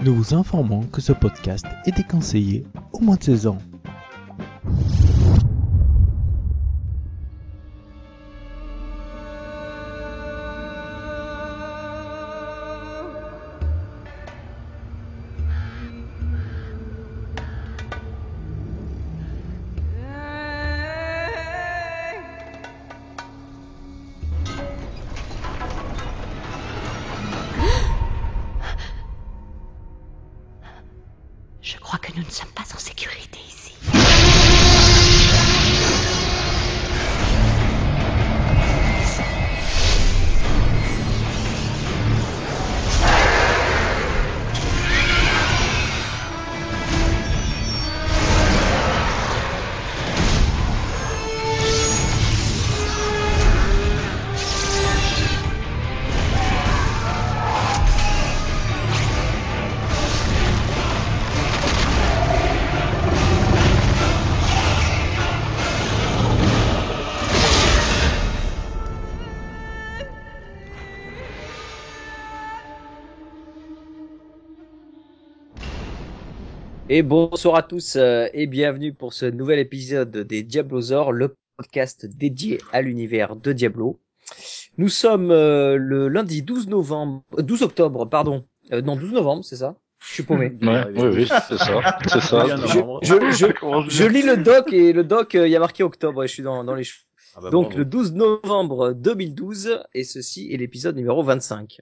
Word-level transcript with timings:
Nous 0.00 0.14
vous 0.14 0.32
informons 0.32 0.82
que 0.84 1.00
ce 1.00 1.12
podcast 1.12 1.66
est 1.84 1.96
déconseillé 1.96 2.64
au 2.92 3.00
moins 3.00 3.16
de 3.16 3.24
16 3.24 3.48
ans. 3.48 3.58
Et 76.98 77.02
bonsoir 77.04 77.54
à 77.54 77.62
tous 77.62 77.94
euh, 77.94 78.26
et 78.32 78.48
bienvenue 78.48 78.92
pour 78.92 79.12
ce 79.12 79.24
nouvel 79.24 79.60
épisode 79.60 80.10
des 80.10 80.42
Diablosaures, 80.42 81.12
le 81.12 81.36
podcast 81.56 82.06
dédié 82.06 82.58
à 82.72 82.82
l'univers 82.82 83.36
de 83.36 83.52
Diablo. 83.52 84.00
Nous 84.78 84.88
sommes 84.88 85.30
euh, 85.30 85.76
le 85.76 86.08
lundi 86.08 86.42
12 86.42 86.66
novembre, 86.66 87.22
euh, 87.38 87.42
12 87.42 87.62
octobre, 87.62 88.04
pardon. 88.06 88.46
Euh, 88.72 88.82
non, 88.82 88.96
12 88.96 89.12
novembre, 89.12 89.44
c'est 89.44 89.54
ça? 89.54 89.76
Je 90.00 90.12
suis 90.12 90.22
paumé. 90.24 90.50
Ouais, 90.60 90.86
oui, 90.96 91.08
oui, 91.18 91.28
c'est 91.48 91.58
ça. 91.58 91.98
C'est 92.08 92.20
ça. 92.20 92.46
Je, 92.66 92.80
je, 93.02 93.14
je, 93.30 93.88
je 93.88 94.04
lis 94.04 94.22
le 94.22 94.36
doc 94.36 94.72
et 94.72 94.92
le 94.92 95.04
doc, 95.04 95.36
euh, 95.36 95.46
il 95.46 95.52
y 95.52 95.56
a 95.56 95.60
marqué 95.60 95.84
octobre 95.84 96.24
et 96.24 96.26
je 96.26 96.32
suis 96.32 96.42
dans, 96.42 96.64
dans 96.64 96.74
les 96.74 96.82
cheveux. 96.82 97.04
Ah 97.36 97.40
bah 97.42 97.50
Donc 97.50 97.76
le 97.76 97.84
12 97.84 98.14
novembre 98.14 98.92
2012 98.92 99.84
et 99.94 100.02
ceci 100.02 100.52
est 100.52 100.56
l'épisode 100.56 100.96
numéro 100.96 101.22
25. 101.22 101.78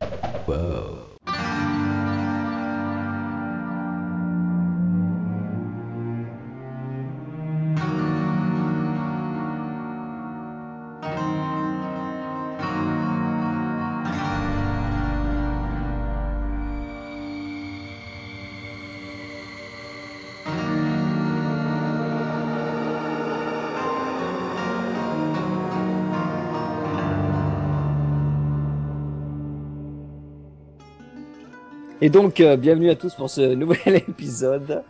Et 32.06 32.08
donc 32.08 32.38
euh, 32.38 32.56
bienvenue 32.56 32.88
à 32.88 32.94
tous 32.94 33.12
pour 33.16 33.28
ce 33.28 33.40
nouvel 33.54 33.96
épisode 33.96 34.84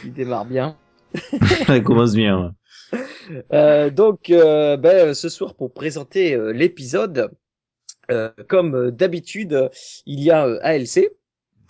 qui 0.00 0.08
démarre 0.08 0.46
bien. 0.46 0.78
Ça 1.66 1.78
commence 1.80 2.14
bien. 2.14 2.54
Euh, 3.52 3.90
donc, 3.90 4.30
euh, 4.30 4.78
ben, 4.78 5.12
ce 5.12 5.28
soir, 5.28 5.56
pour 5.56 5.74
présenter 5.74 6.32
euh, 6.32 6.54
l'épisode, 6.54 7.30
euh, 8.10 8.30
comme 8.48 8.90
d'habitude, 8.92 9.68
il 10.06 10.20
y 10.20 10.30
a 10.30 10.46
euh, 10.46 10.58
ALC. 10.62 11.10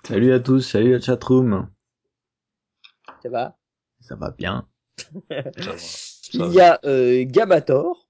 Salut 0.07 0.33
à 0.33 0.39
tous, 0.39 0.61
salut 0.61 0.93
la 0.93 1.01
chatroom. 1.01 1.69
Ça 3.21 3.31
va? 3.31 3.57
Ça 3.99 4.15
va 4.15 4.31
bien. 4.31 4.69
Ça 4.97 5.09
va. 5.13 5.77
Ça 5.77 5.77
Il 6.35 6.41
va. 6.41 6.47
y 6.53 6.61
a 6.61 6.79
euh, 6.85 7.25
Gabator. 7.27 8.09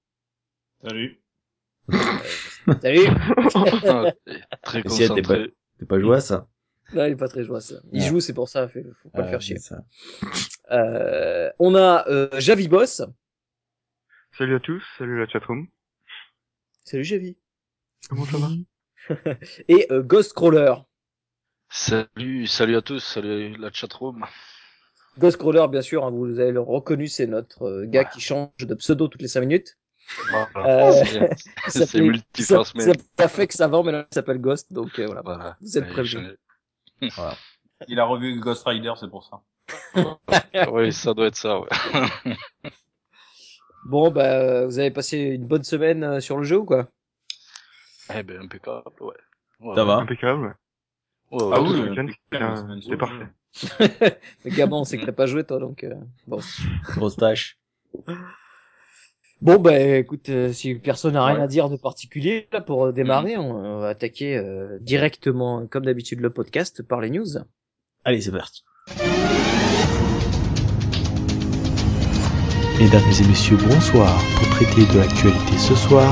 Salut. 0.82 1.18
Salut 2.82 3.06
Ah, 3.86 4.12
Très 4.62 4.82
concentré. 4.82 5.54
T'es 5.78 5.86
pas 5.86 5.98
joué 5.98 6.16
à 6.16 6.20
ça 6.20 6.46
Non, 6.92 7.06
il 7.06 7.12
est 7.12 7.16
pas 7.16 7.28
très 7.28 7.44
joyeux, 7.44 7.60
ça. 7.60 7.76
Il 7.92 8.02
Ouais. 8.02 8.08
joue, 8.08 8.20
c'est 8.20 8.34
pour 8.34 8.48
ça, 8.48 8.68
faut 8.68 8.80
pas 9.12 9.22
le 9.22 9.28
faire 9.28 9.40
chier. 9.40 9.58
ça. 9.58 9.78
Euh, 10.70 11.50
on 11.58 11.74
a 11.74 12.06
euh, 12.08 12.28
Javi 12.40 12.68
Boss. 12.68 13.02
Salut 14.36 14.56
à 14.56 14.60
tous, 14.60 14.82
salut 14.98 15.18
la 15.20 15.26
chatroom. 15.28 15.66
Salut 16.84 17.04
Javi. 17.04 17.36
Comment 18.08 18.26
ça 18.26 18.36
va? 18.38 18.48
Et 19.68 19.86
euh, 19.90 20.02
Ghost 20.02 20.34
Crawler. 20.34 20.74
Salut, 21.70 22.46
salut 22.46 22.76
à 22.76 22.82
tous, 22.82 23.00
salut 23.00 23.56
la 23.56 23.72
chatroom. 23.72 24.24
Ghost 25.18 25.36
Crawler, 25.38 25.66
bien 25.70 25.82
sûr, 25.82 26.04
hein, 26.04 26.10
vous 26.10 26.38
avez 26.38 26.52
le 26.52 26.60
reconnu, 26.60 27.06
c'est 27.06 27.26
notre 27.26 27.62
euh, 27.62 27.86
gars 27.86 28.04
qui 28.04 28.20
change 28.20 28.50
de 28.58 28.74
pseudo 28.74 29.08
toutes 29.08 29.22
les 29.22 29.28
5 29.28 29.40
minutes. 29.40 29.78
Voilà. 30.30 30.88
Euh, 30.90 30.92
C'est- 31.68 31.86
ça- 32.42 32.62
mais. 32.74 32.92
Ça 33.18 33.28
fait 33.28 33.46
que 33.46 33.54
ça 33.54 33.68
va, 33.68 33.82
mais 33.82 33.92
là, 33.92 34.06
il 34.10 34.14
s'appelle 34.14 34.38
Ghost, 34.38 34.72
donc 34.72 34.98
euh, 34.98 35.06
voilà. 35.06 35.22
Voilà. 35.24 35.56
Vous 35.60 35.78
êtes 35.78 35.88
Ouais, 35.96 36.36
Il 37.88 38.00
a 38.00 38.04
revu 38.04 38.38
Ghost 38.40 38.66
Rider, 38.66 38.92
c'est 38.98 39.10
pour 39.10 39.24
ça. 39.24 39.40
Oui, 40.72 40.92
ça 40.92 41.14
doit 41.14 41.26
être 41.26 41.36
ça, 41.36 41.60
ouais. 41.60 41.68
Bon, 43.86 44.10
bah, 44.10 44.38
euh, 44.40 44.66
vous 44.66 44.78
avez 44.78 44.90
passé 44.90 45.18
une 45.18 45.46
bonne 45.46 45.62
semaine 45.64 46.04
euh, 46.04 46.20
sur 46.20 46.38
le 46.38 46.44
jeu 46.44 46.58
ou 46.58 46.64
quoi? 46.64 46.88
Eh 48.14 48.22
ben, 48.22 48.40
impeccable, 48.40 48.84
ouais. 49.00 49.14
Ouais, 49.60 49.74
Ça 49.74 49.82
ouais. 49.82 49.86
va? 49.86 49.96
Impeccable. 49.96 50.46
ouais. 50.46 50.52
Ah 51.52 51.60
oui, 51.60 51.80
ouais. 51.80 51.94
le 51.94 52.80
c'était 52.80 52.96
parfait. 52.96 53.26
Mais 54.44 54.50
Gabon, 54.50 54.80
on 54.80 54.84
sait 54.84 54.98
que 54.98 55.06
t'as 55.06 55.12
pas 55.12 55.26
joué 55.26 55.44
toi, 55.44 55.58
donc 55.58 55.84
euh, 55.84 55.94
bon. 56.26 56.40
Grosse 56.96 57.16
tâche. 57.16 57.58
Bon, 59.44 59.56
bah, 59.58 59.78
écoute, 59.78 60.30
euh, 60.30 60.54
si 60.54 60.74
personne 60.74 61.12
n'a 61.12 61.24
rien 61.26 61.36
Ouais. 61.36 61.42
à 61.42 61.46
dire 61.46 61.68
de 61.68 61.76
particulier 61.76 62.48
là 62.50 62.62
pour 62.62 62.94
démarrer, 62.94 63.36
on, 63.36 63.50
on 63.50 63.78
va 63.80 63.88
attaquer 63.88 64.38
euh, 64.38 64.78
directement, 64.80 65.66
comme 65.66 65.84
d'habitude, 65.84 66.20
le 66.20 66.30
podcast 66.30 66.82
par 66.82 67.02
les 67.02 67.10
news. 67.10 67.26
Allez, 68.04 68.22
c'est 68.22 68.32
parti. 68.32 68.64
Mesdames 72.80 73.02
et 73.22 73.28
messieurs, 73.28 73.58
bonsoir. 73.68 74.18
Pour 74.38 74.48
traiter 74.48 74.86
de 74.94 74.98
l'actualité 74.98 75.58
ce 75.58 75.74
soir, 75.74 76.08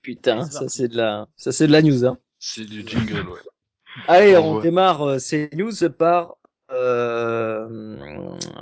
Putain, 0.00 0.46
ça 0.46 0.68
c'est 0.68 0.88
de 0.88 0.96
la, 0.96 1.26
ça 1.36 1.52
c'est 1.52 1.66
de 1.66 1.72
la 1.72 1.82
news. 1.82 2.06
Hein. 2.06 2.16
C'est 2.38 2.64
du 2.64 2.82
jingle, 2.86 3.28
ouais. 3.28 3.40
Allez, 4.08 4.38
on 4.38 4.56
ouais. 4.56 4.62
démarre 4.62 5.02
euh, 5.02 5.18
ces 5.18 5.50
news 5.52 5.72
par, 5.98 6.36
euh, 6.70 7.98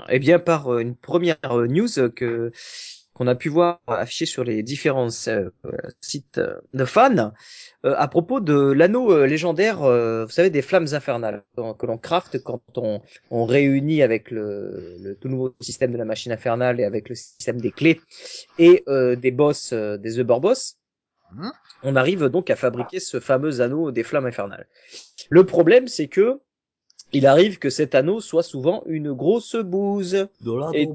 eh 0.08 0.18
bien, 0.18 0.40
par 0.40 0.72
euh, 0.74 0.80
une 0.80 0.96
première 0.96 1.36
euh, 1.52 1.68
news 1.68 1.88
que 2.16 2.50
qu'on 3.20 3.26
a 3.26 3.34
pu 3.34 3.50
voir 3.50 3.80
affichée 3.86 4.24
sur 4.24 4.44
les 4.44 4.62
différents 4.62 5.08
euh, 5.28 5.50
sites 6.00 6.38
euh, 6.38 6.54
de 6.72 6.86
fans 6.86 7.34
euh, 7.84 7.94
à 7.98 8.08
propos 8.08 8.40
de 8.40 8.72
l'anneau 8.72 9.12
euh, 9.12 9.26
légendaire, 9.26 9.82
euh, 9.82 10.24
vous 10.24 10.30
savez, 10.30 10.48
des 10.48 10.62
flammes 10.62 10.86
infernales 10.92 11.44
que, 11.54 11.84
l'on 11.84 11.98
crafte 11.98 12.42
quand 12.42 12.62
on, 12.76 13.02
on 13.30 13.44
réunit 13.44 14.02
avec 14.02 14.30
le, 14.30 14.96
le 15.02 15.16
tout 15.16 15.28
nouveau 15.28 15.54
système 15.60 15.92
de 15.92 15.98
la 15.98 16.06
machine 16.06 16.32
infernale 16.32 16.80
et 16.80 16.84
avec 16.84 17.10
le 17.10 17.14
système 17.14 17.60
des 17.60 17.72
clés 17.72 18.00
et 18.58 18.84
euh, 18.88 19.16
des 19.16 19.32
boss, 19.32 19.74
euh, 19.74 19.98
des 19.98 20.18
Uber 20.18 20.38
boss. 20.40 20.78
Mhm. 21.34 21.52
On 21.82 21.96
arrive 21.96 22.24
donc 22.28 22.48
à 22.48 22.56
fabriquer 22.56 23.00
ce 23.00 23.20
fameux 23.20 23.60
anneau 23.60 23.90
des 23.90 24.02
flammes 24.02 24.26
infernales. 24.26 24.66
Le 25.28 25.44
problème, 25.44 25.88
c'est 25.88 26.08
que 26.08 26.40
il 27.12 27.26
arrive 27.26 27.58
que 27.58 27.68
cet 27.68 27.94
anneau 27.94 28.20
soit 28.20 28.42
souvent 28.42 28.82
une 28.86 29.12
grosse 29.12 29.56
bouse. 29.56 30.26
De 30.40 30.58
la 30.58 30.70
Et-. 30.72 30.88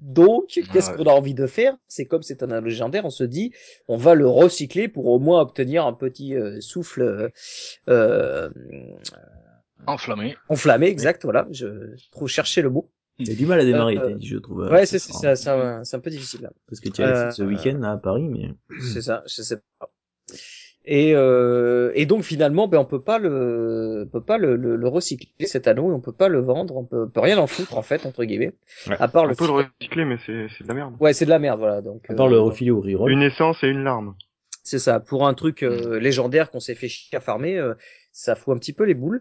Donc, 0.00 0.60
qu'est-ce 0.72 0.90
qu'on 0.92 1.04
a 1.04 1.10
envie 1.12 1.34
de 1.34 1.46
faire? 1.46 1.76
C'est 1.88 2.04
comme 2.06 2.22
c'est 2.22 2.42
un 2.42 2.50
anneau 2.50 2.66
légendaire, 2.68 3.04
on 3.04 3.10
se 3.10 3.24
dit, 3.24 3.52
on 3.88 3.96
va 3.96 4.14
le 4.14 4.28
recycler 4.28 4.88
pour 4.88 5.06
au 5.06 5.18
moins 5.18 5.40
obtenir 5.40 5.86
un 5.86 5.92
petit 5.92 6.34
euh, 6.36 6.60
souffle 6.60 7.02
euh, 7.02 7.28
euh, 7.88 8.48
Enflammé. 9.86 10.36
enflammé, 10.48 10.86
exact. 10.86 11.24
Voilà, 11.24 11.46
je 11.50 11.94
trop 12.10 12.26
chercher 12.26 12.62
le 12.62 12.70
mot. 12.70 12.90
Il 13.20 13.28
y 13.28 13.32
a 13.32 13.34
du 13.34 13.46
mal 13.46 13.58
à 13.58 13.64
démarrer, 13.64 13.98
Euh, 13.98 14.16
je 14.22 14.36
trouve. 14.36 14.60
Ouais, 14.70 14.86
c'est 14.86 15.00
c'est 15.00 15.12
ça, 15.12 15.34
ça, 15.34 15.80
c'est 15.82 15.96
un 15.96 16.00
peu 16.00 16.10
difficile. 16.10 16.42
Là. 16.42 16.50
Parce 16.68 16.78
que 16.80 16.88
tu 16.88 17.02
as 17.02 17.28
Euh, 17.28 17.30
ce 17.32 17.42
week-end 17.42 17.78
là 17.80 17.92
à 17.92 17.96
Paris, 17.96 18.28
mais 18.28 18.54
C'est 18.80 19.02
ça, 19.02 19.24
je 19.26 19.42
sais 19.42 19.56
pas. 19.78 19.90
Et, 20.90 21.12
euh, 21.14 21.92
et 21.94 22.06
donc 22.06 22.22
finalement, 22.22 22.66
ben 22.66 22.78
on 22.78 22.86
peut 22.86 23.02
pas 23.02 23.18
le, 23.18 24.04
on 24.06 24.08
peut 24.08 24.24
pas 24.24 24.38
le, 24.38 24.56
le, 24.56 24.74
le 24.74 24.88
recycler 24.88 25.46
cet 25.46 25.68
anneau, 25.68 25.90
et 25.90 25.94
on 25.94 26.00
peut 26.00 26.12
pas 26.12 26.28
le 26.28 26.40
vendre, 26.40 26.76
on 26.78 26.84
peut, 26.84 27.02
on 27.04 27.10
peut 27.10 27.20
rien 27.20 27.36
en 27.36 27.46
foutre 27.46 27.76
en 27.76 27.82
fait 27.82 28.06
entre 28.06 28.24
guillemets, 28.24 28.54
Ouais. 28.88 28.96
à 28.98 29.06
part 29.06 29.24
On 29.24 29.26
le. 29.26 29.34
peut 29.34 29.44
le 29.46 29.52
recycler, 29.52 30.06
mais 30.06 30.16
c'est 30.24 30.46
c'est 30.56 30.64
de 30.64 30.68
la 30.68 30.74
merde. 30.74 30.94
Ouais, 30.98 31.12
c'est 31.12 31.26
de 31.26 31.30
la 31.30 31.38
merde, 31.38 31.58
voilà. 31.58 31.82
Donc. 31.82 32.08
à 32.08 32.14
part 32.14 32.26
euh, 32.26 32.30
le 32.30 32.40
refiler 32.40 32.70
au 32.70 32.80
reroll. 32.80 33.12
Une 33.12 33.22
essence 33.22 33.62
et 33.62 33.68
une 33.68 33.84
larme. 33.84 34.14
C'est 34.62 34.78
ça. 34.78 34.98
Pour 34.98 35.26
un 35.26 35.34
truc 35.34 35.62
euh, 35.62 35.98
légendaire 36.00 36.50
qu'on 36.50 36.60
s'est 36.60 36.74
fait 36.74 36.88
chier 36.88 37.18
à 37.18 37.20
farmer, 37.20 37.58
euh, 37.58 37.74
ça 38.12 38.34
fout 38.34 38.56
un 38.56 38.58
petit 38.58 38.72
peu 38.72 38.84
les 38.84 38.94
boules. 38.94 39.20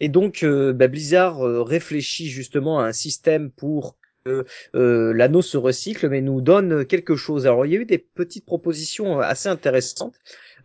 Et 0.00 0.08
donc, 0.08 0.42
euh, 0.42 0.72
bah, 0.72 0.88
Blizzard 0.88 1.46
euh, 1.46 1.62
réfléchit 1.62 2.28
justement 2.28 2.80
à 2.80 2.84
un 2.84 2.92
système 2.92 3.50
pour 3.50 3.96
que 4.24 4.44
euh, 4.74 5.12
l'anneau 5.14 5.42
se 5.42 5.56
recycle, 5.56 6.08
mais 6.08 6.20
nous 6.20 6.40
donne 6.40 6.84
quelque 6.86 7.16
chose. 7.16 7.46
Alors, 7.46 7.66
il 7.66 7.72
y 7.72 7.76
a 7.76 7.80
eu 7.80 7.84
des 7.86 7.98
petites 7.98 8.44
propositions 8.46 9.18
euh, 9.18 9.22
assez 9.22 9.48
intéressantes. 9.48 10.14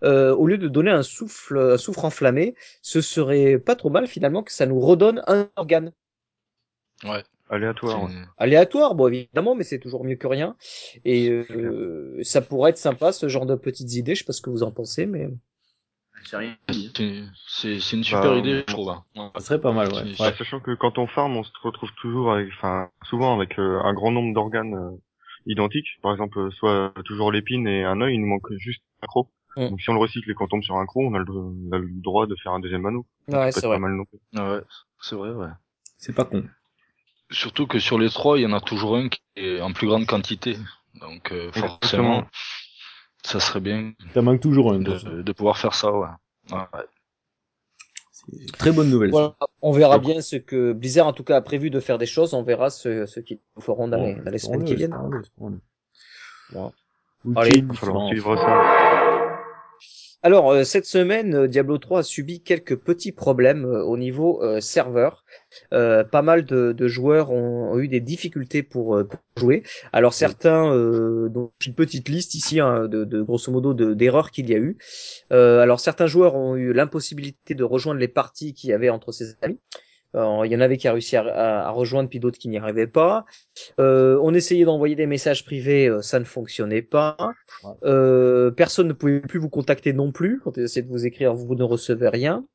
Euh, 0.03 0.35
au 0.35 0.47
lieu 0.47 0.57
de 0.57 0.67
donner 0.67 0.91
un 0.91 1.03
souffle, 1.03 1.57
un 1.57 1.77
souffle 1.77 2.05
enflammé, 2.05 2.55
ce 2.81 3.01
serait 3.01 3.57
pas 3.59 3.75
trop 3.75 3.89
mal 3.89 4.07
finalement 4.07 4.44
que 4.44 4.51
ça 4.51 4.65
nous 4.65 4.79
redonne 4.79 5.21
un 5.27 5.49
organe 5.55 5.91
Ouais. 7.03 7.23
Aléatoire. 7.49 8.03
ouais. 8.03 8.09
Aléatoire, 8.38 8.94
bon 8.95 9.07
évidemment, 9.07 9.55
mais 9.55 9.63
c'est 9.63 9.79
toujours 9.79 10.03
mieux 10.03 10.15
que 10.17 10.27
rien. 10.27 10.57
Et 11.05 11.29
euh, 11.29 12.19
ça 12.23 12.41
pourrait 12.41 12.71
être 12.71 12.77
sympa 12.77 13.11
ce 13.13 13.29
genre 13.29 13.45
de 13.45 13.55
petites 13.55 13.94
idées. 13.94 14.15
Je 14.15 14.19
sais 14.19 14.25
pas 14.25 14.33
ce 14.33 14.41
que 14.41 14.49
vous 14.49 14.63
en 14.63 14.71
pensez, 14.71 15.05
mais. 15.05 15.29
C'est 17.47 17.94
une 17.94 18.03
super 18.03 18.31
Bah, 18.31 18.38
idée, 18.38 18.63
je 18.67 18.73
trouve. 18.73 18.89
hein. 18.89 19.03
Ouais. 19.15 19.29
Ça 19.35 19.41
serait 19.45 19.61
pas 19.61 19.71
mal, 19.71 19.94
ouais. 19.94 20.13
Bah, 20.19 20.33
sachant 20.38 20.59
que 20.59 20.73
quand 20.75 20.97
on 20.97 21.07
farm, 21.07 21.38
on 21.38 21.44
se 21.44 21.51
retrouve 21.63 21.91
toujours 22.01 22.33
avec, 22.33 22.49
enfin, 22.57 22.89
souvent 23.03 23.35
avec 23.35 23.57
euh, 23.59 23.79
un 23.83 23.94
grand 23.94 24.11
nombre 24.11 24.33
d'organes 24.33 24.73
euh, 24.75 24.97
identiques. 25.45 25.88
Par 26.01 26.11
exemple, 26.11 26.38
euh, 26.39 26.51
soit 26.51 26.94
toujours 27.05 27.31
l'épine 27.31 27.67
et 27.67 27.83
un 27.85 28.01
œil, 28.01 28.15
il 28.15 28.21
nous 28.21 28.27
manque 28.27 28.51
juste 28.57 28.81
un 29.01 29.07
croc. 29.07 29.29
Mm. 29.57 29.69
Donc 29.69 29.81
si 29.81 29.89
on 29.89 29.94
le 29.94 30.00
recycle 30.00 30.30
et 30.30 30.33
qu'on 30.33 30.48
tombe 30.48 30.63
sur 30.63 30.75
un 30.77 30.86
croc, 30.86 31.04
on 31.06 31.13
a 31.15 31.19
le, 31.19 31.25
on 31.30 31.71
a 31.74 31.77
le 31.80 31.89
droit 31.89 32.27
de 32.27 32.36
faire 32.36 32.51
un 32.54 32.59
deuxième 32.59 32.86
anneau. 32.86 33.06
ouais, 33.27 33.51
c'est 33.51 33.65
vrai. 33.65 33.75
pas 33.75 33.80
mal 33.80 33.94
non 33.94 34.06
plus. 34.06 34.19
Ah 34.36 34.54
ouais, 34.54 34.62
c'est 35.01 35.15
vrai, 35.15 35.31
ouais. 35.31 35.48
C'est 35.98 36.13
pas 36.13 36.25
con. 36.25 36.44
Surtout 37.31 37.68
que 37.68 37.80
sur 37.80 37.98
les 38.00 38.09
trois, 38.09 38.38
il 38.38 38.44
y 38.44 38.45
en 38.45 38.54
a 38.54 38.62
toujours 38.62 38.95
un 38.95 39.09
qui 39.09 39.19
est 39.36 39.59
en 39.59 39.74
plus 39.74 39.88
grande 39.88 40.06
quantité. 40.06 40.57
Donc 41.01 41.31
euh, 41.31 41.51
forcément, 41.51 42.19
Exactement. 42.19 42.27
ça 43.24 43.39
serait 43.39 43.59
bien 43.59 43.94
Ça 44.13 44.21
manque 44.21 44.39
toujours 44.42 44.71
un. 44.74 44.80
de, 44.80 45.21
de 45.21 45.31
pouvoir 45.33 45.57
faire 45.57 45.74
ça, 45.74 45.92
ouais. 45.92 46.07
Ouais, 46.51 46.59
très 48.57 48.71
bonne 48.71 48.89
nouvelle. 48.89 49.09
Voilà, 49.12 49.36
on 49.62 49.71
verra 49.71 50.00
bien 50.00 50.21
ce 50.21 50.36
que 50.36 50.74
Blizzard 50.74 51.07
en 51.07 51.13
tout 51.13 51.24
cas 51.24 51.38
a 51.38 51.42
prévu 51.42 51.69
de 51.69 51.80
faire 51.80 51.98
des 51.98 52.06
choses. 52.06 52.33
On 52.33 52.44
verra 52.44 52.69
ce, 52.69 53.06
ce 53.06 53.19
qu'ils 53.19 53.39
nous 53.56 53.62
feront 53.62 53.88
dans, 53.88 53.98
les, 53.98 54.15
dans 54.15 54.31
les 54.31 54.38
semaines 54.38 54.63
qui 54.63 54.75
viennent. 54.75 54.95
Allez. 57.36 57.57
Il 57.57 57.65
va 57.68 57.74
falloir 57.74 58.07
suivre 58.07 58.36
ça. 58.38 59.16
Alors 60.27 60.51
euh, 60.51 60.65
cette 60.65 60.85
semaine, 60.85 61.33
euh, 61.35 61.47
Diablo 61.47 61.77
3 61.77 62.00
a 62.00 62.03
subi 62.03 62.41
quelques 62.41 62.75
petits 62.75 63.13
problèmes 63.13 63.63
euh, 63.63 63.81
au 63.85 63.95
niveau 63.95 64.44
euh, 64.44 64.59
serveur. 64.59 65.24
Euh, 65.74 66.03
pas 66.03 66.21
mal 66.21 66.44
de, 66.44 66.74
de 66.74 66.88
joueurs 66.89 67.31
ont, 67.31 67.71
ont 67.71 67.79
eu 67.79 67.88
des 67.88 68.01
difficultés 68.01 68.62
pour, 68.62 69.01
pour 69.07 69.19
jouer. 69.38 69.63
Alors 69.94 70.13
certains, 70.13 70.69
euh, 70.75 71.29
donc 71.29 71.53
une 71.65 71.75
petite 71.75 72.09
liste 72.09 72.35
ici 72.35 72.59
hein, 72.59 72.89
de, 72.89 73.06
de 73.06 73.21
grosso 73.21 73.50
modo 73.53 73.74
de- 73.74 73.94
d'erreurs 73.94 74.31
qu'il 74.31 74.50
y 74.50 74.53
a 74.53 74.57
eu. 74.57 74.77
Euh, 75.31 75.62
alors 75.62 75.79
certains 75.79 76.07
joueurs 76.07 76.35
ont 76.35 76.57
eu 76.57 76.73
l'impossibilité 76.73 77.56
de 77.56 77.63
rejoindre 77.63 78.01
les 78.01 78.09
parties 78.09 78.53
qu'il 78.53 78.69
y 78.69 78.73
avait 78.73 78.89
entre 78.89 79.13
ses 79.13 79.38
amis. 79.41 79.59
Alors, 80.17 80.45
il 80.45 80.51
y 80.51 80.55
en 80.55 80.61
avait 80.61 80.77
qui 80.77 80.87
a 80.87 80.93
réussi 80.93 81.15
à, 81.15 81.21
à- 81.21 81.67
à 81.67 81.69
rejoindre, 81.69 82.09
puis 82.09 82.19
d'autres 82.19 82.39
qui 82.39 82.49
n'y 82.49 82.57
arrivaient 82.57 82.87
pas. 82.87 83.25
Euh, 83.79 84.19
on 84.23 84.33
essayait 84.33 84.65
d'envoyer 84.65 84.95
des 84.95 85.05
messages 85.05 85.45
privés, 85.45 85.87
euh, 85.87 86.01
ça 86.01 86.19
ne 86.19 86.25
fonctionnait 86.25 86.81
pas. 86.81 87.15
Euh, 87.83 88.51
personne 88.51 88.87
ne 88.87 88.93
pouvait 88.93 89.19
plus 89.21 89.39
vous 89.39 89.49
contacter 89.49 89.93
non 89.93 90.11
plus. 90.11 90.39
Quand 90.43 90.55
vous 90.55 90.61
essayez 90.63 90.81
de 90.85 90.89
vous 90.91 91.05
écrire, 91.05 91.33
vous 91.35 91.55
ne 91.55 91.63
recevez 91.63 92.09
rien. 92.09 92.45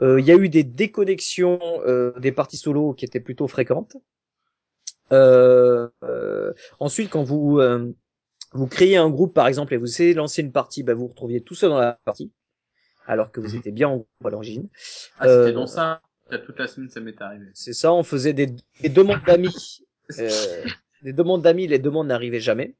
Euh, 0.00 0.18
Il 0.20 0.26
y 0.26 0.32
a 0.32 0.36
eu 0.36 0.48
des 0.48 0.64
déconnexions 0.64 1.60
euh, 1.86 2.12
des 2.18 2.32
parties 2.32 2.56
solo 2.56 2.94
qui 2.94 3.04
étaient 3.04 3.20
plutôt 3.20 3.46
fréquentes. 3.46 3.96
Euh, 5.12 5.88
euh, 6.04 6.52
ensuite, 6.80 7.10
quand 7.10 7.22
vous 7.22 7.58
euh, 7.60 7.92
vous 8.52 8.66
créez 8.66 8.96
un 8.96 9.10
groupe, 9.10 9.34
par 9.34 9.46
exemple, 9.46 9.74
et 9.74 9.76
vous 9.76 9.86
essayez 9.86 10.12
de 10.12 10.18
lancer 10.18 10.42
une 10.42 10.52
partie, 10.52 10.82
bah, 10.82 10.94
vous 10.94 11.02
vous 11.02 11.08
retrouviez 11.08 11.40
tout 11.42 11.54
seul 11.54 11.70
dans 11.70 11.78
la 11.78 11.98
partie, 12.04 12.32
alors 13.06 13.30
que 13.30 13.40
vous 13.40 13.54
étiez 13.56 13.72
bien 13.72 13.88
en 13.88 13.96
groupe 13.96 14.08
à 14.26 14.30
l'origine. 14.30 14.68
Ah, 15.18 15.28
c'était 15.28 15.50
Euh, 15.50 15.52
donc 15.52 15.68
ça. 15.68 16.00
Toute 16.38 16.58
la 16.58 16.66
semaine, 16.66 16.88
ça 16.88 17.00
m'est 17.00 17.20
arrivé. 17.20 17.46
C'est 17.54 17.72
ça, 17.72 17.92
on 17.92 18.02
faisait 18.02 18.32
des, 18.32 18.54
des 18.80 18.88
demandes 18.88 19.22
d'amis. 19.26 19.84
Euh, 20.18 20.28
des 21.02 21.14
demandes 21.14 21.40
d'amis, 21.40 21.66
les 21.66 21.78
demandes 21.78 22.08
n'arrivaient 22.08 22.40
jamais. 22.40 22.74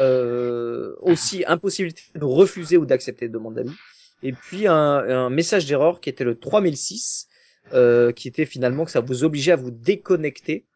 Euh, 0.00 0.94
aussi, 1.00 1.44
impossibilité 1.46 2.02
de 2.14 2.24
refuser 2.24 2.76
ou 2.76 2.84
d'accepter 2.84 3.28
des 3.28 3.32
demandes 3.32 3.54
d'amis. 3.54 3.76
Et 4.22 4.32
puis 4.32 4.66
un, 4.66 4.74
un 4.74 5.30
message 5.30 5.64
d'erreur 5.64 6.00
qui 6.00 6.10
était 6.10 6.24
le 6.24 6.38
3006, 6.38 7.28
euh, 7.72 8.12
qui 8.12 8.28
était 8.28 8.44
finalement 8.44 8.84
que 8.84 8.90
ça 8.90 9.00
vous 9.00 9.24
obligeait 9.24 9.52
à 9.52 9.56
vous 9.56 9.70
déconnecter. 9.70 10.66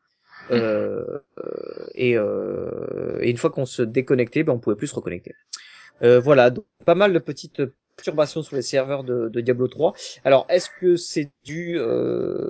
Euh, 0.52 1.18
et, 1.94 2.12
et 2.12 3.30
une 3.30 3.36
fois 3.36 3.50
qu'on 3.50 3.66
se 3.66 3.82
déconnectait, 3.82 4.42
ben 4.42 4.54
on 4.54 4.58
pouvait 4.58 4.76
plus 4.76 4.86
se 4.86 4.94
reconnecter. 4.94 5.34
Voilà, 6.00 6.50
donc 6.50 6.64
pas 6.86 6.94
mal 6.94 7.12
de 7.12 7.18
petites 7.18 7.62
perturbations 7.96 8.42
sur 8.42 8.56
les 8.56 8.62
serveurs 8.62 9.04
de, 9.04 9.28
de 9.28 9.40
Diablo 9.40 9.68
3. 9.68 9.94
Alors, 10.24 10.46
est-ce 10.48 10.68
que 10.80 10.96
c'est 10.96 11.30
dû 11.44 11.74
euh, 11.78 12.48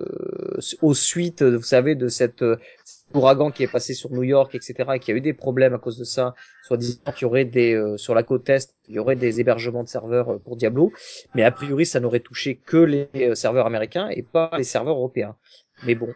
aux 0.80 0.94
suites, 0.94 1.42
vous 1.42 1.62
savez, 1.62 1.94
de 1.94 2.08
cette 2.08 2.42
euh, 2.42 2.56
cet 2.84 3.06
ouragan 3.16 3.50
qui 3.50 3.62
est 3.62 3.70
passé 3.70 3.92
sur 3.94 4.10
New 4.10 4.22
York, 4.22 4.54
etc., 4.54 4.74
et 4.94 4.98
qui 4.98 5.10
a 5.12 5.14
eu 5.14 5.20
des 5.20 5.34
problèmes 5.34 5.74
à 5.74 5.78
cause 5.78 5.98
de 5.98 6.04
ça, 6.04 6.34
soit 6.66 6.76
disant 6.76 7.00
qu'il 7.14 7.22
y 7.22 7.24
aurait 7.26 7.44
des 7.44 7.74
euh, 7.74 7.96
sur 7.96 8.14
la 8.14 8.22
côte 8.22 8.48
est, 8.48 8.74
il 8.88 8.94
y 8.94 8.98
aurait 8.98 9.16
des 9.16 9.40
hébergements 9.40 9.82
de 9.82 9.88
serveurs 9.88 10.32
euh, 10.32 10.38
pour 10.38 10.56
Diablo, 10.56 10.92
mais 11.34 11.42
a 11.42 11.50
priori, 11.50 11.84
ça 11.86 12.00
n'aurait 12.00 12.20
touché 12.20 12.56
que 12.56 12.76
les 12.78 13.08
euh, 13.16 13.34
serveurs 13.34 13.66
américains 13.66 14.08
et 14.08 14.22
pas 14.22 14.50
les 14.56 14.64
serveurs 14.64 14.96
européens. 14.96 15.36
Mais 15.84 15.94
bon, 15.94 16.12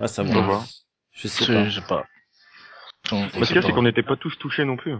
Ah, 0.00 0.08
ça 0.08 0.22
On 0.22 0.26
va. 0.42 0.64
Je 1.12 1.28
sais 1.28 1.46
pas. 1.46 1.64
Je 1.68 1.80
sais 1.80 1.86
pas. 1.86 2.04
On- 3.12 3.16
on 3.16 3.28
Ce 3.28 3.32
qu'il 3.32 3.42
y 3.42 3.46
sait 3.46 3.58
a, 3.58 3.62
c'est 3.62 3.72
qu'on 3.72 3.82
n'était 3.82 4.02
pas 4.02 4.16
tous 4.16 4.36
touchés 4.38 4.64
non 4.64 4.76
plus. 4.76 4.94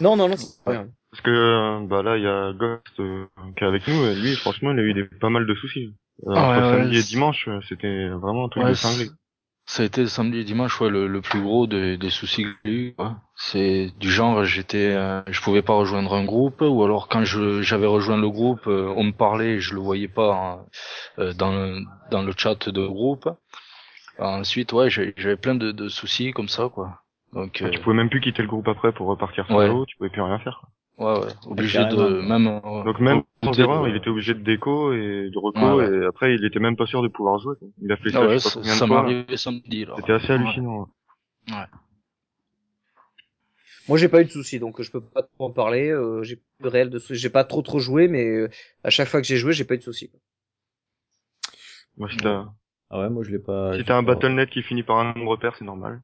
non, 0.00 0.16
non, 0.16 0.28
non, 0.28 0.36
c'est 0.36 0.64
pas 0.64 0.70
rien. 0.72 0.88
Parce 1.18 1.22
que 1.22 1.30
euh, 1.30 1.86
bah 1.86 2.02
là, 2.04 2.16
il 2.16 2.22
y 2.22 2.28
a 2.28 2.52
Ghost 2.52 3.00
euh, 3.00 3.26
qui 3.56 3.64
est 3.64 3.66
avec 3.66 3.88
nous. 3.88 4.06
Et 4.06 4.14
lui, 4.14 4.36
franchement, 4.36 4.70
il 4.70 4.78
a 4.78 4.82
eu 4.82 4.94
des, 4.94 5.02
pas 5.04 5.30
mal 5.30 5.46
de 5.46 5.54
soucis. 5.56 5.92
Euh, 6.26 6.30
Ah 6.36 6.42
ouais, 6.42 6.56
entre 6.56 6.66
ouais, 6.66 6.70
samedi 6.70 6.96
et 6.96 7.02
dimanche, 7.02 7.48
c'était 7.68 8.08
vraiment 8.08 8.44
un 8.44 8.48
truc 8.48 8.62
Ouais, 8.62 8.70
de 8.70 8.74
cinglé. 8.74 9.10
Ça 9.66 9.82
a 9.82 9.86
été 9.86 10.00
le 10.02 10.06
samedi 10.06 10.38
et 10.38 10.44
dimanche, 10.44 10.80
ouais, 10.80 10.88
le, 10.90 11.08
le 11.08 11.20
plus 11.20 11.42
gros 11.42 11.66
des, 11.66 11.98
des 11.98 12.10
soucis 12.10 12.44
que 12.44 12.50
j'ai 12.64 12.72
eu. 12.72 12.94
C'est 13.34 13.90
du 13.98 14.10
genre, 14.10 14.44
j'étais, 14.44 14.94
euh, 14.94 15.22
je 15.26 15.40
pouvais 15.42 15.62
pas 15.62 15.74
rejoindre 15.74 16.14
un 16.14 16.24
groupe, 16.24 16.60
ou 16.62 16.84
alors 16.84 17.08
quand 17.08 17.24
je 17.24 17.62
j'avais 17.62 17.86
rejoint 17.86 18.16
le 18.16 18.30
groupe, 18.30 18.66
on 18.68 19.02
me 19.02 19.12
parlait, 19.12 19.58
je 19.58 19.74
le 19.74 19.80
voyais 19.80 20.08
pas 20.08 20.64
hein, 21.18 21.32
dans 21.34 21.50
le, 21.52 21.80
dans 22.12 22.22
le 22.22 22.32
chat 22.36 22.68
de 22.68 22.86
groupe. 22.86 23.28
Ensuite, 24.20 24.72
ouais, 24.72 24.88
j'avais 24.88 25.36
plein 25.36 25.56
de, 25.56 25.72
de 25.72 25.88
soucis 25.88 26.32
comme 26.32 26.48
ça, 26.48 26.68
quoi. 26.72 27.00
Donc, 27.32 27.60
euh, 27.60 27.70
Tu 27.70 27.80
pouvais 27.80 27.96
même 27.96 28.08
plus 28.08 28.20
quitter 28.20 28.42
le 28.42 28.48
groupe 28.48 28.68
après 28.68 28.92
pour 28.92 29.06
repartir 29.08 29.46
Ouais. 29.50 29.66
solo. 29.66 29.84
Tu 29.86 29.96
pouvais 29.96 30.10
plus 30.10 30.22
rien 30.22 30.38
faire. 30.38 30.58
quoi. 30.60 30.70
Ouais, 30.98 31.20
ouais, 31.20 31.32
obligé 31.46 31.78
de 31.78 32.20
même. 32.22 32.46
euh, 32.46 32.82
Donc 32.84 33.00
même 33.00 33.22
sans 33.44 33.58
erreur, 33.58 33.84
de- 33.84 33.90
il 33.90 33.96
était 33.96 34.08
obligé 34.10 34.34
de 34.34 34.40
déco 34.40 34.92
et 34.92 35.30
de 35.32 35.38
reco. 35.38 35.58
Ouais, 35.60 35.86
ouais. 35.88 36.02
Et 36.02 36.06
après, 36.06 36.34
il 36.34 36.44
était 36.44 36.58
même 36.60 36.76
pas 36.76 36.86
sûr 36.86 37.02
de 37.02 37.08
pouvoir 37.08 37.38
jouer. 37.38 37.56
quoi. 37.58 37.68
Il 37.82 37.90
a 37.92 37.96
fait 37.96 38.10
ça, 38.10 38.20
Ah 38.20 38.26
ouais, 38.26 38.34
je 38.34 38.38
sais 38.38 38.50
ça, 38.50 38.50
pas 38.50 38.60
combien 38.60 38.74
de 38.74 38.78
ça 38.78 38.86
m'est 38.86 38.94
fois. 38.94 39.04
arrivé 39.04 39.36
samedi, 39.36 39.84
là. 39.84 39.94
C'était 39.96 40.12
assez 40.12 40.26
Ouais. 40.28 40.34
hallucinant. 40.34 40.88
Moi, 43.88 43.96
j'ai 43.96 44.08
pas 44.08 44.20
eu 44.20 44.24
de 44.26 44.30
soucis, 44.30 44.58
donc 44.58 44.82
je 44.82 44.90
peux 44.90 45.00
pas 45.00 45.22
trop 45.22 45.46
en 45.46 45.50
parler. 45.50 45.88
Euh, 45.90 46.22
j'ai 46.22 46.36
pas 46.36 46.42
de 46.64 46.68
réel 46.68 46.90
de 46.90 46.98
soucis. 46.98 47.14
J'ai 47.20 47.30
pas 47.30 47.44
trop 47.44 47.62
trop 47.62 47.78
joué, 47.78 48.06
mais 48.08 48.24
euh, 48.26 48.50
à 48.84 48.90
chaque 48.90 49.08
fois 49.08 49.20
que 49.20 49.26
j'ai 49.26 49.36
joué, 49.36 49.52
j'ai 49.54 49.64
pas 49.64 49.74
eu 49.74 49.78
de 49.78 49.82
soucis. 49.82 50.10
Moi, 51.96 52.08
si 52.10 52.16
t'as 52.18 52.46
Ah 52.90 53.00
ouais, 53.00 53.10
moi 53.10 53.24
je 53.24 53.30
l'ai 53.30 53.38
pas. 53.38 53.76
si 53.78 53.84
t'as 53.84 53.96
un 53.96 54.04
pas- 54.04 54.14
Battle.net 54.14 54.50
qui 54.50 54.62
finit 54.62 54.82
par 54.82 54.98
un 54.98 55.14
nombre 55.14 55.36
pair, 55.36 55.54
c'est 55.58 55.64
normal. 55.64 56.00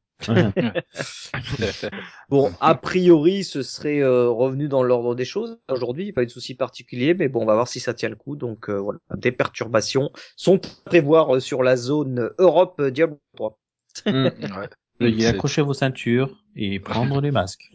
Bon, 2.28 2.52
a 2.60 2.74
priori, 2.74 3.44
ce 3.44 3.62
serait 3.62 4.00
euh, 4.00 4.28
revenu 4.30 4.68
dans 4.68 4.82
l'ordre 4.82 5.14
des 5.14 5.24
choses. 5.24 5.58
Aujourd'hui, 5.70 6.12
pas 6.12 6.22
eu 6.22 6.26
de 6.26 6.30
soucis 6.30 6.54
particuliers, 6.54 7.14
mais 7.14 7.28
bon, 7.28 7.42
on 7.42 7.46
va 7.46 7.54
voir 7.54 7.68
si 7.68 7.80
ça 7.80 7.94
tient 7.94 8.08
le 8.08 8.16
coup. 8.16 8.36
Donc 8.36 8.68
euh, 8.68 8.78
voilà, 8.78 8.98
des 9.16 9.32
perturbations 9.32 10.10
sont 10.36 10.56
à 10.56 10.90
prévoir 10.90 11.36
euh, 11.36 11.40
sur 11.40 11.62
la 11.62 11.76
zone 11.76 12.30
Europe 12.38 12.76
euh, 12.80 12.90
Diablo 12.90 13.20
3. 13.36 13.58
Hmm. 14.06 14.24
Ouais. 14.24 14.68
Veuillez 15.00 15.26
accrocher 15.26 15.62
vos 15.62 15.74
ceintures 15.74 16.40
et 16.56 16.78
prendre 16.78 17.20
les 17.20 17.30
masques. 17.32 17.70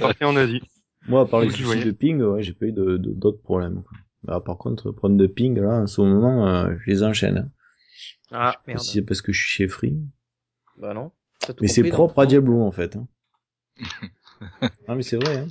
Partez 0.00 0.24
en 0.24 0.34
Asie. 0.36 0.62
Moi, 1.06 1.22
à 1.22 1.26
part 1.26 1.40
les 1.40 1.50
soucis 1.50 1.62
voyez. 1.62 1.84
de 1.84 1.90
ping, 1.90 2.22
ouais, 2.22 2.42
j'ai 2.42 2.54
pas 2.54 2.66
eu 2.66 2.72
de, 2.72 2.96
de- 2.96 3.12
d'autres 3.12 3.42
problèmes. 3.42 3.82
Bah, 4.22 4.40
par 4.40 4.56
contre, 4.56 4.90
problème 4.90 5.18
de 5.18 5.26
ping, 5.26 5.58
là, 5.60 5.82
en 5.82 5.86
ce 5.86 6.00
moment, 6.00 6.48
euh, 6.48 6.74
je 6.80 6.90
les 6.90 7.02
enchaîne. 7.02 7.50
Ah, 8.30 8.56
merde. 8.66 8.80
Si 8.80 8.92
c'est 8.92 9.02
parce 9.02 9.20
que 9.20 9.32
je 9.32 9.38
suis 9.42 9.50
chez 9.50 9.68
Free. 9.68 9.98
Bah 10.76 10.94
non. 10.94 11.10
T'as 11.40 11.52
tout 11.52 11.62
Mais 11.62 11.68
c'est 11.68 11.82
propre 11.84 12.18
à 12.20 12.26
Diablo 12.26 12.62
en 12.62 12.72
fait. 12.72 12.96
Hein. 12.96 13.06
ah 14.88 14.94
mais 14.94 15.02
c'est 15.02 15.16
vrai. 15.16 15.38
Hein. 15.38 15.48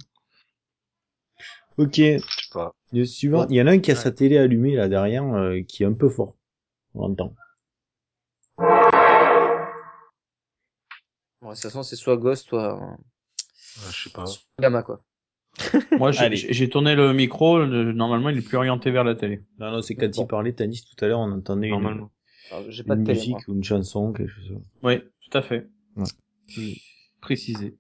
Ok. 1.77 1.95
Je 1.95 2.17
sais 2.19 2.49
pas. 2.51 2.73
Le 2.91 3.05
suivant, 3.05 3.47
il 3.47 3.55
y 3.55 3.61
en 3.61 3.67
a 3.67 3.71
un 3.71 3.79
qui 3.79 3.91
a 3.91 3.95
sa 3.95 4.11
télé 4.11 4.37
allumée 4.37 4.75
là 4.75 4.87
derrière, 4.87 5.23
euh, 5.33 5.61
qui 5.61 5.83
est 5.83 5.85
un 5.87 5.93
peu 5.93 6.09
fort. 6.09 6.35
On 6.93 7.11
entend. 7.11 7.33
Ouais, 11.41 11.49
de 11.49 11.53
toute 11.55 11.63
façon, 11.63 11.83
c'est 11.83 11.95
soit 11.95 12.17
Ghost, 12.17 12.47
soit, 12.47 12.79
Ouais, 12.79 13.91
je 13.91 14.03
sais 14.03 14.09
pas. 14.11 14.25
soit 14.27 14.43
Gamma, 14.59 14.83
quoi. 14.83 15.03
Moi, 15.99 16.11
j'ai- 16.11 16.69
tourné 16.69 16.95
le 16.95 17.13
micro. 17.13 17.59
le- 17.59 17.91
normalement, 17.93 18.29
il 18.29 18.37
est 18.37 18.41
plus 18.41 18.57
orienté 18.57 18.91
vers 18.91 19.03
la 19.03 19.15
télé. 19.15 19.43
Non 19.59 19.71
non, 19.71 19.81
c'est 19.81 19.95
quand 19.95 20.05
il 20.07 20.11
Bon. 20.21 20.25
parlait 20.27 20.53
Tanis 20.53 20.83
tout 20.83 21.03
à 21.03 21.07
l'heure, 21.07 21.19
on 21.19 21.31
entendait 21.31 21.69
Normalement. 21.69 22.11
J'ai 22.69 22.81
une 22.81 22.87
pas 22.87 22.95
de 22.95 23.03
télé, 23.03 23.19
musique 23.19 23.31
moi. 23.33 23.41
ou 23.47 23.53
une 23.53 23.63
chanson, 23.63 24.11
quelque 24.13 24.31
chose. 24.31 24.59
Oui, 24.83 24.99
tout 24.99 25.37
à 25.37 25.41
fait. 25.41 25.67
Ouais. 25.95 26.05
Précisé. 27.21 27.75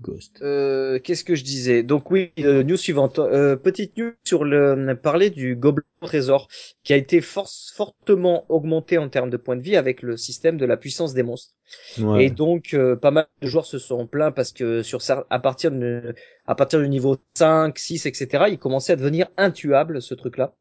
Ghost. 0.00 0.40
Euh, 0.40 0.98
qu'est-ce 0.98 1.24
que 1.24 1.34
je 1.34 1.44
disais? 1.44 1.82
Donc 1.82 2.10
oui, 2.10 2.32
euh, 2.38 2.62
news 2.62 2.76
suivante. 2.76 3.18
Euh, 3.18 3.56
petite 3.56 3.96
news 3.98 4.12
sur 4.24 4.44
le 4.44 4.94
parler 4.94 5.30
du 5.30 5.56
gobelin 5.56 5.84
trésor 6.00 6.48
qui 6.82 6.92
a 6.92 6.96
été 6.96 7.20
force, 7.20 7.72
fortement 7.76 8.46
augmenté 8.48 8.96
en 8.96 9.08
termes 9.08 9.30
de 9.30 9.36
points 9.36 9.56
de 9.56 9.62
vie 9.62 9.76
avec 9.76 10.00
le 10.02 10.16
système 10.16 10.56
de 10.56 10.64
la 10.64 10.76
puissance 10.78 11.12
des 11.12 11.22
monstres. 11.22 11.52
Ouais. 11.98 12.24
Et 12.24 12.30
donc 12.30 12.72
euh, 12.72 12.96
pas 12.96 13.10
mal 13.10 13.26
de 13.42 13.46
joueurs 13.46 13.66
se 13.66 13.78
sont 13.78 14.06
plaints 14.06 14.32
parce 14.32 14.52
que 14.52 14.82
sur 14.82 15.00
à 15.28 15.38
partir 15.38 15.70
de 15.70 16.14
à 16.46 16.54
partir 16.54 16.80
du 16.80 16.88
niveau 16.88 17.18
5, 17.34 17.78
6, 17.78 18.06
etc. 18.06 18.44
il 18.48 18.58
commençait 18.58 18.94
à 18.94 18.96
devenir 18.96 19.28
intuable 19.36 20.00
ce 20.00 20.14
truc-là. 20.14 20.54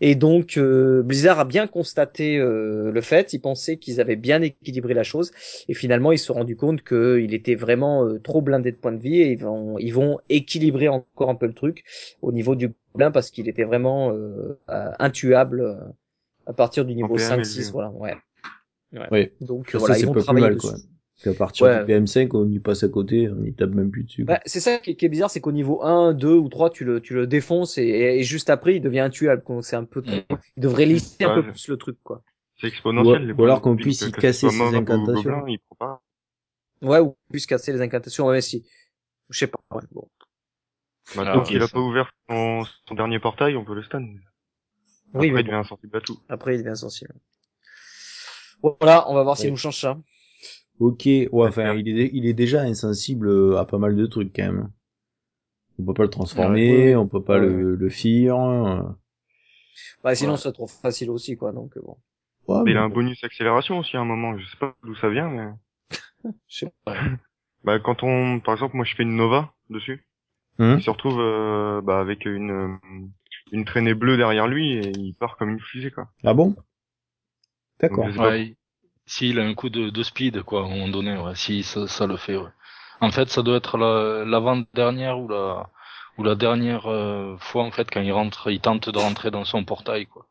Et 0.00 0.14
donc 0.14 0.56
euh, 0.56 1.02
Blizzard 1.02 1.38
a 1.38 1.44
bien 1.44 1.66
constaté 1.66 2.38
euh, 2.38 2.90
le 2.92 3.00
fait. 3.00 3.32
Ils 3.32 3.40
pensaient 3.40 3.76
qu'ils 3.78 4.00
avaient 4.00 4.16
bien 4.16 4.42
équilibré 4.42 4.94
la 4.94 5.02
chose 5.02 5.32
et 5.68 5.74
finalement 5.74 6.12
ils 6.12 6.18
se 6.18 6.26
sont 6.26 6.34
rendus 6.34 6.56
compte 6.56 6.82
qu'il 6.82 7.34
était 7.34 7.54
vraiment 7.54 8.04
euh, 8.04 8.18
trop 8.18 8.42
blindé 8.42 8.70
de 8.72 8.76
points 8.76 8.92
de 8.92 9.00
vie 9.02 9.20
et 9.20 9.32
ils 9.32 9.42
vont 9.42 9.78
ils 9.78 9.94
vont 9.94 10.18
équilibrer 10.28 10.88
encore 10.88 11.30
un 11.30 11.34
peu 11.34 11.46
le 11.46 11.54
truc 11.54 11.84
au 12.22 12.32
niveau 12.32 12.54
du 12.54 12.70
gobelin 12.92 13.10
parce 13.10 13.30
qu'il 13.30 13.48
était 13.48 13.64
vraiment 13.64 14.12
euh, 14.12 14.58
euh, 14.68 14.90
intuable 14.98 15.60
euh, 15.60 15.74
à 16.46 16.52
partir 16.52 16.84
du 16.84 16.94
niveau 16.94 17.14
PM 17.14 17.28
5, 17.28 17.34
élevé. 17.34 17.44
6, 17.44 17.72
voilà. 17.72 17.90
Ouais. 17.90 18.16
Ouais. 19.10 19.32
Donc 19.40 19.70
Ça, 19.70 19.78
voilà, 19.78 19.98
ils 19.98 20.06
vont 20.06 20.12
plus 20.12 20.22
travailler 20.22 20.46
mal, 20.46 20.54
dessus. 20.56 20.68
quoi. 20.68 20.76
Parce 21.22 21.34
qu'à 21.36 21.38
partir 21.38 21.66
Ouais. 21.66 21.80
du 21.80 21.84
PM5, 21.86 22.34
on 22.34 22.48
y 22.50 22.58
passe 22.58 22.82
à 22.82 22.88
côté, 22.88 23.28
on 23.28 23.44
y 23.44 23.52
tape 23.52 23.70
même 23.74 23.90
plus 23.90 24.04
dessus. 24.04 24.24
Bah, 24.24 24.40
c'est 24.46 24.60
ça 24.60 24.78
qui 24.78 24.90
est, 24.90 24.96
qui 24.96 25.04
est 25.06 25.08
bizarre, 25.08 25.30
c'est 25.30 25.40
qu'au 25.40 25.52
niveau 25.52 25.82
1, 25.82 26.12
2 26.14 26.34
ou 26.34 26.48
3, 26.48 26.70
tu 26.70 26.84
le, 26.84 27.00
tu 27.00 27.14
le 27.14 27.26
défonces 27.26 27.78
et, 27.78 27.82
et 27.88 28.22
juste 28.22 28.50
après, 28.50 28.76
il 28.76 28.80
devient 28.80 29.00
intuable. 29.00 29.42
Donc 29.46 29.64
c'est 29.64 29.76
un 29.76 29.84
peu, 29.84 30.02
il 30.56 30.62
devrait 30.62 30.86
lisser 30.86 31.24
un 31.24 31.28
Ouais, 31.28 31.34
peu 31.34 31.42
plus 31.42 31.68
le 31.68 31.76
truc, 31.76 31.98
quoi. 32.02 32.22
C'est 32.60 32.68
exponentiel. 32.68 33.22
Ou- 33.22 33.26
les 33.26 33.32
ou 33.38 33.44
alors 33.44 33.60
qu'on 33.60 33.76
puisse 33.76 34.02
donc, 34.02 34.10
y 34.10 34.12
casser 34.12 34.48
ses 34.50 34.74
incantations. 34.74 35.30
gobelin, 35.30 35.44
il 35.48 35.58
prend 35.58 35.76
pas. 35.76 36.02
Ouais, 36.82 36.98
ou 37.00 37.16
plus 37.28 37.46
casser 37.46 37.72
les 37.72 37.80
incantations, 37.80 38.26
ouais, 38.26 38.40
si. 38.42 38.66
Je 39.30 39.38
sais 39.40 39.46
pas, 39.48 39.60
ouais, 39.72 39.82
bon. 39.92 40.08
Bah, 41.14 41.24
Ah, 41.24 41.32
tant 41.32 41.40
ok, 41.42 41.46
qu'il 41.46 41.62
a 41.62 41.68
ça. 41.68 41.72
pas 41.72 41.78
ouvert 41.78 42.10
son, 42.28 42.64
son 42.88 42.94
dernier 42.96 43.20
portail, 43.20 43.56
on 43.56 43.64
peut 43.64 43.74
le 43.76 43.82
stun. 43.84 44.08
Oui, 45.14 45.30
Après, 45.30 45.30
mais 45.30 45.42
il 45.42 45.44
devient 45.44 45.54
insensible 45.58 45.96
à 45.96 46.00
tout. 46.00 46.20
Après, 46.28 46.56
il 46.56 46.64
devient 46.64 46.76
sensible. 46.76 47.14
Voilà, 48.62 49.08
on 49.10 49.14
va 49.14 49.22
voir 49.22 49.36
s'il 49.36 49.50
Ouais. 49.50 49.50
nous 49.50 49.56
change 49.56 49.78
ça. 49.80 49.98
Ok, 50.80 51.04
ouais, 51.06 51.28
enfin, 51.32 51.74
il 51.74 51.88
est, 52.00 52.10
il 52.12 52.26
est 52.26 52.32
déjà 52.34 52.62
insensible 52.62 53.56
à 53.56 53.64
pas 53.64 53.78
mal 53.78 53.94
de 53.94 54.04
trucs, 54.06 54.34
quand 54.34 54.42
même. 54.50 54.70
On 55.80 55.84
peut 55.84 55.94
pas 55.94 56.04
le 56.04 56.10
transformer, 56.10 56.94
Ouais, 56.94 56.94
ouais. 56.94 56.94
on 56.94 57.08
peut 57.08 57.24
pas 57.24 57.38
Ouais, 57.38 57.40
le, 57.40 57.74
le 57.74 57.90
fear. 57.90 58.38
euh. 58.40 58.82
Bah, 60.02 60.14
sinon, 60.14 60.36
Ouais. 60.36 60.36
c'est 60.36 60.52
trop 60.52 60.66
facile 60.66 61.10
aussi, 61.10 61.36
quoi, 61.36 61.52
donc, 61.52 61.76
euh, 61.76 61.80
bon. 61.82 61.96
Ouais, 62.46 62.64
Mais 62.64 62.72
il 62.72 62.76
mais 62.76 62.78
a 62.78 62.82
un 62.84 62.88
bon. 62.88 62.90
bonus 62.90 63.24
accélération 63.24 63.78
aussi 63.78 63.96
à 63.96 64.00
un 64.00 64.04
moment. 64.04 64.38
Je 64.38 64.46
sais 64.46 64.56
pas 64.58 64.74
d'où 64.84 64.94
ça 64.96 65.10
vient, 65.10 65.30
mais. 65.30 65.48
Je 66.48 66.58
sais 66.58 66.72
pas. 66.84 66.94
Bah, 67.64 67.78
quand 67.80 68.02
on, 68.02 68.40
par 68.40 68.54
exemple, 68.54 68.76
moi, 68.76 68.84
je 68.84 68.94
fais 68.96 69.02
une 69.04 69.16
Nova 69.16 69.52
dessus. 69.70 70.06
Hum 70.58 70.76
Il 70.76 70.82
se 70.82 70.90
retrouve, 70.90 71.20
euh, 71.20 71.80
bah, 71.82 72.00
avec 72.00 72.26
une, 72.26 72.50
euh, 72.52 72.76
une 73.52 73.64
traînée 73.66 73.94
bleue 73.94 74.16
derrière 74.18 74.48
lui 74.48 74.72
et 74.72 74.90
il 74.92 75.14
part 75.14 75.36
comme 75.36 75.50
une 75.50 75.60
fusée, 75.60 75.90
quoi. 75.92 76.10
Ah 76.24 76.32
bon? 76.34 76.56
D'accord. 77.80 78.12
Ouais, 78.16 78.56
s'il 79.06 79.38
a 79.40 79.44
un 79.44 79.54
coup 79.54 79.68
de, 79.70 79.90
de 79.90 80.02
speed, 80.02 80.42
quoi, 80.42 80.62
à 80.62 80.64
un 80.64 80.68
moment 80.68 80.88
donné, 80.88 81.16
ouais, 81.18 81.34
si 81.34 81.62
ça, 81.62 81.86
ça 81.88 82.06
le 82.06 82.16
fait, 82.16 82.36
ouais. 82.36 82.50
En 83.00 83.10
fait, 83.10 83.28
ça 83.30 83.42
doit 83.42 83.56
être 83.56 83.78
la- 83.78 84.24
l'avant-dernière 84.24 85.18
ou 85.18 85.28
la, 85.28 85.68
ou 86.18 86.22
la 86.24 86.34
dernière 86.34 86.86
euh, 86.86 87.36
fois, 87.38 87.64
en 87.64 87.70
fait, 87.70 87.90
quand 87.90 88.00
il 88.02 88.12
rentre, 88.12 88.50
il 88.50 88.60
tente 88.60 88.88
de 88.90 88.98
rentrer 88.98 89.30
dans 89.30 89.44
son 89.44 89.64
portail, 89.64 90.06
quoi. 90.06 90.26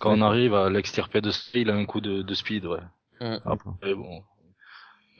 Quand 0.00 0.12
on 0.12 0.22
arrive 0.22 0.54
à 0.54 0.70
l'extirper 0.70 1.20
de 1.20 1.30
ça, 1.30 1.50
il 1.54 1.70
a 1.70 1.74
un 1.74 1.84
coup 1.86 2.00
de, 2.00 2.22
de 2.22 2.34
speed, 2.34 2.66
ouais. 2.66 2.80
D'accord. 3.20 3.76
Et 3.82 3.94
bon, 3.94 4.22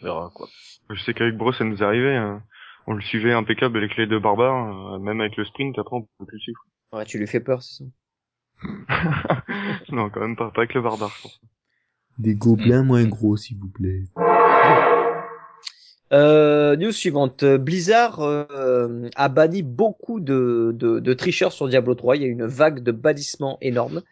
on 0.00 0.04
verra, 0.04 0.30
quoi. 0.34 0.48
Je 0.90 1.00
sais 1.02 1.14
qu'avec 1.14 1.36
Bro, 1.36 1.52
ça 1.52 1.64
nous 1.64 1.82
arrivait. 1.82 2.16
hein. 2.16 2.42
On 2.86 2.94
le 2.94 3.02
suivait 3.02 3.32
impeccable 3.32 3.78
avec 3.78 3.96
les 3.96 4.06
deux 4.06 4.18
barbares, 4.18 4.94
euh, 4.94 4.98
même 4.98 5.20
avec 5.20 5.36
le 5.36 5.44
sprint. 5.44 5.78
Après, 5.78 5.96
on 5.96 6.02
peut 6.02 6.26
plus 6.26 6.36
le 6.36 6.40
suivre. 6.40 6.60
Ouais, 6.92 7.04
tu 7.04 7.18
lui 7.18 7.26
fais 7.26 7.40
peur, 7.40 7.62
c'est 7.62 7.84
ça? 7.84 7.90
non, 9.92 10.10
quand 10.10 10.20
même 10.20 10.36
pas, 10.36 10.50
pas 10.50 10.62
avec 10.62 10.74
le 10.74 10.82
barbare. 10.82 11.10
je 11.16 11.22
pense. 11.22 11.40
Des 12.20 12.34
gobelins 12.34 12.82
moins 12.82 13.04
gros, 13.06 13.36
s'il 13.38 13.56
vous 13.56 13.68
plaît. 13.68 14.02
Euh, 16.12 16.76
news 16.76 16.92
suivante. 16.92 17.44
Blizzard 17.44 18.20
euh, 18.20 19.08
a 19.14 19.28
banni 19.28 19.62
beaucoup 19.62 20.20
de, 20.20 20.72
de, 20.74 20.98
de 20.98 21.14
tricheurs 21.14 21.52
sur 21.52 21.68
Diablo 21.68 21.94
3. 21.94 22.16
Il 22.16 22.22
y 22.22 22.24
a 22.24 22.28
eu 22.28 22.32
une 22.32 22.46
vague 22.46 22.80
de 22.82 22.90
bannissement 22.92 23.58
énorme. 23.62 24.02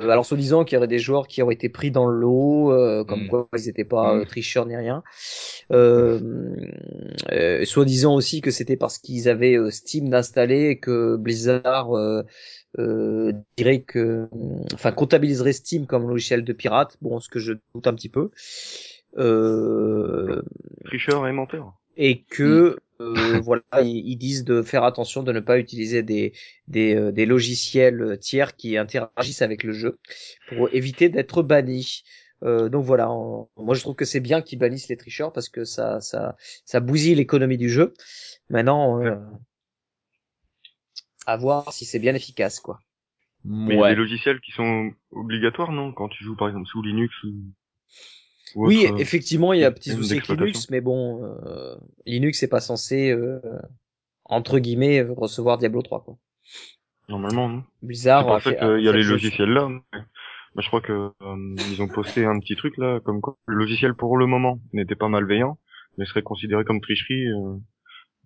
Euh, 0.00 0.08
alors, 0.08 0.24
soi-disant 0.26 0.64
qu'il 0.64 0.74
y 0.74 0.78
aurait 0.78 0.88
des 0.88 0.98
joueurs 0.98 1.28
qui 1.28 1.40
auraient 1.42 1.54
été 1.54 1.68
pris 1.68 1.90
dans 1.90 2.06
le 2.06 2.18
lot, 2.18 2.72
euh, 2.72 3.04
comme 3.04 3.24
Mm. 3.24 3.28
quoi 3.28 3.48
ils 3.56 3.66
n'étaient 3.66 3.84
pas 3.84 4.14
Mm. 4.14 4.18
euh, 4.20 4.24
tricheurs 4.24 4.66
ni 4.66 4.76
rien. 4.76 5.02
Euh, 5.72 6.18
euh, 7.30 7.64
soi-disant 7.64 8.14
aussi 8.14 8.40
que 8.40 8.50
c'était 8.50 8.76
parce 8.76 8.98
qu'ils 8.98 9.28
avaient 9.28 9.56
euh, 9.56 9.70
Steam 9.70 10.08
d'installer 10.08 10.70
et 10.70 10.78
que 10.78 11.16
Blizzard 11.16 11.94
euh, 12.78 13.32
dirait 13.56 13.82
que, 13.82 14.28
enfin, 14.74 14.92
comptabiliserait 14.92 15.52
Steam 15.52 15.86
comme 15.86 16.08
logiciel 16.08 16.44
de 16.44 16.52
pirate. 16.52 16.96
Bon, 17.02 17.20
ce 17.20 17.28
que 17.28 17.38
je 17.38 17.54
doute 17.74 17.86
un 17.86 17.94
petit 17.94 18.08
peu. 18.08 18.30
Euh, 19.16 20.42
Tricheur 20.86 21.26
et 21.28 21.32
menteur. 21.32 21.74
et 21.96 22.22
que 22.24 22.78
euh, 23.00 23.40
voilà 23.40 23.62
ils, 23.82 24.08
ils 24.08 24.16
disent 24.16 24.44
de 24.44 24.60
faire 24.62 24.82
attention 24.84 25.22
de 25.22 25.30
ne 25.32 25.38
pas 25.40 25.58
utiliser 25.58 26.02
des 26.02 26.32
des, 26.66 26.94
euh, 26.96 27.12
des 27.12 27.26
logiciels 27.26 28.18
tiers 28.20 28.56
qui 28.56 28.76
interagissent 28.76 29.42
avec 29.42 29.62
le 29.62 29.72
jeu 29.72 29.98
pour 30.48 30.68
éviter 30.72 31.08
d'être 31.08 31.42
bannis. 31.42 32.02
Euh, 32.42 32.68
donc 32.68 32.84
voilà, 32.84 33.08
en- 33.10 33.48
moi 33.56 33.74
je 33.74 33.80
trouve 33.80 33.94
que 33.94 34.04
c'est 34.04 34.20
bien 34.20 34.42
qu'ils 34.42 34.58
bannissent 34.58 34.88
les 34.88 34.96
tricheurs 34.96 35.32
parce 35.32 35.48
que 35.48 35.64
ça 35.64 36.00
ça 36.00 36.36
ça 36.64 36.80
bousille 36.80 37.14
l'économie 37.14 37.56
du 37.58 37.70
jeu. 37.70 37.94
Maintenant, 38.50 39.00
euh, 39.00 39.14
à 41.26 41.36
voir 41.36 41.72
si 41.72 41.84
c'est 41.84 41.98
bien 41.98 42.14
efficace 42.14 42.60
quoi. 42.60 42.80
Mais 43.44 43.74
il 43.74 43.80
y 43.80 43.84
a 43.84 43.88
des 43.90 43.94
logiciels 43.96 44.40
qui 44.40 44.52
sont 44.52 44.90
obligatoires, 45.10 45.70
non? 45.72 45.92
Quand 45.92 46.08
tu 46.08 46.24
joues 46.24 46.36
par 46.36 46.48
exemple 46.48 46.66
sous 46.66 46.82
Linux 46.82 47.14
ou. 47.24 47.34
ou 48.54 48.66
Oui, 48.68 48.84
autre, 48.84 48.94
euh, 48.94 48.98
effectivement, 48.98 49.52
il 49.52 49.60
y 49.60 49.64
a 49.64 49.68
un 49.68 49.72
petit 49.72 49.90
souci 49.90 50.12
avec. 50.14 50.28
Linux, 50.28 50.70
mais 50.70 50.80
bon, 50.80 51.22
euh, 51.24 51.76
Linux 52.06 52.40
n'est 52.40 52.48
pas 52.48 52.60
censé 52.60 53.10
euh, 53.10 53.40
entre 54.24 54.58
guillemets 54.58 55.02
recevoir 55.02 55.58
Diablo 55.58 55.82
3 55.82 56.02
quoi. 56.04 56.16
Normalement, 57.08 57.48
non. 57.48 57.64
Bizarre. 57.82 58.42
Ça 58.42 58.50
fait- 58.50 58.58
a 58.58 58.78
y 58.78 58.88
a 58.88 58.92
les 58.92 59.02
logiciels 59.04 59.50
là. 59.50 59.68
mais- 59.68 60.00
bah, 60.54 60.62
je 60.62 60.68
crois 60.68 60.80
que 60.80 61.10
euh, 61.20 61.54
ils 61.70 61.82
ont 61.82 61.88
posté 61.88 62.24
un 62.24 62.38
petit 62.38 62.56
truc 62.56 62.76
là, 62.78 63.00
comme 63.00 63.20
quoi 63.20 63.36
le 63.46 63.56
logiciel 63.56 63.94
pour 63.94 64.16
le 64.16 64.26
moment 64.26 64.60
n'était 64.72 64.94
pas 64.94 65.08
malveillant, 65.08 65.58
mais 65.98 66.06
serait 66.06 66.22
considéré 66.22 66.64
comme 66.64 66.80
tricherie 66.80 67.26
euh, 67.26 67.56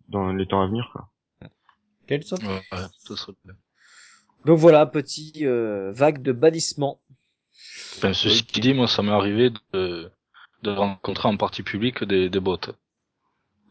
dans 0.09 0.33
les 0.33 0.47
temps 0.47 0.61
à 0.63 0.67
venir. 0.67 0.91
Quoi. 0.93 1.09
Quelle 2.09 2.25
sorte 2.25 2.43
Ouais, 2.43 2.63
ouais, 2.73 2.87
ça 2.99 3.17
serait 3.17 3.35
bien. 3.45 3.55
Donc 4.45 4.59
voilà, 4.59 4.85
petit 4.87 5.47
euh, 5.47 5.93
vague 5.93 6.23
de 6.23 6.33
bannissement. 6.33 7.01
Enfin, 7.97 8.13
ceci 8.15 8.43
dit, 8.45 8.73
moi, 8.75 8.89
ça 8.89 9.03
m'est 9.03 9.13
arrivé 9.13 9.51
de, 9.73 10.11
de 10.63 10.71
rencontrer 10.71 11.29
en 11.29 11.37
partie 11.37 11.63
publique 11.63 12.05
des, 12.05 12.31
des 12.31 12.41
bots. 12.41 12.59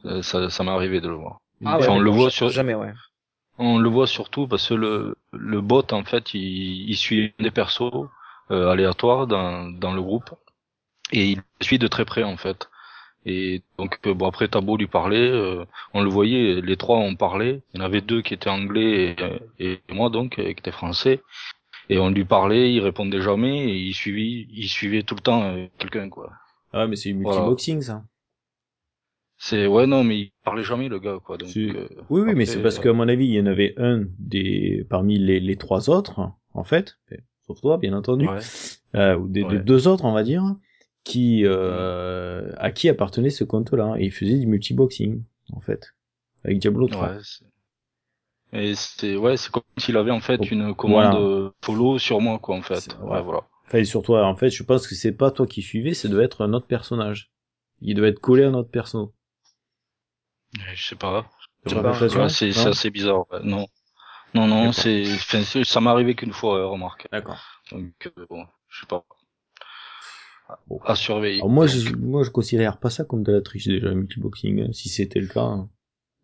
Euh, 0.05 0.21
Ça, 0.21 0.49
ça 0.49 0.63
m'est 0.63 0.71
arrivé 0.71 1.01
de 1.01 1.07
le 1.07 1.15
voir. 1.15 1.39
Ah 1.63 1.77
Enfin, 1.77 1.91
on 1.93 1.99
le 1.99 2.09
voit 2.11 2.29
sur, 2.31 2.49
jamais 2.49 2.73
ouais. 2.75 2.93
on 3.59 3.77
le 3.77 3.89
voit 3.89 4.07
surtout 4.07 4.47
parce 4.47 4.67
que 4.69 4.73
le, 4.73 5.15
le 5.31 5.61
bot, 5.61 5.83
en 5.91 6.03
fait, 6.03 6.33
il, 6.33 6.89
il 6.89 6.95
suit 6.97 7.33
des 7.39 7.51
persos 7.51 7.91
euh, 8.51 8.69
aléatoires 8.71 9.27
dans, 9.27 9.65
dans 9.69 9.93
le 9.93 10.01
groupe 10.01 10.29
et 11.11 11.31
il 11.31 11.43
suit 11.61 11.79
de 11.79 11.87
très 11.87 12.05
près, 12.05 12.23
en 12.23 12.37
fait. 12.37 12.69
Et 13.29 13.61
donc, 13.77 13.99
euh, 14.07 14.13
bon, 14.13 14.25
après, 14.25 14.47
beau 14.47 14.77
lui 14.77 14.87
parler, 14.87 15.19
euh, 15.19 15.65
on 15.93 16.01
le 16.01 16.09
voyait, 16.09 16.61
les 16.61 16.77
trois 16.77 16.97
ont 16.97 17.15
parlé. 17.15 17.61
Il 17.73 17.79
y 17.79 17.83
en 17.83 17.85
avait 17.85 17.99
deux 18.01 18.21
qui 18.21 18.33
étaient 18.33 18.49
anglais 18.49 19.15
et, 19.59 19.73
et 19.73 19.79
moi, 19.93 20.09
donc, 20.09 20.39
euh, 20.39 20.45
qui 20.45 20.51
était 20.51 20.71
français. 20.71 21.21
Et 21.89 21.99
on 21.99 22.09
lui 22.09 22.23
parlait, 22.25 22.73
il 22.73 22.79
répondait 22.79 23.21
jamais 23.21 23.69
et 23.69 23.75
il 23.77 23.93
suivait, 23.93 24.47
il 24.49 24.67
suivait 24.69 25.03
tout 25.03 25.15
le 25.15 25.21
temps 25.21 25.43
euh, 25.43 25.67
quelqu'un, 25.77 26.09
quoi. 26.09 26.31
Ah 26.71 26.79
ouais, 26.79 26.87
mais 26.87 26.95
c'est 26.95 27.11
Voilà. 27.11 27.41
multiboxing, 27.41 27.81
ça. 27.81 28.03
C'est 29.39 29.67
ouais 29.67 29.85
non 29.85 30.03
mais 30.03 30.17
il 30.17 30.31
parlait 30.43 30.63
jamais 30.63 30.89
le 30.89 30.97
gars 30.97 31.19
quoi 31.23 31.37
donc 31.37 31.55
euh, 31.55 31.87
Oui, 32.09 32.21
oui, 32.21 32.33
mais 32.35 32.45
c'est 32.45 32.61
parce 32.61 32.79
qu'à 32.79 32.91
mon 32.91 33.07
avis, 33.07 33.25
il 33.27 33.33
y 33.33 33.39
en 33.39 33.45
avait 33.45 33.75
un 33.77 34.05
des 34.17 34.83
parmi 34.89 35.19
les, 35.19 35.39
les 35.39 35.55
trois 35.57 35.91
autres, 35.91 36.31
en 36.55 36.63
fait. 36.63 36.97
sauf 37.45 37.61
toi, 37.61 37.77
bien 37.77 37.93
entendu, 37.93 38.27
Ouais. 38.27 38.39
euh, 38.95 39.15
ou 39.15 39.27
des, 39.27 39.43
deux 39.59 39.87
autres, 39.87 40.05
on 40.05 40.13
va 40.13 40.23
dire, 40.23 40.43
qui 41.07 41.43
euh, 41.45 42.51
à 42.57 42.71
qui 42.71 42.89
appartenait 42.89 43.29
ce 43.29 43.43
compte-là, 43.43 43.95
et 43.97 44.05
il 44.05 44.11
faisait 44.11 44.37
du 44.37 44.47
multiboxing, 44.47 45.23
en 45.53 45.61
fait, 45.61 45.93
avec 46.43 46.59
Diablo 46.59 46.87
3. 46.87 47.07
Ouais, 47.09 47.17
et 48.53 48.75
c'est 48.75 49.15
ouais, 49.17 49.37
c'est 49.37 49.51
comme 49.51 49.63
s'il 49.77 49.97
avait 49.97 50.11
en 50.11 50.21
fait 50.21 50.39
Oh, 50.39 50.45
une 50.51 50.73
commande 50.75 51.13
voilà. 51.13 51.19
euh, 51.19 51.49
follow 51.63 51.99
sur 51.99 52.21
moi 52.21 52.39
quoi 52.39 52.55
en 52.55 52.61
fait. 52.61 52.87
Ouais, 53.01 53.09
ouais. 53.11 53.21
voilà. 53.21 53.41
Enfin, 53.65 53.79
et 53.79 53.85
sur 53.85 54.01
toi, 54.01 54.25
en 54.25 54.35
fait, 54.35 54.49
je 54.49 54.63
pense 54.63 54.87
que 54.87 54.95
c'est 54.95 55.11
pas 55.11 55.31
toi 55.31 55.45
qui 55.45 55.61
suivais, 55.61 55.93
ça 55.93 56.07
doit 56.07 56.23
être 56.23 56.41
un 56.43 56.53
autre 56.53 56.67
personnage. 56.67 57.29
Il 57.81 57.95
doit 57.95 58.07
être 58.07 58.19
collé 58.19 58.43
à 58.43 58.47
un 58.47 58.53
autre 58.53 58.69
perso. 58.71 59.13
Je 60.75 60.83
sais 60.87 60.95
pas. 60.95 61.29
Ouais, 61.65 62.29
c'est 62.29 62.51
c'est 62.53 62.67
assez 62.69 62.89
bizarre. 62.89 63.25
ouais. 63.31 63.39
Non. 63.43 63.67
Non 64.33 64.47
non, 64.47 64.71
c'est 64.71 65.05
ça 65.63 65.81
m'est 65.81 65.89
arrivé 65.89 66.15
qu'une 66.15 66.33
fois, 66.33 66.57
ouais, 66.59 66.65
remarque. 66.71 67.07
D'accord. 67.11 67.39
Donc 67.71 68.11
euh, 68.17 68.25
bon, 68.29 68.45
je 68.69 68.81
sais 68.81 68.85
pas. 68.85 69.03
Bon. 70.67 70.79
À 70.85 70.95
surveiller. 70.95 71.39
Alors 71.39 71.49
moi, 71.49 71.65
Donc, 71.65 71.75
je, 71.75 71.95
moi, 71.95 72.23
je 72.23 72.29
considère 72.29 72.77
pas 72.79 72.89
ça 72.89 73.03
comme 73.03 73.23
de 73.23 73.31
la 73.31 73.41
triche 73.41 73.67
déjà, 73.67 73.87
le 73.87 73.95
multiboxing, 73.95 74.61
hein, 74.61 74.69
si 74.73 74.89
c'était 74.89 75.19
le 75.19 75.27
cas. 75.27 75.41
hein. 75.41 75.69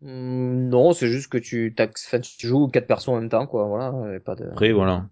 Hmm, 0.00 0.68
Non, 0.68 0.92
c'est 0.92 1.08
juste 1.08 1.28
que 1.28 1.38
tu, 1.38 1.72
t'as- 1.76 1.88
enfin, 1.88 2.20
tu 2.20 2.46
joues 2.46 2.68
quatre 2.68 2.86
persos 2.86 3.08
en 3.08 3.20
même 3.20 3.28
temps, 3.30 3.46
quoi. 3.46 3.66
Voilà, 3.66 4.20
pas 4.20 4.34
de. 4.34 4.44
Après, 4.50 4.72
voilà. 4.72 5.08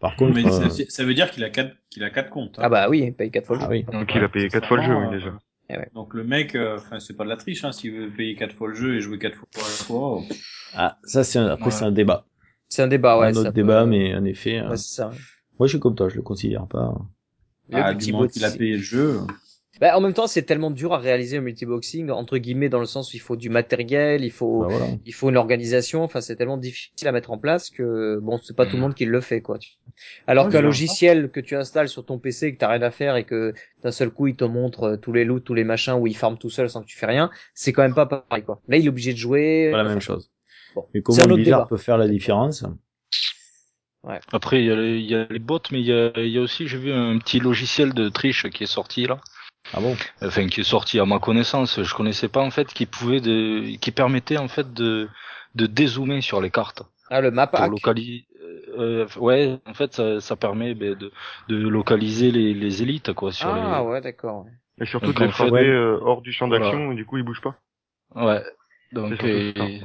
Par 0.00 0.16
contre, 0.16 0.34
Mais 0.34 0.44
euh, 0.46 0.68
ça, 0.68 0.82
ça 0.88 1.04
veut 1.04 1.14
dire 1.14 1.30
qu'il 1.30 1.42
a 1.44 1.50
quatre, 1.50 1.74
qu'il 1.90 2.04
a 2.04 2.10
quatre 2.10 2.30
comptes. 2.30 2.58
hein. 2.58 2.62
Ah 2.64 2.68
bah 2.68 2.88
oui, 2.88 3.10
paye 3.12 3.30
quatre 3.30 3.46
fois 3.46 3.56
le 3.56 3.62
ah 3.62 3.66
jeu. 3.66 3.70
oui. 3.70 3.84
Donc 3.84 4.12
il 4.14 4.22
a 4.22 4.28
payé 4.28 4.48
quatre 4.48 4.66
fois 4.68 4.76
le 4.76 4.82
jeu, 4.84 4.94
oui, 4.94 5.10
déjà. 5.10 5.38
euh, 5.70 5.84
Donc 5.94 6.14
le 6.14 6.24
mec, 6.24 6.54
euh, 6.54 6.76
enfin 6.78 6.98
c'est 7.00 7.14
pas 7.14 7.24
de 7.24 7.28
la 7.28 7.36
triche, 7.36 7.64
hein, 7.64 7.72
s'il 7.72 7.92
veut 7.92 8.10
payer 8.10 8.34
quatre 8.36 8.54
fois 8.54 8.68
le 8.68 8.74
jeu 8.74 8.96
et 8.96 9.00
jouer 9.00 9.18
quatre 9.18 9.36
fois 9.36 9.46
à 9.54 9.58
la 9.58 9.62
fois. 9.74 10.16
oh, 10.18 10.24
Ah, 10.74 10.98
ça 11.04 11.24
c'est 11.24 11.38
un, 11.38 11.46
après 11.48 11.66
Ouais. 11.66 11.76
c'est 11.76 11.84
un 11.84 11.92
débat. 11.92 12.24
C'est 12.68 12.82
un 12.82 12.88
débat, 12.88 13.18
ouais. 13.18 13.26
un 13.28 13.30
autre 13.30 13.42
ça 13.44 13.50
débat, 13.50 13.84
peut- 13.84 13.90
mais 13.90 14.14
en 14.14 14.24
effet, 14.24 14.58
euh, 14.58 14.70
Ouais, 14.70 14.76
c'est 14.76 14.94
ça. 14.94 15.10
moi 15.58 15.66
je 15.66 15.72
suis 15.72 15.80
comme 15.80 15.94
toi, 15.94 16.08
je 16.08 16.16
le 16.16 16.22
considère 16.22 16.66
pas. 16.66 16.94
Le 17.70 17.82
ah, 17.82 17.94
petit 17.94 18.06
du 18.06 18.12
moment 18.12 18.24
bot- 18.24 18.32
qu'il 18.32 18.44
a 18.44 18.50
payé 18.50 18.76
le 18.76 18.82
jeu. 18.82 19.20
Bah, 19.80 19.96
en 19.96 20.00
même 20.00 20.12
temps, 20.12 20.26
c'est 20.26 20.42
tellement 20.42 20.72
dur 20.72 20.92
à 20.92 20.98
réaliser 20.98 21.36
un 21.36 21.40
multiboxing, 21.40 22.10
entre 22.10 22.38
guillemets, 22.38 22.68
dans 22.68 22.80
le 22.80 22.86
sens 22.86 23.12
où 23.12 23.16
il 23.16 23.20
faut 23.20 23.36
du 23.36 23.48
matériel, 23.48 24.24
il 24.24 24.32
faut, 24.32 24.60
Bah, 24.62 24.66
voilà. 24.68 24.86
il 25.04 25.14
faut 25.14 25.28
une 25.30 25.36
organisation, 25.36 26.02
enfin, 26.02 26.20
c'est 26.20 26.34
tellement 26.34 26.56
difficile 26.56 27.06
à 27.06 27.12
mettre 27.12 27.30
en 27.30 27.38
place 27.38 27.70
que, 27.70 28.18
bon, 28.20 28.40
c'est 28.42 28.56
pas 28.56 28.64
tout 28.66 28.72
le 28.72 28.78
Mhm. 28.78 28.82
monde 28.82 28.94
qui 28.94 29.04
le 29.04 29.20
fait, 29.20 29.40
quoi. 29.40 29.58
Alors 30.26 30.46
Ouais, 30.46 30.52
qu'un 30.52 30.62
logiciel 30.62 31.30
que 31.30 31.38
tu 31.40 31.54
installes 31.54 31.88
sur 31.88 32.04
ton 32.04 32.18
PC, 32.18 32.54
que 32.54 32.58
t'as 32.58 32.68
rien 32.68 32.82
à 32.82 32.90
faire 32.90 33.16
et 33.16 33.24
que 33.24 33.54
d'un 33.82 33.92
seul 33.92 34.10
coup, 34.10 34.26
il 34.26 34.34
te 34.36 34.44
montre 34.44 34.82
euh, 34.84 34.96
tous 34.96 35.12
les 35.12 35.24
loots, 35.24 35.40
tous 35.40 35.54
les 35.54 35.64
machins, 35.64 35.94
où 35.94 36.06
il 36.08 36.16
farme 36.16 36.38
tout 36.38 36.50
seul 36.50 36.68
sans 36.68 36.82
que 36.82 36.86
tu 36.86 36.96
fais 36.96 37.06
rien, 37.06 37.30
c'est 37.54 37.72
quand 37.72 37.82
même 37.82 37.94
pas 37.94 38.06
pareil, 38.06 38.42
quoi. 38.44 38.60
Là, 38.68 38.78
il 38.78 38.86
est 38.86 38.88
obligé 38.88 39.12
de 39.12 39.18
jouer. 39.18 39.68
Pas 39.70 39.76
la 39.78 39.82
enfin, 39.84 39.92
même 39.94 40.00
chose. 40.00 40.30
bon. 40.74 40.86
Mais 40.92 41.02
comment 41.02 41.26
Blizzard 41.34 41.68
peut 41.68 41.76
faire 41.76 41.98
la 41.98 42.08
différence? 42.08 42.64
Après, 44.32 44.60
il 44.60 44.66
y, 44.66 44.70
a 44.70 44.76
les- 44.76 44.98
il 44.98 45.06
y 45.10 45.14
a 45.14 45.26
les 45.28 45.38
bots, 45.38 45.58
mais 45.70 45.80
il 45.80 45.86
y 45.86 45.92
a, 45.92 46.10
il 46.16 46.28
y 46.28 46.38
a 46.38 46.40
aussi, 46.40 46.66
j'ai 46.68 46.78
vu 46.78 46.92
un 46.92 47.18
petit 47.18 47.40
logiciel 47.40 47.92
de 47.94 48.08
triche 48.08 48.48
qui 48.50 48.64
est 48.64 48.66
sorti 48.66 49.06
là. 49.06 49.18
Ah 49.74 49.80
bon? 49.80 49.96
Enfin, 50.22 50.46
qui 50.46 50.60
est 50.60 50.64
sorti 50.64 50.98
à 50.98 51.04
ma 51.04 51.18
connaissance. 51.18 51.82
Je 51.82 51.94
connaissais 51.94 52.28
pas 52.28 52.40
en 52.40 52.50
fait, 52.50 52.72
qui 52.72 52.86
pouvait 52.86 53.20
de, 53.20 53.76
qui 53.76 53.90
permettait 53.90 54.38
en 54.38 54.48
fait 54.48 54.72
de, 54.72 55.08
de 55.54 55.66
dézoomer 55.66 56.22
sur 56.22 56.40
les 56.40 56.50
cartes 56.50 56.82
Ah, 57.10 57.20
le 57.20 57.30
map 57.30 57.46
pour 57.48 57.60
hack. 57.60 57.70
localiser. 57.70 58.26
euh, 58.78 59.06
ouais, 59.18 59.58
en 59.66 59.74
fait, 59.74 59.92
ça, 59.94 60.20
ça 60.20 60.36
permet 60.36 60.74
ben, 60.74 60.94
de, 60.94 61.12
de 61.48 61.56
localiser 61.68 62.30
les, 62.30 62.54
les 62.54 62.82
élites 62.82 63.12
quoi 63.12 63.32
sur 63.32 63.52
Ah, 63.52 63.82
les. 63.82 63.88
ouais, 63.88 64.00
d'accord. 64.00 64.44
ouais. 64.44 64.52
Et 64.80 64.86
surtout 64.86 65.12
de 65.12 65.20
les 65.20 65.26
fait, 65.26 65.32
frapper 65.32 65.52
ouais. 65.52 65.66
euh, 65.66 65.98
hors 66.00 66.22
du 66.22 66.32
champ 66.32 66.46
Voilà. 66.46 66.64
d'action, 66.64 66.92
et 66.92 66.94
du 66.94 67.04
coup 67.04 67.18
ils 67.18 67.24
bougent 67.24 67.42
pas. 67.42 67.56
Ouais. 68.14 68.42
Donc, 68.92 69.12
et-. 69.24 69.82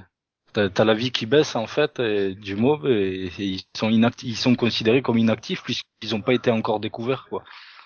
T'as 0.53 0.69
t'as 0.69 0.83
la 0.85 0.93
vie 0.93 1.11
qui 1.11 1.25
baisse 1.25 1.55
en 1.55 1.67
fait 1.67 1.99
et, 1.99 2.35
du 2.35 2.55
mob 2.55 2.85
et, 2.85 3.29
et 3.39 3.43
ils 3.43 3.61
sont 3.75 3.89
inactifs, 3.89 4.29
ils 4.29 4.35
sont 4.37 4.55
considérés 4.55 5.01
comme 5.01 5.17
inactifs 5.17 5.63
puisqu'ils 5.63 6.11
n'ont 6.11 6.21
pas 6.21 6.33
été 6.33 6.51
encore 6.51 6.79
découverts 6.79 7.27
quoi. 7.29 7.43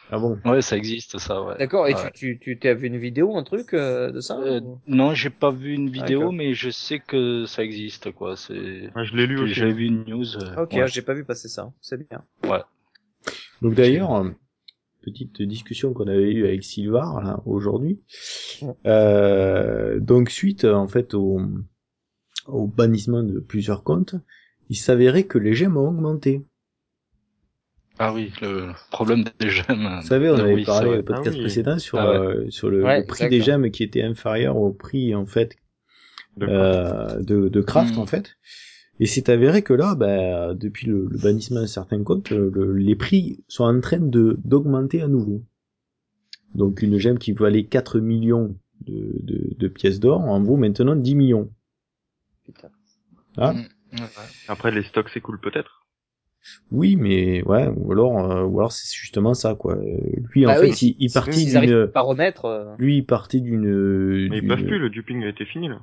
Ah 0.09 0.19
bon? 0.19 0.39
Ouais, 0.45 0.61
ça 0.61 0.77
existe 0.77 1.17
ça. 1.17 1.43
Ouais. 1.43 1.57
D'accord, 1.59 1.85
et 1.85 1.93
Ouais. 1.93 2.11
tu, 2.13 2.37
tu, 2.37 2.39
tu 2.39 2.59
t'as 2.59 2.73
vu 2.73 2.87
une 2.87 2.97
vidéo, 2.97 3.35
un 3.35 3.43
truc 3.43 3.73
euh, 3.73 4.09
de 4.09 4.21
ça 4.21 4.39
Euh, 4.39 4.61
ou- 4.61 4.79
non, 4.87 5.13
j'ai 5.13 5.29
pas 5.29 5.51
vu 5.51 5.73
une 5.73 5.89
vidéo, 5.89 6.19
D'accord. 6.19 6.33
mais 6.33 6.53
je 6.53 6.69
sais 6.69 6.99
que 6.99 7.45
ça 7.45 7.61
existe, 7.61 8.13
quoi. 8.13 8.37
C'est, 8.37 8.89
Ouais, 8.95 9.03
je 9.03 9.13
l'ai 9.17 9.27
lu 9.27 9.37
aussi. 9.37 9.53
j'avais 9.53 9.73
vu 9.73 9.85
une 9.87 10.05
news. 10.05 10.37
euh, 10.37 10.63
Ok, 10.63 10.71
ouais. 10.75 10.87
j'ai 10.87 11.01
pas 11.01 11.13
vu 11.13 11.25
passer 11.25 11.49
ça. 11.49 11.73
C'est 11.81 11.97
bien. 12.09 12.23
Donc 13.61 13.73
d'ailleurs, 13.73 14.15
euh, 14.15 14.29
petite 15.01 15.41
discussion 15.41 15.91
qu'on 15.93 16.07
avait 16.07 16.31
eue 16.31 16.45
avec 16.45 16.63
Sylvar 16.63 17.21
là, 17.23 17.41
aujourd'hui. 17.45 17.99
Ouais. 18.61 18.73
Euh, 18.85 19.99
donc 19.99 20.29
suite 20.29 20.63
en 20.63 20.87
fait 20.87 21.13
au, 21.15 21.41
au 22.47 22.67
bannissement 22.67 23.23
de 23.23 23.39
plusieurs 23.39 23.83
comptes, 23.83 24.15
il 24.69 24.75
s'avérait 24.77 25.23
que 25.25 25.37
les 25.37 25.53
gemmes 25.53 25.77
ont 25.77 25.89
augmenté. 25.89 26.41
Ah 27.99 28.13
oui, 28.13 28.31
le 28.41 28.73
problème 28.91 29.23
des 29.39 29.49
gemmes. 29.49 29.99
Vous 30.01 30.07
savez, 30.07 30.29
on 30.29 30.35
Euh, 30.35 30.43
avait 30.43 30.53
oui, 30.55 30.63
parlé 30.65 30.89
au 30.99 31.03
podcast 31.03 31.27
Ah 31.27 31.31
oui. 31.35 31.41
précédent 31.41 31.79
sur 31.79 31.97
Ah 31.99 32.11
ouais. 32.11 32.17
euh, 32.17 32.49
sur 32.49 32.69
le, 32.69 32.83
Ouais, 32.83 32.99
le 32.99 33.05
prix 33.05 33.27
des 33.29 33.41
gemmes 33.41 33.71
qui 33.71 33.83
était 33.83 34.03
inférieur 34.03 34.57
au 34.57 34.71
prix 34.71 35.15
en 35.15 35.25
fait 35.25 35.55
euh, 36.41 37.19
de, 37.21 37.49
de 37.49 37.61
craft 37.61 37.97
en 37.97 38.05
fait. 38.05 38.37
Et 38.99 39.05
c'est 39.07 39.29
avéré 39.29 39.61
que 39.63 39.73
là, 39.73 39.95
bah, 39.95 40.53
depuis 40.55 40.87
le, 40.87 41.07
le 41.09 41.17
bannissement 41.17 41.61
de 41.61 41.65
certains 41.67 42.03
comptes, 42.03 42.31
euh, 42.31 42.51
le- 42.53 42.73
les 42.73 42.95
prix 42.95 43.43
sont 43.47 43.63
en 43.63 43.79
train 43.79 43.99
de 43.99 44.37
d'augmenter 44.43 45.01
à 45.01 45.07
nouveau. 45.07 45.43
Donc 46.55 46.81
une 46.81 46.97
gemme 46.97 47.19
qui 47.19 47.31
valait 47.33 47.65
4 47.65 47.99
millions 47.99 48.55
de, 48.85 49.11
de, 49.23 49.55
de 49.57 49.67
pièces 49.67 49.99
d'or 49.99 50.21
en 50.21 50.41
vaut 50.41 50.55
maintenant 50.57 50.95
10 50.95 51.15
millions. 51.15 51.49
Putain. 52.47 52.69
Ah, 53.37 53.53
Mm. 53.53 53.67
Ouais. 53.93 54.07
Après 54.49 54.71
les 54.71 54.83
stocks 54.83 55.07
s'écoulent 55.09 55.39
peut-être. 55.39 55.85
oui, 56.71 56.95
mais 56.97 57.41
ouais, 57.43 57.67
ou 57.67 57.91
alors, 57.93 58.19
euh, 58.31 58.43
ou 58.43 58.59
alors 58.59 58.71
c'est 58.73 58.93
justement 58.93 59.33
ça 59.33 59.55
quoi. 59.55 59.75
Euh, 59.75 59.97
Lui 60.33 60.45
en 60.45 60.49
Bah 60.49 60.59
fait, 60.59 60.67
il, 60.69 60.75
si- 60.75 60.95
il 60.99 61.09
partit 61.11 61.45
d'une, 61.45 61.89
remettre, 61.95 62.45
euh, 62.45 62.75
lui 62.77 62.97
il 62.97 63.05
partait 63.05 63.39
d'une, 63.39 64.27
Mais 64.29 64.39
ils 64.39 64.47
peuvent 64.47 64.63
plus, 64.65 64.79
le 64.79 64.89
duping 64.89 65.23
a 65.23 65.29
été 65.29 65.45
fini 65.45 65.69
là. 65.69 65.79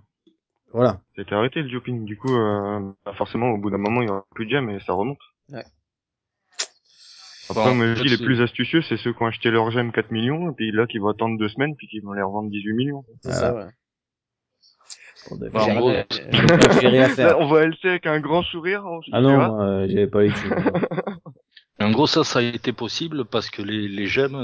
voilà. 0.72 1.00
C'était 1.16 1.34
arrêté 1.34 1.62
le 1.62 1.68
duping. 1.68 2.04
Du 2.04 2.16
coup, 2.18 2.34
euh, 2.34 2.92
bah, 3.06 3.14
forcément 3.14 3.48
au 3.50 3.56
bout 3.58 3.70
d'un 3.70 3.78
moment 3.78 4.02
il 4.02 4.08
y 4.08 4.10
aura 4.10 4.26
plus 4.34 4.44
de 4.46 4.50
gemmes 4.50 4.68
et 4.70 4.80
ça 4.80 4.92
remonte. 4.92 5.18
Ouais. 5.50 5.64
Après, 7.50 7.72
dis, 7.94 8.02
fait, 8.02 8.08
les 8.08 8.16
plus 8.24 8.40
astucieux, 8.40 8.80
c'est 8.82 8.96
ceux 8.96 9.12
qui 9.12 9.22
ont 9.22 9.26
acheté 9.26 9.50
leur 9.50 9.70
gemme 9.70 9.92
4 9.92 10.10
millions, 10.10 10.50
et 10.50 10.54
puis 10.54 10.72
là, 10.72 10.86
qui 10.86 10.96
vont 10.98 11.08
attendre 11.08 11.38
deux 11.38 11.48
semaines, 11.48 11.76
puis 11.76 11.86
qui 11.88 12.00
vont 12.00 12.12
les 12.12 12.22
revendre 12.22 12.50
18 12.50 12.72
millions. 12.74 13.04
c'est 13.22 13.32
ça, 13.32 13.54
ouais. 13.54 13.66
Bon, 15.30 15.38
en 15.54 15.64
rien- 15.64 16.04
à 16.04 16.90
Là, 16.90 17.08
faire. 17.08 17.38
on 17.40 17.46
voit 17.46 17.62
LC 17.64 17.84
avec 17.84 18.06
un 18.06 18.20
grand 18.20 18.42
sourire. 18.42 18.84
Ah 19.12 19.20
non, 19.20 19.60
euh, 19.60 19.86
j'avais 19.88 20.06
pas 20.06 20.22
les. 20.22 20.30
En 21.80 21.90
gros, 21.90 22.06
ça, 22.06 22.22
ça 22.22 22.38
a 22.38 22.42
été 22.42 22.72
possible 22.72 23.24
parce 23.24 23.50
que 23.50 23.60
les, 23.60 23.88
les 23.88 24.06
gemmes 24.06 24.36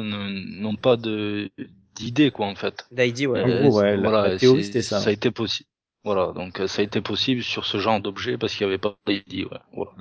n'ont 0.60 0.74
pas 0.74 0.96
de 0.96 1.50
d'idée, 1.94 2.30
quoi, 2.32 2.46
en 2.46 2.54
fait. 2.56 2.86
D'ID, 2.90 3.26
ouais. 3.28 3.42
En 3.42 3.48
Euh, 3.48 3.62
gros, 3.68 3.78
ouais, 3.80 3.96
la- 3.96 4.02
voilà, 4.02 4.28
la 4.30 4.36
théorie, 4.36 4.64
c'était 4.64 4.82
ça. 4.82 4.98
Ça 5.00 5.10
a 5.10 5.12
été 5.12 5.30
possible. 5.30 5.68
Voilà, 6.02 6.32
donc 6.34 6.60
euh, 6.60 6.66
ça 6.66 6.80
a 6.82 6.84
été 6.84 7.00
possible 7.00 7.42
sur 7.42 7.66
ce 7.66 7.78
genre 7.78 8.00
d'objet 8.00 8.36
parce 8.38 8.54
qu'il 8.54 8.66
n'y 8.66 8.72
avait 8.72 8.78
pas 8.78 8.96
d'ID, 9.06 9.44
ouais. 9.44 9.58
Voilà. 9.72 9.92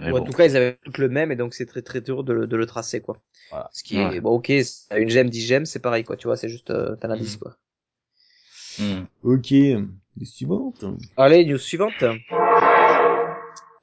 Ou 0.00 0.16
en 0.16 0.18
bon. 0.20 0.24
tout 0.24 0.32
cas, 0.32 0.44
ils 0.46 0.56
avaient 0.56 0.78
toutes 0.84 0.98
le 0.98 1.08
même 1.08 1.32
et 1.32 1.36
donc 1.36 1.54
c'est 1.54 1.66
très 1.66 1.82
très 1.82 2.00
dur 2.00 2.24
de 2.24 2.32
le, 2.32 2.46
de 2.46 2.56
le 2.56 2.66
tracer, 2.66 3.00
quoi. 3.00 3.18
Voilà. 3.50 3.70
Ce 3.72 3.82
qui 3.82 3.96
est, 3.98 4.06
Ouais. 4.06 4.20
bon, 4.20 4.30
ok, 4.32 4.46
c'est- 4.48 5.00
une 5.00 5.08
gemme, 5.08 5.30
10 5.30 5.46
gemmes, 5.46 5.66
c'est 5.66 5.80
pareil, 5.80 6.04
quoi, 6.04 6.16
tu 6.16 6.26
vois, 6.26 6.36
c'est 6.36 6.48
juste, 6.50 6.70
euh, 6.70 6.94
t'as 7.00 7.08
l'indice, 7.08 7.34
Mhm. 7.34 7.40
quoi. 7.40 7.56
Mm. 8.78 9.04
ok. 9.24 9.54
Suivante. 10.24 10.84
Allez, 11.16 11.44
news 11.44 11.58
suivante. 11.58 12.04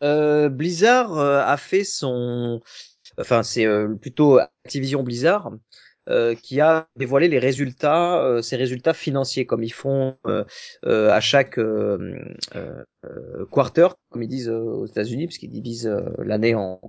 Euh, 0.03 0.49
Blizzard 0.49 1.17
euh, 1.17 1.41
a 1.43 1.58
fait 1.58 1.84
son, 1.84 2.62
enfin 3.19 3.43
c'est 3.43 3.65
euh, 3.65 3.95
plutôt 3.95 4.39
Activision 4.65 5.03
Blizzard 5.03 5.51
euh, 6.10 6.36
qui 6.36 6.60
a 6.60 6.88
dévoilé 6.97 7.27
les 7.29 7.39
résultats, 7.39 8.21
euh, 8.21 8.41
ses 8.41 8.58
résultats 8.58 8.93
financiers 8.93 9.45
comme 9.45 9.63
ils 9.63 9.73
font 9.73 10.17
euh, 10.27 10.43
euh, 10.86 11.10
à 11.10 11.21
chaque 11.21 11.60
quarter, 13.51 13.88
comme 14.10 14.23
ils 14.23 14.27
disent 14.27 14.49
aux 14.49 14.86
États-Unis, 14.86 15.27
parce 15.27 15.38
qu'ils 15.38 15.49
divisent 15.49 15.91
l'année 16.19 16.55
en 16.55 16.79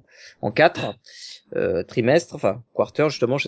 en 0.42 0.50
quatre 0.50 0.94
trimestres, 1.86 2.34
enfin 2.34 2.62
quarter 2.74 3.08
justement. 3.08 3.38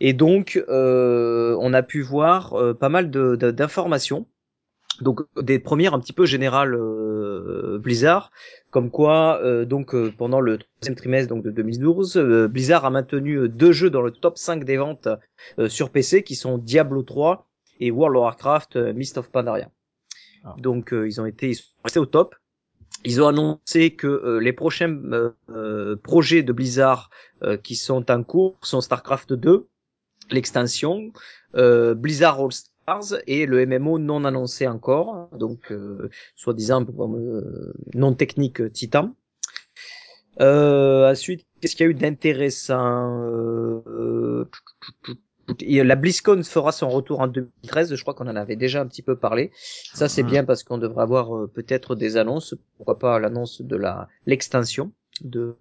Et 0.00 0.12
donc 0.12 0.62
euh, 0.68 1.56
on 1.60 1.72
a 1.72 1.82
pu 1.82 2.02
voir 2.02 2.54
euh, 2.54 2.74
pas 2.74 2.88
mal 2.88 3.10
de- 3.10 3.36
de- 3.36 3.50
d'informations 3.50 4.26
donc 5.00 5.22
des 5.40 5.58
premières 5.58 5.92
un 5.94 5.98
petit 5.98 6.12
peu 6.12 6.24
générales 6.24 6.74
euh, 6.74 7.78
Blizzard, 7.78 8.30
comme 8.70 8.90
quoi 8.90 9.40
euh, 9.42 9.64
donc 9.64 9.92
euh, 9.94 10.12
pendant 10.16 10.40
le 10.40 10.58
troisième 10.58 10.94
trimestre 10.94 11.28
donc 11.34 11.42
de 11.42 11.50
2012, 11.50 12.16
euh, 12.16 12.46
Blizzard 12.46 12.84
a 12.84 12.90
maintenu 12.90 13.48
deux 13.48 13.72
jeux 13.72 13.90
dans 13.90 14.02
le 14.02 14.12
top 14.12 14.38
5 14.38 14.64
des 14.64 14.76
ventes 14.76 15.08
euh, 15.58 15.68
sur 15.68 15.90
PC 15.90 16.22
qui 16.22 16.36
sont 16.36 16.58
Diablo 16.58 17.02
3 17.02 17.48
et 17.80 17.90
World 17.90 18.16
of 18.16 18.22
Warcraft 18.22 18.76
Mist 18.94 19.18
of 19.18 19.30
Pandaria. 19.30 19.68
Ah. 20.44 20.54
Donc 20.58 20.92
euh, 20.92 21.08
ils 21.08 21.20
ont 21.20 21.26
été 21.26 21.48
ils 21.50 21.56
sont 21.56 21.64
restés 21.82 21.98
au 21.98 22.06
top. 22.06 22.36
Ils 23.04 23.20
ont 23.20 23.26
annoncé 23.26 23.96
que 23.96 24.06
euh, 24.06 24.38
les 24.38 24.52
prochains 24.52 24.96
euh, 25.50 25.96
projets 25.96 26.42
de 26.44 26.52
Blizzard 26.52 27.10
euh, 27.42 27.56
qui 27.56 27.74
sont 27.74 28.10
en 28.10 28.22
cours 28.22 28.58
sont 28.62 28.80
StarCraft 28.80 29.32
2, 29.32 29.66
l'extension, 30.30 31.12
euh, 31.56 31.94
Blizzard 31.94 32.40
All 32.40 32.52
Stars 32.52 33.20
et 33.26 33.46
le 33.46 33.64
MMO 33.66 33.98
non 33.98 34.24
annoncé 34.24 34.66
encore, 34.66 35.28
donc 35.38 35.70
euh, 35.72 36.10
soi-disant 36.36 36.84
euh, 36.98 37.72
non 37.94 38.14
technique 38.14 38.72
Titan. 38.72 39.14
Euh, 40.40 41.10
ensuite, 41.10 41.46
qu'est-ce 41.60 41.76
qu'il 41.76 41.84
y 41.84 41.88
a 41.88 41.90
eu 41.90 41.94
d'intéressant 41.94 43.22
euh, 43.22 44.44
euh, 45.60 45.84
La 45.84 45.94
BlizzCon 45.96 46.42
fera 46.42 46.72
son 46.72 46.88
retour 46.88 47.20
en 47.20 47.28
2013. 47.28 47.94
Je 47.94 48.02
crois 48.02 48.14
qu'on 48.14 48.26
en 48.26 48.34
avait 48.36 48.56
déjà 48.56 48.80
un 48.80 48.86
petit 48.86 49.02
peu 49.02 49.16
parlé. 49.16 49.52
Ça, 49.94 50.08
c'est 50.08 50.22
Mhm. 50.24 50.30
bien 50.30 50.44
parce 50.44 50.64
qu'on 50.64 50.78
devrait 50.78 51.02
avoir 51.02 51.48
peut-être 51.50 51.94
des 51.94 52.16
annonces. 52.16 52.56
Pourquoi 52.76 52.98
pas 52.98 53.18
l'annonce 53.20 53.62
de 53.62 53.76
la 53.76 54.08
l'extension 54.26 54.92
de 55.20 55.54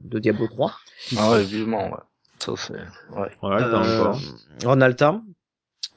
de 0.00 0.18
Diablo 0.18 0.46
3. 0.48 0.74
Ah 1.16 1.30
ouais, 1.32 1.44
vivement, 1.44 1.86
ouais. 1.88 1.98
Ça, 2.40 2.52
c'est, 2.56 2.74
ouais. 2.74 3.30
Voilà, 3.40 3.60
le 3.60 3.66
temps 3.66 3.82
Euh, 3.84 4.00
encore. 4.00 4.20
on 4.64 4.80
a 4.80 4.88
le 4.88 4.96
temps. 4.96 5.24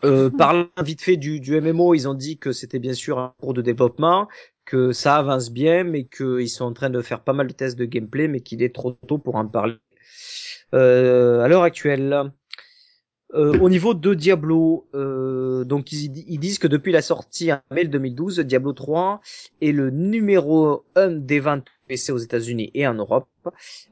Euh, 0.03 0.29
parlant 0.31 0.67
vite 0.83 1.01
fait 1.01 1.17
du, 1.17 1.39
du 1.39 1.55
MMO, 1.61 1.93
ils 1.95 2.07
ont 2.07 2.13
dit 2.15 2.39
que 2.39 2.51
c'était 2.51 2.79
bien 2.79 2.93
sûr 2.93 3.19
un 3.19 3.33
cours 3.39 3.53
de 3.53 3.61
développement, 3.61 4.27
que 4.65 4.91
ça 4.93 5.17
avance 5.17 5.51
bien, 5.51 5.83
mais 5.83 6.05
qu'ils 6.05 6.49
sont 6.49 6.65
en 6.65 6.73
train 6.73 6.89
de 6.89 7.01
faire 7.01 7.23
pas 7.23 7.33
mal 7.33 7.47
de 7.47 7.53
tests 7.53 7.77
de 7.77 7.85
gameplay, 7.85 8.27
mais 8.27 8.41
qu'il 8.41 8.63
est 8.63 8.73
trop 8.73 8.93
tôt 8.93 9.17
pour 9.19 9.35
en 9.35 9.47
parler. 9.47 9.75
Euh, 10.73 11.41
à 11.41 11.47
l'heure 11.47 11.63
actuelle, 11.63 12.31
euh, 13.33 13.57
au 13.59 13.69
niveau 13.69 13.93
de 13.93 14.13
Diablo, 14.13 14.87
euh, 14.93 15.63
donc 15.63 15.91
ils, 15.91 16.37
disent 16.39 16.59
que 16.59 16.67
depuis 16.67 16.91
la 16.91 17.01
sortie 17.01 17.51
en 17.51 17.61
mai 17.71 17.85
2012, 17.85 18.39
Diablo 18.39 18.73
3 18.73 19.21
est 19.61 19.71
le 19.71 19.89
numéro 19.89 20.83
1 20.95 21.11
des 21.11 21.39
ventes 21.39 21.67
PC 21.87 22.11
aux 22.11 22.17
États-Unis 22.17 22.71
et 22.73 22.85
en 22.87 22.93
Europe, 22.93 23.29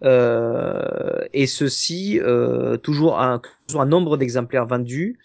euh, 0.03 1.25
et 1.33 1.47
ceci 1.47 2.19
euh, 2.19 2.77
toujours 2.77 3.19
un, 3.19 3.41
nombre 3.85 4.17
d'exemplaires 4.17 4.65
vendus 4.65 5.19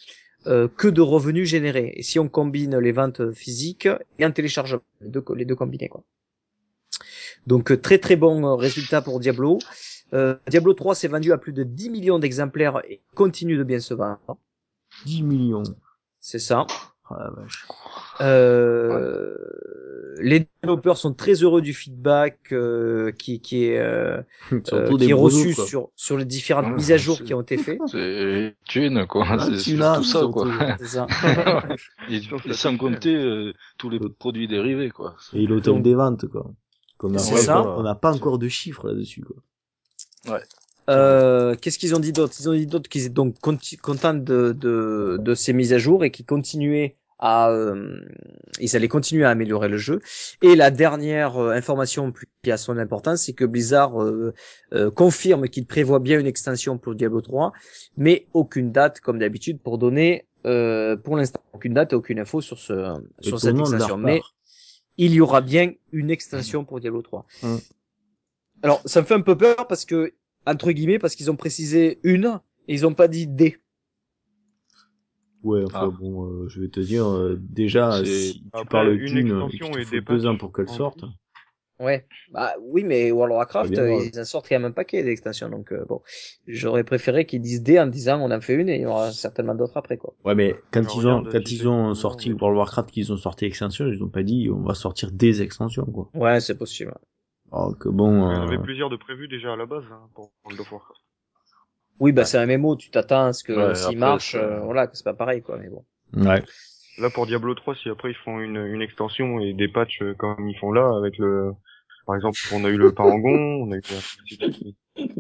que 0.77 0.89
de 0.89 1.01
revenus 1.01 1.49
générés. 1.49 1.95
Et 1.97 2.03
si 2.03 2.19
on 2.19 2.29
combine 2.29 2.77
les 2.77 2.93
ventes 2.93 3.33
physiques 3.33 3.89
et 4.19 4.25
un 4.25 4.31
téléchargement, 4.31 4.83
les 5.01 5.09
deux, 5.09 5.25
les 5.35 5.47
deux 5.47 5.55
combinés 5.55 5.89
quoi. 5.89 6.03
Donc 7.47 7.81
très 7.81 7.97
très 7.97 8.15
bon 8.15 8.55
résultat 8.55 9.01
pour 9.01 9.21
Diablo. 9.21 9.59
Euh, 10.15 10.37
Diablo 10.49 10.75
3 10.75 10.95
s'est 10.95 11.09
vendu 11.09 11.33
à 11.33 11.39
plus 11.39 11.53
de 11.53 11.63
10 11.65 11.91
millions 11.91 12.19
d'exemplaires 12.19 12.81
et 12.89 13.01
continue 13.15 13.57
de 13.57 13.65
bien 13.65 13.81
se 13.81 13.95
vendre. 13.95 14.19
10 15.07 15.23
millions. 15.23 15.63
C'est 16.21 16.39
ça. 16.39 16.67
Oh 17.11 17.15
la 17.19 17.31
vache. 17.31 17.67
Euh, 18.21 19.35
Les 20.21 20.47
développeurs 20.63 20.97
sont 20.97 21.13
très 21.13 21.35
heureux 21.43 21.61
du 21.61 21.75
feedback 21.75 22.39
euh, 22.53 23.11
qui, 23.13 23.41
qui 23.41 23.65
est, 23.67 23.79
euh, 23.79 24.23
euh, 24.73 24.97
qui 24.97 25.11
est 25.11 25.13
reçu 25.13 25.55
quoi. 25.55 25.67
sur, 25.67 25.91
sur 25.97 26.17
les 26.17 26.25
différentes 26.25 26.67
Ouais, 26.67 26.75
mises 26.75 26.93
à 26.93 26.97
jour 26.97 27.21
qui 27.23 27.35
ont 27.35 27.43
été 27.43 27.59
faites. 27.59 27.81
C'est 27.89 28.55
thune, 28.67 29.07
quoi. 29.07 29.25
Ah, 29.29 29.39
c'est 29.51 29.59
surtout 29.59 30.05
ça, 30.05 30.23
quoi. 30.33 30.49
ça. 30.85 31.07
Et, 32.09 32.21
et 32.47 32.53
sans 32.53 32.77
compter 32.77 33.15
euh, 33.15 33.53
tous 33.79 33.91
les 33.91 33.99
produits 33.99 34.49
dérivés, 34.49 34.91
quoi. 34.91 35.17
Et 35.33 35.47
Donc- 35.47 35.83
des 35.83 35.95
ventes, 35.95 36.27
quoi. 36.29 36.51
Ça. 37.19 37.63
On 37.77 37.83
n'a 37.83 37.95
pas 37.97 38.15
encore 38.15 38.39
de 38.39 38.49
chiffres 38.49 38.87
là-dessus, 38.89 39.23
quoi. 39.23 39.37
Euh, 40.91 41.55
Qu'est-ce 41.61 41.79
qu'ils 41.79 41.95
ont 41.95 42.01
dit 42.01 42.13
d'autre? 42.13 42.35
Ils 42.41 42.49
ont 42.49 42.53
dit 42.53 42.67
d'autre 42.67 42.89
qu'ils 42.91 43.03
étaient 43.07 43.15
donc 43.15 43.37
contents 43.41 44.15
de, 44.15 44.53
de, 44.53 45.19
de 45.21 45.35
ces 45.35 45.53
mises 45.53 45.73
à 45.73 45.79
jour 45.79 46.05
et 46.05 46.11
qu'ils 46.11 46.27
continuaient 46.27 46.97
à, 47.19 47.49
euh, 47.51 48.01
ils 48.61 48.77
allaient 48.77 48.89
continuer 48.89 49.25
à 49.25 49.31
améliorer 49.31 49.69
le 49.69 49.79
jeu. 49.79 50.01
Et 50.43 50.57
la 50.57 50.71
dernière 50.71 51.39
euh, 51.39 51.53
information 51.53 52.13
plus- 52.13 52.27
qui 52.43 52.51
a 52.51 52.59
son 52.59 52.77
importance, 52.77 53.23
c'est 53.23 53.33
que 53.33 53.47
Blizzard 53.47 54.03
euh, 54.03 54.35
euh, 54.75 54.91
confirme 54.91 55.49
qu'il 55.49 55.65
prévoit 55.65 56.01
bien 56.01 56.19
une 56.21 56.27
extension 56.27 56.77
pour 56.77 56.95
Diablo 56.95 57.23
3, 57.23 57.53
mais 57.97 58.27
aucune 58.35 58.71
date, 58.73 59.01
comme 59.01 59.19
d'habitude, 59.19 59.61
pour 59.61 59.79
donner, 59.79 60.27
euh, 60.45 60.97
pour 60.97 61.17
l'instant, 61.17 61.41
aucune 61.55 61.73
date 61.73 61.93
et 61.95 61.97
aucune 61.97 62.19
info 62.19 62.43
sur 62.43 62.59
ce 62.59 62.75
sur 63.21 63.39
cette 63.41 63.55
extension. 63.73 63.97
Mais 64.07 64.21
il 64.99 65.15
y 65.15 65.21
aura 65.21 65.41
bien 65.41 65.73
une 65.93 66.11
extension 66.11 66.65
pour 66.65 66.79
Diablo 66.81 67.01
3. 67.01 67.25
Mm. 67.43 67.57
Alors, 68.63 68.81
ça 68.85 69.01
me 69.01 69.07
fait 69.07 69.15
un 69.15 69.21
peu 69.21 69.37
peur 69.37 69.67
parce 69.69 69.85
que, 69.85 70.15
entre 70.47 70.73
guillemets, 70.73 70.99
parce 70.99 71.15
qu'ils 71.15 71.31
ont 71.31 71.37
précisé 71.37 72.01
une 72.03 72.41
et 72.69 72.75
ils 72.75 72.87
ont 72.87 72.95
pas 72.95 73.09
dit 73.09 73.27
des. 73.27 73.59
Ouais, 75.43 75.63
enfin 75.67 75.93
Ah. 75.93 75.99
bon, 76.01 76.25
euh, 76.25 76.49
je 76.49 76.61
vais 76.61 76.69
te 76.69 76.81
dire, 76.81 77.07
euh, 77.07 77.39
déjà, 77.39 78.03
si 78.05 78.41
tu 78.43 78.49
Après, 78.53 78.65
parles 78.65 78.93
une 78.95 79.15
d'une, 79.15 79.29
et 79.29 79.59
faut 79.59 79.91
des 79.91 80.01
deux 80.01 80.27
ans 80.27 80.37
pour 80.39 80.53
qu'elle 80.53 80.69
sorte. 80.69 81.05
Ouais. 81.81 82.07
Bah 82.31 82.55
oui, 82.63 82.85
mais 82.85 83.11
World 83.11 83.33
of 83.33 83.39
Warcraft, 83.39 83.71
bien, 83.71 83.83
euh, 83.83 84.09
ils 84.13 84.19
en 84.19 84.25
sortent 84.25 84.49
quand 84.49 84.55
même 84.55 84.65
un 84.65 84.71
paquet 84.71 85.03
d'extensions. 85.03 85.49
Donc 85.49 85.73
euh, 85.73 85.85
bon, 85.89 86.03
j'aurais 86.47 86.85
préféré 86.85 87.27
qu'ils 87.27 87.41
disent 87.41 87.63
des 87.63 87.81
en 87.81 87.89
disant 87.89 88.21
on 88.21 88.31
en 88.31 88.41
fait 88.41 88.55
une 88.55 88.69
et 88.69 88.77
il 88.77 88.83
y 88.83 88.87
aura 88.87 89.11
certainement 89.11 89.57
d'autres 89.57 89.77
après 89.77 89.97
quoi. 89.97 90.15
Ouais, 90.25 90.37
mais 90.37 90.55
quand 90.71 90.81
Alors, 90.81 90.97
ils 90.97 91.07
ont, 91.09 91.19
regarde, 91.19 91.33
quand 91.33 91.51
ils 91.51 91.69
ont 91.69 91.95
sorti 91.95 92.33
World 92.33 92.55
of 92.55 92.59
Warcraft, 92.59 92.91
qu'ils 92.93 93.13
ont 93.13 93.17
sorti 93.17 93.45
extension, 93.45 93.87
ils 93.89 94.03
ont 94.03 94.09
pas 94.09 94.23
dit 94.23 94.49
on 94.51 94.63
va 94.63 94.75
sortir 94.75 95.11
des 95.11 95.43
extensions, 95.43 95.85
quoi. 95.85 96.11
Ouais, 96.15 96.41
c'est 96.41 96.57
possible. 96.57 96.95
Alors 97.55 97.79
que 97.79 97.89
bon, 97.89 98.29
Il 98.31 98.35
y 98.35 98.39
en 98.39 98.43
avait 98.43 98.57
euh, 98.57 98.63
plusieurs 98.63 98.91
de 98.91 98.97
prévus 98.97 99.29
déjà 99.29 99.53
à 99.53 99.57
la 99.57 99.65
base 99.67 99.85
hein, 99.93 100.09
pour 100.15 100.33
World 100.45 100.61
of 100.61 100.73
Warcraft. 100.73 101.01
Oui, 102.01 102.11
bah 102.11 102.25
c'est 102.25 102.39
un 102.39 102.47
MMO, 102.47 102.75
tu 102.77 102.91
t'attends 102.91 103.27
à 103.27 103.33
ce 103.33 103.45
que 103.45 103.53
Ouais, 103.53 103.75
s'il 103.77 103.99
marche, 103.99 104.33
ça- 104.33 104.39
euh, 104.39 104.61
voilà, 104.61 104.89
que 104.89 104.97
c'est 104.97 105.05
pas 105.05 105.15
pareil 105.15 105.41
quoi. 105.43 105.59
Mais 105.59 105.69
bon. 105.69 105.85
ouais. 106.15 106.43
Là 106.99 107.11
pour 107.11 107.27
Diablo 107.27 107.55
3, 107.55 107.77
si 107.77 107.89
après 107.89 108.11
ils 108.11 108.17
font 108.17 108.41
une, 108.41 108.57
une 108.57 108.83
extension 108.83 109.39
et 109.39 109.53
des 109.53 109.69
patchs 109.69 110.03
euh, 110.03 110.15
comme 110.15 110.49
ils 110.49 110.59
font 110.59 110.73
là 110.73 110.97
avec 110.99 111.17
le 111.19 111.53
par 112.07 112.17
exemple 112.17 112.37
on 112.53 112.65
a 112.65 112.69
eu 112.69 112.77
le 112.77 112.93
Parangon, 112.93 113.63
on 113.63 113.71
a 113.73 113.77
eu 113.77 113.83
le... 113.89 115.05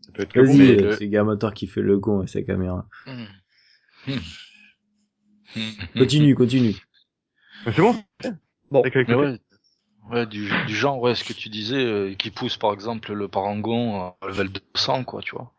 ça 0.00 0.12
peut 0.12 0.22
être. 0.22 0.36
Vas-y, 0.36 0.58
mais 0.58 0.70
euh, 0.82 0.90
le- 0.90 0.96
c'est 0.96 1.08
Gamator 1.08 1.54
qui 1.54 1.68
fait 1.68 1.80
le 1.82 1.98
con 2.00 2.18
avec 2.18 2.28
sa 2.28 2.42
caméra. 2.42 2.86
Hmm. 3.06 3.24
Hmm. 5.54 5.98
Continue, 5.98 6.34
continue. 6.34 6.74
Mais 7.66 7.72
c'est 7.72 7.82
bon 7.82 7.94
Bon. 8.70 8.80
Avec- 8.80 8.96
avec 8.96 9.08
Mais 9.08 9.14
le- 9.14 9.20
ouais, 9.20 9.38
ouais 10.10 10.26
du, 10.26 10.48
du 10.66 10.74
genre, 10.74 10.98
ouais, 11.00 11.14
ce 11.14 11.24
que 11.24 11.32
tu 11.32 11.48
disais, 11.48 11.84
euh, 11.84 12.14
qui 12.14 12.30
pousse 12.30 12.56
par 12.56 12.72
exemple 12.72 13.12
le 13.12 13.28
parangon 13.28 14.14
à 14.20 14.26
level 14.26 14.48
200, 14.50 15.04
quoi, 15.04 15.22
tu 15.22 15.34
vois. 15.34 15.52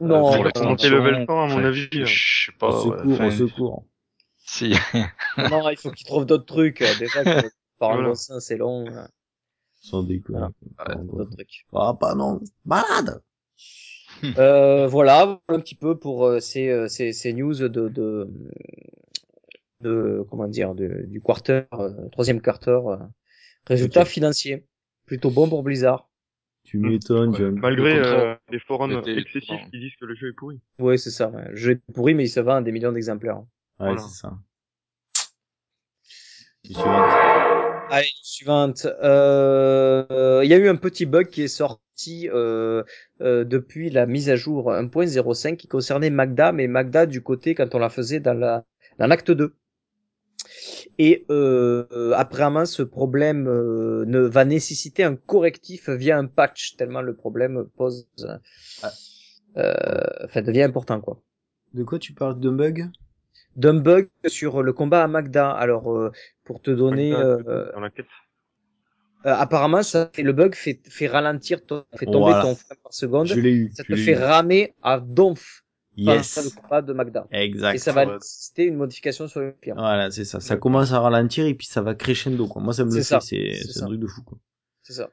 Non, 0.00 0.06
Euh, 0.08 0.22
non, 0.22 0.42
pour 0.42 0.52
pour 0.52 0.62
monter 0.64 0.88
level 0.90 1.24
100, 1.26 1.42
à 1.44 1.46
mon 1.48 1.64
avis, 1.64 1.88
Je 1.92 2.04
euh, 2.04 2.18
sais 2.46 2.52
pas, 2.58 2.68
au 2.68 2.72
ouais, 2.90 2.96
secours, 2.96 3.06
enfin, 3.06 3.24
au 3.24 3.30
secours. 3.30 3.86
Si. 4.46 4.74
non, 5.38 5.68
il 5.70 5.76
faut 5.78 5.90
qu'ils 5.92 6.06
trouvent 6.06 6.26
d'autres 6.26 6.44
trucs. 6.44 6.82
euh, 6.82 6.94
Déjà, 6.94 7.24
que 7.26 7.50
par 7.78 7.92
Voilà. 7.94 8.08
un 8.10 8.14
sein, 8.14 8.40
c'est 8.40 8.56
long. 8.56 8.96
euh, 8.96 9.06
Sans 9.80 10.02
déconner. 10.02 10.52
Voilà. 10.78 10.92
Pardon. 10.92 11.06
d'autres 11.12 11.30
trucs. 11.32 11.66
Ah, 11.72 11.94
pas 11.98 12.14
non. 12.14 12.40
Malade! 12.64 13.22
Euh, 14.38 14.86
voilà, 14.86 15.40
un 15.48 15.60
petit 15.60 15.74
peu 15.74 15.98
pour 15.98 16.26
euh, 16.26 16.40
ces, 16.40 16.68
euh, 16.68 16.88
ces, 16.88 17.12
ces 17.12 17.32
news 17.32 17.54
de, 17.54 17.68
de, 17.68 18.28
de 19.80 20.24
comment 20.30 20.48
dire, 20.48 20.74
de, 20.74 21.04
du 21.08 21.20
quarter, 21.20 21.62
euh, 21.74 22.08
troisième 22.10 22.40
quarter. 22.40 22.78
Résultat 23.66 24.04
financier, 24.04 24.66
plutôt 25.06 25.30
bon 25.30 25.48
pour 25.48 25.62
Blizzard. 25.62 26.08
Tu 26.64 26.78
m'étonnes, 26.78 27.30
Ouais. 27.30 27.38
John. 27.38 27.58
Malgré 27.60 27.96
euh, 27.98 28.34
les 28.50 28.58
forums 28.58 29.00
excessifs 29.06 29.48
non. 29.50 29.70
qui 29.70 29.78
disent 29.78 29.94
que 30.00 30.04
le 30.04 30.14
jeu 30.16 30.28
est 30.30 30.32
pourri. 30.32 30.60
Ouais, 30.80 30.96
c'est 30.98 31.10
ça. 31.10 31.28
Ouais. 31.28 31.48
Le 31.50 31.56
jeu 31.56 31.70
est 31.72 31.92
pourri, 31.94 32.14
mais 32.14 32.24
il 32.24 32.28
se 32.28 32.40
vend 32.40 32.56
à 32.56 32.62
des 32.62 32.72
millions 32.72 32.90
d'exemplaires. 32.92 33.38
Ouais, 33.38 33.44
Voilà. 33.78 33.98
c'est 33.98 34.14
ça. 34.20 34.32
Suivante. 36.64 37.12
Allez, 37.90 38.08
suivante. 38.22 38.86
Euh, 38.86 40.40
Il 40.42 40.50
y 40.50 40.54
a 40.54 40.56
eu 40.56 40.68
un 40.68 40.74
petit 40.76 41.06
bug 41.06 41.28
qui 41.28 41.42
est 41.42 41.48
sorti 41.48 42.28
euh, 42.32 42.82
euh, 43.20 43.44
depuis 43.44 43.90
la 43.90 44.06
mise 44.06 44.28
à 44.28 44.36
jour 44.36 44.72
1.05 44.72 45.56
qui 45.56 45.68
concernait 45.68 46.10
Magda, 46.10 46.50
mais 46.52 46.66
Magda 46.66 47.06
du 47.06 47.22
côté 47.22 47.54
quand 47.54 47.74
on 47.74 47.78
la 47.78 47.88
faisait 47.90 48.18
dans 48.20 48.34
la 48.34 48.64
dans 48.98 49.06
l'acte 49.06 49.30
2. 49.30 49.54
Et 50.98 51.26
euh, 51.30 51.84
euh, 51.92 52.12
apparemment, 52.14 52.64
ce 52.64 52.82
problème 52.82 53.46
euh, 53.48 54.04
ne 54.06 54.20
va 54.20 54.44
nécessiter 54.44 55.04
un 55.04 55.14
correctif 55.16 55.90
via 55.90 56.16
un 56.18 56.26
patch 56.26 56.76
tellement 56.76 57.02
le 57.02 57.14
problème 57.14 57.66
pose, 57.76 58.08
Ah. 58.82 58.90
euh, 59.58 59.74
enfin 60.24 60.42
devient 60.42 60.62
important 60.62 61.00
quoi. 61.00 61.20
De 61.74 61.84
quoi 61.84 61.98
tu 61.98 62.12
parles 62.14 62.40
de 62.40 62.50
bug? 62.50 62.88
D'un 63.56 63.74
bug 63.74 64.08
sur 64.26 64.62
le 64.62 64.72
combat 64.72 65.02
à 65.04 65.08
Magda. 65.08 65.50
Alors 65.50 65.92
euh, 65.92 66.12
pour 66.44 66.62
te 66.62 66.70
donner, 66.70 67.12
euh, 67.12 67.70
Dans 67.74 67.80
la 67.80 67.90
quête? 67.90 68.06
Euh, 69.26 69.34
apparemment, 69.34 69.82
ça 69.82 70.08
fait, 70.14 70.22
le 70.22 70.32
bug 70.32 70.54
fait, 70.54 70.80
fait 70.88 71.08
ralentir, 71.08 71.64
ton, 71.64 71.84
fait 71.96 72.06
tomber 72.06 72.18
Voilà. 72.18 72.42
ton 72.42 72.54
frame 72.54 72.78
par 72.82 72.92
seconde. 72.94 73.26
Je 73.26 73.40
l'ai 73.40 73.52
eu. 73.52 73.72
Ça 73.74 73.82
je 73.88 73.94
te 73.94 73.98
fait 73.98 74.12
eu. 74.12 74.14
ramer 74.14 74.74
à 74.82 75.00
donf 75.00 75.64
Yes. 75.96 76.54
combat 76.60 76.82
de 76.82 76.92
Magda. 76.92 77.26
Exact. 77.30 77.74
Et 77.74 77.78
ça 77.78 77.92
va 77.92 78.06
nécessiter 78.06 78.64
une 78.64 78.76
modification 78.76 79.28
sur 79.28 79.40
le 79.40 79.52
pire. 79.52 79.74
Voilà, 79.76 80.10
c'est 80.10 80.24
ça. 80.24 80.40
Ça 80.40 80.56
commence 80.56 80.92
à 80.92 81.00
ralentir 81.00 81.46
et 81.46 81.54
puis 81.54 81.66
ça 81.66 81.80
va 81.80 81.94
crescendo, 81.94 82.46
quoi. 82.46 82.62
Moi, 82.62 82.74
ça 82.74 82.84
me 82.84 82.94
le 82.94 83.02
fait. 83.02 83.20
C'est, 83.20 83.82
un 83.82 83.86
truc 83.86 84.00
de 84.00 84.06
fou, 84.06 84.22
quoi. 84.22 84.38
C'est 84.82 84.92
ça. 84.92 85.10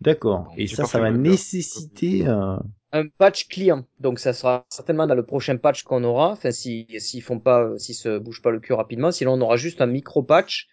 D'accord. 0.00 0.52
Et 0.56 0.66
ça, 0.66 0.82
pas 0.82 0.88
ça 0.88 0.98
va 0.98 1.12
nécessiter, 1.12 2.26
euh, 2.26 2.56
Un 2.90 3.06
patch 3.06 3.46
client. 3.46 3.86
Donc 4.00 4.18
ça 4.18 4.32
sera 4.32 4.66
certainement 4.68 5.06
dans 5.06 5.14
le 5.14 5.24
prochain 5.24 5.56
patch 5.58 5.84
qu'on 5.84 6.02
aura. 6.02 6.30
Enfin, 6.30 6.50
si 6.50 6.88
s'ils 6.98 7.22
font 7.22 7.38
pas, 7.38 7.78
s'ils 7.78 7.94
se 7.94 8.18
bougent 8.18 8.42
pas 8.42 8.50
le 8.50 8.58
cul 8.58 8.72
rapidement. 8.72 9.12
Sinon, 9.12 9.34
on 9.34 9.40
aura 9.42 9.56
juste 9.56 9.80
un 9.80 9.86
micro 9.86 10.24
patch 10.24 10.66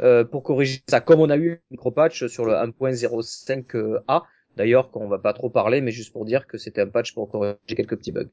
euh, 0.00 0.24
pour 0.24 0.42
corriger 0.42 0.82
ça, 0.88 1.00
comme 1.00 1.20
on 1.20 1.30
a 1.30 1.36
eu 1.38 1.52
un 1.52 1.58
micro 1.70 1.90
patch 1.90 2.26
sur 2.26 2.44
le 2.44 2.52
1.05a. 2.52 4.24
D'ailleurs, 4.56 4.90
qu'on 4.90 5.08
va 5.08 5.18
pas 5.18 5.32
trop 5.34 5.50
parler, 5.50 5.80
mais 5.80 5.90
juste 5.90 6.12
pour 6.12 6.24
dire 6.24 6.46
que 6.46 6.56
c'était 6.58 6.80
un 6.80 6.88
patch 6.88 7.12
pour 7.14 7.28
corriger 7.30 7.56
quelques 7.68 7.96
petits 7.96 8.12
bugs. 8.12 8.30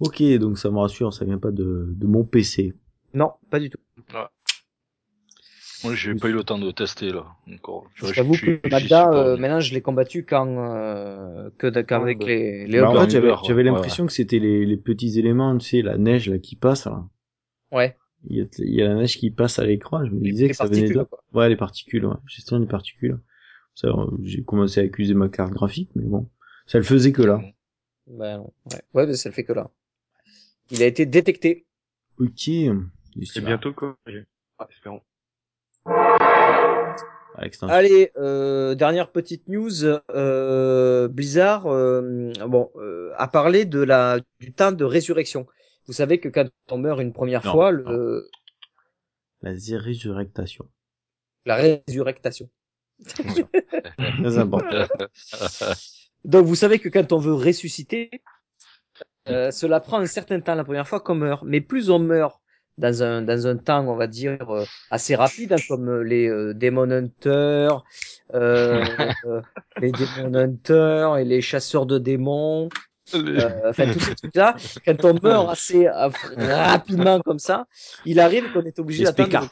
ok, 0.00 0.22
donc 0.38 0.58
ça 0.58 0.70
me 0.70 0.78
rassure, 0.78 1.12
ça 1.14 1.24
vient 1.24 1.38
pas 1.38 1.50
de, 1.50 1.94
de 1.96 2.06
mon 2.06 2.24
PC. 2.24 2.74
Non, 3.14 3.32
pas 3.50 3.58
du 3.58 3.70
tout. 3.70 3.78
Moi, 5.84 5.94
j'ai 5.94 6.14
pas 6.14 6.28
eu 6.28 6.32
le 6.32 6.42
temps 6.42 6.58
de 6.58 6.70
tester 6.70 7.10
là 7.10 7.26
encore. 7.52 7.84
J'avoue 7.94 8.32
que 8.34 8.60
Magda, 8.70 9.10
euh, 9.12 9.36
maintenant, 9.36 9.60
je 9.60 9.72
l'ai 9.74 9.82
combattu 9.82 10.24
quand 10.24 10.46
euh, 10.74 11.50
que 11.58 11.66
de- 11.66 11.82
qu'avec 11.82 12.18
bah. 12.18 12.26
les 12.26 12.66
les 12.66 12.80
Bah, 12.80 12.90
en 12.90 13.00
fait, 13.02 13.10
j'avais, 13.10 13.30
ouais. 13.30 13.52
Ouais, 13.52 13.62
l'impression 13.62 14.06
que 14.06 14.12
c'était 14.12 14.38
les, 14.38 14.64
les 14.64 14.76
petits 14.78 15.18
éléments, 15.18 15.56
tu 15.58 15.66
sais, 15.66 15.82
la 15.82 15.98
neige 15.98 16.28
là 16.30 16.38
qui 16.38 16.56
passe. 16.56 16.86
Là. 16.86 17.04
Ouais. 17.72 17.96
Il 18.28 18.38
y, 18.38 18.40
a, 18.40 18.46
il 18.58 18.74
y 18.74 18.82
a 18.82 18.88
la 18.88 18.94
neige 18.94 19.18
qui 19.18 19.30
passe 19.30 19.58
à 19.58 19.64
l'écran. 19.66 20.04
Je 20.04 20.10
me 20.10 20.20
Les- 20.20 20.30
disais 20.32 20.44
les 20.44 20.50
que 20.50 20.56
ça 20.56 20.64
venait 20.64 20.80
particules, 20.80 20.98
de. 20.98 21.04
quoi. 21.04 21.22
Ouais, 21.34 21.48
les 21.50 21.56
particules. 21.56 22.06
Ouais. 22.06 22.16
Gestion 22.26 22.58
des 22.58 22.66
particules. 22.66 23.18
Ça, 23.76 23.88
euh, 23.88 24.06
j'ai 24.24 24.42
commencé 24.42 24.80
à 24.80 24.84
accuser 24.84 25.14
ma 25.14 25.28
carte 25.28 25.52
graphique, 25.52 25.90
mais 25.94 26.04
bon, 26.04 26.28
ça 26.66 26.78
le 26.78 26.84
faisait 26.84 27.12
que 27.12 27.22
là. 27.22 27.40
Ben 28.08 28.38
non. 28.38 28.52
Ouais, 28.72 28.80
ouais, 28.94 29.06
mais 29.06 29.14
ça 29.14 29.28
le 29.28 29.34
fait 29.34 29.44
que 29.44 29.52
là. 29.52 29.70
Il 30.70 30.82
a 30.82 30.86
été 30.86 31.06
détecté. 31.06 31.66
Ok. 32.18 32.50
C'est 33.32 33.44
bientôt 33.44 33.72
corrigé. 33.72 34.26
Ah, 34.58 34.66
espérons. 34.70 35.02
Allez, 37.68 38.12
euh, 38.16 38.74
dernière 38.74 39.12
petite 39.12 39.46
news. 39.48 39.84
Euh, 39.84 41.08
Blizzard, 41.08 41.66
euh, 41.66 42.32
bon, 42.46 42.70
euh, 42.76 43.12
a 43.16 43.28
parlé 43.28 43.66
de 43.66 43.80
la 43.80 44.20
du 44.40 44.52
temps 44.52 44.72
de 44.72 44.84
résurrection. 44.84 45.46
Vous 45.86 45.92
savez 45.92 46.18
que 46.18 46.28
quand 46.30 46.48
on 46.70 46.78
meurt 46.78 47.00
une 47.00 47.12
première 47.12 47.44
Non, 47.44 47.52
fois, 47.52 47.70
le, 47.70 48.28
La 49.42 49.50
résurrectation. 49.50 50.66
la 51.44 51.56
résurrectation. 51.56 52.48
Très 53.06 54.38
important. 54.38 54.86
Donc 56.24 56.46
vous 56.46 56.54
savez 56.54 56.78
que 56.78 56.88
quand 56.88 57.12
on 57.12 57.18
veut 57.18 57.34
ressusciter, 57.34 58.10
euh, 59.28 59.50
cela 59.50 59.80
prend 59.80 59.98
un 59.98 60.06
certain 60.06 60.40
temps 60.40 60.54
la 60.54 60.64
première 60.64 60.88
fois 60.88 61.00
qu'on 61.00 61.14
meurt. 61.14 61.42
Mais 61.44 61.60
plus 61.60 61.90
on 61.90 61.98
meurt 61.98 62.40
dans 62.78 63.02
un 63.02 63.22
dans 63.22 63.46
un 63.46 63.56
temps, 63.56 63.86
on 63.88 63.96
va 63.96 64.06
dire 64.06 64.50
euh, 64.50 64.64
assez 64.90 65.14
rapide, 65.14 65.52
hein, 65.52 65.62
comme 65.68 65.88
euh, 65.88 66.02
les 66.02 66.28
euh, 66.28 66.52
Demon 66.54 66.90
Hunters, 66.90 67.84
les 68.34 69.92
Demon 69.92 70.34
Hunters 70.34 71.16
et 71.16 71.24
les 71.24 71.40
chasseurs 71.40 71.86
de 71.86 71.98
démons, 71.98 72.68
enfin 73.12 73.92
tous 73.92 74.00
ces 74.00 74.14
trucs-là. 74.14 74.56
Quand 74.84 75.04
on 75.04 75.18
meurt 75.22 75.50
assez 75.50 75.88
rapidement 75.88 77.20
comme 77.20 77.38
ça, 77.38 77.66
il 78.04 78.20
arrive 78.20 78.52
qu'on 78.52 78.62
est 78.62 78.78
obligé 78.78 79.04
d'attendre. 79.04 79.48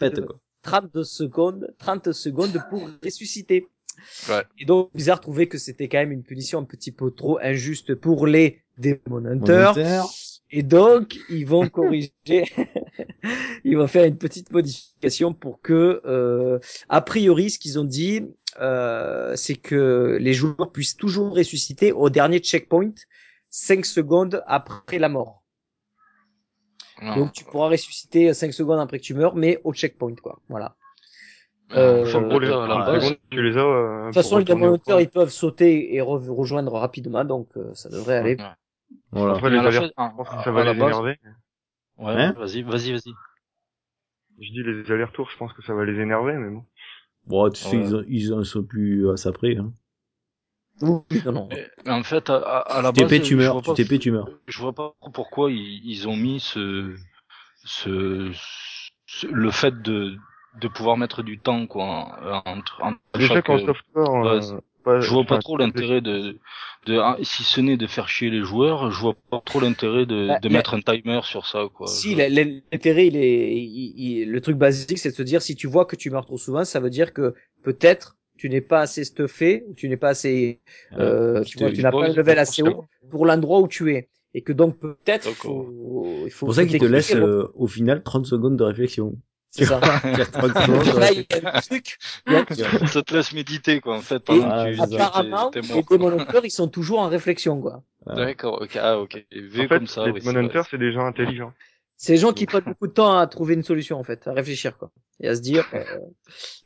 30 0.65 1.05
secondes, 1.05 1.73
30 1.79 2.13
secondes 2.13 2.61
pour 2.71 2.89
ressusciter. 3.05 3.69
Ouais. 4.29 4.43
Et 4.59 4.65
donc, 4.65 4.91
Blizzard 4.93 5.21
trouvait 5.21 5.47
que 5.47 5.59
c'était 5.59 5.89
quand 5.89 5.99
même 5.99 6.11
une 6.11 6.25
punition 6.25 6.59
un 6.59 6.65
petit 6.65 6.91
peu 6.91 7.13
trop 7.13 7.39
injuste 7.41 7.95
pour 7.95 8.27
les 8.27 8.63
Demon 8.79 8.99
Mon 9.09 9.25
Hunters. 9.25 9.79
Hunter. 9.79 10.03
Et 10.51 10.63
donc, 10.63 11.17
ils 11.31 11.47
vont 11.47 11.69
corriger, 11.71 12.13
ils 13.65 13.77
vont 13.77 13.87
faire 13.87 14.05
une 14.05 14.19
petite 14.19 14.51
modification 14.51 15.33
pour 15.33 15.61
que, 15.61 16.01
euh, 16.05 16.59
a 16.89 17.01
priori, 17.01 17.51
ce 17.51 17.59
qu'ils 17.59 17.79
ont 17.79 17.85
dit, 17.85 18.23
euh, 18.61 19.37
c'est 19.37 19.57
que 19.57 20.19
les 20.21 20.33
joueurs 20.33 20.73
puissent 20.73 20.97
toujours 20.97 21.37
ressusciter 21.37 21.93
au 21.93 22.11
dernier 22.11 22.39
checkpoint, 22.39 22.95
5 23.51 23.87
secondes 23.87 24.43
après 24.47 24.99
la 24.99 25.09
mort. 25.09 25.44
Non. 27.03 27.17
Donc, 27.17 27.33
tu 27.33 27.45
pourras 27.45 27.69
ressusciter 27.69 28.33
5 28.35 28.53
secondes 28.53 28.79
après 28.81 28.99
que 28.99 29.05
tu 29.05 29.15
meurs, 29.15 29.35
mais 29.35 29.61
au 29.65 29.73
checkpoint, 29.75 30.15
quoi. 30.17 30.39
Voilà. 30.49 30.77
Euh, 31.73 32.03
Euh, 32.03 32.07
faut 32.07 32.19
En 32.19 32.23
gros, 32.29 32.39
les 32.39 32.47
le- 32.49 32.55
à 32.55 32.67
la 32.69 32.75
30 32.75 32.87
base, 32.87 33.03
secondes, 33.05 33.19
tu 33.31 33.43
les 33.43 33.57
as. 33.57 33.61
euh, 33.61 34.01
De 34.01 34.05
toute 34.07 34.15
façon, 34.15 34.39
les 34.39 34.45
camp. 34.45 34.99
ils 34.99 35.09
peuvent 35.09 35.31
sauter 35.31 35.95
et 35.95 35.99
re- 36.01 36.29
rejoindre 36.31 36.73
rapidement, 36.75 37.25
donc 37.25 37.49
euh, 37.57 37.75
ça 37.75 37.89
devrait 37.89 38.19
aller. 38.19 38.37
Ouais. 38.37 38.45
Voilà. 39.13 39.35
Après, 39.35 39.51
les 39.51 39.59
à 39.59 39.63
la 39.63 39.69
alertes, 39.69 39.93
fin- 39.97 40.11
je 40.11 40.17
pense 40.17 40.29
que 40.29 40.35
à- 40.37 40.45
ça 40.45 40.53
va 40.53 40.65
les 40.65 40.79
base- 40.79 40.89
énerver. 40.91 41.19
Ouais, 41.99 42.13
Hein 42.13 42.33
vas-y, 42.39 42.63
vas-y, 42.63 42.93
vas-y. 42.93 43.13
Je 44.41 44.51
dis 44.53 44.63
les 44.63 44.91
allers-retours, 44.93 45.31
je 45.31 45.37
pense 45.37 45.53
que 45.53 45.63
ça 45.63 45.75
va 45.75 45.85
les 45.85 45.99
énerver, 46.01 46.35
mais 46.35 46.51
bon. 46.51 46.65
Bon, 47.27 47.51
tu 47.51 47.61
sais, 47.63 47.77
Ouais. 47.77 47.85
ils, 47.85 47.95
en- 47.97 48.03
ils 48.09 48.35
en 48.35 48.45
sont 48.45 48.63
plus 48.63 49.09
à 49.11 49.17
ça 49.17 49.33
près. 49.33 49.57
Hein. 49.57 49.73
Oui, 50.83 51.21
non, 51.25 51.33
non. 51.33 51.49
Mais, 51.51 51.69
mais 51.85 51.93
en 51.93 52.03
fait, 52.03 52.31
à, 52.31 52.37
à, 52.37 52.59
à 52.79 52.83
la 52.83 52.93
base, 52.93 53.11
tu 53.11 53.35
je 53.35 53.37
meurs. 53.37 53.53
vois 53.53 53.63
Tu 53.63 53.69
pas- 53.71 53.75
t'épais, 53.75 53.99
tu 53.99 54.11
meurs. 54.11 54.29
je 54.49 54.59
vois 54.59 54.73
pas 54.73 54.95
pourquoi 55.13 55.51
ils, 55.51 55.81
ils 55.85 56.09
ont 56.09 56.17
mis 56.17 56.41
ce, 56.41 56.95
ce, 57.65 58.31
ce- 59.07 59.27
le 59.27 59.51
fait 59.51 59.83
de, 59.83 60.17
de 60.61 60.69
pouvoir 60.69 60.97
mettre 60.97 61.23
du 61.23 61.39
temps, 61.39 61.67
quoi, 61.67 62.43
entre, 62.47 62.83
entre 62.83 62.99
Déjà 63.15 63.35
chaque, 63.35 63.47
qu'en 63.47 63.55
euh, 63.57 63.67
software, 63.67 64.27
euh, 64.27 64.61
je 65.01 65.11
vois 65.11 65.25
pas 65.25 65.39
trop 65.39 65.57
l'intérêt 65.57 66.01
de, 66.01 66.39
de, 66.87 66.99
ah, 66.99 67.17
si 67.23 67.45
ce 67.45 67.61
n'est 67.61 67.77
de 67.77 67.87
faire 67.87 68.09
chier 68.09 68.31
les 68.31 68.43
joueurs, 68.43 68.91
je 68.91 69.01
vois 69.01 69.15
pas 69.31 69.41
trop 69.45 69.61
l'intérêt 69.61 70.07
de, 70.07 70.29
Bah, 70.29 70.39
de 70.41 70.49
mettre 70.49 70.75
un 70.75 70.81
timer 70.81 71.21
sur 71.25 71.47
ça, 71.47 71.67
quoi. 71.73 71.87
Si, 71.87 72.15
Je- 72.15 72.35
l'intérêt, 72.73 73.07
il 73.09 73.17
est, 73.17 73.57
il- 73.57 73.95
il- 73.97 74.31
le 74.31 74.41
truc 74.41 74.57
basique, 74.57 74.99
c'est 74.99 75.11
de 75.11 75.15
se 75.15 75.23
dire, 75.23 75.43
si 75.43 75.55
tu 75.55 75.67
vois 75.67 75.85
que 75.87 75.97
tu 75.97 76.11
meurs 76.11 76.25
trop 76.27 76.39
souvent, 76.39 76.65
ça 76.65 76.81
veut 76.81 76.91
dire 76.91 77.13
que 77.13 77.35
peut-être 77.63 78.17
tu 78.37 78.49
n'es 78.51 78.61
pas 78.61 78.81
assez 78.81 79.05
stuffé, 79.05 79.65
ou 79.69 79.75
tu 79.75 79.89
n'es 79.89 79.97
pas 79.97 80.11
assez, 80.11 80.61
euh, 80.99 81.43
tu 81.45 81.59
vois, 81.59 81.71
tu 81.71 81.83
n'as 81.83 81.91
pas 81.93 82.05
un 82.07 82.13
level 82.13 82.39
assez 82.39 82.63
haut 82.63 82.85
pour 83.11 83.27
l'endroit 83.27 83.61
où 83.61 83.69
tu 83.69 83.93
es. 83.95 84.09
Et 84.37 84.43
que 84.43 84.53
donc 84.53 84.79
peut-être, 84.81 85.31
faut, 85.31 86.25
il 86.27 86.31
faut. 86.33 86.47
C'est 86.47 86.47
pour 86.47 86.55
ça 86.55 86.63
faut 86.63 86.69
qu'il 86.69 86.81
te 86.81 86.85
laisse 86.87 87.15
euh, 87.15 87.49
au 87.55 87.67
final 87.69 88.03
30 88.03 88.27
secondes 88.27 88.57
de 88.57 88.65
réflexion. 88.65 89.15
c'est 89.51 89.65
ça. 89.67 89.81
Il 90.05 90.19
y 90.19 90.23
a 90.23 90.27
30 90.27 90.53
secondes 90.59 90.85
de 90.93 90.99
Là, 90.99 91.07
réflexion. 91.07 91.39
il 91.39 91.43
y 91.45 91.47
a 91.47 91.57
un 91.57 91.61
truc. 91.61 91.97
il 92.27 92.33
y 92.33 92.37
a 92.37 92.41
un 92.41 92.45
truc. 92.45 92.89
ça 92.89 93.03
te 93.03 93.15
laisse 93.15 93.33
méditer, 93.33 93.81
quoi, 93.81 93.97
en 93.97 94.01
fait, 94.01 94.17
Et 94.17 94.21
pendant 94.21 94.49
Ah, 94.51 94.67
que 94.67 94.75
tu, 94.75 94.81
apparemment, 94.81 95.51
t'es, 95.51 95.61
t'es 95.61 95.69
les 95.69 95.73
mort. 95.75 95.85
quoi. 95.85 95.97
Demon 95.99 96.19
Hunters, 96.19 96.45
ils 96.45 96.51
sont 96.51 96.67
toujours 96.69 96.99
en 96.99 97.09
réflexion, 97.09 97.61
quoi. 97.61 97.85
D'accord, 98.07 98.61
ok, 98.61 98.77
ah, 98.83 98.99
ok. 98.99 99.25
Vu 99.31 99.63
En 99.63 99.69
fait, 99.69 99.69
comme 99.69 99.87
ça, 99.87 100.05
les 100.07 100.11
oui, 100.13 100.21
Demon 100.21 100.51
c'est 100.69 100.79
des 100.79 100.93
gens 100.93 101.07
intelligents. 101.07 101.53
C'est 101.97 102.13
les 102.15 102.19
gens 102.19 102.33
qui 102.33 102.47
prennent 102.47 102.65
beaucoup 102.65 102.89
de 102.89 102.93
temps 102.93 103.17
à 103.17 103.27
trouver 103.29 103.55
une 103.55 103.63
solution, 103.63 103.99
en 104.01 104.03
fait, 104.05 104.27
à 104.27 104.33
réfléchir, 104.33 104.77
quoi. 104.77 104.91
Et 105.21 105.29
à 105.29 105.37
se 105.37 105.41
dire, 105.41 105.65
euh, 105.75 105.85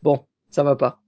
bon, 0.02 0.24
ça 0.48 0.62
va 0.62 0.74
pas. 0.74 1.02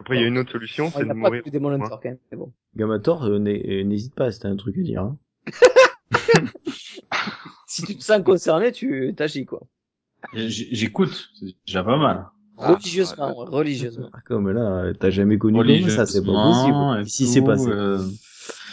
Après, 0.00 0.16
il 0.16 0.20
y 0.20 0.24
a 0.24 0.26
une 0.28 0.38
autre 0.38 0.52
solution, 0.52 0.86
On 0.86 0.90
c'est 0.98 1.04
de 1.04 1.12
mourir. 1.12 1.42
les 1.44 1.50
Demon 1.50 1.70
Hunters, 1.70 2.00
quand 2.00 2.04
même, 2.08 2.18
mais 2.30 2.36
bon. 2.38 2.52
Gamator, 2.76 3.24
euh, 3.24 3.38
n'hé- 3.38 3.84
n'hésite 3.84 4.14
pas, 4.14 4.30
c'était 4.32 4.48
un 4.48 4.56
truc 4.56 4.76
à 4.78 4.82
dire. 4.82 5.02
Hein. 5.02 5.18
Si 7.66 7.82
tu 7.84 7.96
te 7.96 8.02
sens 8.02 8.22
concerné, 8.22 8.70
tu 8.72 9.14
t'agis, 9.16 9.46
quoi. 9.46 9.62
J'écoute, 10.34 11.30
c'est 11.40 11.54
déjà 11.66 11.82
pas 11.82 11.96
mal. 11.96 12.26
Ah, 12.58 12.72
religieusement, 12.74 13.28
ouais, 13.38 13.46
religieusement. 13.48 14.10
Ah, 14.12 14.18
Comme 14.26 14.50
là, 14.50 14.92
t'as 14.98 15.08
jamais 15.10 15.38
connu 15.38 15.58
comme 15.58 15.88
ça, 15.88 16.04
c'est 16.06 16.22
pas 16.24 16.32
possible. 16.32 17.08
Si 17.08 17.26
c'est 17.26 17.42
passé. 17.42 17.68
euh, 17.68 17.98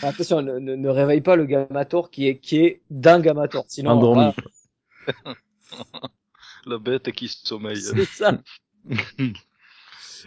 Attention, 0.04 0.42
ne, 0.42 0.60
ne, 0.60 0.76
ne 0.76 0.90
réveille 0.90 1.22
pas 1.22 1.36
le 1.38 1.46
Gamator 1.46 2.10
qui 2.12 2.28
est, 2.28 2.38
qui 2.40 2.58
est 2.58 2.82
d'un 2.90 3.20
Gamator. 3.22 3.64
Sinon, 3.68 3.92
Endormi. 3.92 4.32
voilà, 5.06 5.38
La 6.66 6.78
bête 6.78 7.12
qui 7.14 7.28
sommeille. 7.30 7.78
c'est 7.78 8.04
ça. 8.06 8.38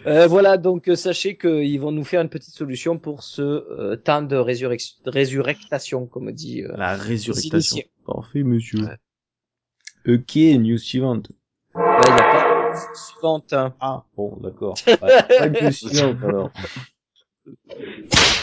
Euh, 0.05 0.27
voilà, 0.27 0.57
donc 0.57 0.87
euh, 0.89 0.95
sachez 0.95 1.37
qu'ils 1.37 1.79
vont 1.79 1.91
nous 1.91 2.03
faire 2.03 2.21
une 2.21 2.29
petite 2.29 2.53
solution 2.53 2.97
pour 2.97 3.23
ce 3.23 3.41
euh, 3.41 3.95
temps 3.95 4.21
de 4.21 4.35
résurrection, 4.35 4.95
résurrectation, 5.05 6.05
comme 6.07 6.31
dit. 6.31 6.63
euh, 6.63 6.73
La 6.77 6.95
résurrectation. 6.95 7.77
Parfait, 8.05 8.43
monsieur. 8.43 8.79
Ouais. 8.85 10.15
Ok, 10.15 10.35
news 10.35 10.77
suivante. 10.77 11.31
Il 11.75 11.79
n'y 11.79 11.85
a 11.85 11.97
pas 12.17 12.73
suivante. 12.95 13.53
hein. 13.53 13.73
Ah, 13.79 14.03
bon, 14.15 14.37
d'accord. 14.41 14.75
Pas 14.99 15.49
news 15.49 15.71
suivante, 15.71 16.17
alors. 16.23 16.51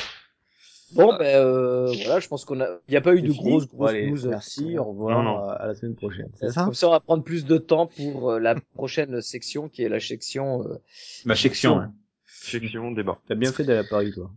Bon, 0.93 1.17
ben 1.19 1.37
euh, 1.37 1.93
voilà, 2.05 2.19
je 2.21 2.27
pense 2.29 2.45
qu'on 2.45 2.61
a. 2.61 2.67
Il 2.89 2.91
n'y 2.91 2.97
a 2.97 3.01
pas 3.01 3.15
eu 3.15 3.23
de 3.23 3.33
grosses, 3.33 3.69
grosses 3.69 3.91
allez, 3.91 4.11
news. 4.11 4.27
Merci, 4.29 4.77
au 4.79 4.85
revoir, 4.85 5.23
Non, 5.23 5.31
non. 5.31 5.45
à 5.49 5.53
à 5.53 5.67
la 5.69 5.75
semaine 5.75 5.95
prochaine. 5.95 6.29
C'est 6.35 6.51
ça 6.51 6.65
Comme 6.65 6.75
ça, 6.75 6.89
on 6.89 6.91
va 6.91 7.01
prendre 7.01 7.23
plus 7.23 7.45
de 7.45 7.59
temps 7.59 7.87
pour 7.87 8.33
euh, 8.33 8.39
la 8.41 8.57
prochaine 8.75 9.21
section, 9.23 9.69
qui 9.69 9.83
est 9.83 9.89
la 9.89 10.01
section. 10.01 10.65
euh, 10.67 10.79
la 11.25 11.37
section. 11.37 11.79
ouais. 11.79 11.85
Section 12.27 12.91
débat. 12.93 13.19
T'as 13.29 13.35
bien 13.37 13.53
fait 13.53 13.65
d'aller 13.65 13.81
à 13.81 13.85
Paris, 13.85 14.13
toi. 14.13 14.31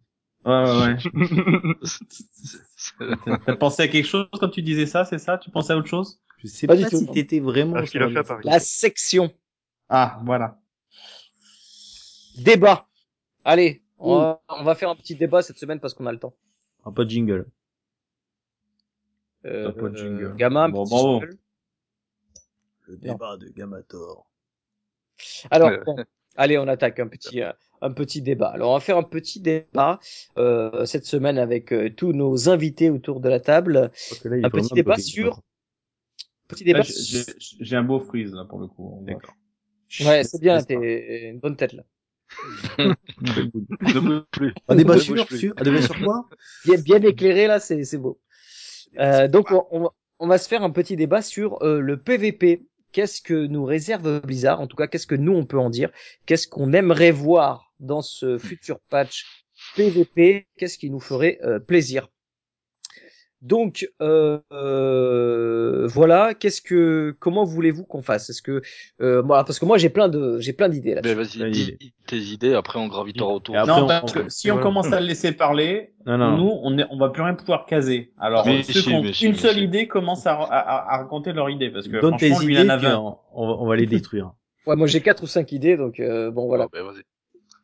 Ouais, 0.45 0.63
ouais, 0.63 0.95
ouais. 0.95 1.77
T'as- 3.45 3.55
pensé 3.55 3.83
à 3.83 3.87
quelque 3.87 4.05
chose 4.07 4.27
quand 4.39 4.49
tu 4.49 4.61
disais 4.61 4.85
ça, 4.85 5.05
c'est 5.05 5.17
ça? 5.19 5.37
Tu 5.37 5.49
pensais 5.49 5.73
à 5.73 5.77
autre 5.77 5.87
chose? 5.87 6.19
Je 6.39 6.47
sais 6.47 6.67
Pas 6.67 6.73
pas, 6.75 6.83
du 6.83 6.89
tout. 6.89 6.97
si 6.97 7.05
t'étais 7.07 7.39
vraiment... 7.39 7.77
Ah, 7.77 7.85
ce 7.85 7.91
qu'il 7.91 8.01
a 8.03 8.07
sur 8.07 8.11
fait 8.13 8.19
à 8.19 8.21
la- 8.21 8.27
Paris. 8.27 8.41
La 8.45 8.59
section 8.59 9.31
Ah, 9.89 10.19
voilà. 10.25 10.59
débat. 12.37 12.87
Allez, 13.45 13.82
on 14.03 14.17
va, 14.17 14.41
on 14.49 14.63
va 14.63 14.75
faire 14.75 14.89
un 14.89 14.95
petit 14.95 15.15
débat 15.15 15.41
cette 15.41 15.57
semaine 15.57 15.79
parce 15.79 15.93
qu'on 15.93 16.05
a 16.05 16.11
le 16.11 16.19
temps. 16.19 16.33
Ah, 16.85 16.91
pas 16.91 17.05
de 17.05 17.09
jingle. 17.09 17.45
Euh, 19.45 19.71
T'as 19.71 19.79
pas 19.81 19.89
de 19.89 19.97
jingle. 19.97 20.23
euh, 20.25 20.33
gamin, 20.35 20.69
Bon, 20.69 20.83
petit 20.83 20.91
bravo. 20.93 21.19
jingle. 21.19 21.37
Le 22.87 22.97
débat 22.97 23.37
de 23.37 23.47
Gamator. 23.49 24.25
Alors, 25.51 25.71
bon, 25.85 25.95
allez, 26.35 26.57
on 26.57 26.67
attaque 26.67 26.99
un 26.99 27.07
petit, 27.07 27.41
euh, 27.41 27.51
un 27.81 27.91
petit 27.93 28.21
débat. 28.21 28.49
Alors, 28.49 28.71
on 28.71 28.73
va 28.73 28.79
faire 28.81 28.97
un 28.97 29.03
petit 29.03 29.39
débat 29.39 29.99
euh, 30.37 30.85
cette 30.85 31.05
semaine 31.05 31.37
avec 31.37 31.71
euh, 31.71 31.89
tous 31.89 32.11
nos 32.11 32.49
invités 32.49 32.89
autour 32.89 33.21
de 33.21 33.29
la 33.29 33.39
table. 33.39 33.91
Un 34.43 34.49
petit 34.49 34.73
débat 34.73 34.97
sur. 34.97 35.41
Petit 36.49 36.65
débat. 36.65 36.81
J'ai- 36.81 37.23
j'ai 37.39 37.55
j'ai 37.61 37.75
un 37.77 37.83
beau 37.83 37.99
freeze, 37.99 38.33
là, 38.33 38.43
pour 38.43 38.59
le 38.59 38.67
coup. 38.67 38.99
Va- 39.05 39.13
D'accord. 39.13 39.35
Ouais, 40.01 40.23
c'est 40.23 40.41
bien, 40.41 40.61
t'es 40.61 41.29
une 41.29 41.39
bonne 41.39 41.55
tête 41.55 41.73
là. 41.73 41.83
Ne 42.77 43.99
me 43.99 44.25
plus. 44.31 44.53
Un 44.67 44.75
débat 44.75 44.97
sur, 44.99 45.15
bouge 45.15 45.25
plus. 45.27 45.37
sur, 45.39 45.53
un 45.57 45.63
débat 45.63 45.81
sur 45.81 45.97
quoi? 45.99 46.27
Bien, 46.65 46.77
bien 46.77 47.01
éclairé 47.01 47.47
là, 47.47 47.59
c'est 47.59 47.83
c'est 47.83 47.97
beau. 47.97 48.19
Euh, 48.99 49.27
donc, 49.27 49.51
on, 49.51 49.65
on 49.71 49.79
va- 49.83 49.93
on 50.19 50.27
va 50.27 50.37
se 50.37 50.47
faire 50.47 50.63
un 50.63 50.69
petit 50.69 50.95
débat 50.95 51.21
sur 51.21 51.61
euh, 51.63 51.79
le 51.79 51.97
PVP. 51.97 52.63
qu'est-ce 52.91 53.21
que 53.21 53.47
nous 53.47 53.65
réserve 53.65 54.21
Blizzard? 54.21 54.61
En 54.61 54.67
tout 54.67 54.77
cas, 54.77 54.87
qu'est-ce 54.87 55.07
que 55.07 55.15
nous 55.15 55.33
on 55.33 55.45
peut 55.45 55.59
en 55.59 55.69
dire? 55.69 55.89
Qu'est-ce 56.25 56.47
qu'on 56.47 56.71
aimerait 56.73 57.11
voir 57.11 57.73
dans 57.79 58.01
ce 58.01 58.37
futur 58.37 58.79
patch 58.89 59.25
PVP 59.75 60.47
Qu'est-ce 60.57 60.77
qui 60.77 60.89
nous 60.91 60.99
ferait 60.99 61.39
euh, 61.43 61.59
plaisir? 61.59 62.09
Donc 63.43 63.87
euh, 64.01 64.39
euh, 64.53 65.85
voilà, 65.87 66.33
qu'est-ce 66.33 66.61
que 66.61 67.15
comment 67.19 67.43
voulez-vous 67.43 67.83
qu'on 67.83 68.01
fasse? 68.01 68.29
Est-ce 68.29 68.41
que 68.41 68.61
euh, 69.01 69.21
voilà, 69.21 69.43
parce 69.43 69.59
que 69.59 69.65
moi 69.65 69.77
j'ai 69.77 69.89
plein 69.89 70.07
de 70.09 70.39
j'ai 70.39 70.53
plein 70.53 70.69
d'idées 70.69 70.95
là. 70.95 71.01
Ben 71.01 71.15
vas-y, 71.15 71.51
dis 71.51 71.93
tes 72.07 72.17
idées, 72.17 72.53
après 72.53 72.79
on 72.79 72.87
gravitera 72.87 73.27
autour. 73.27 73.55
Non, 73.55 73.83
on- 73.83 73.87
parce 73.87 74.11
que 74.13 74.29
si 74.29 74.49
on 74.49 74.59
commence 74.59 74.91
à 74.91 74.99
le 74.99 75.07
laisser 75.07 75.33
parler, 75.33 75.91
Non, 76.05 76.17
non. 76.17 76.37
nous, 76.37 76.59
on, 76.63 76.77
est, 76.77 76.85
on 76.89 76.97
va 76.97 77.09
plus 77.09 77.21
rien 77.21 77.33
pouvoir 77.33 77.65
caser. 77.65 78.11
Alors, 78.19 78.45
Mais 78.45 78.61
ceux 78.63 78.81
si, 78.81 78.89
qui 78.89 78.93
ont 78.93 79.03
une 79.03 79.35
seule 79.35 79.55
si. 79.55 79.63
idée 79.63 79.87
commencent 79.87 80.27
à, 80.27 80.33
à, 80.33 80.93
à 80.93 80.97
raconter 80.97 81.31
leur 81.31 81.49
idée, 81.49 81.69
parce 81.69 81.87
que 81.87 82.01
Donne 82.01 82.17
tes 82.17 82.29
franchement, 82.29 82.47
lui, 82.47 82.55
il 82.55 82.59
en 82.61 82.69
avait 82.69 82.87
on, 82.93 83.17
on 83.33 83.47
va, 83.47 83.53
on 83.61 83.65
va 83.67 83.75
les 83.75 83.85
détruire. 83.85 84.31
Ouais, 84.65 84.75
moi 84.77 84.87
j'ai 84.87 85.01
quatre 85.01 85.23
ou 85.23 85.27
cinq 85.27 85.51
idées, 85.51 85.75
donc 85.77 85.99
euh, 85.99 86.31
bon 86.31 86.47
voilà. 86.47 86.67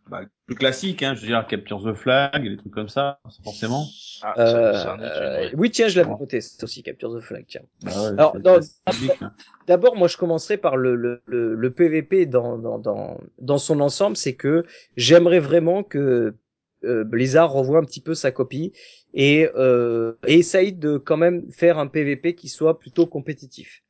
Bah, 0.10 0.22
plus 0.48 0.56
classique, 0.56 1.04
hein, 1.04 1.14
je 1.14 1.22
veux 1.22 1.28
dire, 1.28 1.46
Capture 1.48 1.84
the 1.84 1.94
Flag, 1.94 2.42
des 2.42 2.58
trucs 2.58 2.74
comme 2.74 2.90
ça, 2.90 3.20
forcément. 3.44 3.86
Ah, 4.24 4.34
Euh, 4.40 4.74
ça, 4.74 4.84
ça 4.84 4.98
euh, 5.00 5.50
oui 5.54 5.70
tiens, 5.70 5.88
je 5.88 6.00
l'avais 6.00 6.10
noté, 6.10 6.42
c'est 6.42 6.64
aussi 6.64 6.82
Capture 6.82 7.16
the 7.16 7.22
Flag. 7.22 7.46
Tiens. 7.48 7.62
Bah 7.84 7.92
ouais, 7.92 8.08
Alors, 8.08 8.36
hein. 8.46 9.32
D'abord, 9.68 9.96
moi, 9.96 10.08
je 10.08 10.18
commencerai 10.18 10.58
par 10.58 10.78
le, 10.78 10.96
le, 10.96 11.22
le, 11.26 11.54
le 11.54 11.72
PVP 11.72 12.26
dans, 12.26 12.58
dans, 12.58 12.80
dans, 12.80 13.20
dans 13.40 13.58
son 13.60 13.80
ensemble. 13.82 14.18
C'est 14.18 14.34
que 14.34 14.66
j'aimerais 14.98 15.40
vraiment 15.40 15.84
que 15.84 16.34
euh, 16.84 17.04
Blizzard 17.04 17.52
revoie 17.52 17.80
un 17.80 17.84
petit 17.84 18.02
peu 18.02 18.16
sa 18.16 18.32
copie 18.32 18.74
et, 19.14 19.50
euh, 19.56 20.14
et 20.26 20.40
essaye 20.40 20.74
de 20.74 20.98
quand 20.98 21.18
même 21.18 21.52
faire 21.52 21.78
un 21.78 21.88
PVP 21.88 22.36
qui 22.36 22.50
soit 22.50 22.80
plutôt 22.80 23.06
compétitif. 23.06 23.84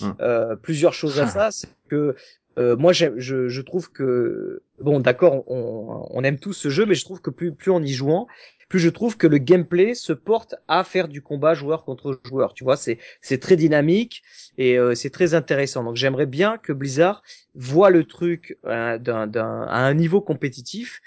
Hum. 0.00 0.14
Euh, 0.20 0.56
plusieurs 0.56 0.94
choses 0.94 1.20
à 1.20 1.26
ça, 1.26 1.50
c'est 1.50 1.68
que 1.88 2.16
euh, 2.60 2.76
moi, 2.76 2.92
je, 2.92 3.18
je 3.18 3.62
trouve 3.62 3.90
que 3.90 4.62
bon, 4.80 5.00
d'accord, 5.00 5.44
on, 5.48 6.06
on 6.10 6.24
aime 6.24 6.38
tous 6.38 6.52
ce 6.52 6.68
jeu, 6.68 6.86
mais 6.86 6.94
je 6.94 7.04
trouve 7.04 7.20
que 7.20 7.30
plus, 7.30 7.52
plus 7.52 7.72
en 7.72 7.82
y 7.82 7.92
jouant, 7.92 8.26
plus 8.68 8.78
je 8.78 8.88
trouve 8.88 9.16
que 9.16 9.26
le 9.26 9.38
gameplay 9.38 9.94
se 9.94 10.12
porte 10.12 10.54
à 10.68 10.84
faire 10.84 11.08
du 11.08 11.22
combat 11.22 11.54
joueur 11.54 11.84
contre 11.84 12.20
joueur. 12.24 12.54
Tu 12.54 12.62
vois, 12.62 12.76
c'est 12.76 12.98
c'est 13.20 13.38
très 13.38 13.56
dynamique 13.56 14.22
et 14.58 14.78
euh, 14.78 14.94
c'est 14.94 15.10
très 15.10 15.34
intéressant. 15.34 15.82
Donc 15.82 15.96
j'aimerais 15.96 16.26
bien 16.26 16.56
que 16.56 16.72
Blizzard 16.72 17.22
voit 17.56 17.90
le 17.90 18.04
truc 18.04 18.58
euh, 18.66 18.96
d'un, 18.98 19.26
d'un, 19.26 19.62
à 19.62 19.80
un 19.80 19.94
niveau 19.94 20.20
compétitif. 20.20 21.00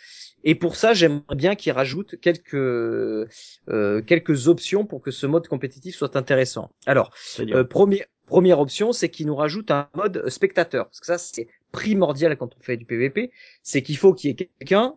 Et 0.44 0.56
pour 0.56 0.76
ça, 0.76 0.94
j'aimerais 0.94 1.38
bien 1.38 1.56
qu'il 1.56 1.72
rajoute 1.72 2.20
quelques 2.20 2.56
euh, 2.56 4.02
quelques 4.06 4.50
options 4.50 4.86
pour 4.86 5.02
que 5.02 5.12
ce 5.12 5.26
mode 5.26 5.48
compétitif 5.48 5.96
soit 5.96 6.18
intéressant. 6.18 6.70
Alors, 6.86 7.14
euh, 7.40 7.64
premier, 7.64 8.04
première 8.28 8.60
option, 8.60 8.92
c'est 8.92 9.10
qu'il 9.10 9.28
nous 9.28 9.36
rajoute 9.36 9.72
un 9.72 9.88
mode 9.96 10.28
spectateur. 10.30 10.86
Parce 10.86 11.00
que 11.00 11.06
ça, 11.06 11.18
c'est 11.18 11.48
primordial 11.72 12.38
quand 12.38 12.50
on 12.58 12.62
fait 12.62 12.78
du 12.78 12.86
PVP. 12.86 13.32
C'est 13.64 13.82
qu'il 13.82 13.98
faut 13.98 14.14
qu'il 14.14 14.30
y 14.30 14.34
ait 14.34 14.50
quelqu'un, 14.60 14.94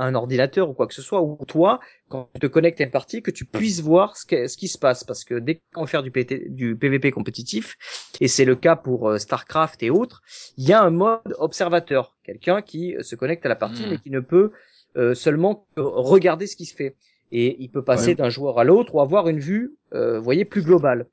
un 0.00 0.14
ordinateur 0.14 0.70
ou 0.70 0.74
quoi 0.74 0.86
que 0.86 0.94
ce 0.94 1.02
soit, 1.02 1.20
ou 1.22 1.36
toi, 1.48 1.80
quand 2.08 2.28
tu 2.34 2.40
te 2.40 2.46
connectes 2.46 2.80
à 2.80 2.84
une 2.84 2.90
partie, 2.90 3.20
que 3.20 3.32
tu 3.32 3.44
puisses 3.44 3.80
voir 3.80 4.16
ce, 4.16 4.24
que- 4.26 4.46
ce 4.46 4.56
qui 4.56 4.68
se 4.68 4.78
passe. 4.78 5.02
Parce 5.02 5.24
que 5.24 5.34
dès 5.34 5.60
qu'on 5.74 5.86
fait 5.86 6.00
du, 6.02 6.10
PT 6.12 6.48
du 6.50 6.76
PVP 6.76 7.10
compétitif, 7.10 7.76
et 8.20 8.28
c'est 8.28 8.44
le 8.44 8.54
cas 8.54 8.76
pour 8.76 9.08
euh, 9.08 9.18
StarCraft 9.18 9.82
et 9.82 9.90
autres, 9.90 10.22
il 10.56 10.68
y 10.68 10.72
a 10.72 10.82
un 10.82 10.90
mode 10.90 11.34
observateur. 11.38 12.16
Quelqu'un 12.22 12.62
qui 12.62 12.94
euh, 12.96 13.02
se 13.02 13.16
connecte 13.16 13.44
à 13.44 13.48
la 13.48 13.56
partie, 13.56 13.82
Hmm. 13.84 13.90
mais 13.90 13.98
qui 13.98 14.10
ne 14.10 14.20
peut 14.20 14.52
euh, 14.96 15.14
seulement 15.14 15.66
regarder 15.76 16.46
ce 16.46 16.54
qui 16.56 16.64
se 16.66 16.74
fait. 16.74 16.94
Et 17.32 17.56
il 17.62 17.68
peut 17.70 17.82
passer 17.84 18.10
Ouais. 18.10 18.14
d'un 18.14 18.30
joueur 18.30 18.58
à 18.58 18.64
l'autre 18.64 18.94
ou 18.94 19.00
avoir 19.00 19.28
une 19.28 19.38
vue, 19.40 19.74
euh, 19.94 20.18
voyez, 20.20 20.44
plus 20.46 20.62
globale. 20.62 21.06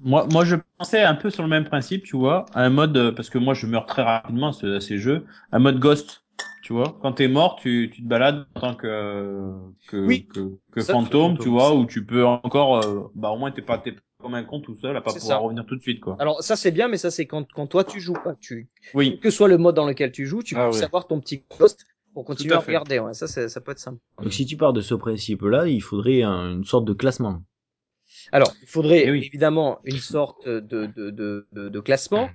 Moi, 0.00 0.26
moi, 0.30 0.44
je 0.44 0.56
pensais 0.78 1.02
un 1.02 1.14
peu 1.14 1.30
sur 1.30 1.42
le 1.42 1.48
même 1.48 1.64
principe, 1.64 2.04
tu 2.04 2.16
vois, 2.16 2.46
à 2.54 2.64
un 2.64 2.70
mode, 2.70 2.96
euh, 2.96 3.12
parce 3.12 3.30
que 3.30 3.38
moi, 3.38 3.54
je 3.54 3.66
meurs 3.66 3.86
très 3.86 4.02
rapidement 4.02 4.48
à, 4.48 4.52
ce- 4.52 4.76
à 4.76 4.80
ces 4.80 4.98
jeux, 4.98 5.24
un 5.52 5.58
mode 5.58 5.78
ghost, 5.78 6.24
tu 6.62 6.72
vois. 6.72 6.98
Quand 7.02 7.12
t'es 7.12 7.28
mort, 7.28 7.56
tu, 7.56 7.90
tu 7.92 8.02
te 8.02 8.08
balades 8.08 8.46
en 8.54 8.60
tant 8.60 8.74
que, 8.74 9.50
que, 9.88 10.06
Oui. 10.06 10.26
que, 10.26 10.40
que 10.72 10.80
Ça, 10.80 10.92
fantôme, 10.92 11.32
fantôme, 11.32 11.44
tu 11.44 11.48
vois, 11.50 11.68
ça. 11.68 11.74
où 11.74 11.86
tu 11.86 12.04
peux 12.04 12.24
encore, 12.24 12.76
euh, 12.78 13.10
bah, 13.14 13.30
au 13.30 13.38
moins, 13.38 13.50
t'es 13.50 13.62
pas, 13.62 13.78
t'es 13.78 13.92
pas 13.92 14.00
comme 14.20 14.34
un 14.34 14.42
con 14.44 14.60
tout 14.60 14.76
seul 14.80 14.96
à 14.96 15.00
pas 15.00 15.12
pouvoir 15.12 15.38
ça. 15.38 15.44
revenir 15.44 15.64
tout 15.64 15.76
de 15.76 15.80
suite, 15.82 16.00
quoi. 16.00 16.16
Alors 16.18 16.42
ça 16.42 16.56
c'est 16.56 16.72
bien, 16.72 16.88
mais 16.88 16.96
ça 16.96 17.10
c'est 17.12 17.26
quand, 17.26 17.46
quand 17.52 17.68
toi 17.68 17.84
tu 17.84 18.00
joues 18.00 18.14
pas. 18.14 18.34
Tu, 18.40 18.68
Oui. 18.94 19.10
quel 19.10 19.20
que 19.20 19.30
soit 19.30 19.46
le 19.46 19.58
mode 19.58 19.76
dans 19.76 19.86
lequel 19.86 20.10
tu 20.10 20.26
joues, 20.26 20.42
tu 20.42 20.56
Ah 20.56 20.66
peux 20.66 20.72
ouais. 20.74 20.80
savoir 20.80 21.06
ton 21.06 21.20
petit 21.20 21.44
poste 21.56 21.86
pour 22.14 22.24
continuer 22.24 22.54
à 22.54 22.58
regarder. 22.58 22.98
Ouais, 22.98 23.14
ça 23.14 23.28
ça 23.28 23.60
peut 23.60 23.70
être 23.72 23.78
simple. 23.78 24.00
donc 24.20 24.32
si 24.32 24.44
tu 24.44 24.56
pars 24.56 24.72
de 24.72 24.80
ce 24.80 24.94
principe-là, 24.94 25.68
il 25.68 25.80
faudrait 25.80 26.22
un- 26.22 26.50
une 26.56 26.64
sorte 26.64 26.84
de 26.84 26.92
classement. 26.94 27.42
Alors 28.32 28.54
il 28.62 28.68
faudrait 28.68 29.04
Eh 29.06 29.10
oui. 29.10 29.26
évidemment 29.26 29.80
une 29.84 29.98
sorte 29.98 30.48
de 30.48 30.60
de 30.86 31.10
de, 31.10 31.46
de, 31.52 31.68
de 31.68 31.80
classement 31.80 32.30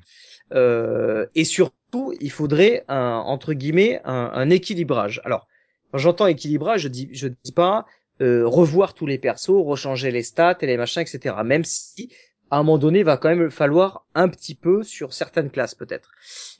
euh, 0.53 1.25
et 1.36 1.43
surtout 1.45 2.13
il 2.19 2.32
faudrait 2.32 2.84
un 2.88 3.17
entre 3.25 3.53
guillemets 3.53 4.01
un, 4.06 4.32
un 4.34 4.49
équilibrage. 4.49 5.21
Alors 5.25 5.47
quand 5.91 5.97
j'entends 5.99 6.27
équilibrage, 6.27 6.82
je 6.82 6.88
dis 6.88 7.10
je 7.13 7.27
dis 7.27 7.51
pas 7.51 7.86
euh, 8.21 8.47
revoir 8.47 8.93
tous 8.93 9.06
les 9.08 9.17
persos, 9.17 9.49
rechanger 9.65 10.12
les 10.12 10.23
stats 10.23 10.58
et 10.62 10.67
les 10.67 10.77
machins, 10.77 11.01
etc. 11.01 11.36
Même 11.43 11.63
si 11.63 12.10
à 12.51 12.58
un 12.58 12.63
moment 12.63 12.77
donné, 12.77 12.99
il 12.99 13.06
va 13.06 13.17
quand 13.17 13.29
même 13.36 13.49
falloir 13.49 14.06
un 14.13 14.29
petit 14.29 14.53
peu 14.53 14.84
sur 14.84 15.13
certaines 15.13 15.49
classes 15.49 15.73
peut-être. 15.73 16.12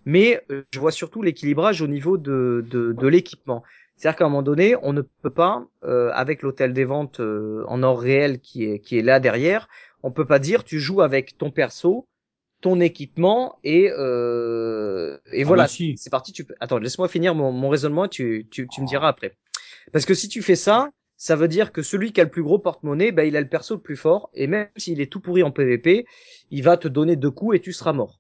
Mais 0.06 0.42
euh, 0.52 0.64
je 0.74 0.80
vois 0.80 0.92
surtout 0.92 1.22
l'équilibrage 1.22 1.82
au 1.84 1.88
niveau 1.88 2.18
de, 2.18 2.66
de, 2.68 2.94
de 2.94 3.08
l'équipement. 3.08 3.64
C'est-à-dire 3.96 4.18
qu'à 4.18 4.26
un 4.26 4.30
moment 4.30 4.42
donné, 4.42 4.76
on 4.82 4.92
ne 4.94 5.02
peut 5.02 5.30
pas, 5.30 5.66
euh, 5.84 6.12
avec 6.14 6.42
l'hôtel 6.42 6.74
des 6.74 6.86
ventes 6.86 7.20
euh, 7.20 7.64
en 7.68 7.84
or 7.84 8.00
réel 8.02 8.40
qui 8.40 8.66
est, 8.66 8.80
qui 8.80 8.98
est 8.98 9.02
là 9.02 9.20
derrière, 9.20 9.68
on 10.02 10.12
peut 10.12 10.26
pas 10.26 10.40
dire 10.40 10.64
tu 10.64 10.80
joues 10.80 11.02
avec 11.02 11.38
ton 11.38 11.52
perso, 11.52 12.08
ton 12.62 12.80
équipement 12.80 13.60
et, 13.64 13.92
euh, 13.92 15.18
et 15.32 15.44
Ah 15.44 15.46
voilà, 15.46 15.64
bah 15.64 15.68
si. 15.68 15.96
c'est 15.98 16.10
parti. 16.10 16.32
Tu 16.32 16.44
peux... 16.44 16.56
Attends, 16.60 16.80
laisse-moi 16.80 17.08
finir 17.08 17.36
mon, 17.36 17.52
mon 17.52 17.70
raisonnement, 17.70 18.08
tu, 18.08 18.48
tu, 18.50 18.68
tu 18.68 18.82
me 18.82 18.88
diras 18.88 19.08
après. 19.08 19.38
Parce 19.92 20.06
que 20.06 20.14
si 20.14 20.28
tu 20.28 20.42
fais 20.42 20.56
ça, 20.56 20.90
ça 21.18 21.36
veut 21.36 21.48
dire 21.48 21.72
que 21.72 21.82
celui 21.82 22.12
qui 22.12 22.22
a 22.22 22.24
le 22.24 22.30
plus 22.30 22.44
gros 22.44 22.60
porte-monnaie, 22.60 23.12
ben, 23.12 23.24
il 23.28 23.38
a 23.38 23.42
le 23.42 23.48
perso 23.48 23.76
le 23.76 23.82
plus 23.82 23.96
fort, 23.96 24.30
et 24.34 24.48
même 24.48 24.68
s'il 24.76 25.00
est 25.02 25.12
tout 25.12 25.20
pourri 25.20 25.44
en 25.44 25.52
PVP, 25.52 26.06
il 26.52 26.64
va 26.64 26.78
te 26.78 26.88
donner 26.88 27.16
deux 27.16 27.32
coups 27.32 27.58
et 27.58 27.60
tu 27.60 27.72
seras 27.74 27.94
mort. 27.94 28.20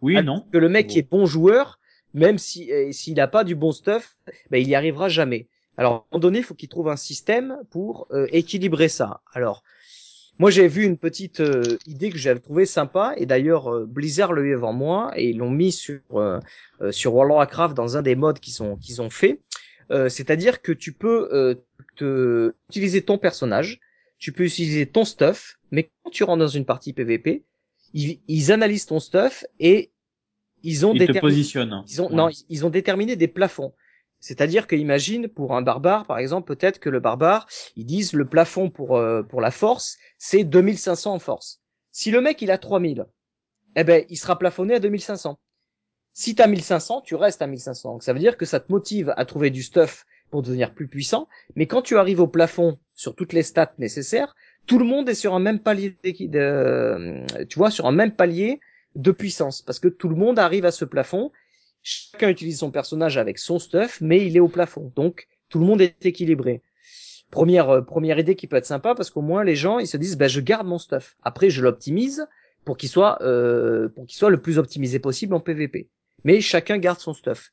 Oui, 0.00 0.22
non. 0.22 0.46
Que 0.52 0.58
le 0.58 0.68
mec 0.68 0.86
qui 0.86 0.98
est 1.00 1.10
bon 1.10 1.26
joueur, 1.26 1.77
même 2.14 2.38
si 2.38 2.72
euh, 2.72 2.92
s'il 2.92 3.20
a 3.20 3.28
pas 3.28 3.44
du 3.44 3.54
bon 3.54 3.72
stuff, 3.72 4.16
ben, 4.50 4.58
il 4.58 4.68
y 4.68 4.74
arrivera 4.74 5.08
jamais. 5.08 5.48
Alors, 5.76 5.92
à 5.92 5.96
un 5.96 6.04
moment 6.12 6.20
donné, 6.20 6.38
il 6.38 6.44
faut 6.44 6.54
qu'il 6.54 6.68
trouve 6.68 6.88
un 6.88 6.96
système 6.96 7.58
pour 7.70 8.08
euh, 8.10 8.26
équilibrer 8.32 8.88
ça. 8.88 9.20
Alors, 9.32 9.62
moi, 10.40 10.50
j'ai 10.50 10.68
vu 10.68 10.84
une 10.84 10.96
petite 10.96 11.40
euh, 11.40 11.78
idée 11.86 12.10
que 12.10 12.18
j'avais 12.18 12.38
trouvée 12.38 12.64
sympa, 12.64 13.12
et 13.16 13.26
d'ailleurs, 13.26 13.74
euh, 13.74 13.86
Blizzard 13.86 14.32
l'a 14.32 14.42
eu 14.42 14.54
avant 14.54 14.72
moi, 14.72 15.12
et 15.16 15.30
ils 15.30 15.38
l'ont 15.38 15.50
mis 15.50 15.72
sur 15.72 16.00
euh, 16.12 16.38
euh, 16.80 16.92
sur 16.92 17.12
World 17.12 17.32
of 17.32 17.38
Warcraft 17.38 17.76
dans 17.76 17.96
un 17.96 18.02
des 18.02 18.14
modes 18.14 18.38
qu'ils 18.38 18.62
ont 18.62 18.76
qu'ils 18.76 19.02
ont 19.02 19.10
fait. 19.10 19.40
C'est-à-dire 19.90 20.60
que 20.60 20.70
tu 20.70 20.92
peux 20.92 21.56
te, 21.96 22.52
utiliser 22.68 23.00
ton 23.00 23.16
personnage, 23.16 23.80
tu 24.18 24.32
peux 24.32 24.44
utiliser 24.44 24.84
ton 24.84 25.06
stuff, 25.06 25.58
mais 25.70 25.90
quand 26.02 26.10
tu 26.10 26.24
rentres 26.24 26.40
dans 26.40 26.46
une 26.46 26.66
partie 26.66 26.92
PVP, 26.92 27.46
ils, 27.94 28.20
ils 28.28 28.52
analysent 28.52 28.84
ton 28.84 29.00
stuff 29.00 29.46
et 29.58 29.90
ils 30.62 30.86
ont 30.86 30.92
te 30.92 30.98
déterminé 30.98 31.20
positionne. 31.20 31.84
ils 31.88 32.02
ont, 32.02 32.08
Ouais. 32.08 32.14
non, 32.16 32.28
ils 32.48 32.66
ont 32.66 32.70
déterminé 32.70 33.16
des 33.16 33.28
plafonds. 33.28 33.72
C'est-à-dire 34.20 34.66
que 34.66 34.74
imagine 34.74 35.28
pour 35.28 35.54
un 35.54 35.62
barbare, 35.62 36.04
par 36.06 36.18
exemple, 36.18 36.52
peut-être 36.54 36.80
que 36.80 36.88
le 36.90 36.98
barbare, 37.00 37.46
ils 37.76 37.86
disent 37.86 38.12
le 38.14 38.26
plafond 38.26 38.68
pour 38.68 38.96
euh, 38.96 39.22
pour 39.22 39.40
la 39.40 39.50
force, 39.52 39.96
c'est 40.18 40.42
2500 40.44 41.14
en 41.14 41.18
force. 41.20 41.60
Si 41.92 42.10
le 42.10 42.20
mec 42.20 42.42
il 42.42 42.50
a 42.50 42.58
3000, 42.58 43.06
eh 43.76 43.84
ben 43.84 44.04
il 44.08 44.16
sera 44.16 44.38
plafonné 44.38 44.74
à 44.74 44.80
2500. 44.80 45.38
Si 46.12 46.34
t'as 46.34 46.48
1500, 46.48 47.02
tu 47.02 47.14
restes 47.14 47.42
à 47.42 47.46
1500. 47.46 47.92
Donc 47.92 48.02
ça 48.02 48.12
veut 48.12 48.18
dire 48.18 48.36
que 48.36 48.44
ça 48.44 48.58
te 48.58 48.72
motive 48.72 49.14
à 49.16 49.24
trouver 49.24 49.50
du 49.50 49.62
stuff 49.62 50.04
pour 50.30 50.42
devenir 50.42 50.74
plus 50.74 50.88
puissant. 50.88 51.28
Mais 51.54 51.66
quand 51.66 51.80
tu 51.82 51.96
arrives 51.96 52.20
au 52.20 52.26
plafond 52.26 52.78
sur 52.94 53.14
toutes 53.14 53.32
les 53.32 53.44
stats 53.44 53.72
nécessaires, 53.78 54.34
tout 54.66 54.80
le 54.80 54.84
monde 54.84 55.08
est 55.08 55.14
sur 55.14 55.32
un 55.34 55.38
même 55.38 55.60
palier 55.60 55.96
de, 56.02 57.24
tu 57.44 57.56
vois, 57.58 57.70
sur 57.70 57.86
un 57.86 57.92
même 57.92 58.12
palier 58.12 58.60
de 58.98 59.12
puissance 59.12 59.62
parce 59.62 59.78
que 59.78 59.88
tout 59.88 60.08
le 60.08 60.16
monde 60.16 60.38
arrive 60.38 60.66
à 60.66 60.70
ce 60.70 60.84
plafond. 60.84 61.32
Chacun 61.82 62.28
utilise 62.28 62.58
son 62.58 62.70
personnage 62.70 63.16
avec 63.16 63.38
son 63.38 63.58
stuff, 63.58 64.00
mais 64.00 64.26
il 64.26 64.36
est 64.36 64.40
au 64.40 64.48
plafond. 64.48 64.92
Donc 64.96 65.28
tout 65.48 65.58
le 65.58 65.64
monde 65.64 65.80
est 65.80 66.04
équilibré. 66.04 66.62
Première 67.30 67.70
euh, 67.70 67.80
première 67.80 68.18
idée 68.18 68.34
qui 68.34 68.46
peut 68.46 68.56
être 68.56 68.66
sympa 68.66 68.94
parce 68.94 69.10
qu'au 69.10 69.22
moins 69.22 69.44
les 69.44 69.56
gens 69.56 69.78
ils 69.78 69.86
se 69.86 69.96
disent 69.96 70.18
bah 70.18 70.28
je 70.28 70.40
garde 70.40 70.66
mon 70.66 70.78
stuff. 70.78 71.16
Après 71.22 71.48
je 71.48 71.62
l'optimise 71.62 72.26
pour 72.64 72.76
qu'il 72.76 72.88
soit 72.88 73.22
euh, 73.22 73.88
pour 73.88 74.06
qu'il 74.06 74.18
soit 74.18 74.30
le 74.30 74.42
plus 74.42 74.58
optimisé 74.58 74.98
possible 74.98 75.34
en 75.34 75.40
PVP. 75.40 75.88
Mais 76.24 76.40
chacun 76.40 76.78
garde 76.78 76.98
son 76.98 77.14
stuff. 77.14 77.50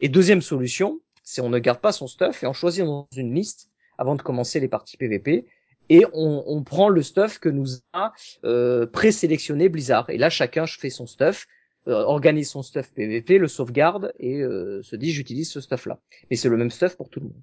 Et 0.00 0.08
deuxième 0.08 0.42
solution, 0.42 1.00
c'est 1.22 1.40
on 1.40 1.48
ne 1.48 1.58
garde 1.58 1.80
pas 1.80 1.92
son 1.92 2.08
stuff 2.08 2.42
et 2.42 2.46
on 2.46 2.52
choisit 2.52 2.84
dans 2.84 3.06
une 3.16 3.34
liste 3.34 3.70
avant 3.98 4.16
de 4.16 4.22
commencer 4.22 4.60
les 4.60 4.68
parties 4.68 4.96
PVP 4.96 5.46
et 5.88 6.04
on, 6.12 6.44
on 6.46 6.62
prend 6.62 6.88
le 6.88 7.02
stuff 7.02 7.38
que 7.38 7.48
nous 7.48 7.66
a 7.92 8.12
euh, 8.44 8.86
présélectionné 8.86 9.68
Blizzard. 9.68 10.10
Et 10.10 10.18
là 10.18 10.30
chacun 10.30 10.66
fait 10.66 10.90
son 10.90 11.06
stuff, 11.06 11.46
euh, 11.88 12.02
organise 12.02 12.50
son 12.50 12.62
stuff 12.62 12.92
PVP, 12.92 13.38
le 13.38 13.48
sauvegarde 13.48 14.12
et 14.18 14.42
euh, 14.42 14.82
se 14.82 14.96
dit 14.96 15.12
j'utilise 15.12 15.50
ce 15.50 15.60
stuff 15.60 15.86
là. 15.86 16.00
Mais 16.30 16.36
c'est 16.36 16.48
le 16.48 16.56
même 16.56 16.70
stuff 16.70 16.96
pour 16.96 17.08
tout 17.08 17.20
le 17.20 17.26
monde. 17.26 17.42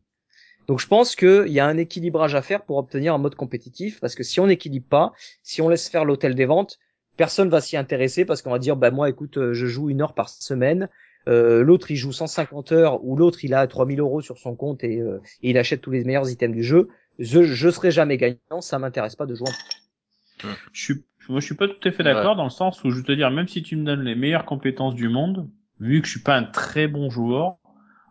Donc 0.67 0.79
je 0.79 0.87
pense 0.87 1.15
qu'il 1.15 1.49
y 1.49 1.59
a 1.59 1.65
un 1.65 1.77
équilibrage 1.77 2.35
à 2.35 2.41
faire 2.41 2.63
pour 2.63 2.77
obtenir 2.77 3.13
un 3.13 3.17
mode 3.17 3.35
compétitif, 3.35 3.99
parce 3.99 4.15
que 4.15 4.23
si 4.23 4.39
on 4.39 4.47
n'équilibre 4.47 4.87
pas, 4.87 5.13
si 5.41 5.61
on 5.61 5.67
laisse 5.67 5.89
faire 5.89 6.05
l'hôtel 6.05 6.35
des 6.35 6.45
ventes, 6.45 6.79
personne 7.17 7.49
va 7.49 7.61
s'y 7.61 7.77
intéresser 7.77 8.25
parce 8.25 8.41
qu'on 8.41 8.51
va 8.51 8.59
dire 8.59 8.75
bah 8.75 8.91
moi 8.91 9.09
écoute 9.09 9.37
euh, 9.37 9.53
je 9.53 9.67
joue 9.67 9.89
une 9.89 10.01
heure 10.01 10.13
par 10.13 10.29
semaine 10.29 10.89
euh, 11.27 11.63
l'autre 11.63 11.91
il 11.91 11.95
joue 11.95 12.11
150 12.11 12.71
heures 12.71 13.05
ou 13.05 13.15
l'autre 13.15 13.45
il 13.45 13.53
a 13.53 13.65
3000 13.65 13.99
euros 13.99 14.21
sur 14.21 14.37
son 14.37 14.55
compte 14.55 14.83
et, 14.83 14.99
euh, 14.99 15.21
et 15.41 15.51
il 15.51 15.57
achète 15.57 15.81
tous 15.81 15.91
les 15.91 16.03
meilleurs 16.03 16.29
items 16.29 16.55
du 16.55 16.63
jeu 16.63 16.89
je 17.19 17.43
je 17.43 17.69
serai 17.69 17.91
jamais 17.91 18.17
gagnant 18.17 18.61
ça 18.61 18.79
m'intéresse 18.79 19.15
pas 19.15 19.25
de 19.25 19.35
jouer 19.35 19.47
en 19.49 20.47
Je 20.71 20.83
suis, 20.83 21.03
moi, 21.29 21.39
je 21.39 21.45
suis 21.45 21.55
pas 21.55 21.67
tout 21.67 21.87
à 21.87 21.91
fait 21.91 22.03
d'accord 22.03 22.35
dans 22.35 22.43
le 22.43 22.49
sens 22.49 22.83
où 22.83 22.89
je 22.89 22.97
veux 22.97 23.03
te 23.03 23.11
dire, 23.11 23.31
même 23.31 23.47
si 23.47 23.63
tu 23.63 23.75
me 23.75 23.85
donnes 23.85 24.03
les 24.03 24.15
meilleures 24.15 24.45
compétences 24.45 24.95
du 24.95 25.09
monde, 25.09 25.49
vu 25.79 26.01
que 26.01 26.07
je 26.07 26.11
suis 26.11 26.21
pas 26.21 26.35
un 26.35 26.43
très 26.43 26.87
bon 26.87 27.09
joueur, 27.09 27.57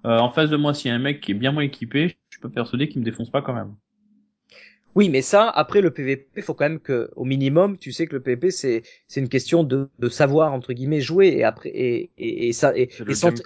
euh, 0.05 0.19
en 0.19 0.31
face 0.31 0.51
de 0.51 0.57
moi, 0.57 0.75
s'il 0.75 0.91
y 0.91 0.93
a 0.93 0.97
un 0.97 1.01
mec 1.01 1.21
qui 1.21 1.33
est 1.33 1.35
bien 1.35 1.53
moins 1.53 1.63
équipé, 1.63 2.17
je 2.31 2.37
suis 2.37 2.41
pas 2.41 2.49
persuadé 2.49 2.89
qu'il 2.89 3.01
me 3.01 3.05
défonce 3.05 3.31
pas 3.31 3.43
quand 3.43 3.55
même. 3.55 3.75
Oui, 4.95 5.09
mais 5.09 5.23
ça, 5.23 5.49
après 5.49 5.81
le 5.81 5.91
PVP, 5.91 6.43
faut 6.43 6.53
quand 6.53 6.67
même 6.67 6.81
que, 6.81 7.11
au 7.17 7.25
minimum, 7.25 7.79
tu 7.79 7.93
sais 7.93 8.07
que 8.07 8.15
le 8.15 8.23
PVP 8.23 8.51
c'est 8.51 8.83
c'est 9.09 9.21
une 9.21 9.31
question 9.31 9.65
de, 9.65 9.89
de 9.99 10.09
savoir 10.11 10.53
entre 10.53 10.75
guillemets 10.75 11.01
jouer 11.01 11.29
et 11.29 11.45
après 11.45 11.71
et 11.71 12.11
et, 12.19 12.49
et 12.49 12.53
ça 12.53 12.77
et, 12.77 12.91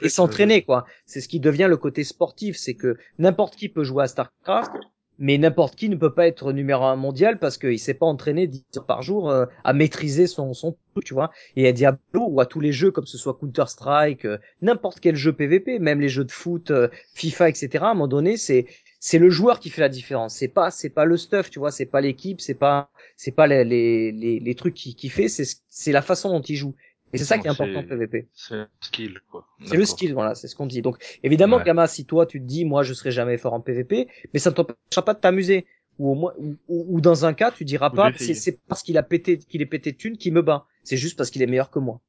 s'entraîner 0.08 0.62
quoi. 0.62 0.86
C'est 1.04 1.20
ce 1.20 1.28
qui 1.28 1.38
devient 1.38 1.68
le 1.68 1.76
côté 1.76 2.02
sportif, 2.02 2.56
c'est 2.56 2.74
que 2.74 2.96
n'importe 3.18 3.54
qui 3.54 3.68
peut 3.68 3.84
jouer 3.84 4.04
à 4.04 4.06
Starcraft, 4.08 4.72
mais 5.18 5.38
n'importe 5.38 5.76
qui 5.76 5.88
ne 5.88 5.96
peut 5.96 6.12
pas 6.14 6.26
être 6.26 6.52
numéro 6.52 6.84
un 6.84 6.96
mondial 6.96 7.38
parce 7.38 7.58
qu'il 7.58 7.78
s'est 7.78 7.94
pas 7.94 8.06
entraîné 8.06 8.46
10 8.46 8.64
heures 8.76 8.86
par 8.86 9.02
jour 9.02 9.30
euh, 9.30 9.46
à 9.64 9.72
maîtriser 9.72 10.26
son 10.26 10.54
son 10.54 10.76
tu 11.04 11.14
vois. 11.14 11.30
Et 11.56 11.66
à 11.68 11.72
Diablo 11.72 12.26
ou 12.28 12.40
à 12.40 12.46
tous 12.46 12.60
les 12.60 12.72
jeux 12.72 12.90
comme 12.90 13.06
ce 13.06 13.18
soit 13.18 13.34
Counter 13.34 13.64
Strike, 13.66 14.26
n'importe 14.62 15.00
quel 15.00 15.16
jeu 15.16 15.32
PVP, 15.32 15.78
même 15.78 16.00
les 16.00 16.08
jeux 16.08 16.24
de 16.24 16.32
foot, 16.32 16.70
euh, 16.70 16.88
FIFA, 17.14 17.48
etc. 17.48 17.84
À 17.84 17.90
un 17.90 17.94
moment 17.94 18.08
donné, 18.08 18.36
c'est 18.36 18.66
c'est 18.98 19.18
le 19.18 19.30
joueur 19.30 19.60
qui 19.60 19.70
fait 19.70 19.82
la 19.82 19.88
différence. 19.88 20.34
C'est 20.34 20.48
pas 20.48 20.70
c'est 20.70 20.90
pas 20.90 21.04
le 21.04 21.16
stuff, 21.16 21.50
tu 21.50 21.58
vois. 21.58 21.70
C'est 21.70 21.86
pas 21.86 22.00
l'équipe, 22.00 22.40
c'est 22.40 22.54
pas 22.54 22.90
c'est 23.16 23.32
pas 23.32 23.46
les 23.46 23.64
les 23.64 24.12
les, 24.12 24.40
les 24.40 24.54
trucs 24.54 24.74
qui 24.74 24.94
qui 24.94 25.08
fait. 25.08 25.28
C'est 25.28 25.44
c'est 25.68 25.92
la 25.92 26.02
façon 26.02 26.30
dont 26.30 26.40
il 26.40 26.56
joue. 26.56 26.74
Et 27.12 27.18
c'est 27.18 27.24
ça 27.24 27.38
qui 27.38 27.46
est 27.46 27.50
important 27.50 27.78
en 27.80 27.84
PVP. 27.84 28.28
C'est 28.34 28.54
un 28.56 28.68
skill, 28.80 29.20
quoi. 29.30 29.46
C'est 29.64 29.76
le 29.76 29.84
skill, 29.84 30.12
voilà, 30.12 30.34
c'est 30.34 30.48
ce 30.48 30.56
qu'on 30.56 30.66
dit. 30.66 30.82
Donc 30.82 30.98
évidemment, 31.22 31.58
Ouais. 31.58 31.64
Gamma, 31.64 31.86
si 31.86 32.04
toi 32.04 32.26
tu 32.26 32.40
te 32.40 32.44
dis, 32.46 32.64
moi 32.64 32.82
je 32.82 32.92
serai 32.94 33.10
jamais 33.12 33.38
fort 33.38 33.52
en 33.54 33.60
PVP, 33.60 34.08
mais 34.34 34.40
ça 34.40 34.50
ne 34.50 34.54
t'empêchera 34.56 35.04
pas 35.04 35.14
de 35.14 35.20
t'amuser. 35.20 35.66
Ou 35.98 36.10
au 36.10 36.14
moins, 36.14 36.34
ou, 36.36 36.56
ou- 36.68 36.86
ou 36.96 37.00
dans 37.00 37.24
un 37.24 37.32
cas, 37.32 37.50
tu 37.52 37.64
diras 37.64 37.88
pas, 37.90 38.12
c'est 38.18 38.34
c'est 38.34 38.58
parce 38.68 38.82
qu'il 38.82 38.98
a 38.98 39.02
pété, 39.02 39.38
qu'il 39.38 39.62
est 39.62 39.66
pété 39.66 39.92
de 39.92 39.96
thunes 39.96 40.18
qui 40.18 40.30
me 40.30 40.42
bat. 40.42 40.66
C'est 40.84 40.98
juste 40.98 41.16
parce 41.16 41.30
qu'il 41.30 41.40
est 41.42 41.46
meilleur 41.46 41.70
que 41.70 41.78
moi, 41.78 42.00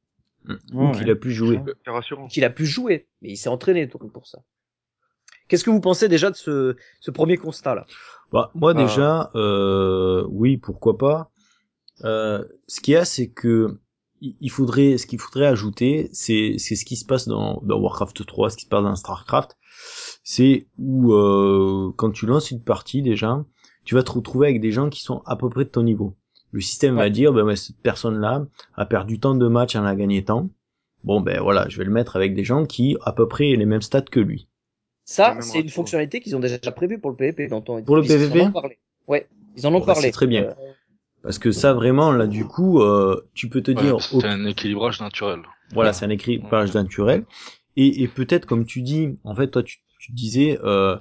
Ou 0.74 0.92
qu'il 0.92 1.10
a 1.10 1.16
pu 1.16 1.32
jouer. 1.32 1.60
C'est 1.86 1.92
rassurant. 1.92 2.28
qu'il 2.28 2.44
a 2.44 2.50
pu 2.50 2.66
jouer, 2.66 3.08
mais 3.22 3.30
il 3.30 3.38
s'est 3.38 3.48
entraîné 3.50 3.88
donc, 3.88 4.12
pour 4.12 4.28
ça. 4.28 4.40
Qu'est-ce 5.48 5.64
que 5.64 5.70
vous 5.70 5.80
pensez 5.80 6.10
déjà 6.10 6.30
de 6.32 6.36
ce, 6.36 6.76
ce 7.00 7.12
premier 7.12 7.38
constat 7.38 7.76
là 7.76 7.86
Bah, 8.34 8.52
moi 8.56 8.72
Ah. 8.76 8.84
déjà, 8.84 9.32
euh, 9.36 10.26
oui, 10.30 10.58
pourquoi 10.58 10.98
pas. 10.98 11.32
Euh, 12.04 12.44
ce 12.68 12.82
qu'il 12.82 12.94
y 12.96 12.98
a, 12.98 13.06
c'est 13.06 13.28
que 13.28 13.78
il 14.22 14.50
faudrait, 14.50 14.98
ce 14.98 15.06
qu'il 15.08 15.20
faudrait 15.20 15.48
ajouter, 15.48 16.10
c'est 16.12 16.56
c'est 16.58 16.76
ce 16.76 16.86
qui 16.86 16.96
se 16.96 17.06
passe 17.06 17.28
dans, 17.28 17.62
dans 17.64 17.80
Warcraft 17.80 18.26
3, 18.26 18.50
ce 18.52 18.58
qui 18.58 18.64
se 18.66 18.70
passe 18.70 18.84
dans 18.84 18.96
Starcraft, 18.96 19.58
c'est 20.24 20.68
où 20.78 21.14
euh, 21.14 21.92
quand 21.96 22.12
tu 22.12 22.26
lances 22.26 22.52
une 22.52 22.62
partie 22.64 23.02
déjà, 23.02 23.44
tu 23.86 23.96
vas 23.96 24.04
te 24.04 24.12
retrouver 24.12 24.48
avec 24.48 24.62
des 24.62 24.72
gens 24.72 24.90
qui 24.90 25.02
sont 25.02 25.22
à 25.26 25.36
peu 25.36 25.50
près 25.50 25.64
de 25.66 25.70
ton 25.70 25.84
niveau. 25.84 26.16
Le 26.52 26.62
système 26.62 26.96
va 26.96 27.10
dire, 27.10 27.34
ben 27.34 27.44
ouais, 27.44 27.56
cette 27.56 27.78
personne-là 27.82 28.46
a 28.76 28.86
perdu 28.86 29.20
tant 29.20 29.36
de 29.36 29.48
matchs, 29.48 29.76
elle 29.76 29.82
en 29.82 29.86
a 29.86 29.96
gagné 29.96 30.24
tant. 30.24 30.50
Bon 31.04 31.22
ben 31.22 31.40
voilà, 31.42 31.68
je 31.70 31.78
vais 31.78 31.84
le 31.86 31.92
mettre 31.92 32.16
avec 32.16 32.34
des 32.34 32.44
gens 32.44 32.66
qui 32.66 32.98
à 33.04 33.12
peu 33.14 33.28
près 33.28 33.56
les 33.56 33.66
mêmes 33.66 33.82
stats 33.82 34.02
que 34.02 34.20
lui. 34.20 34.48
Ça, 35.06 35.38
c'est 35.40 35.60
une 35.62 35.70
fonctionnalité 35.70 36.20
qu'ils 36.20 36.36
ont 36.36 36.40
déjà 36.40 36.58
prévue 36.72 37.00
pour 37.00 37.12
le 37.12 37.16
PVP. 37.16 37.48
Dont 37.48 37.64
on, 37.70 37.82
Pour 37.82 37.96
le 37.96 38.04
ils 38.04 38.12
en 38.12 38.18
PVP? 38.18 38.42
ont 38.42 38.52
parlé. 38.52 38.78
Ouais, 39.08 39.28
ils 39.56 39.66
en 39.66 39.70
ont 39.74 39.80
Bon, 39.80 39.86
bah, 39.86 39.94
parlé. 39.94 40.02
c'est 40.08 40.12
très 40.12 40.28
bien. 40.28 40.54
Parce 41.28 41.40
que 41.40 41.52
ça 41.52 41.74
vraiment 41.74 42.14
là 42.14 42.26
du 42.26 42.46
coup, 42.46 42.80
euh, 42.82 43.20
tu 43.34 43.50
peux 43.50 43.62
te 43.62 43.72
Ouais, 43.72 43.82
dire, 43.84 44.00
c'est 44.00 44.24
un 44.26 44.46
équilibrage 44.46 45.02
naturel. 45.02 45.42
Voilà, 45.74 45.92
c'est 45.92 46.06
un 46.06 46.10
équilibrage 46.10 46.74
naturel. 46.74 47.26
Et, 47.76 48.02
et 48.02 48.08
peut-être, 48.08 48.46
comme 48.46 48.66
tu 48.66 48.82
dis, 48.82 49.20
en 49.26 49.36
fait, 49.36 49.50
toi, 49.50 49.62
tu, 49.62 49.80
tu 50.00 50.14
disais, 50.14 50.58
euh, 50.64 50.96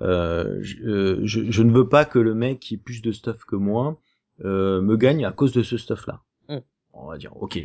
euh, 0.00 0.56
je, 0.62 0.76
euh, 0.82 1.20
je, 1.24 1.50
je 1.50 1.62
ne 1.62 1.70
veux 1.72 1.86
pas 1.90 2.06
que 2.06 2.18
le 2.18 2.32
mec 2.34 2.58
qui 2.60 2.74
ait 2.74 2.78
plus 2.78 3.02
de 3.02 3.12
stuff 3.12 3.44
que 3.44 3.54
moi 3.56 4.00
euh, 4.46 4.80
me 4.80 4.96
gagne 4.96 5.26
à 5.26 5.32
cause 5.32 5.52
de 5.52 5.62
ce 5.62 5.76
stuff-là. 5.76 6.22
Mm. 6.48 6.56
On 6.94 7.06
va 7.08 7.18
dire, 7.18 7.36
ok. 7.40 7.60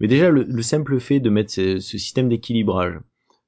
Mais 0.00 0.06
déjà, 0.06 0.28
le, 0.28 0.42
le 0.42 0.62
simple 0.62 1.00
fait 1.00 1.18
de 1.18 1.30
mettre 1.30 1.50
ce, 1.50 1.80
ce 1.80 1.96
système 1.96 2.28
d'équilibrage, 2.28 3.00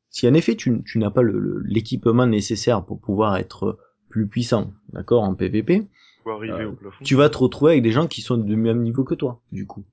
si 0.08 0.26
en 0.26 0.32
effet 0.32 0.56
tu, 0.56 0.82
tu 0.84 0.98
n'as 0.98 1.10
pas 1.10 1.20
le- 1.22 1.38
le- 1.38 1.62
l'équipement 1.66 2.26
nécessaire 2.26 2.82
pour 2.82 2.98
pouvoir 2.98 3.36
être 3.36 3.78
plus 4.08 4.26
puissant, 4.26 4.72
d'accord, 4.94 5.22
en 5.22 5.34
PVP, 5.34 5.86
Arriver 6.26 6.64
Euh, 6.64 6.68
au 6.68 6.72
plafond. 6.72 7.04
tu 7.04 7.14
vas 7.14 7.28
te 7.30 7.38
retrouver 7.38 7.72
avec 7.72 7.82
des 7.82 7.92
gens 7.92 8.06
qui 8.06 8.20
sont 8.22 8.36
du 8.36 8.56
même 8.56 8.82
niveau 8.82 9.04
que 9.04 9.14
toi, 9.14 9.40
du 9.52 9.66
coup. 9.66 9.84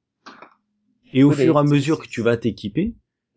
Et 1.13 1.23
au 1.23 1.29
Oui, 1.29 1.35
fur 1.35 1.55
et 1.55 1.59
à 1.59 1.63
mesure 1.63 1.99
que 1.99 2.07
tu 2.07 2.21
vas 2.21 2.37
t'équiper, 2.37 2.93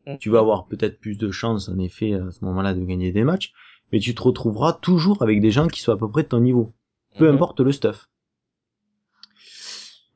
Mhm. 0.06 0.18
tu 0.18 0.30
vas 0.30 0.40
avoir 0.40 0.66
peut-être 0.66 0.98
plus 1.00 1.16
de 1.16 1.30
chances, 1.30 1.68
en 1.68 1.78
effet, 1.78 2.14
à 2.14 2.30
ce 2.30 2.44
moment-là, 2.44 2.74
de 2.74 2.84
gagner 2.84 3.12
des 3.12 3.24
matchs, 3.24 3.52
mais 3.92 4.00
tu 4.00 4.14
te 4.14 4.22
retrouveras 4.22 4.72
toujours 4.74 5.22
avec 5.22 5.40
des 5.40 5.50
gens 5.50 5.68
qui 5.68 5.80
sont 5.80 5.92
à 5.92 5.96
peu 5.96 6.08
près 6.10 6.22
de 6.22 6.28
ton 6.28 6.40
niveau. 6.40 6.72
Peu 7.18 7.28
Mhm. 7.28 7.34
importe 7.34 7.60
le 7.60 7.72
stuff. 7.72 8.08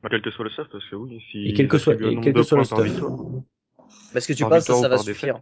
Bah, 0.03 0.09
quel 0.11 0.21
que 0.21 0.31
soit 0.31 0.45
le 0.45 0.51
stuff, 0.51 0.67
parce 0.71 0.87
que 0.89 0.95
oui, 0.95 1.21
si 1.31 1.47
Et 1.49 1.53
quel 1.53 1.67
que 1.67 1.77
soit, 1.77 1.93
et 1.93 2.19
quel 2.21 2.33
que 2.33 2.39
de 2.39 2.43
soit 2.43 2.57
le 2.59 2.65
stuff. 2.65 3.01
Parce 4.13 4.27
que 4.27 4.33
tu 4.33 4.43
penses 4.43 4.67
que 4.67 4.73
ça 4.73 4.87
va 4.89 4.97
suffire. 4.97 5.39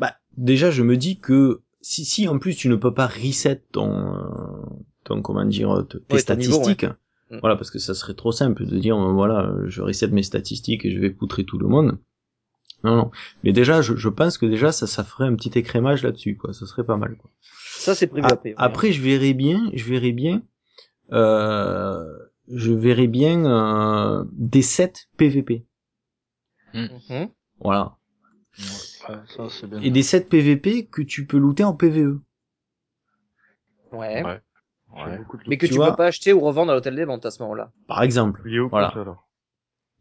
Bah, 0.00 0.14
déjà, 0.36 0.70
je 0.70 0.82
me 0.82 0.96
dis 0.96 1.18
que 1.18 1.62
si, 1.80 2.04
si 2.04 2.28
en 2.28 2.38
plus 2.38 2.54
tu 2.54 2.68
ne 2.68 2.76
peux 2.76 2.92
pas 2.92 3.06
reset 3.06 3.62
ton, 3.72 4.14
euh, 4.14 4.62
ton 5.08 5.22
comment 5.22 5.44
dire, 5.44 5.84
tes 5.88 5.98
Ouais, 6.14 6.22
ton 6.22 6.34
niveau, 6.36 6.54
statistiques, 6.54 6.86
Mm. 7.30 7.40
voilà, 7.40 7.56
parce 7.56 7.70
que 7.70 7.78
ça 7.78 7.92
serait 7.92 8.14
trop 8.14 8.32
simple 8.32 8.64
de 8.64 8.78
dire, 8.78 8.96
voilà, 8.96 9.52
je 9.66 9.82
reset 9.82 10.08
mes 10.08 10.22
statistiques 10.22 10.86
et 10.86 10.90
je 10.90 10.98
vais 10.98 11.10
poutrer 11.10 11.44
tout 11.44 11.58
le 11.58 11.68
monde. 11.68 11.98
Non, 12.84 12.96
non. 12.96 13.10
Mais 13.44 13.52
déjà, 13.52 13.82
je, 13.82 13.96
je 13.96 14.08
pense 14.08 14.38
que 14.38 14.46
déjà, 14.46 14.72
ça, 14.72 14.86
ça 14.86 15.04
ferait 15.04 15.26
un 15.26 15.34
petit 15.34 15.58
écrémage 15.58 16.02
là-dessus, 16.02 16.36
quoi. 16.38 16.54
Ça 16.54 16.64
serait 16.64 16.84
pas 16.84 16.96
mal, 16.96 17.16
quoi. 17.18 17.30
Ça, 17.42 17.94
c'est 17.94 18.06
prévu 18.06 18.26
après. 18.26 18.54
après, 18.56 18.92
je 18.92 19.02
verrais 19.02 19.34
bien, 19.34 19.70
je 19.74 19.84
verrais 19.84 20.12
bien, 20.12 20.42
euh, 21.12 22.02
je 22.50 22.72
verrais 22.72 23.08
bien 23.08 23.44
euh, 23.44 24.24
des 24.32 24.62
sets 24.62 24.92
PVP. 25.18 25.66
Mhm. 26.72 27.28
Voilà. 27.60 27.96
Ouais, 29.08 29.16
ça, 29.36 29.48
c'est 29.50 29.68
bien. 29.68 29.82
Et 29.82 29.90
des 29.90 30.02
sets 30.02 30.22
PVP 30.24 30.86
que 30.86 31.02
tu 31.02 31.26
peux 31.26 31.36
looter 31.38 31.64
en. 31.64 31.74
PVE. 31.74 32.20
Ouais. 33.92 34.22
Ouais. 34.24 34.40
Ouais. 35.06 35.18
de 35.18 35.24
Mais 35.46 35.56
que 35.58 35.66
Tu 35.66 35.72
tu, 35.72 35.78
vois- 35.78 35.90
peux 35.90 35.96
pas 35.96 36.06
acheter 36.06 36.32
ou 36.32 36.40
revendre 36.40 36.72
à 36.72 36.74
l'hôtel 36.74 36.94
des 36.96 37.04
ventes 37.04 37.24
à 37.26 37.30
ce 37.30 37.42
moment-là. 37.42 37.70
Par 37.86 38.02
exemple. 38.02 38.40
liés 38.48 38.58
au 38.58 38.68
Voilà. 38.68 38.88
compte, 38.88 38.96
alors. 39.02 39.28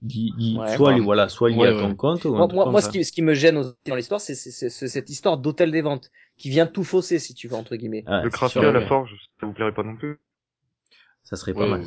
Di- 0.01 0.57
Ouais. 0.59 0.75
soit 0.75 0.93
Ouais. 0.93 0.99
voilà, 0.99 1.27
soit 1.27 1.49
lié 1.49 1.57
Ouais, 1.57 1.67
à 1.69 1.71
ton 1.73 1.89
ouais. 1.89 1.95
compte. 1.95 2.23
ou 2.25 2.35
Moi, 2.35 2.47
moi, 2.47 2.81
ce 2.81 2.89
qui, 2.89 3.03
ce 3.03 3.11
qui 3.11 3.21
me 3.23 3.33
gêne 3.33 3.57
aussi 3.57 3.73
dans 3.87 3.95
l'histoire, 3.95 4.21
c'est 4.21 4.35
c'est- 4.35 4.51
c'est- 4.51 4.69
c'est 4.69 4.87
cette 4.87 5.09
histoire 5.09 5.37
d'hôtel 5.39 5.71
des 5.71 5.81
ventes 5.81 6.11
qui 6.37 6.49
vient 6.49 6.67
tout 6.67 6.83
fausser, 6.83 7.17
si 7.17 7.33
tu 7.33 7.47
veux, 7.47 7.55
entre 7.55 7.75
guillemets. 7.75 8.03
Ouais, 8.07 8.21
Le 8.23 8.29
crafter 8.29 8.59
à 8.59 8.71
la 8.71 8.85
forge, 8.85 9.15
ça 9.39 9.47
vous 9.47 9.53
plairait 9.53 9.73
pas 9.73 9.83
non 9.83 9.95
plus. 9.95 10.19
Ça 11.23 11.35
serait 11.35 11.53
pas 11.53 11.61
Ouais, 11.61 11.69
mal. 11.69 11.83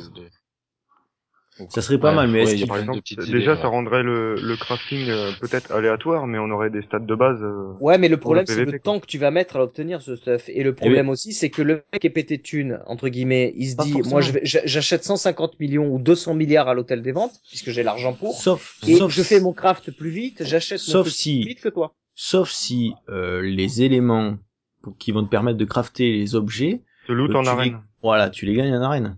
Ça 1.69 1.81
serait 1.81 1.99
pas 1.99 2.09
Ouais, 2.09 2.15
mal, 2.15 2.29
mais 2.29 2.43
ouais, 2.45 2.53
est-ce 2.53 2.65
Par 2.65 2.77
exemple, 2.77 3.01
déjà, 3.25 3.51
idées, 3.51 3.61
ça 3.61 3.67
rendrait 3.67 4.03
le, 4.03 4.39
le 4.39 4.57
crafting 4.57 5.09
euh, 5.09 5.31
peut-être 5.31 5.71
aléatoire, 5.71 6.25
mais 6.27 6.39
on 6.39 6.49
aurait 6.49 6.69
des 6.69 6.81
stats 6.81 6.99
de 6.99 7.15
base. 7.15 7.41
euh, 7.41 7.73
Ouais, 7.81 7.97
mais 7.97 8.09
le 8.09 8.17
problème, 8.17 8.45
c'est 8.45 8.65
le 8.65 8.79
temps 8.79 8.99
que 8.99 9.05
tu 9.05 9.17
vas 9.17 9.31
mettre 9.31 9.55
à 9.55 9.59
l'obtenir, 9.59 10.01
ce 10.01 10.15
stuff. 10.15 10.49
Et 10.49 10.63
le 10.63 10.73
problème 10.73 11.09
aussi, 11.09 11.33
c'est 11.33 11.49
que 11.49 11.61
le 11.61 11.83
mec 11.93 12.05
est 12.05 12.09
pété 12.09 12.37
de 12.37 12.41
thunes, 12.41 12.79
entre 12.87 13.09
guillemets. 13.09 13.53
Il 13.55 13.69
se 13.69 13.75
Pas 13.75 13.83
dit, 13.83 13.93
forcément. 13.93 14.09
moi, 14.11 14.21
j'achète 14.43 15.03
150 15.03 15.59
millions 15.59 15.87
ou 15.93 15.99
200 15.99 16.33
milliards 16.33 16.67
à 16.67 16.73
l'hôtel 16.73 17.01
des 17.01 17.11
ventes, 17.11 17.33
puisque 17.49 17.69
j'ai 17.71 17.83
l'argent 17.83 18.13
pour. 18.13 18.35
Sauf, 18.35 18.79
Et 18.87 18.95
sauf, 18.95 19.11
je 19.11 19.21
fais 19.23 19.39
mon 19.39 19.53
craft 19.53 19.91
plus 19.91 20.09
vite, 20.09 20.43
j'achète 20.43 20.79
mon 20.87 20.93
Sauf 20.93 21.07
si- 21.09 21.41
plus 21.41 21.49
vite 21.49 21.61
que 21.61 21.69
toi. 21.69 21.93
sauf 22.15 22.49
si 22.51 22.93
euh, 23.09 23.41
les 23.41 23.81
éléments 23.83 24.37
pour, 24.81 24.97
qui 24.97 25.11
vont 25.11 25.23
te 25.23 25.29
permettre 25.29 25.57
de 25.57 25.65
crafter 25.65 26.11
les 26.11 26.35
objets, 26.35 26.81
Ce 27.07 27.11
loot 27.13 27.31
Euh, 27.31 27.35
en 27.35 27.43
tu 27.43 27.49
arène. 27.49 27.71
les- 27.71 27.77
voilà, 28.01 28.29
tu 28.29 28.45
les 28.45 28.53
gagnes 28.53 28.73
en 28.75 28.81
arène. 28.81 29.17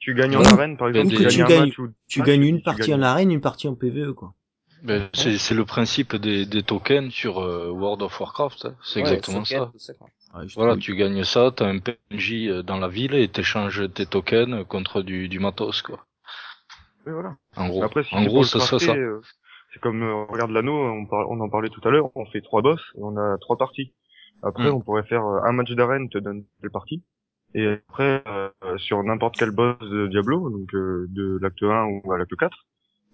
Tu 0.00 0.14
gagnes 0.14 0.36
en 0.36 0.44
arène, 0.44 0.76
par 0.76 0.88
exemple, 0.88 1.10
tu 1.14 1.22
gagnes 1.22 1.28
tu 1.30 1.42
un 1.42 1.46
gagnes- 1.46 1.60
match 1.68 1.78
ou 1.78 1.88
Tu 2.08 2.18
match, 2.20 2.28
gagnes 2.28 2.42
et 2.44 2.48
une 2.48 2.62
partie 2.62 2.90
gagnes- 2.90 3.00
en 3.00 3.02
arène, 3.02 3.30
une 3.30 3.40
partie 3.40 3.68
en 3.68 3.74
PVE, 3.74 4.12
quoi. 4.14 4.34
Ben, 4.82 5.10
c'est 5.12 5.36
c'est 5.36 5.54
le 5.54 5.66
principe 5.66 6.16
des, 6.16 6.46
des 6.46 6.62
tokens 6.62 7.12
sur 7.12 7.38
euh, 7.40 7.68
World 7.70 8.00
of 8.02 8.18
Warcraft. 8.18 8.64
hein. 8.64 8.74
C'est 8.82 9.02
Ouais, 9.02 9.12
exactement 9.12 9.44
ça. 9.44 9.70
Ouais, 10.34 10.46
Voilà, 10.56 10.76
tu 10.78 10.94
gagnes 10.96 11.22
ça, 11.24 11.52
t'as 11.54 11.66
un 11.66 11.78
PNJ 11.80 12.48
euh, 12.48 12.62
dans 12.62 12.78
la 12.78 12.88
ville 12.88 13.14
et 13.14 13.28
t'échanges 13.28 13.92
tes 13.92 14.06
tokens 14.06 14.64
contre 14.66 15.02
du, 15.02 15.28
du 15.28 15.38
matos, 15.38 15.82
quoi. 15.82 16.06
Oui, 17.06 17.12
voilà. 17.12 17.36
En 17.56 17.68
gros, 17.68 17.82
Après, 17.84 18.04
si 18.04 18.14
en 18.14 18.22
c'est 18.22 18.26
gros, 18.28 18.44
ça 18.44 18.76
euh, 18.92 19.20
c'est 19.74 19.80
comme, 19.80 20.02
euh, 20.02 20.24
regarde 20.30 20.50
l'anneau, 20.52 20.72
on, 20.82 21.04
par- 21.06 21.28
on 21.28 21.40
en 21.40 21.48
parlait 21.50 21.68
tout 21.68 21.80
à 21.86 21.90
l'heure, 21.90 22.10
on 22.14 22.24
fait 22.26 22.40
trois 22.40 22.62
boss, 22.62 22.80
et 22.96 23.00
on 23.02 23.16
a 23.18 23.36
trois 23.38 23.58
parties. 23.58 23.92
Après, 24.42 24.70
Mm. 24.70 24.74
on 24.74 24.80
pourrait 24.80 25.02
faire 25.04 25.22
un 25.22 25.52
match 25.52 25.70
d'arène, 25.72 26.08
te 26.08 26.16
donne 26.18 26.44
telle 26.62 26.70
partie. 26.70 27.02
Et 27.54 27.66
après, 27.66 28.22
euh, 28.26 28.78
sur 28.78 29.02
n'importe 29.02 29.36
quel 29.36 29.50
boss 29.50 29.78
de 29.80 30.06
Diablo, 30.06 30.50
donc 30.50 30.72
euh, 30.74 31.06
de 31.10 31.38
l'acte 31.40 31.62
1 31.62 31.84
ou 32.04 32.12
à 32.12 32.18
l'acte 32.18 32.36
4, 32.36 32.56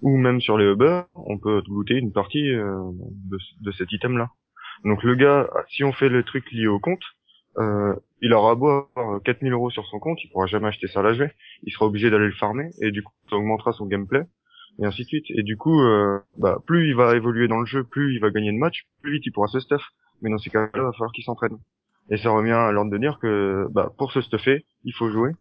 ou 0.02 0.16
même 0.16 0.40
sur 0.40 0.58
les 0.58 0.66
Uber, 0.66 1.02
on 1.14 1.38
peut 1.38 1.62
looter 1.68 1.94
une 1.94 2.12
partie 2.12 2.50
euh, 2.52 2.82
de, 3.30 3.38
de 3.62 3.72
cet 3.72 3.92
item-là. 3.92 4.30
Donc 4.84 5.02
le 5.02 5.14
gars, 5.14 5.48
si 5.68 5.84
on 5.84 5.92
fait 5.92 6.10
le 6.10 6.22
truc 6.22 6.50
lié 6.52 6.66
au 6.66 6.78
compte, 6.78 7.02
il 8.20 8.34
aura 8.34 8.54
beau 8.54 8.68
avoir 8.68 9.22
4000 9.22 9.50
euros 9.52 9.70
sur 9.70 9.86
son 9.86 9.98
compte, 9.98 10.22
il 10.22 10.28
pourra 10.30 10.46
jamais 10.46 10.68
acheter 10.68 10.88
ça 10.88 11.00
à 11.00 11.02
la 11.02 11.14
jouer. 11.14 11.30
Il 11.62 11.72
sera 11.72 11.86
obligé 11.86 12.10
d'aller 12.10 12.26
le 12.26 12.32
farmer, 12.32 12.68
et 12.82 12.90
du 12.90 13.02
coup, 13.02 13.12
ça 13.30 13.36
augmentera 13.36 13.72
son 13.72 13.86
gameplay. 13.86 14.22
et 14.78 14.84
ainsi 14.84 15.02
de 15.02 15.08
suite. 15.08 15.26
Et 15.30 15.42
du 15.42 15.56
coup, 15.56 15.80
euh, 15.80 16.18
bah, 16.36 16.58
plus 16.66 16.88
il 16.88 16.94
va 16.94 17.16
évoluer 17.16 17.48
dans 17.48 17.60
le 17.60 17.66
jeu, 17.66 17.84
plus 17.84 18.14
il 18.14 18.20
va 18.20 18.30
gagner 18.30 18.52
de 18.52 18.58
matchs, 18.58 18.86
plus 19.02 19.12
vite 19.12 19.26
il 19.26 19.32
pourra 19.32 19.48
se 19.48 19.60
stuff. 19.60 19.82
Mais 20.20 20.30
dans 20.30 20.38
ces 20.38 20.50
cas-là, 20.50 20.70
il 20.74 20.80
va 20.80 20.92
falloir 20.92 21.12
qu'il 21.12 21.24
s'entraîne. 21.24 21.58
Et 22.10 22.16
ça 22.16 22.30
revient 22.30 22.52
à 22.52 22.72
l'ordre 22.72 22.90
de 22.90 22.98
dire 22.98 23.18
que 23.20 23.66
bah, 23.70 23.92
pour 23.98 24.12
se 24.12 24.20
stuffer, 24.20 24.64
il 24.84 24.92
faut 24.94 25.10
jouer. 25.10 25.32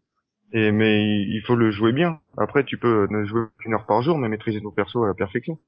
Et 0.53 0.71
mais 0.71 1.03
il 1.21 1.41
faut 1.45 1.55
le 1.55 1.71
jouer 1.71 1.93
bien. 1.93 2.19
Après, 2.37 2.63
tu 2.65 2.77
peux 2.77 3.07
ne 3.11 3.25
jouer 3.25 3.43
qu'une 3.59 3.73
heure 3.75 3.85
par 3.87 4.01
jour, 4.03 4.17
mais 4.17 4.29
maîtriser 4.29 4.61
ton 4.61 4.71
perso 4.71 5.03
à 5.03 5.07
la 5.07 5.13
perfection. 5.15 5.59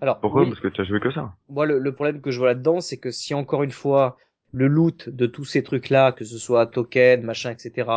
Alors, 0.00 0.20
Pourquoi 0.20 0.44
oui, 0.44 0.48
Parce 0.48 0.60
que 0.60 0.68
tu 0.68 0.80
as 0.80 0.84
joué 0.84 1.00
que 1.00 1.10
ça. 1.10 1.34
moi, 1.48 1.66
le, 1.66 1.78
le 1.78 1.94
problème 1.94 2.20
que 2.20 2.30
je 2.30 2.38
vois 2.38 2.48
là-dedans, 2.48 2.80
c'est 2.80 2.98
que 2.98 3.10
si 3.10 3.34
encore 3.34 3.62
une 3.62 3.70
fois, 3.70 4.16
le 4.52 4.66
loot 4.68 5.08
de 5.08 5.26
tous 5.26 5.44
ces 5.44 5.62
trucs-là, 5.62 6.12
que 6.12 6.24
ce 6.24 6.38
soit 6.38 6.66
token, 6.66 7.22
machin, 7.22 7.50
etc., 7.52 7.88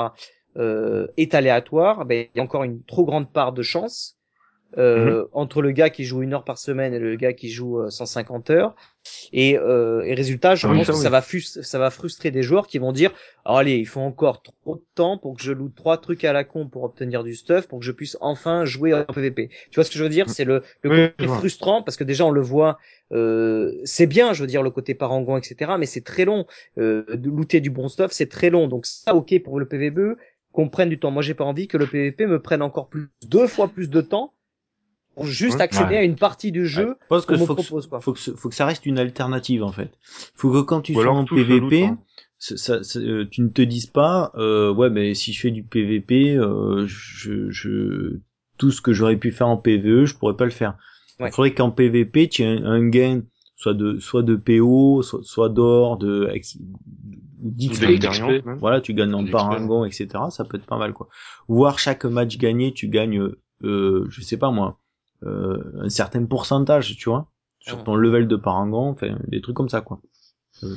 euh, 0.57 1.07
est 1.17 1.33
aléatoire, 1.33 2.05
ben, 2.05 2.27
il 2.35 2.37
y 2.37 2.41
a 2.41 2.43
encore 2.43 2.63
une 2.63 2.83
trop 2.83 3.05
grande 3.05 3.31
part 3.31 3.53
de 3.53 3.61
chance 3.63 4.17
euh, 4.77 5.27
entre 5.33 5.61
le 5.61 5.71
gars 5.71 5.89
qui 5.89 6.03
joue 6.05 6.21
une 6.21 6.33
heure 6.33 6.43
par 6.45 6.57
semaine 6.57 6.93
et 6.93 6.99
le 6.99 7.15
gars 7.15 7.33
qui 7.33 7.49
joue 7.49 7.79
euh, 7.81 7.89
150 7.89 8.49
heures. 8.49 8.75
Et, 9.33 9.57
euh, 9.57 10.03
et 10.03 10.13
résultat, 10.13 10.55
je 10.55 10.65
Ah 10.65 10.69
oui, 10.69 10.83
pense 10.83 10.85
ça, 10.85 10.93
que 10.93 10.95
oui. 10.95 11.01
ça 11.01 11.09
va, 11.09 11.21
fus- 11.21 11.61
ça 11.63 11.79
va 11.79 11.89
frustrer 11.89 12.31
des 12.31 12.43
joueurs 12.43 12.67
qui 12.67 12.77
vont 12.77 12.91
dire 12.91 13.11
allez, 13.45 13.77
il 13.77 13.85
faut 13.87 13.99
encore 14.01 14.43
trop 14.43 14.75
de 14.75 14.83
temps 14.95 15.17
pour 15.17 15.35
que 15.35 15.41
je 15.43 15.51
loot 15.51 15.73
trois 15.75 15.97
trucs 15.97 16.23
à 16.23 16.33
la 16.33 16.43
con 16.43 16.67
pour 16.67 16.83
obtenir 16.83 17.23
du 17.23 17.33
stuff, 17.35 17.67
pour 17.67 17.79
que 17.79 17.85
je 17.85 17.91
puisse 17.91 18.17
enfin 18.21 18.65
jouer 18.65 18.93
en 18.93 19.03
PvP. 19.05 19.49
Tu 19.71 19.75
vois 19.75 19.83
ce 19.83 19.89
que 19.91 19.97
je 19.97 20.03
veux 20.03 20.09
dire? 20.09 20.29
C'est 20.29 20.45
le, 20.45 20.61
le 20.83 20.89
Oui, 20.89 21.13
côté 21.17 21.27
frustrant 21.27 21.81
parce 21.83 21.97
que 21.97 22.03
déjà 22.03 22.25
on 22.25 22.31
le 22.31 22.41
voit, 22.41 22.77
euh, 23.11 23.73
c'est 23.85 24.07
bien, 24.07 24.33
je 24.33 24.41
veux 24.41 24.47
dire 24.47 24.63
le 24.63 24.71
côté 24.71 24.93
parangon, 24.93 25.37
etc. 25.37 25.77
Mais 25.77 25.85
c'est 25.87 26.03
très 26.03 26.25
long. 26.25 26.45
Euh, 26.77 27.03
de 27.15 27.29
looter 27.29 27.59
du 27.61 27.69
bon 27.71 27.87
stuff, 27.89 28.11
c'est 28.11 28.29
très 28.29 28.49
long. 28.49 28.67
Donc 28.67 28.85
ça, 28.85 29.15
ok 29.15 29.33
pour 29.43 29.59
le 29.59 29.67
PvP, 29.67 30.01
qu'on 30.51 30.69
prenne 30.69 30.89
du 30.89 30.99
temps. 30.99 31.11
Moi, 31.11 31.21
j'ai 31.23 31.33
pas 31.33 31.45
envie 31.45 31.67
que 31.67 31.77
le 31.77 31.87
PvP 31.87 32.25
me 32.27 32.39
prenne 32.41 32.61
encore 32.61 32.89
plus, 32.89 33.09
deux 33.27 33.47
fois 33.47 33.67
plus 33.69 33.89
de 33.89 34.01
temps 34.01 34.33
pour 35.15 35.25
juste 35.25 35.55
Ouais. 35.57 35.61
accéder 35.61 35.89
Ouais. 35.95 35.97
à 35.97 36.03
une 36.03 36.15
partie 36.15 36.51
du 36.51 36.65
jeu. 36.67 36.95
Je 37.01 37.07
pense 37.09 37.25
que 37.25 37.33
qu'on 37.35 37.41
me 37.41 37.45
faut, 37.45 37.55
que, 37.55 37.61
propose, 37.61 37.87
quoi. 37.87 37.99
faut, 38.01 38.13
que, 38.13 38.19
faut 38.19 38.49
que 38.49 38.55
ça 38.55 38.65
reste 38.65 38.85
une 38.85 38.97
alternative 38.99 39.63
en 39.63 39.71
fait. 39.71 39.91
Faut 40.35 40.51
que 40.51 40.61
quand 40.61 40.81
tu 40.81 40.93
sois 40.93 41.09
en 41.09 41.25
PVP, 41.25 41.89
ça, 42.39 42.57
ça- 42.83 42.99
tu 43.29 43.41
ne 43.41 43.49
te 43.49 43.61
dises 43.61 43.85
pas, 43.87 44.31
euh, 44.35 44.73
ouais, 44.73 44.89
mais 44.89 45.13
si 45.13 45.33
je 45.33 45.39
fais 45.41 45.51
du 45.51 45.63
PVP, 45.63 46.35
euh, 46.37 46.85
je, 46.87 47.49
je, 47.51 48.17
tout 48.57 48.71
ce 48.71 48.81
que 48.81 48.93
j'aurais 48.93 49.17
pu 49.17 49.31
faire 49.31 49.47
en 49.47 49.57
PVE, 49.57 50.05
je 50.05 50.15
pourrais 50.15 50.35
pas 50.35 50.45
le 50.45 50.51
faire. 50.51 50.77
Ouais. 51.19 51.29
Il 51.29 51.33
faudrait 51.33 51.53
qu'en 51.53 51.69
PVP, 51.71 52.29
tu 52.29 52.41
aies 52.43 52.47
un, 52.47 52.65
un 52.65 52.87
gain, 52.87 53.21
soit 53.55 53.73
de, 53.75 53.99
soit 53.99 54.23
de 54.23 54.35
PO, 54.35 55.03
soit, 55.03 55.19
soit 55.23 55.49
d'or, 55.49 55.97
de, 55.97 56.27
d'XP. 57.43 57.85
Voilà, 58.59 58.81
tu 58.81 58.93
gagnes 58.93 59.13
en 59.13 59.25
parangon, 59.25 59.85
etc. 59.85 60.07
Ça 60.29 60.43
peut 60.45 60.57
être 60.57 60.65
pas 60.65 60.77
mal, 60.77 60.93
quoi. 60.93 61.09
Voir 61.47 61.79
chaque 61.79 62.05
match 62.05 62.37
gagné, 62.37 62.73
tu 62.73 62.87
gagnes, 62.87 63.29
euh, 63.63 64.05
je 64.09 64.21
sais 64.21 64.37
pas 64.37 64.51
moi, 64.51 64.67
euh, 64.69 64.77
un 65.25 65.89
certain 65.89 66.25
pourcentage, 66.25 66.95
tu 66.97 67.09
vois, 67.09 67.27
sur 67.59 67.77
Mhm. 67.77 67.83
ton 67.83 67.95
level 67.95 68.27
de 68.27 68.35
parangon, 68.35 68.89
enfin, 68.91 69.17
des 69.27 69.41
trucs 69.41 69.55
comme 69.55 69.69
ça, 69.69 69.81
quoi. 69.81 70.01
Euh, 70.63 70.75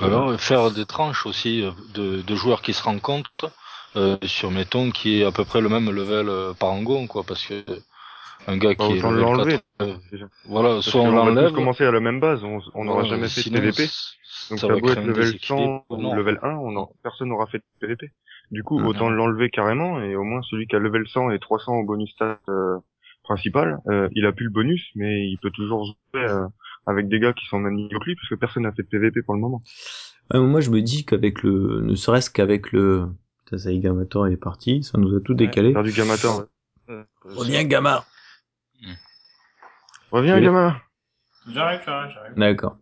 Alors, 0.00 0.40
faire 0.40 0.70
des 0.70 0.86
tranches 0.86 1.26
aussi 1.26 1.62
euh, 1.62 1.70
de, 1.94 2.22
de 2.22 2.34
joueurs 2.34 2.62
qui 2.62 2.72
se 2.72 2.82
rencontrent 2.82 3.50
euh, 3.96 4.16
sur, 4.24 4.50
mettons, 4.50 4.90
qui 4.90 5.20
est 5.20 5.24
à 5.24 5.32
peu 5.32 5.44
près 5.44 5.60
le 5.60 5.68
même 5.68 5.90
level 5.90 6.28
euh, 6.28 6.52
parangon, 6.54 7.06
quoi, 7.06 7.24
parce 7.24 7.44
que 7.44 7.64
un 8.48 8.58
gars 8.58 8.74
Bah, 8.78 8.84
qui 8.84 8.94
est 8.94 9.00
autant 9.00 9.10
level 9.10 9.24
l'enlever. 9.24 9.52
4, 9.52 9.64
euh, 9.82 9.94
voilà, 10.46 10.82
Parce 10.84 10.96
soit 10.96 11.02
on 11.02 11.10
qu'on 11.10 11.22
va 11.22 11.34
l'enlève, 11.34 11.50
tous 11.50 11.52
commencer 11.52 11.84
à 11.84 11.90
la 11.90 12.00
même 12.00 12.20
base, 12.20 12.44
on 12.44 12.60
on 12.74 12.84
n'aura 12.84 13.02
voilà, 13.02 13.04
jamais 13.04 13.28
fait 13.28 13.42
de 13.42 13.48
PVP. 13.50 13.88
Donc 14.50 14.58
ça 14.60 14.66
ça 14.66 14.68
va 14.68 14.78
être 14.78 15.02
level 15.04 15.36
100 15.38 15.52
déséquilibre 15.52 15.84
ou 15.90 16.12
level 16.12 16.38
1, 16.42 16.56
on 16.56 16.76
en- 16.76 16.92
personne 17.02 17.28
n'aura 17.28 17.46
fait 17.46 17.58
de 17.58 17.64
PVP. 17.80 18.12
Du 18.50 18.62
coup, 18.62 18.78
Mhm. 18.78 18.86
autant 18.86 19.10
l'enlever 19.10 19.50
carrément, 19.50 20.00
et 20.00 20.14
au 20.16 20.22
moins 20.24 20.42
celui 20.42 20.66
qui 20.66 20.76
a 20.76 20.78
level 20.78 21.06
100 21.08 21.30
et 21.30 21.38
300 21.38 21.74
au 21.76 21.84
bonus 21.84 22.10
stat 22.12 22.38
euh, 22.48 22.78
principal, 23.26 23.78
euh, 23.88 24.08
il 24.12 24.24
a 24.26 24.32
plus 24.32 24.44
le 24.46 24.50
bonus, 24.50 24.90
mais 24.94 25.28
il 25.28 25.38
peut 25.38 25.50
toujours 25.50 25.84
jouer 25.84 26.24
euh, 26.24 26.46
avec 26.86 27.08
des 27.08 27.20
gars 27.20 27.32
qui 27.32 27.44
sont 27.46 27.58
au 27.58 27.60
même 27.60 27.74
niveau 27.74 27.98
que 27.98 28.06
lui, 28.06 28.14
parce 28.16 28.28
que 28.28 28.34
personne 28.34 28.62
n'a 28.62 28.72
fait 28.72 28.82
de 28.82 28.88
PVP 28.88 29.22
pour 29.22 29.34
le 29.34 29.40
moment. 29.40 29.62
Ouais, 30.32 30.40
moi, 30.40 30.60
je 30.60 30.70
me 30.70 30.80
dis 30.80 31.04
qu'avec 31.04 31.42
le, 31.42 31.80
ne 31.82 31.94
serait-ce 31.94 32.30
qu'avec 32.30 32.72
le, 32.72 33.06
putain, 33.44 33.58
ça 33.58 33.70
y 33.70 33.76
est, 33.76 33.80
Gamator 33.80 34.26
il 34.28 34.32
est 34.34 34.36
parti, 34.38 34.82
ça 34.82 34.98
nous 34.98 35.14
a 35.16 35.20
tout 35.20 35.34
décalé. 35.34 35.72
Faire 35.72 35.82
du 35.82 35.92
Gamator. 35.92 36.44
ouais. 36.88 37.04
Reviens, 37.24 37.64
Gamma! 37.64 38.04
Reviens, 40.10 40.36
Oui. 40.36 40.42
gamin 40.42 40.76
J'arrive, 41.48 41.80
j'arrive, 41.84 42.12
j'arrive. 42.14 42.34
D'accord. 42.36 42.76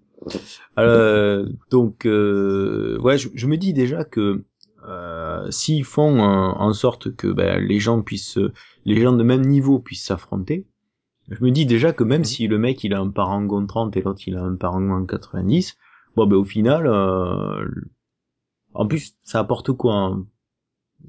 Euh, 0.78 1.46
donc, 1.70 2.06
euh, 2.06 2.98
ouais, 3.00 3.18
je, 3.18 3.28
je 3.34 3.46
me 3.46 3.56
dis 3.56 3.72
déjà 3.72 4.04
que 4.04 4.44
euh, 4.86 5.50
s'ils 5.50 5.84
font 5.84 6.18
euh, 6.18 6.52
en 6.52 6.72
sorte 6.72 7.14
que 7.16 7.28
ben, 7.28 7.58
les 7.64 7.80
gens 7.80 8.02
puissent, 8.02 8.38
les 8.84 9.00
gens 9.00 9.12
de 9.12 9.22
même 9.22 9.42
niveau 9.46 9.78
puissent 9.78 10.04
s'affronter, 10.06 10.66
je 11.28 11.42
me 11.44 11.50
dis 11.50 11.66
déjà 11.66 11.92
que 11.92 12.04
même 12.04 12.20
Mhm. 12.20 12.24
si 12.24 12.48
le 12.48 12.58
mec 12.58 12.84
il 12.84 12.94
a 12.94 13.00
un 13.00 13.10
parangon 13.10 13.66
30 13.66 13.96
et 13.96 14.02
l'autre 14.02 14.22
il 14.26 14.36
a 14.36 14.42
un 14.42 14.56
parangon 14.56 15.06
90, 15.06 15.76
bon 16.16 16.26
ben 16.26 16.36
au 16.36 16.44
final, 16.44 16.86
euh, 16.86 17.66
en 18.74 18.86
plus 18.86 19.14
ça 19.22 19.40
apporte 19.40 19.72
quoi 19.72 19.94
hein? 19.94 20.26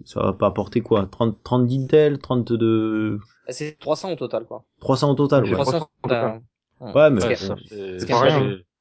Ça 0.06 0.22
va 0.22 0.34
pas 0.34 0.48
apporter 0.48 0.82
quoi? 0.82 1.06
30, 1.06 1.38
30 1.44 1.68
d'intel, 1.68 2.20
30 2.20 2.52
de 2.52 3.20
C'est 3.48 3.78
300 3.80 4.12
au 4.12 4.16
total, 4.16 4.46
quoi. 4.46 4.66
300 4.82 5.12
au 5.12 5.16
total. 5.16 5.46
Ouais, 5.46 5.52
300 5.54 5.90
au 6.04 6.08
total. 6.10 6.42
ouais 6.82 7.10
mais 7.12 7.22
c'est 7.22 8.06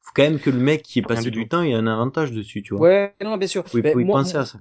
faut 0.04 0.12
quand 0.14 0.22
même 0.22 0.38
que 0.38 0.50
le 0.50 0.58
mec 0.58 0.82
qui 0.82 0.98
ait 1.00 1.02
Rien 1.06 1.16
passé 1.16 1.30
du 1.30 1.48
temps 1.48 1.62
ait 1.62 1.74
un 1.74 1.86
avantage 1.86 2.30
dessus, 2.32 2.62
tu 2.62 2.74
vois. 2.74 2.88
Ouais, 2.88 3.14
non, 3.24 3.36
bien 3.36 3.48
sûr. 3.48 3.66
Faut 3.66 3.78
y 3.78 4.04
moi- 4.04 4.20
penser 4.20 4.36
à 4.36 4.44
ça. 4.44 4.58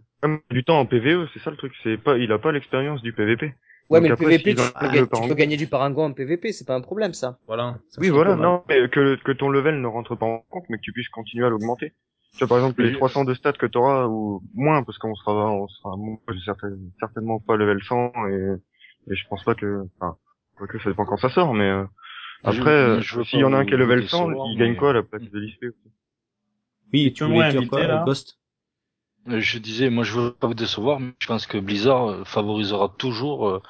Du 0.49 0.63
temps 0.63 0.79
en 0.79 0.85
PVE, 0.85 1.27
c'est 1.33 1.39
ça 1.39 1.51
le 1.51 1.57
truc, 1.57 1.73
c'est 1.83 1.97
pas, 1.97 2.17
il 2.17 2.31
a 2.31 2.39
pas 2.39 2.51
l'expérience 2.51 3.01
du 3.01 3.13
PVP. 3.13 3.53
Ouais, 3.89 3.99
Donc 3.99 4.03
mais 4.03 4.09
le 4.09 4.15
PVP, 4.15 4.55
tu, 4.55 4.55
peux, 4.55 4.63
le 4.63 4.87
gagner- 4.87 5.01
tu 5.01 5.07
parangon- 5.07 5.27
peux 5.27 5.33
gagner 5.35 5.57
du 5.57 5.67
parangon 5.67 6.05
en 6.05 6.13
PVP, 6.13 6.53
c'est 6.53 6.65
pas 6.65 6.73
un 6.75 6.81
problème, 6.81 7.13
ça. 7.13 7.37
Voilà. 7.47 7.77
Oui, 7.97 8.09
voilà, 8.09 8.35
non, 8.37 8.63
mais 8.69 8.87
que, 8.89 9.15
que 9.21 9.31
ton 9.33 9.49
level 9.49 9.81
ne 9.81 9.87
rentre 9.87 10.15
pas 10.15 10.25
en 10.25 10.39
compte, 10.49 10.63
mais 10.69 10.77
que 10.77 10.81
tu 10.83 10.93
puisses 10.93 11.09
continuer 11.09 11.45
à 11.45 11.49
l'augmenter. 11.49 11.93
Tu 12.31 12.39
vois, 12.39 12.47
par 12.47 12.57
exemple, 12.59 12.81
les 12.81 12.89
Oui. 12.91 12.95
300 12.95 13.25
de 13.25 13.33
stats 13.35 13.53
que 13.53 13.65
tu 13.67 13.77
auras, 13.77 14.07
ou 14.07 14.41
moins, 14.55 14.81
parce 14.83 14.97
qu'on 14.97 15.13
sera, 15.13 15.51
on 15.51 15.67
sera, 15.67 15.95
moi, 15.97 16.17
j'ai 16.31 16.39
certain- 16.45 16.71
certainement 16.99 17.39
pas 17.39 17.57
level 17.57 17.83
100, 17.83 18.11
et, 18.29 18.53
et 19.11 19.15
je 19.15 19.27
pense 19.27 19.43
pas 19.43 19.53
que, 19.53 19.83
enfin, 19.99 20.15
que 20.67 20.79
ça 20.79 20.89
dépend 20.89 21.05
quand 21.05 21.17
ça 21.17 21.29
sort, 21.29 21.53
mais, 21.53 21.69
euh, 21.69 21.83
après, 22.43 22.69
euh, 22.71 23.01
je 23.01 23.17
veux 23.17 23.23
s'il 23.23 23.39
y 23.39 23.43
en 23.43 23.53
a 23.53 23.57
un 23.57 23.65
qui 23.65 23.73
est 23.73 23.77
level 23.77 24.01
vous 24.01 24.07
100, 24.07 24.27
décevoir, 24.27 24.47
il 24.51 24.57
gagne 24.57 24.75
quoi 24.75 24.89
à 24.91 24.93
la 24.93 25.03
place 25.03 25.21
de 25.23 25.39
l'ISP 25.39 25.65
Oui, 26.93 27.05
Et 27.07 27.13
tu 27.13 27.23
voulais 27.23 27.49
dire 27.51 27.67
quoi, 27.67 27.87
là 27.87 28.03
Ghost 28.05 28.37
Euh, 29.29 29.39
Je 29.39 29.57
disais, 29.57 29.89
moi 29.89 30.03
je 30.03 30.13
veux 30.19 30.31
pas 30.33 30.47
vous 30.47 30.53
décevoir, 30.53 30.99
mais 30.99 31.13
je 31.19 31.27
pense 31.27 31.47
que 31.47 31.57
Blizzard 31.57 32.07
euh, 32.07 32.23
favorisera 32.25 32.93
toujours 32.97 33.61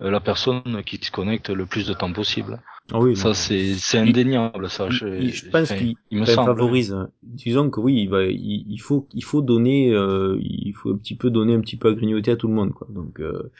la 0.00 0.20
personne 0.20 0.82
qui 0.84 0.98
se 1.02 1.10
connecte 1.10 1.50
le 1.50 1.66
plus 1.66 1.86
de 1.86 1.94
temps 1.94 2.12
possible. 2.12 2.60
Ah 2.92 2.98
oui, 2.98 3.16
Ça 3.16 3.34
c'est 3.34 3.74
c'est 3.74 3.98
indéniable, 3.98 4.68
ça. 4.68 4.90
Je, 4.90 5.06
il- 5.06 5.32
je 5.32 5.48
pense 5.48 5.72
qu'il 5.72 5.96
il 6.10 6.18
me 6.18 6.26
semble. 6.26 6.48
favorise. 6.56 6.96
Disons 7.22 7.70
que 7.70 7.80
oui, 7.80 8.02
il, 8.02 8.08
va, 8.08 8.24
il, 8.24 8.64
il 8.68 8.78
faut, 8.80 9.06
il 9.14 9.24
faut 9.24 9.42
donner, 9.42 9.92
euh, 9.92 10.38
il 10.40 10.72
faut 10.74 10.90
un 10.92 10.96
petit 10.96 11.16
peu 11.16 11.30
donner 11.30 11.54
un 11.54 11.60
petit 11.60 11.76
peu 11.76 11.88
à 11.88 11.92
grignoter 11.94 12.32
à 12.32 12.36
tout 12.36 12.48
le 12.48 12.54
monde, 12.54 12.72
quoi. 12.72 12.88
Donc, 12.90 13.20
euh, 13.20 13.50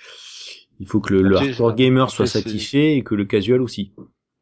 il 0.81 0.87
faut 0.89 1.01
que 1.01 1.15
le, 1.15 1.23
le 1.23 1.37
hardcore 1.37 1.75
gamer 1.75 2.11
soit 2.11 2.27
satisfait 2.27 2.97
et 2.97 3.03
que 3.05 3.15
le 3.15 3.25
casual 3.25 3.61
aussi. 3.63 3.93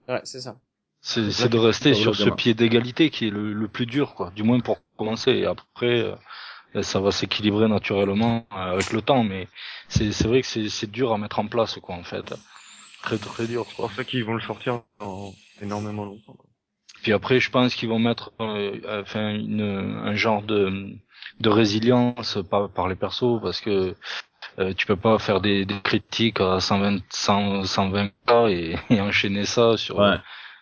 Ouais, 0.08 0.20
c'est 0.24 0.40
ça. 0.40 0.56
C'est 1.00 1.30
c'est 1.30 1.48
de 1.48 1.58
rester 1.58 1.94
sur 1.94 2.14
ce 2.16 2.28
pied 2.28 2.54
d'égalité 2.54 3.10
qui 3.10 3.28
est 3.28 3.30
le, 3.30 3.52
le 3.52 3.68
plus 3.68 3.86
dur, 3.86 4.14
quoi. 4.14 4.30
Du 4.34 4.42
moins 4.42 4.58
pour 4.60 4.78
commencer. 4.96 5.30
Et 5.32 5.46
après, 5.46 6.00
euh, 6.74 6.82
ça 6.82 7.00
va 7.00 7.12
s'équilibrer 7.12 7.68
naturellement 7.68 8.46
euh, 8.52 8.72
avec 8.72 8.92
le 8.92 9.00
temps. 9.00 9.22
Mais 9.22 9.48
c'est 9.88 10.12
c'est 10.12 10.26
vrai 10.26 10.40
que 10.40 10.46
c'est 10.46 10.68
c'est 10.68 10.90
dur 10.90 11.12
à 11.12 11.18
mettre 11.18 11.38
en 11.38 11.46
place, 11.46 11.78
quoi, 11.80 11.94
en 11.94 12.04
fait. 12.04 12.34
Très 13.02 13.18
très 13.18 13.46
dur, 13.46 13.64
C'est 13.68 13.76
pour 13.76 13.92
ça 13.92 14.04
qu'ils 14.04 14.24
vont 14.24 14.34
le 14.34 14.40
sortir 14.40 14.82
dans 14.98 15.32
énormément 15.62 16.04
longtemps. 16.04 16.34
quoi. 16.34 16.46
Puis 17.02 17.12
après, 17.12 17.38
je 17.38 17.50
pense 17.50 17.74
qu'ils 17.76 17.88
vont 17.88 18.00
mettre 18.00 18.32
euh, 18.40 18.80
euh, 18.84 19.02
enfin 19.02 19.30
une, 19.30 19.60
un 19.62 20.14
genre 20.16 20.42
de, 20.42 20.96
de 21.38 21.48
résilience 21.48 22.38
par, 22.50 22.68
par 22.70 22.88
les 22.88 22.96
persos 22.96 23.40
parce 23.40 23.60
que 23.60 23.94
euh, 24.58 24.72
tu 24.74 24.86
peux 24.86 24.96
pas 24.96 25.18
faire 25.18 25.40
des, 25.40 25.64
des 25.64 25.80
critiques 25.80 26.40
à 26.40 26.60
120 26.60 27.00
100, 27.10 27.64
120 27.64 28.08
k 28.26 28.32
et, 28.48 28.76
et 28.90 29.00
enchaîner 29.00 29.44
ça 29.44 29.76
sur 29.76 29.98
Ouais. 29.98 30.16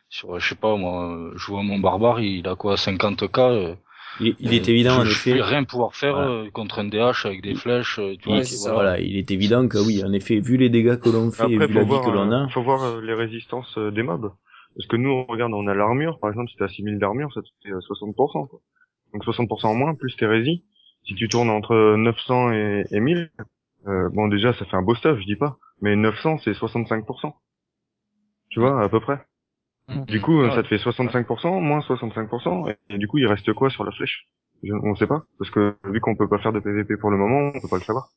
sur 0.09 0.39
je 0.39 0.49
sais 0.49 0.55
pas 0.55 0.77
moi 0.77 1.31
je 1.37 1.47
vois 1.47 1.63
mon 1.63 1.79
barbare 1.79 2.21
il 2.21 2.47
a 2.49 2.55
quoi 2.57 2.77
50 2.77 3.27
k 3.31 3.39
euh, 3.39 3.75
Il, 4.21 4.35
il 4.41 4.53
est 4.55 4.69
euh, 4.69 4.71
évident, 4.71 4.97
je, 4.97 5.01
en 5.01 5.05
je 5.05 5.11
effet. 5.11 5.35
vais 5.35 5.43
rien 5.43 5.65
pouvoir 5.65 5.95
faire 5.95 6.15
Voilà. 6.15 6.31
euh, 6.31 6.51
contre 6.51 6.79
un 6.81 6.85
DH 6.85 7.25
avec 7.27 7.43
des 7.43 7.55
flèches 7.55 7.99
euh, 7.99 8.17
tu 8.21 8.29
Il- 8.29 8.35
vois 8.35 8.43
ça. 8.45 8.73
voilà, 8.73 9.01
il 9.01 9.17
est 9.17 9.31
évident 9.31 9.67
que 9.69 9.79
oui, 9.79 10.03
en 10.05 10.13
effet, 10.13 10.41
vu 10.41 10.57
les 10.57 10.69
dégâts 10.71 10.99
que 10.99 11.09
l'on 11.09 11.31
fait 11.31 11.51
et 11.51 11.55
Après, 11.55 11.67
vu 11.67 11.73
la 11.75 11.83
faut 11.83 11.87
vie 11.87 11.91
voir, 11.91 12.05
que 12.05 12.11
l'on 12.11 12.33
a, 12.33 12.49
faut 12.49 12.63
voir 12.63 12.83
euh, 12.83 13.01
les 13.01 13.15
résistances 13.15 13.79
des 13.79 14.03
mobs. 14.03 14.33
Parce 14.77 14.87
que 14.89 14.97
nous, 14.97 15.11
on 15.11 15.25
regarde, 15.25 15.53
on 15.55 15.67
a 15.67 15.75
l'armure, 15.75 16.19
par 16.21 16.31
exemple, 16.31 16.51
si 16.51 16.57
t'as 16.57 16.69
6000 16.69 16.99
d'armure, 16.99 17.33
ça 17.33 17.41
te 17.43 17.49
fait 17.63 17.73
euh, 17.73 17.81
60%, 17.81 18.47
quoi. 18.49 18.61
Donc 19.13 19.25
60% 19.25 19.69
en 19.69 19.75
moins, 19.75 19.95
plus 19.95 20.15
tes 20.17 20.27
résis. 20.27 20.65
Si 21.05 21.15
tu 21.15 21.29
tournes 21.29 21.51
entre 21.51 21.97
900 21.97 22.53
et, 22.53 22.85
et 22.91 23.01
1000, 23.01 23.31
euh, 23.87 24.09
bon, 24.13 24.29
déjà, 24.29 24.53
ça 24.55 24.65
fait 24.65 24.77
un 24.77 24.83
beau 24.83 24.95
stuff, 24.95 25.19
je 25.19 25.25
dis 25.27 25.37
pas. 25.37 25.59
Mais 25.81 25.97
900, 25.97 26.39
c'est 26.39 26.55
65%. 26.55 27.35
Tu 28.51 28.61
vois, 28.61 28.83
à 28.83 28.89
peu 28.89 29.01
près. 29.01 29.21
Du 30.09 30.21
coup, 30.21 30.41
euh, 30.41 30.49
Ouais. 30.49 30.55
ça 30.55 30.63
te 30.63 30.69
fait 30.69 30.79
65%, 30.79 31.61
moins 31.61 31.81
65%, 31.81 32.69
et, 32.71 32.77
et 32.95 32.99
du 32.99 33.07
coup, 33.09 33.19
il 33.19 33.27
reste 33.27 33.53
quoi 33.53 33.71
sur 33.71 33.85
la 33.85 33.93
flèche? 33.93 34.27
Je- 34.63 34.73
On 34.75 34.95
sait 34.97 35.07
pas, 35.07 35.25
parce 35.39 35.51
que 35.51 35.77
vu 35.85 36.01
qu'on 36.01 36.17
peut 36.17 36.29
pas 36.29 36.39
faire 36.39 36.53
de 36.53 36.61
PVP 36.61 36.97
pour 36.97 37.11
le 37.11 37.17
moment, 37.19 37.53
on 37.55 37.61
peut 37.61 37.69
pas 37.69 37.79
le 37.79 37.85
savoir. 37.85 38.09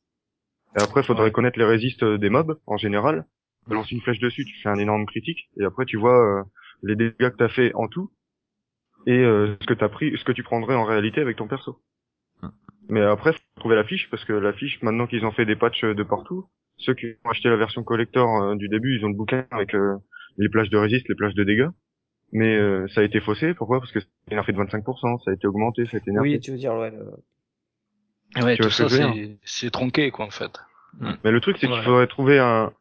Et 0.77 0.81
après, 0.81 1.03
faudrait 1.03 1.25
Ouais. 1.25 1.31
connaître 1.31 1.59
les 1.59 1.65
résistes 1.65 2.03
des 2.03 2.29
mobs, 2.29 2.59
en 2.67 2.77
général, 2.77 3.25
balance 3.67 3.91
une 3.91 4.01
flèche 4.01 4.19
dessus, 4.19 4.45
tu 4.45 4.55
fais 4.61 4.69
un 4.69 4.79
énorme 4.79 5.05
critique, 5.05 5.49
et 5.59 5.65
après 5.65 5.85
tu 5.85 5.97
vois 5.97 6.17
euh, 6.41 6.43
les 6.83 6.95
dégâts 6.95 7.13
que 7.31 7.37
t'as 7.37 7.49
fait 7.49 7.73
en 7.75 7.87
tout, 7.87 8.11
et 9.07 9.17
euh, 9.19 9.55
ce 9.61 9.65
que 9.67 9.73
t'as 9.73 9.89
pris, 9.89 10.17
ce 10.17 10.23
que 10.23 10.31
tu 10.31 10.43
prendrais 10.43 10.75
en 10.75 10.85
réalité 10.85 11.21
avec 11.21 11.37
ton 11.37 11.47
perso. 11.47 11.81
Mais 12.89 13.01
après, 13.01 13.33
faut 13.33 13.39
trouver 13.57 13.75
la 13.75 13.83
fiche, 13.83 14.09
parce 14.09 14.25
que 14.25 14.33
la 14.33 14.51
fiche, 14.53 14.81
maintenant 14.81 15.07
qu'ils 15.07 15.25
ont 15.25 15.31
fait 15.31 15.45
des 15.45 15.55
patchs 15.55 15.83
de 15.85 16.03
partout, 16.03 16.45
ceux 16.77 16.93
qui 16.95 17.07
ont 17.23 17.29
acheté 17.29 17.49
la 17.49 17.55
version 17.55 17.83
collector 17.83 18.41
euh, 18.43 18.55
du 18.55 18.67
début, 18.67 18.97
ils 18.97 19.05
ont 19.05 19.09
le 19.09 19.15
bouquin 19.15 19.45
avec 19.51 19.75
euh, 19.75 19.95
les 20.37 20.49
plages 20.49 20.69
de 20.69 20.77
résiste, 20.77 21.07
les 21.09 21.15
plages 21.15 21.35
de 21.35 21.43
dégâts. 21.43 21.69
Mais 22.31 22.55
euh, 22.57 22.87
ça 22.89 23.01
a 23.01 23.03
été 23.03 23.19
faussé, 23.19 23.53
pourquoi? 23.53 23.79
Parce 23.79 23.91
que 23.91 23.99
c'est 23.99 24.35
nerfé 24.35 24.51
de 24.53 24.57
25%, 24.57 25.23
ça 25.23 25.31
a 25.31 25.33
été 25.33 25.47
augmenté, 25.47 25.85
ça 25.85 25.97
a 25.97 25.99
été 25.99 26.11
nerfé. 26.11 26.29
Oui, 26.29 26.39
tu 26.39 26.51
veux 26.51 26.57
dire, 26.57 26.73
ouais. 26.75 26.91
le- 26.91 28.43
Ouais, 28.43 28.55
Tu 28.55 28.61
tout 28.61 28.69
ça, 28.69 28.87
c'est, 28.89 29.37
c'est 29.43 29.71
tronqué, 29.71 30.11
quoi, 30.11 30.25
en 30.25 30.29
fait. 30.29 30.51
Mais 31.23 31.31
le 31.31 31.39
truc, 31.41 31.57
c'est 31.59 31.67
Ouais. 31.67 31.73
qu'il 31.73 31.83
faudrait 31.83 32.07
trouver 32.07 32.37
un 32.39 32.71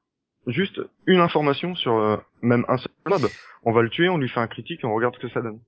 juste 0.46 0.80
une 1.06 1.20
information 1.20 1.74
sur 1.74 1.94
euh, 1.94 2.16
même 2.42 2.64
un 2.68 2.76
seul 2.78 2.90
mob. 3.06 3.30
On 3.64 3.72
va 3.72 3.82
le 3.82 3.88
tuer, 3.90 4.08
on 4.08 4.18
lui 4.18 4.28
fait 4.28 4.40
un 4.40 4.46
critique 4.46 4.80
et 4.82 4.86
on 4.86 4.94
regarde 4.94 5.14
ce 5.14 5.20
que 5.20 5.28
ça 5.28 5.40
donne. 5.42 5.58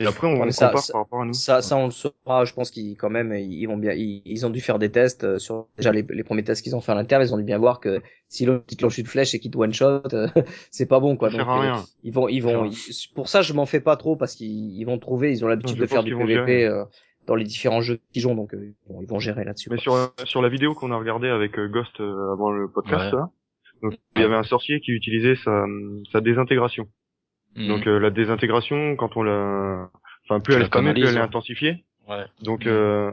Et 0.00 0.06
après, 0.06 0.26
on, 0.26 0.40
on 0.42 0.50
ça- 0.50 0.68
compare 0.68 0.82
ça- 0.82 0.92
par 0.92 1.02
rapport 1.02 1.22
à 1.22 1.24
nous. 1.24 1.32
Ça, 1.34 1.62
ça 1.62 1.76
on 1.76 1.84
le 1.86 1.90
saura. 1.92 2.44
Je 2.44 2.52
pense 2.52 2.70
qu'ils 2.70 2.96
quand 2.96 3.10
même, 3.10 3.32
ils 3.34 3.64
vont 3.66 3.76
bien, 3.76 3.92
ils, 3.92 4.22
ils 4.24 4.44
ont 4.44 4.50
dû 4.50 4.60
faire 4.60 4.78
des 4.78 4.90
tests 4.90 5.22
euh, 5.24 5.38
sur 5.38 5.68
déjà 5.76 5.92
les, 5.92 6.04
les 6.08 6.24
premiers 6.24 6.42
tests 6.42 6.62
qu'ils 6.62 6.74
ont 6.74 6.80
fait 6.80 6.92
à 6.92 6.94
l'interne. 6.96 7.22
Ils 7.22 7.32
ont 7.32 7.36
dû 7.38 7.44
bien 7.44 7.58
voir 7.58 7.78
que 7.78 8.00
si 8.28 8.44
l'autre 8.44 8.64
te 8.66 8.82
lance 8.82 8.98
une 8.98 9.06
flèche 9.06 9.34
et 9.34 9.38
qu'il 9.38 9.50
te 9.52 9.56
one 9.58 9.72
shot, 9.72 10.02
c'est 10.72 10.86
pas 10.86 10.98
bon 11.00 11.16
quoi. 11.16 11.30
Donc 11.30 11.40
euh, 11.40 11.44
rien. 11.60 11.84
ils 12.02 12.12
vont, 12.12 12.28
ils 12.28 12.40
vont. 12.40 12.64
Ils- 12.64 12.76
pour 13.14 13.28
ça, 13.28 13.42
je 13.42 13.52
m'en 13.52 13.66
fais 13.66 13.80
pas 13.80 13.96
trop 13.96 14.16
parce 14.16 14.34
qu'ils 14.34 14.76
ils 14.76 14.84
vont 14.84 14.98
trouver. 14.98 15.30
Ils 15.32 15.44
ont 15.44 15.48
l'habitude 15.48 15.78
de 15.78 15.86
faire 15.86 16.02
du 16.02 16.16
PVP 16.16 16.64
euh, 16.64 16.84
dans 17.26 17.34
les 17.36 17.44
différents 17.44 17.80
jeux 17.82 18.00
qu'ils 18.12 18.26
ont, 18.26 18.34
donc 18.34 18.54
euh, 18.54 18.74
ils 18.88 18.92
vont- 18.92 19.00
ils 19.02 19.08
vont 19.08 19.18
gérer 19.20 19.44
là-dessus. 19.44 19.68
Mais 19.70 19.76
quoi. 19.76 20.12
sur 20.16 20.26
sur 20.28 20.42
la 20.42 20.48
vidéo 20.48 20.74
qu'on 20.74 20.90
a 20.90 20.96
regardée 20.98 21.28
avec 21.28 21.58
euh, 21.58 21.68
Ghost 21.68 22.00
euh, 22.00 22.32
avant 22.32 22.50
le 22.50 22.68
podcast, 22.68 23.12
Ouais. 23.12 23.18
là, 23.18 23.30
donc 23.82 23.94
il 24.16 24.22
y 24.22 24.24
avait 24.24 24.34
un 24.34 24.42
sorcier 24.42 24.80
qui 24.80 24.90
utilisait 24.92 25.36
sa 25.36 25.64
sa 26.10 26.20
désintégration. 26.20 26.88
Mhm. 27.56 27.68
Donc 27.68 27.86
euh, 27.86 27.98
la 27.98 28.10
désintégration, 28.10 28.96
quand 28.96 29.16
on 29.16 29.22
la, 29.22 29.88
enfin 30.24 30.40
plus 30.40 30.52
Tu 30.54 30.56
elle 30.58 30.62
est 30.62 30.66
spammée, 30.66 30.92
plus 30.92 31.06
elle 31.06 31.16
est 31.16 31.20
intensifiée. 31.20 31.84
Ouais. 32.08 32.24
Donc 32.42 32.66
Mhm. 32.66 32.72
euh, 32.72 33.12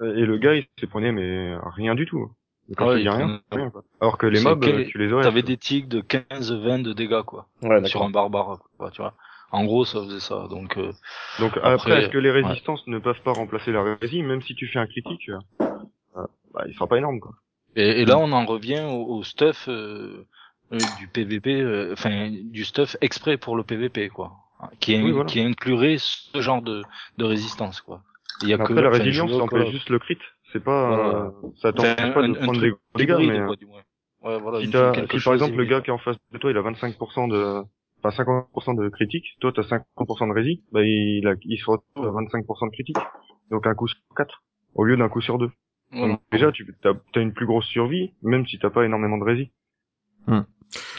et 0.00 0.24
le 0.26 0.36
gars 0.38 0.54
il 0.54 0.66
s'est 0.78 0.86
prenait 0.86 1.12
mais 1.12 1.54
rien 1.76 1.94
du 1.94 2.06
tout. 2.06 2.30
Quand 2.76 2.86
Ouais, 2.86 2.92
je 2.92 2.96
te 2.96 2.98
dis 3.00 3.04
il 3.04 3.08
rien, 3.10 3.40
prenait- 3.50 3.62
rien 3.62 3.70
quoi. 3.70 3.82
Alors 4.00 4.16
que 4.18 4.26
les 4.26 4.40
mobs, 4.40 4.62
quel- 4.64 4.80
euh, 4.80 4.84
tu 4.86 4.98
les 4.98 5.12
aurais. 5.12 5.22
T'avais 5.22 5.42
des 5.42 5.56
tics 5.58 5.86
de 5.88 6.00
15-20 6.00 6.82
de 6.82 6.92
dégâts, 6.94 7.22
quoi. 7.22 7.46
Ouais, 7.62 7.84
sur 7.84 8.02
un 8.02 8.10
barbare, 8.10 8.58
quoi, 8.78 8.90
tu 8.90 9.02
vois. 9.02 9.14
En 9.52 9.64
gros, 9.66 9.84
ça 9.84 10.00
faisait 10.02 10.18
ça, 10.18 10.48
donc, 10.48 10.76
euh, 10.78 10.90
Donc 11.38 11.56
Après, 11.58 11.72
après, 11.72 12.02
est-ce 12.02 12.08
que 12.08 12.18
les 12.18 12.30
ouais. 12.32 12.42
résistances 12.42 12.84
ne 12.88 12.98
peuvent 12.98 13.20
pas 13.22 13.32
remplacer 13.32 13.70
la 13.70 13.96
rési, 14.00 14.22
même 14.22 14.40
si 14.42 14.54
tu 14.56 14.66
fais 14.66 14.78
un 14.80 14.86
critique, 14.86 15.28
euh, 15.28 16.26
bah, 16.52 16.64
il 16.66 16.74
sera 16.74 16.86
pas 16.88 16.96
énorme 16.98 17.20
quoi. 17.20 17.32
Et, 17.76 18.00
et 18.02 18.04
là, 18.04 18.18
on 18.18 18.32
en 18.32 18.46
revient 18.46 18.82
au, 18.88 19.04
au 19.16 19.22
stuff 19.24 19.66
euh, 19.68 20.24
du 20.70 21.08
PVP, 21.08 21.60
euh, 21.60 21.92
enfin 21.92 22.30
du 22.30 22.64
stuff 22.64 22.96
exprès 23.00 23.36
pour 23.36 23.56
le 23.56 23.62
PVP, 23.62 24.08
quoi, 24.08 24.32
qui, 24.80 25.00
Oui, 25.00 25.12
voilà. 25.12 25.26
qui 25.26 25.40
inclurait 25.40 25.96
ce 25.98 26.40
genre 26.40 26.62
de, 26.62 26.82
de 27.18 27.24
résistance, 27.24 27.80
quoi. 27.80 28.02
Il 28.42 28.48
y 28.48 28.52
a 28.52 28.58
que 28.58 28.62
après 28.64 28.82
la 28.82 28.90
résilience, 28.90 29.30
ça 29.30 29.42
empêche 29.42 29.70
juste 29.70 29.90
le 29.90 29.98
crit. 29.98 30.18
C'est 30.52 30.62
pas, 30.62 30.88
Voilà. 30.88 31.26
euh, 31.26 31.30
ça 31.56 31.72
t'empêche 31.72 31.96
pas 32.14 32.22
de 32.22 32.28
un- 32.28 32.30
un 32.30 32.34
prendre 32.34 32.60
des 32.60 32.70
gros 32.70 32.78
dégâts, 32.96 33.10
hybride, 33.10 33.28
mais 33.28 33.38
euh, 33.38 33.46
quoi, 33.46 33.56
du 33.56 33.66
moins. 33.66 33.82
Ouais, 34.22 34.38
voilà, 34.38 34.60
si, 34.60 34.70
quelque 34.70 35.18
si 35.18 35.24
par 35.24 35.34
exemple 35.34 35.56
le 35.56 35.64
gars 35.64 35.80
qui 35.82 35.90
est 35.90 35.92
en 35.92 35.98
face 35.98 36.16
de 36.32 36.38
toi, 36.38 36.50
il 36.50 36.56
a 36.56 36.62
25% 36.62 37.28
de, 37.28 37.62
enfin 38.02 38.22
50% 38.22 38.74
de 38.74 38.88
critique, 38.88 39.26
toi 39.40 39.52
t'as 39.52 39.62
50% 39.62 40.28
de 40.28 40.32
rési, 40.32 40.62
bah 40.72 40.82
il, 40.82 41.26
a, 41.26 41.34
il 41.42 41.58
se 41.58 41.66
retrouve 41.70 42.06
à 42.06 42.10
25% 42.10 42.66
de 42.68 42.72
critique. 42.72 42.96
Donc 43.50 43.66
un 43.66 43.74
coup 43.74 43.86
sur 43.86 43.98
4 44.16 44.42
au 44.74 44.84
lieu 44.84 44.96
d'un 44.96 45.08
coup 45.10 45.20
sur 45.20 45.38
2. 45.38 45.50
Voilà. 45.92 46.14
Donc 46.14 46.22
déjà 46.32 46.50
tu 46.52 46.66
as, 46.84 46.92
as 47.14 47.20
une 47.20 47.34
plus 47.34 47.44
grosse 47.46 47.66
survie, 47.66 48.14
même 48.22 48.46
si 48.46 48.58
t'as 48.58 48.70
pas 48.70 48.84
énormément 48.86 49.18
de 49.18 49.24
rési. 49.24 49.50
Hmm. 50.26 50.40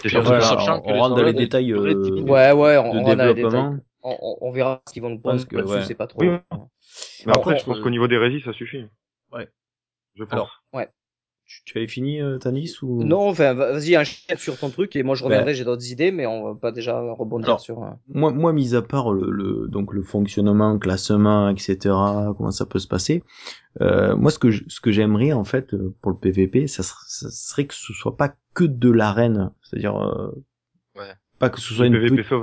On, 0.05 0.99
rentre 0.99 1.15
dans 1.15 1.23
les 1.23 1.33
détails 1.33 1.71
euh. 1.73 2.21
Ouais, 2.21 2.51
ouais, 2.51 2.77
on, 2.77 2.93
de 2.93 2.99
on 2.99 3.03
rentre 3.03 3.17
dans 3.17 3.25
les 3.27 3.33
développement. 3.33 3.71
détails. 3.71 3.85
On, 4.03 4.17
on, 4.21 4.37
on 4.41 4.51
verra 4.51 4.81
ce 4.87 4.93
qu'ils 4.93 5.01
vont 5.01 5.09
nous 5.09 5.19
prendre 5.19 5.35
Parce 5.37 5.45
que, 5.45 5.55
là-dessus, 5.55 5.73
ouais. 5.75 5.83
c'est 5.85 5.95
pas 5.95 6.07
trop. 6.07 6.21
Oui, 6.21 6.27
Mais 7.25 7.33
après, 7.33 7.53
Bon, 7.53 7.59
je 7.59 7.65
pense 7.65 7.77
euh, 7.79 7.81
qu'au 7.81 7.89
niveau 7.89 8.07
des 8.07 8.17
résis, 8.17 8.41
ça 8.43 8.53
suffit. 8.53 8.85
Ouais. 9.33 9.49
Je 10.15 10.23
pense. 10.23 10.33
Alors, 10.33 10.63
Tu, 11.47 11.63
tu 11.63 11.77
avais 11.77 11.87
fini, 11.87 12.21
euh, 12.21 12.37
Tanis 12.39 12.77
ou? 12.81 13.03
Non, 13.03 13.29
enfin, 13.29 13.53
va- 13.53 13.71
vas-y, 13.73 13.95
enchaîne 13.97 14.37
sur 14.37 14.57
ton 14.57 14.71
truc 14.71 14.95
et 14.95 15.03
moi 15.03 15.13
je 15.15 15.23
reviendrai, 15.23 15.51
Ben. 15.51 15.55
j'ai 15.55 15.63
d'autres 15.63 15.91
idées, 15.91 16.11
mais 16.11 16.25
on 16.25 16.43
va 16.43 16.55
pas 16.59 16.71
déjà 16.71 16.99
rebondir 16.99 17.49
Alors, 17.49 17.59
sur. 17.59 17.83
euh, 17.83 17.89
moi, 18.07 18.31
moi, 18.31 18.51
mis 18.51 18.73
à 18.75 18.81
part 18.81 19.11
le, 19.13 19.29
le 19.29 19.67
donc 19.67 19.93
le 19.93 20.01
fonctionnement, 20.01 20.79
classement, 20.79 21.49
etc., 21.49 21.77
comment 22.35 22.49
ça 22.49 22.65
peut 22.65 22.79
se 22.79 22.87
passer, 22.87 23.23
euh, 23.81 24.15
moi 24.15 24.31
ce 24.31 24.39
que 24.39 24.49
je- 24.49 24.63
ce 24.67 24.81
que 24.81 24.91
j'aimerais 24.91 25.33
en 25.33 25.43
fait 25.43 25.75
euh, 25.75 25.93
pour 26.01 26.09
le 26.11 26.17
PVP, 26.17 26.65
ça, 26.65 26.81
ça 26.81 27.29
serait 27.29 27.65
que 27.67 27.75
ce 27.75 27.93
soit 27.93 28.17
pas 28.17 28.33
que 28.55 28.63
de 28.63 28.89
l'arène, 28.91 29.51
c'est-à-dire 29.63 29.97
euh, 30.01 30.31
Ouais. 30.95 31.13
pas 31.39 31.49
que 31.49 31.59
ce 31.61 31.73
soit 31.73 31.87
une 31.87 31.93
PVP 31.93 32.23
petite- 32.23 32.33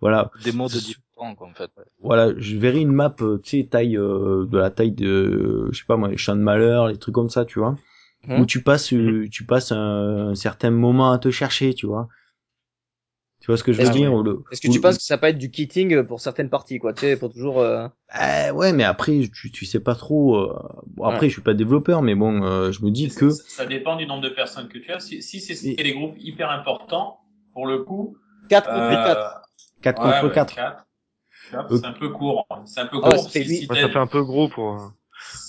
voilà, 0.00 0.30
Des 0.44 0.52
modes 0.52 0.72
différents, 0.72 1.34
quoi, 1.34 1.48
en 1.48 1.54
fait. 1.54 1.70
voilà, 2.00 2.32
je 2.38 2.56
verrais 2.56 2.80
une 2.80 2.92
map, 2.92 3.14
euh, 3.20 3.38
tu 3.42 3.60
sais, 3.60 3.66
taille 3.70 3.96
euh, 3.96 4.46
de 4.46 4.58
la 4.58 4.70
taille 4.70 4.92
de, 4.92 5.68
je 5.72 5.78
sais 5.78 5.84
pas 5.86 5.96
moi, 5.96 6.08
les 6.08 6.16
champs 6.16 6.36
de 6.36 6.40
malheur, 6.42 6.88
les 6.88 6.96
trucs 6.98 7.14
comme 7.14 7.30
ça, 7.30 7.44
tu 7.44 7.58
vois, 7.60 7.76
Hmm. 8.26 8.40
où 8.40 8.46
tu 8.46 8.62
passes, 8.62 8.92
euh, 8.92 9.26
tu 9.30 9.44
passes 9.44 9.72
un, 9.72 10.30
un 10.30 10.34
certain 10.34 10.70
moment 10.70 11.12
à 11.12 11.18
te 11.18 11.30
chercher, 11.30 11.72
tu 11.74 11.86
vois. 11.86 12.08
Tu 13.40 13.46
vois 13.46 13.56
ce 13.56 13.64
que 13.64 13.72
je 13.72 13.78
veux 13.78 13.84
Est-ce 13.84 13.92
que- 13.92 13.96
dire 13.96 14.22
le- 14.22 14.42
Est-ce 14.52 14.60
que 14.60 14.68
ou- 14.68 14.72
tu 14.72 14.80
penses 14.80 14.98
que 14.98 15.02
ça 15.02 15.16
peut 15.16 15.26
être 15.28 15.38
du 15.38 15.50
kitting 15.50 16.02
pour 16.02 16.20
certaines 16.20 16.50
parties, 16.50 16.78
quoi, 16.78 16.92
tu 16.92 17.00
sais, 17.00 17.16
pour 17.16 17.32
toujours. 17.32 17.60
euh, 17.60 17.88
Eh 18.14 18.50
ouais, 18.50 18.72
mais 18.74 18.84
après, 18.84 19.18
tu, 19.32 19.50
tu 19.50 19.64
sais 19.64 19.80
pas 19.80 19.94
trop. 19.94 20.36
euh, 20.36 20.58
Bon, 20.88 21.04
après, 21.04 21.28
je 21.28 21.32
suis 21.34 21.42
pas 21.42 21.54
développeur, 21.54 22.02
mais 22.02 22.14
bon, 22.14 22.42
euh, 22.42 22.70
je 22.70 22.84
me 22.84 22.90
dis 22.90 23.08
que. 23.08 23.30
Ça, 23.30 23.42
ça 23.48 23.66
dépend 23.66 23.96
du 23.96 24.06
nombre 24.06 24.22
de 24.22 24.28
personnes 24.28 24.68
que 24.68 24.76
tu 24.78 24.92
as. 24.92 25.00
Si, 25.00 25.22
si 25.22 25.40
c'est 25.40 25.68
Et- 25.68 25.74
des 25.76 25.92
groupes 25.94 26.16
hyper 26.18 26.50
importants, 26.50 27.20
pour 27.54 27.66
le 27.66 27.78
coup. 27.82 28.16
4 28.50 28.68
euh, 28.68 28.90
contre 28.90 29.04
4. 29.04 29.42
4 29.82 29.98
ouais, 30.04 30.10
contre 30.10 30.24
ouais, 30.26 30.32
4. 30.34 30.54
quatre. 30.54 30.86
Quatre, 31.50 31.72
Euh, 31.72 31.78
C'est 31.78 31.86
un 31.86 31.92
peu 31.92 32.10
court. 32.10 32.46
C'est 32.66 32.80
un 32.80 32.86
peu 32.86 32.98
Ah, 33.02 33.10
court. 33.10 33.30
si- 33.30 33.44
si 33.44 33.66
Ouais, 33.70 33.80
ça 33.80 33.88
fait 33.88 33.98
un 33.98 34.06
peu 34.06 34.22
gros 34.22 34.48
pour. 34.48 34.92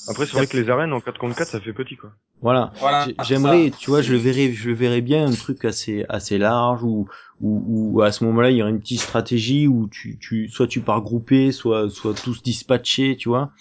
Après, 0.08 0.26
c'est 0.26 0.34
vrai 0.34 0.48
que 0.48 0.58
les 0.58 0.70
arènes 0.70 0.94
en 0.94 1.00
4 1.02 1.20
contre 1.20 1.36
4, 1.36 1.52
ça 1.52 1.60
fait 1.60 1.74
petit 1.74 1.96
quoi. 1.96 2.12
Voilà. 2.42 2.74
J'aimerais, 3.24 3.72
tu 3.78 3.90
vois, 3.92 4.02
je 4.02 4.14
le 4.14 4.18
verrais, 4.18 4.52
je 4.52 4.70
le 4.70 4.76
verrais 4.76 5.02
bien 5.02 5.28
un 5.28 5.32
truc 5.32 5.64
assez 5.64 6.06
assez 6.10 6.38
large 6.40 6.84
où 6.84 7.08
où, 7.40 7.94
où 7.94 8.02
à 8.02 8.12
ce 8.12 8.24
moment-là 8.26 8.50
il 8.52 8.58
y 8.58 8.62
aurait 8.62 8.72
une 8.72 8.80
petite 8.80 9.00
stratégie 9.00 9.68
où 9.68 9.88
tu 9.88 10.18
tu 10.20 10.48
soit 10.50 10.68
tu 10.68 10.82
pars 10.82 11.02
groupé, 11.02 11.52
soit 11.52 11.90
soit 11.90 12.14
tous 12.16 12.42
dispatchés, 12.42 13.16
tu 13.16 13.30
vois. 13.30 13.52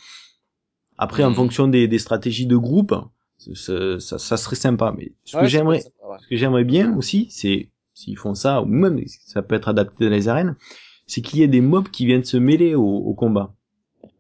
Après, 0.99 1.25
en 1.25 1.31
Mhm. 1.31 1.37
fonction 1.37 1.69
des 1.69 1.89
des 1.89 1.99
stratégies 1.99 2.47
de 2.47 2.57
groupe, 2.57 2.95
ça 3.39 3.99
ça, 4.01 4.19
ça 4.19 4.37
serait 4.37 4.57
sympa. 4.57 4.95
Mais 4.97 5.13
ce 5.25 5.37
que 5.37 5.47
j'aimerais, 5.47 5.81
ce 5.81 6.27
que 6.29 6.37
j'aimerais 6.37 6.65
bien 6.65 6.97
aussi, 6.97 7.29
c'est 7.31 7.69
s'ils 7.95 8.17
font 8.17 8.35
ça, 8.35 8.63
ou 8.63 8.67
même 8.67 8.99
ça 9.27 9.43
peut 9.43 9.55
être 9.55 9.69
adapté 9.69 10.05
dans 10.05 10.11
les 10.11 10.29
arènes, 10.29 10.57
c'est 11.07 11.21
qu'il 11.23 11.39
y 11.41 11.43
ait 11.43 11.49
des 11.49 11.61
mobs 11.61 11.89
qui 11.89 12.07
viennent 12.07 12.25
se 12.25 12.37
mêler 12.39 12.75
au, 12.75 12.85
au 12.85 13.15
combat 13.15 13.55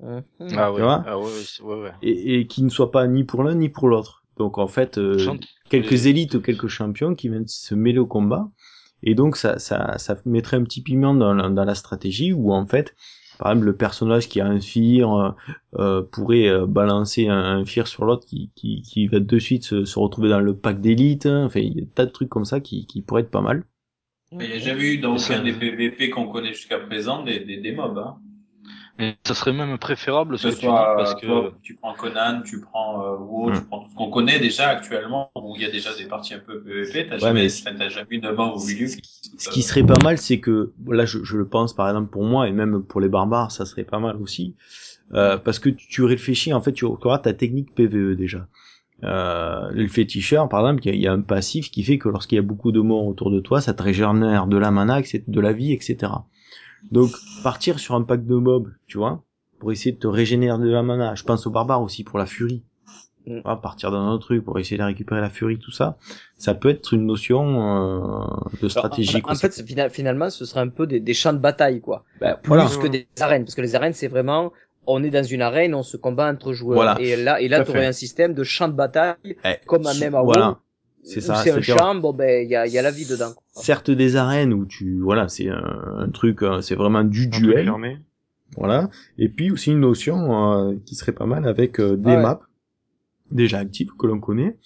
Ah 0.03 0.72
ouais, 0.72 0.82
ah 1.05 1.18
ouais, 1.18 1.24
ouais, 1.24 1.44
ouais, 1.62 1.82
ouais. 1.82 1.92
et, 2.03 2.40
et 2.40 2.46
qui 2.46 2.62
ne 2.62 2.68
soient 2.70 2.90
pas 2.90 3.07
ni 3.07 3.24
pour 3.24 3.42
l'un 3.42 3.55
ni 3.55 3.68
pour 3.68 3.88
l'autre. 3.88 4.24
Donc 4.38 4.57
en 4.59 4.68
fait, 4.68 4.96
euh, 4.98 5.36
quelques 5.68 6.07
élites 6.07 6.34
ou 6.34 6.40
quelques 6.40 6.68
champions 6.68 7.14
qui 7.14 7.28
viennent 7.28 7.46
se 7.46 7.74
mêler 7.74 7.98
au 7.98 8.07
combat, 8.07 8.51
et 9.03 9.14
donc 9.14 9.36
ça 9.36 9.59
ça 9.59 9.98
ça 9.98 10.16
mettrait 10.24 10.57
un 10.57 10.64
petit 10.64 10.82
piment 10.82 11.14
dans 11.14 11.34
la, 11.34 11.48
dans 11.51 11.64
la 11.64 11.74
stratégie 11.74 12.32
où 12.32 12.53
en 12.53 12.66
fait 12.66 12.94
par 13.38 13.53
exemple 13.53 13.66
le 13.66 13.76
personnage 13.76 14.28
qui 14.28 14.40
a 14.40 14.46
un 14.46 14.61
fear 14.61 15.14
euh, 15.14 15.30
euh, 15.78 16.03
pourrait 16.03 16.48
euh, 16.48 16.66
balancer 16.66 17.28
un, 17.28 17.36
un 17.61 17.64
fear 17.66 17.86
sur 17.86 18.05
l'autre 18.07 18.26
qui, 18.26 18.51
qui 18.57 18.82
qui 18.82 19.07
va 19.09 19.20
de 19.20 19.38
suite 19.38 19.64
se, 19.64 19.84
se 19.84 19.98
retrouver 19.98 20.28
dans 20.30 20.40
le 20.40 20.57
pack 20.57 20.80
d'élite 20.80 21.26
enfin 21.26 21.61
il 21.61 21.68
y 21.74 21.78
a 21.78 21.84
des 21.84 21.88
tas 21.88 22.07
de 22.07 22.11
trucs 22.11 22.28
comme 22.28 22.44
ça 22.46 22.61
qui 22.61 22.86
qui 22.86 23.03
pourraient 23.03 23.22
être 23.22 23.30
pas 23.30 23.40
mal 23.42 23.64
Il 24.32 24.38
n'y 24.38 24.53
a 24.53 24.59
jamais 24.59 24.94
eu 24.94 24.98
dans 24.98 25.16
aucun 25.16 25.42
des 25.42 25.53
PVP 25.53 26.11
qu'on 26.11 26.28
connaît 26.28 26.55
jusqu'à 26.55 26.78
présent 26.78 27.22
des, 27.22 27.40
des, 27.40 27.59
des 27.59 27.72
mobs. 27.72 27.98
Hein. 27.98 28.20
Mais 29.01 29.16
ça 29.26 29.34
serait 29.34 29.53
même 29.53 29.78
préférable 29.78 30.38
ce 30.38 30.44
Que 30.44 30.51
que 30.51 30.55
ce 30.55 30.61
tu 30.61 30.66
dis 30.66 30.66
soit, 30.66 30.94
parce 30.94 31.14
euh, 31.14 31.20
que 31.20 31.26
toi, 31.26 31.53
tu 31.62 31.74
prends 31.76 31.94
Conan, 31.94 32.42
tu 32.42 32.61
prends 32.61 33.03
euh, 33.05 33.16
WoW, 33.16 33.51
Mm. 33.51 33.59
tu 33.59 33.64
prends 33.64 33.80
tout 33.84 33.90
ce 33.90 33.94
qu'on 33.96 34.11
connaît 34.11 34.38
déjà 34.38 34.68
actuellement, 34.68 35.30
où 35.34 35.57
il 35.57 35.62
y 35.62 35.64
a 35.64 35.70
déjà 35.70 35.94
des 35.94 36.07
parties 36.07 36.34
un 36.34 36.38
peu 36.38 36.62
PVP, 36.62 37.09
t'as 37.09 37.18
Ouais, 37.18 37.18
jamais, 37.18 37.48
t'as 37.48 37.88
jamais 37.88 38.07
eu 38.11 38.18
de 38.18 38.30
mob 38.30 38.55
au 38.57 38.64
milieu. 38.64 38.86
qui- 38.88 39.03
ce 39.38 39.48
qui 39.48 39.62
serait 39.62 39.84
pas 39.84 39.98
mal 40.03 40.18
c'est 40.18 40.40
que 40.40 40.72
là 40.86 41.05
je, 41.07 41.22
je 41.24 41.36
le 41.36 41.46
pense 41.48 41.74
par 41.74 41.88
exemple 41.88 42.11
pour 42.11 42.24
moi 42.24 42.48
et 42.48 42.53
même 42.53 42.82
pour 42.82 43.01
les 43.01 43.09
barbares 43.09 43.51
ça 43.53 43.64
serait 43.66 43.84
pas 43.84 43.98
mal 43.98 44.16
aussi 44.16 44.55
euh, 45.14 45.38
parce 45.38 45.59
que 45.59 45.70
tu, 45.70 45.88
tu 45.88 46.05
réfléchis 46.05 46.53
en 46.55 46.61
fait 46.61 46.72
tu 46.72 46.84
auras 46.84 47.18
ta 47.18 47.32
technique 47.34 47.74
PVE 47.74 48.16
déjà 48.16 48.48
euh, 49.05 49.70
le 49.72 49.88
féticheur 49.88 50.48
par 50.48 50.61
exemple 50.61 50.86
il 50.88 50.94
y, 50.96 51.01
y 51.01 51.09
a 51.09 51.12
un 51.12 51.22
passif 51.22 51.70
qui 51.70 51.84
fait 51.84 51.98
que 51.98 52.09
lorsqu'il 52.09 52.36
y 52.36 52.40
a 52.40 52.42
beaucoup 52.42 52.72
de 52.72 52.80
morts 52.80 53.07
autour 53.07 53.30
de 53.30 53.40
toi 53.40 53.61
ça 53.61 53.74
te 53.74 53.82
régénère 53.82 54.46
de 54.46 54.59
la 54.59 54.70
mana 54.70 55.01
etc., 55.01 55.24
de 55.28 55.40
la 55.40 55.53
vie 55.53 55.72
etc 55.72 56.12
donc 56.91 57.11
partir 57.43 57.78
sur 57.78 57.95
un 57.95 58.03
pack 58.03 58.24
de 58.26 58.37
mobs 58.37 58.72
tu 58.87 58.99
vois 58.99 59.22
pour 59.59 59.72
essayer 59.72 59.93
de 59.93 59.99
te 59.99 60.07
régénérer 60.07 60.59
de 60.59 60.68
la 60.68 60.83
mana 60.83 61.14
je 61.14 61.24
pense 61.24 61.47
aux 61.47 61.51
barbares 61.51 61.83
aussi 61.83 62.05
pour 62.05 62.18
la 62.18 62.26
furie 62.26 62.62
Mm. 63.26 63.41
Vois, 63.45 63.61
partir 63.61 63.91
dans 63.91 63.99
un 63.99 64.12
autre 64.12 64.26
truc 64.26 64.45
pour 64.45 64.59
essayer 64.59 64.78
de 64.78 64.83
récupérer 64.83 65.20
la 65.20 65.28
furie 65.28 65.59
tout 65.59 65.70
ça 65.70 65.99
ça 66.39 66.55
peut 66.55 66.70
être 66.70 66.95
une 66.95 67.05
notion 67.05 68.22
euh, 68.22 68.24
de 68.62 68.68
stratégie 68.68 69.20
En, 69.24 69.35
fait, 69.35 69.62
finalement, 69.91 70.31
ce 70.31 70.47
serait 70.47 70.61
un 70.61 70.68
peu 70.68 70.87
des, 70.87 71.01
des 71.01 71.12
champs 71.12 71.35
de 71.35 71.39
bataille, 71.39 71.83
quoi. 71.83 72.05
Ben, 72.18 72.39
Plus 72.43 72.49
voilà. 72.49 72.66
que 72.81 72.87
des 72.87 73.07
arènes, 73.20 73.45
parce 73.45 73.55
que 73.55 73.61
les 73.61 73.74
arènes, 73.74 73.93
c'est 73.93 74.09
vraiment, 74.09 74.53
on 74.87 75.03
est 75.05 75.11
dans 75.11 75.22
une 75.22 75.43
arène, 75.43 75.74
on 75.74 75.83
se 75.83 75.99
combat 75.99 76.31
entre 76.31 76.55
joueurs. 76.55 76.76
Voilà. 76.76 76.97
Et 76.99 77.14
là, 77.16 77.43
et 77.43 77.49
là, 77.49 77.61
à 77.61 77.64
tu 77.64 77.72
aurais 77.72 77.85
un 77.87 77.93
système 77.93 78.33
de 78.33 78.43
champ 78.43 78.68
de 78.68 78.72
bataille, 78.72 79.16
Eh, 79.45 79.57
comme 79.66 79.87
à 79.87 79.93
même 79.93 80.14
à 80.14 80.22
voilà 80.22 80.59
C'est 81.03 81.18
Ou 81.18 81.22
ça. 81.22 81.36
c'est 81.36 81.51
un 81.51 81.61
champ, 81.62 81.94
bon 81.94 82.12
ben 82.12 82.44
il 82.44 82.51
y 82.51 82.57
a, 82.57 82.66
il 82.66 82.72
y 82.72 82.78
a 82.78 82.82
la 82.82 82.90
vie 82.90 83.07
dedans. 83.07 83.32
quoi. 83.32 83.42
certes 83.62 83.90
des 83.90 84.16
arènes 84.16 84.53
où 84.53 84.66
tu 84.66 85.01
voilà 85.01 85.28
c'est 85.28 85.48
un, 85.48 85.94
un 85.98 86.09
truc 86.11 86.42
euh, 86.42 86.61
c'est 86.61 86.74
vraiment 86.74 87.05
du 87.05 87.26
duel 87.28 87.72
voilà 88.57 88.90
et 89.16 89.28
puis 89.28 89.51
aussi 89.51 89.70
une 89.70 89.80
notion 89.80 90.68
euh, 90.70 90.74
qui 90.84 90.94
serait 90.96 91.12
pas 91.12 91.26
mal 91.26 91.46
avec 91.48 91.80
euh, 91.80 91.96
des 91.96 92.11
Ah 92.11 92.16
ouais. 92.16 92.22
maps 92.22 92.40
déjà 93.30 93.59
actives 93.59 93.90
que 93.98 94.07
l'on 94.07 94.20
connaît 94.20 94.57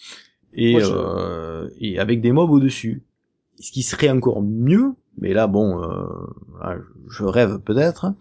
et 0.55 0.76
euh, 0.82 1.68
et 1.78 1.99
avec 1.99 2.20
des 2.20 2.32
mobs 2.32 2.51
au 2.51 2.61
dessus 2.61 3.03
ce 3.61 3.70
qui 3.70 3.82
serait 3.82 4.11
encore 4.11 4.43
mieux 4.43 4.95
mais 5.18 5.32
là 5.35 5.47
bon 5.47 5.82
euh, 5.82 6.07
là, 6.61 6.76
je 7.11 7.24
rêve 7.24 7.59
peut-être 7.61 8.12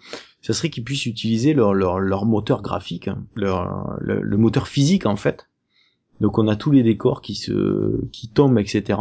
ce 0.42 0.54
serait 0.54 0.70
qu'ils 0.70 0.84
puissent 0.84 1.06
utiliser 1.08 1.54
leur 1.54 1.74
leur, 1.74 2.00
leur 2.00 2.26
moteur 2.26 2.62
graphique 2.62 3.08
hein, 3.08 3.24
leur 3.36 3.96
le, 4.02 4.22
le 4.22 4.38
moteur 4.38 4.68
physique 4.68 5.06
en 5.08 5.16
fait 5.16 5.48
donc 6.22 6.38
on 6.38 6.48
a 6.48 6.56
tous 6.56 6.72
les 6.72 6.84
décors 6.84 7.22
qui 7.22 7.36
se 7.36 8.06
qui 8.12 8.30
tombent 8.30 8.60
etc 8.60 9.00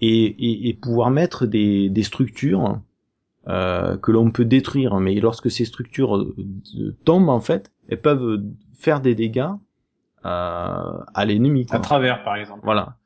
et, 0.00 0.24
et, 0.26 0.68
et 0.68 0.74
pouvoir 0.74 1.10
mettre 1.10 1.46
des, 1.46 1.88
des 1.90 2.02
structures 2.02 2.80
euh, 3.48 3.96
que 3.98 4.12
l'on 4.12 4.30
peut 4.30 4.44
détruire. 4.44 4.98
Mais 5.00 5.14
lorsque 5.20 5.50
ces 5.50 5.64
structures 5.64 6.16
euh, 6.16 6.34
tombent, 7.04 7.28
en 7.28 7.40
fait, 7.40 7.70
elles 7.88 8.00
peuvent 8.00 8.42
faire 8.78 9.00
des 9.00 9.14
dégâts 9.14 9.50
euh, 10.24 10.28
à 11.14 11.24
l'ennemi. 11.26 11.66
À 11.70 11.78
travers, 11.80 12.22
par 12.24 12.36
exemple. 12.36 12.60
Voilà. 12.64 12.96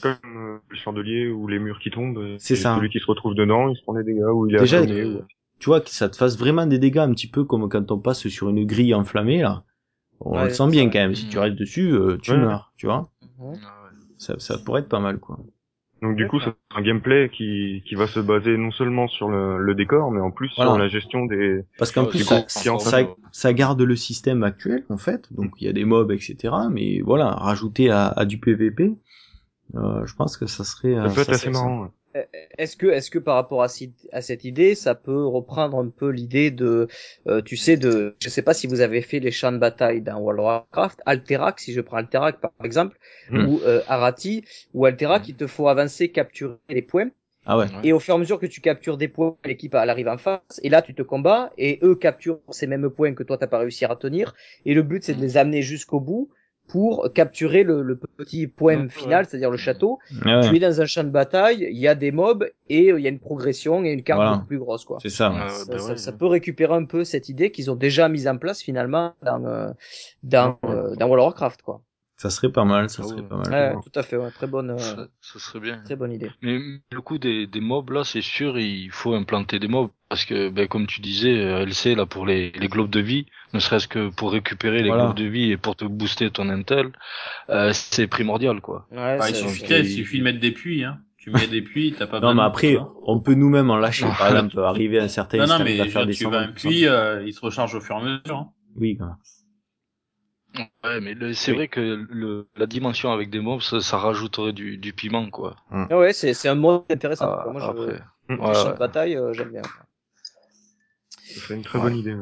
Comme 0.00 0.16
euh, 0.36 0.58
le 0.68 0.76
chandelier 0.76 1.28
ou 1.28 1.46
les 1.46 1.58
murs 1.60 1.78
qui 1.78 1.90
tombent. 1.90 2.18
euh, 2.18 2.36
C'est 2.38 2.56
ça. 2.56 2.76
Celui 2.76 2.88
qui 2.90 2.98
se 2.98 3.06
retrouve 3.06 3.34
dedans, 3.34 3.68
il 3.68 3.76
se 3.76 3.82
prend 3.82 3.94
des 3.94 4.02
dégâts 4.02 4.24
ou 4.32 4.48
il 4.48 4.56
est 4.56 4.58
Déjà, 4.58 4.82
ou- 4.82 5.22
tu 5.60 5.66
vois 5.66 5.80
que 5.80 5.90
ça 5.90 6.08
te 6.08 6.16
fasse 6.16 6.36
vraiment 6.36 6.66
des 6.66 6.78
dégâts 6.78 6.98
un 6.98 7.12
petit 7.12 7.28
peu 7.28 7.44
comme 7.44 7.68
quand 7.68 7.90
on 7.92 7.98
passe 7.98 8.26
sur 8.28 8.48
une 8.48 8.64
grille 8.66 8.92
enflammée 8.94 9.40
là. 9.42 9.62
On 10.20 10.32
Ouais, 10.32 10.44
le 10.44 10.50
sent 10.50 10.68
bien 10.68 10.86
quand 10.90 10.98
même. 10.98 11.14
Si 11.14 11.28
tu 11.28 11.38
restes 11.38 11.56
dessus, 11.56 11.92
euh, 11.92 12.18
tu 12.22 12.32
Ouais. 12.32 12.38
meurs. 12.38 12.72
Tu 12.76 12.86
vois. 12.86 13.10
Mhm. 13.38 13.58
Ça, 14.18 14.34
ça 14.38 14.58
pourrait 14.58 14.80
être 14.80 14.88
pas 14.88 15.00
mal 15.00 15.18
quoi. 15.18 15.38
Donc 16.02 16.16
du 16.16 16.28
coup, 16.28 16.38
c'est 16.40 16.52
un 16.74 16.82
gameplay 16.82 17.30
qui, 17.32 17.82
qui 17.86 17.94
va 17.94 18.06
se 18.06 18.20
baser 18.20 18.58
non 18.58 18.70
seulement 18.70 19.08
sur 19.08 19.28
le, 19.28 19.58
le 19.58 19.74
décor, 19.74 20.10
mais 20.10 20.20
en 20.20 20.30
plus 20.30 20.52
Voilà. 20.56 20.72
sur 20.72 20.78
la 20.78 20.88
gestion 20.88 21.24
des... 21.24 21.64
Parce 21.78 21.92
qu'en 21.92 22.04
Ouais, 22.04 22.10
plus, 22.10 22.18
ça, 22.20 22.44
ça, 22.46 22.78
ça, 22.78 23.08
ça 23.32 23.52
garde 23.54 23.80
le 23.80 23.96
système 23.96 24.42
actuel, 24.42 24.84
en 24.90 24.98
fait. 24.98 25.32
Donc, 25.32 25.52
il 25.60 25.64
y 25.64 25.68
a 25.68 25.72
des 25.72 25.84
mobs, 25.86 26.10
etc. 26.12 26.54
Mais 26.70 27.00
voilà, 27.00 27.30
rajouter 27.30 27.90
à, 27.90 28.08
à 28.08 28.26
du 28.26 28.38
PVP, 28.38 28.92
euh, 29.76 30.04
je 30.04 30.14
pense 30.14 30.36
que 30.36 30.46
ça 30.46 30.64
serait... 30.64 30.94
Ça 30.94 31.04
euh, 31.04 31.08
peut 31.08 31.20
être 31.22 31.32
assez 31.32 31.50
marrant. 31.50 31.88
Ouais. 32.14 32.28
Est-ce 32.58 32.76
que, 32.76 32.86
est-ce 32.86 33.10
que 33.10 33.18
par 33.18 33.34
rapport 33.34 33.62
à, 33.62 33.68
cette 33.68 34.44
idée, 34.44 34.74
ça 34.74 34.94
peut 34.94 35.26
reprendre 35.26 35.78
un 35.78 35.88
peu 35.88 36.08
l'idée 36.10 36.50
de, 36.50 36.88
euh, 37.26 37.42
tu 37.42 37.56
sais, 37.56 37.76
de, 37.76 38.14
je 38.20 38.28
sais 38.28 38.42
pas 38.42 38.54
si 38.54 38.66
vous 38.66 38.80
avez 38.80 39.02
fait 39.02 39.20
les 39.20 39.30
champs 39.30 39.52
de 39.52 39.58
bataille 39.58 40.00
dans 40.00 40.18
World 40.18 40.40
of 40.40 40.44
Warcraft, 40.46 41.00
Alterac, 41.06 41.60
si 41.60 41.72
je 41.72 41.80
prends 41.80 41.96
Alterac 41.98 42.40
par 42.40 42.52
exemple, 42.62 42.98
Mm. 43.30 43.46
ou 43.48 43.60
euh, 43.64 43.80
Arati, 43.88 44.44
ou 44.74 44.84
Alterac, 44.84 45.26
il 45.28 45.34
te 45.34 45.46
faut 45.46 45.68
avancer, 45.68 46.10
capturer 46.10 46.56
les 46.68 46.82
points, 46.82 47.08
Ah 47.46 47.56
ouais. 47.58 47.66
et 47.82 47.92
au 47.94 47.98
fur 47.98 48.14
et 48.14 48.16
à 48.16 48.20
mesure 48.20 48.38
que 48.38 48.46
tu 48.46 48.60
captures 48.60 48.96
des 48.98 49.08
points, 49.08 49.36
l'équipe 49.44 49.74
elle 49.74 49.88
arrive 49.90 50.08
en 50.08 50.18
face, 50.18 50.40
et 50.62 50.68
là 50.68 50.82
tu 50.82 50.94
te 50.94 51.02
combats, 51.02 51.50
et 51.56 51.78
eux 51.82 51.94
capturent 51.94 52.40
ces 52.50 52.66
mêmes 52.66 52.90
points 52.90 53.14
que 53.14 53.22
toi 53.22 53.38
t'as 53.38 53.46
pas 53.46 53.58
réussi 53.58 53.84
à 53.84 53.88
retenir, 53.88 54.34
et 54.66 54.74
le 54.74 54.82
but 54.82 55.02
c'est 55.02 55.14
de 55.14 55.20
les 55.22 55.36
amener 55.38 55.62
jusqu'au 55.62 56.00
bout 56.00 56.28
pour 56.68 57.12
capturer 57.12 57.62
le, 57.62 57.82
le 57.82 57.96
petit 57.96 58.46
point 58.46 58.84
Ouais, 58.84 58.88
final, 58.88 59.26
c'est-à-dire 59.26 59.50
le 59.50 59.56
château, 59.56 59.98
ouais, 60.24 60.40
tu 60.48 60.56
es 60.56 60.58
dans 60.58 60.80
un 60.80 60.86
champ 60.86 61.04
de 61.04 61.10
bataille, 61.10 61.66
il 61.70 61.78
y 61.78 61.86
a 61.88 61.94
des 61.94 62.10
mobs 62.10 62.48
et 62.68 62.90
euh, 62.90 62.98
il 62.98 63.02
y 63.02 63.06
a 63.06 63.10
une 63.10 63.20
progression 63.20 63.84
et 63.84 63.90
une 63.90 64.02
carte 64.02 64.18
Voilà. 64.18 64.32
beaucoup 64.36 64.46
plus 64.46 64.58
grosse 64.58 64.84
quoi. 64.84 64.98
c'est 65.02 65.10
ça. 65.10 65.30
ouais. 65.30 65.48
Ça, 65.48 65.64
bah 65.66 65.78
ça- 65.78 65.88
ouais, 65.92 65.96
ça 65.98 66.12
peut 66.12 66.26
récupérer 66.26 66.74
un 66.74 66.84
peu 66.84 67.04
cette 67.04 67.28
idée 67.28 67.50
qu'ils 67.52 67.70
ont 67.70 67.76
déjà 67.76 68.08
mise 68.08 68.26
en 68.28 68.38
place 68.38 68.60
finalement 68.62 69.14
dans 69.22 69.44
euh, 69.44 69.70
dans 70.22 70.58
Ouais. 70.62 70.70
euh, 70.70 70.96
dans 70.96 71.06
World 71.06 71.20
of 71.20 71.26
Warcraft 71.26 71.62
quoi. 71.62 71.82
Ça 72.24 72.30
serait 72.30 72.50
pas 72.50 72.64
mal, 72.64 72.88
ça 72.88 73.02
Ah 73.04 73.08
serait 73.08 73.22
pas 73.28 73.36
mal. 73.36 73.76
Ouais, 73.76 73.82
tout 73.84 73.98
à 73.98 74.02
fait, 74.02 74.16
ouais, 74.16 74.30
très 74.30 74.46
bonne 74.46 74.70
euh, 74.70 74.78
Ça, 74.78 75.08
ça 75.20 75.38
serait 75.38 75.60
bien. 75.60 75.76
très 75.84 75.94
bonne 75.94 76.10
idée. 76.10 76.30
Mais 76.40 76.58
le 76.90 77.00
coup 77.02 77.18
des, 77.18 77.46
des 77.46 77.60
mobs 77.60 77.90
là, 77.90 78.02
c'est 78.02 78.22
sûr, 78.22 78.58
il 78.58 78.90
faut 78.90 79.12
implanter 79.14 79.58
des 79.58 79.68
mobs 79.68 79.90
parce 80.08 80.24
que, 80.24 80.48
ben, 80.48 80.66
comme 80.66 80.86
tu 80.86 81.02
disais, 81.02 81.36
euh, 81.38 81.62
LC 81.66 81.94
là 81.94 82.06
pour 82.06 82.24
les, 82.24 82.50
les 82.52 82.68
globes 82.68 82.88
de 82.88 83.00
vie, 83.00 83.26
ne 83.52 83.58
serait-ce 83.58 83.88
que 83.88 84.08
pour 84.08 84.32
récupérer 84.32 84.82
les 84.82 84.88
Voilà. 84.88 85.04
globes 85.04 85.16
de 85.18 85.24
vie 85.24 85.50
et 85.50 85.58
pour 85.58 85.76
te 85.76 85.84
booster 85.84 86.30
ton 86.30 86.48
intel, 86.48 86.92
euh, 87.50 87.72
c'est 87.74 88.06
primordial 88.06 88.62
quoi. 88.62 88.86
Ouais, 88.90 89.18
Bah, 89.18 89.28
il 89.28 89.34
c'est- 89.34 89.46
suffit, 89.48 89.64
il 89.68 89.90
suffit 89.90 90.18
de 90.20 90.24
mettre 90.24 90.40
des 90.40 90.52
puits, 90.52 90.82
hein. 90.82 91.00
Tu 91.18 91.30
mets 91.30 91.46
des 91.46 91.62
puits, 91.62 91.94
t'as 91.98 92.06
pas 92.06 92.20
Non, 92.20 92.28
besoin 92.28 92.34
mais 92.34 92.40
de 92.42 92.46
après, 92.46 92.76
hein. 92.76 92.88
on 93.06 93.18
peut 93.20 93.34
nous-mêmes 93.34 93.70
en 93.70 93.76
lâcher. 93.76 94.04
Par 94.18 94.28
exemple, 94.28 94.58
arriver 94.60 94.98
à 94.98 95.04
un 95.04 95.08
certain 95.08 95.38
Non, 95.38 95.46
non, 95.46 95.64
mais 95.64 95.80
à 95.80 95.86
faire 95.86 96.02
veux 96.02 96.08
des 96.08 96.14
tu 96.14 96.24
vas 96.24 96.40
un 96.40 96.48
puits, 96.48 96.86
euh, 96.86 97.22
il 97.26 97.32
se 97.32 97.40
recharge 97.40 97.74
au 97.74 97.80
fur 97.80 97.96
et 97.96 97.98
à 98.00 98.02
mesure. 98.02 98.36
Hein. 98.36 98.50
Oui, 98.76 98.96
quoi. 98.96 99.16
Ouais, 100.84 101.00
mais 101.00 101.14
le- 101.14 101.34
c'est 101.34 101.50
Oui. 101.50 101.56
vrai 101.58 101.68
que 101.68 101.80
le, 101.80 102.46
la 102.56 102.66
dimension 102.66 103.10
avec 103.12 103.30
des 103.30 103.40
mobs, 103.40 103.60
ça, 103.60 103.80
ça 103.80 103.98
rajouterait 103.98 104.52
du, 104.52 104.76
du 104.76 104.92
piment 104.92 105.28
quoi. 105.30 105.56
Ah 105.70 105.98
ouais, 105.98 106.12
c'est 106.12 106.32
c'est 106.34 106.48
un 106.48 106.54
mode 106.54 106.84
intéressant. 106.90 107.26
Ah. 107.38 107.48
Moi, 107.50 107.60
je, 107.60 107.66
après. 107.66 108.02
les 108.28 108.36
Ouais, 108.36 108.54
champs 108.54 108.66
ouais. 108.66 108.74
de 108.74 108.78
bataille, 108.78 109.16
euh, 109.16 109.32
j'aime 109.32 109.50
bien. 109.50 109.62
Ça 111.10 111.40
serait 111.40 111.54
une 111.54 111.62
très 111.62 111.78
Ouais. 111.78 111.84
bonne 111.90 111.96
idée. 111.98 112.16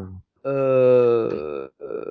Euh, 0.47 1.69
euh, 1.83 2.05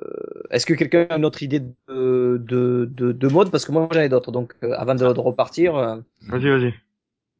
Est-ce 0.50 0.64
que 0.64 0.74
quelqu'un 0.74 1.06
a 1.10 1.16
une 1.16 1.24
autre 1.24 1.42
idée 1.42 1.60
de 1.60 2.38
de 2.42 2.88
de, 2.90 3.12
de 3.12 3.28
mode? 3.28 3.50
Parce 3.50 3.64
que 3.66 3.72
moi 3.72 3.88
j'en 3.92 4.00
ai 4.00 4.08
d'autres 4.08 4.32
donc 4.32 4.54
euh, 4.62 4.74
avant 4.78 4.94
de, 4.94 5.12
de 5.12 5.20
repartir. 5.20 5.76
euh, 5.76 5.96
Vas-y, 6.28 6.48
vas-y. 6.48 6.74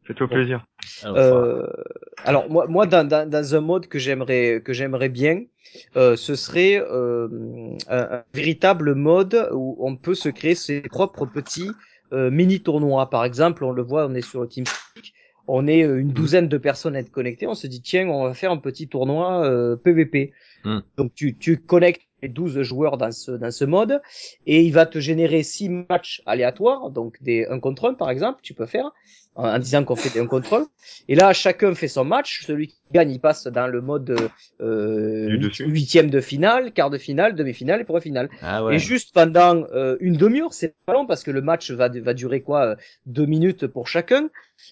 Fais-toi 0.04 0.26
Bon. 0.26 0.34
plaisir. 0.34 0.64
Alors, 1.04 1.16
Euh, 1.18 1.66
alors 2.24 2.50
moi, 2.50 2.66
moi 2.66 2.86
dans, 2.86 3.06
dans, 3.06 3.28
dans 3.28 3.54
un 3.54 3.60
mode 3.60 3.86
que 3.86 3.98
j'aimerais 3.98 4.60
que 4.64 4.72
j'aimerais 4.72 5.08
bien, 5.08 5.44
euh, 5.96 6.16
ce 6.16 6.34
serait 6.34 6.80
euh, 6.80 7.28
un, 7.88 8.18
un 8.18 8.24
véritable 8.34 8.94
mode 8.94 9.48
où 9.52 9.76
on 9.80 9.96
peut 9.96 10.14
se 10.14 10.28
créer 10.28 10.54
ses 10.54 10.80
propres 10.82 11.26
petits 11.26 11.70
euh, 12.12 12.30
mini 12.30 12.60
tournois. 12.60 13.08
Par 13.10 13.24
exemple, 13.24 13.64
on 13.64 13.72
le 13.72 13.82
voit, 13.82 14.06
on 14.06 14.14
est 14.14 14.22
sur 14.22 14.40
le 14.42 14.48
TeamSpeak, 14.48 15.14
on 15.46 15.66
est 15.66 15.84
euh, 15.84 16.00
une 16.00 16.12
douzaine 16.12 16.48
de 16.48 16.58
personnes 16.58 16.96
à 16.96 17.00
être 17.00 17.10
connectées. 17.10 17.46
On 17.46 17.54
se 17.54 17.66
dit 17.68 17.80
tiens, 17.80 18.08
on 18.08 18.24
va 18.24 18.34
faire 18.34 18.50
un 18.50 18.58
petit 18.58 18.88
tournoi 18.88 19.44
euh, 19.46 19.76
PVP. 19.76 20.32
Mm. 20.64 20.80
Donc 20.96 21.14
tu 21.14 21.36
tu 21.38 21.58
connectes 21.58 22.02
12 22.28 22.62
joueurs 22.62 22.96
dans 22.96 23.12
ce 23.12 23.32
dans 23.32 23.50
ce 23.50 23.64
mode 23.64 24.00
et 24.46 24.62
il 24.62 24.72
va 24.72 24.86
te 24.86 24.98
générer 24.98 25.42
six 25.42 25.68
matchs 25.68 26.22
aléatoires, 26.26 26.90
donc 26.90 27.22
des 27.22 27.46
un 27.46 27.60
contre 27.60 27.88
un 27.88 27.94
par 27.94 28.10
exemple, 28.10 28.40
tu 28.42 28.54
peux 28.54 28.66
faire 28.66 28.92
en, 29.34 29.48
en 29.48 29.58
disant 29.58 29.84
qu'on 29.84 29.96
fait 29.96 30.12
des 30.12 30.20
un 30.20 30.26
contre 30.26 30.54
un. 30.54 30.66
Et 31.08 31.14
là, 31.14 31.32
chacun 31.32 31.74
fait 31.74 31.88
son 31.88 32.04
match. 32.04 32.44
Celui 32.46 32.68
qui 32.68 32.76
gagne, 32.92 33.10
il 33.10 33.20
passe 33.20 33.46
dans 33.46 33.66
le 33.66 33.80
mode 33.80 34.16
euh, 34.60 35.50
huitième 35.60 36.10
de 36.10 36.20
finale, 36.20 36.72
quart 36.72 36.90
de 36.90 36.98
finale, 36.98 37.34
demi-finale 37.34 37.80
et 37.80 37.84
point-finale. 37.84 38.28
Ah 38.40 38.64
ouais. 38.64 38.76
Et 38.76 38.78
juste 38.78 39.14
pendant 39.14 39.64
euh, 39.72 39.96
une 40.00 40.16
demi-heure, 40.16 40.52
c'est 40.52 40.74
pas 40.86 40.92
long 40.92 41.06
parce 41.06 41.22
que 41.22 41.30
le 41.30 41.40
match 41.40 41.70
va, 41.70 41.88
va 41.88 42.14
durer 42.14 42.42
quoi 42.42 42.66
euh, 42.66 42.76
Deux 43.06 43.26
minutes 43.26 43.66
pour 43.66 43.88
chacun. 43.88 44.28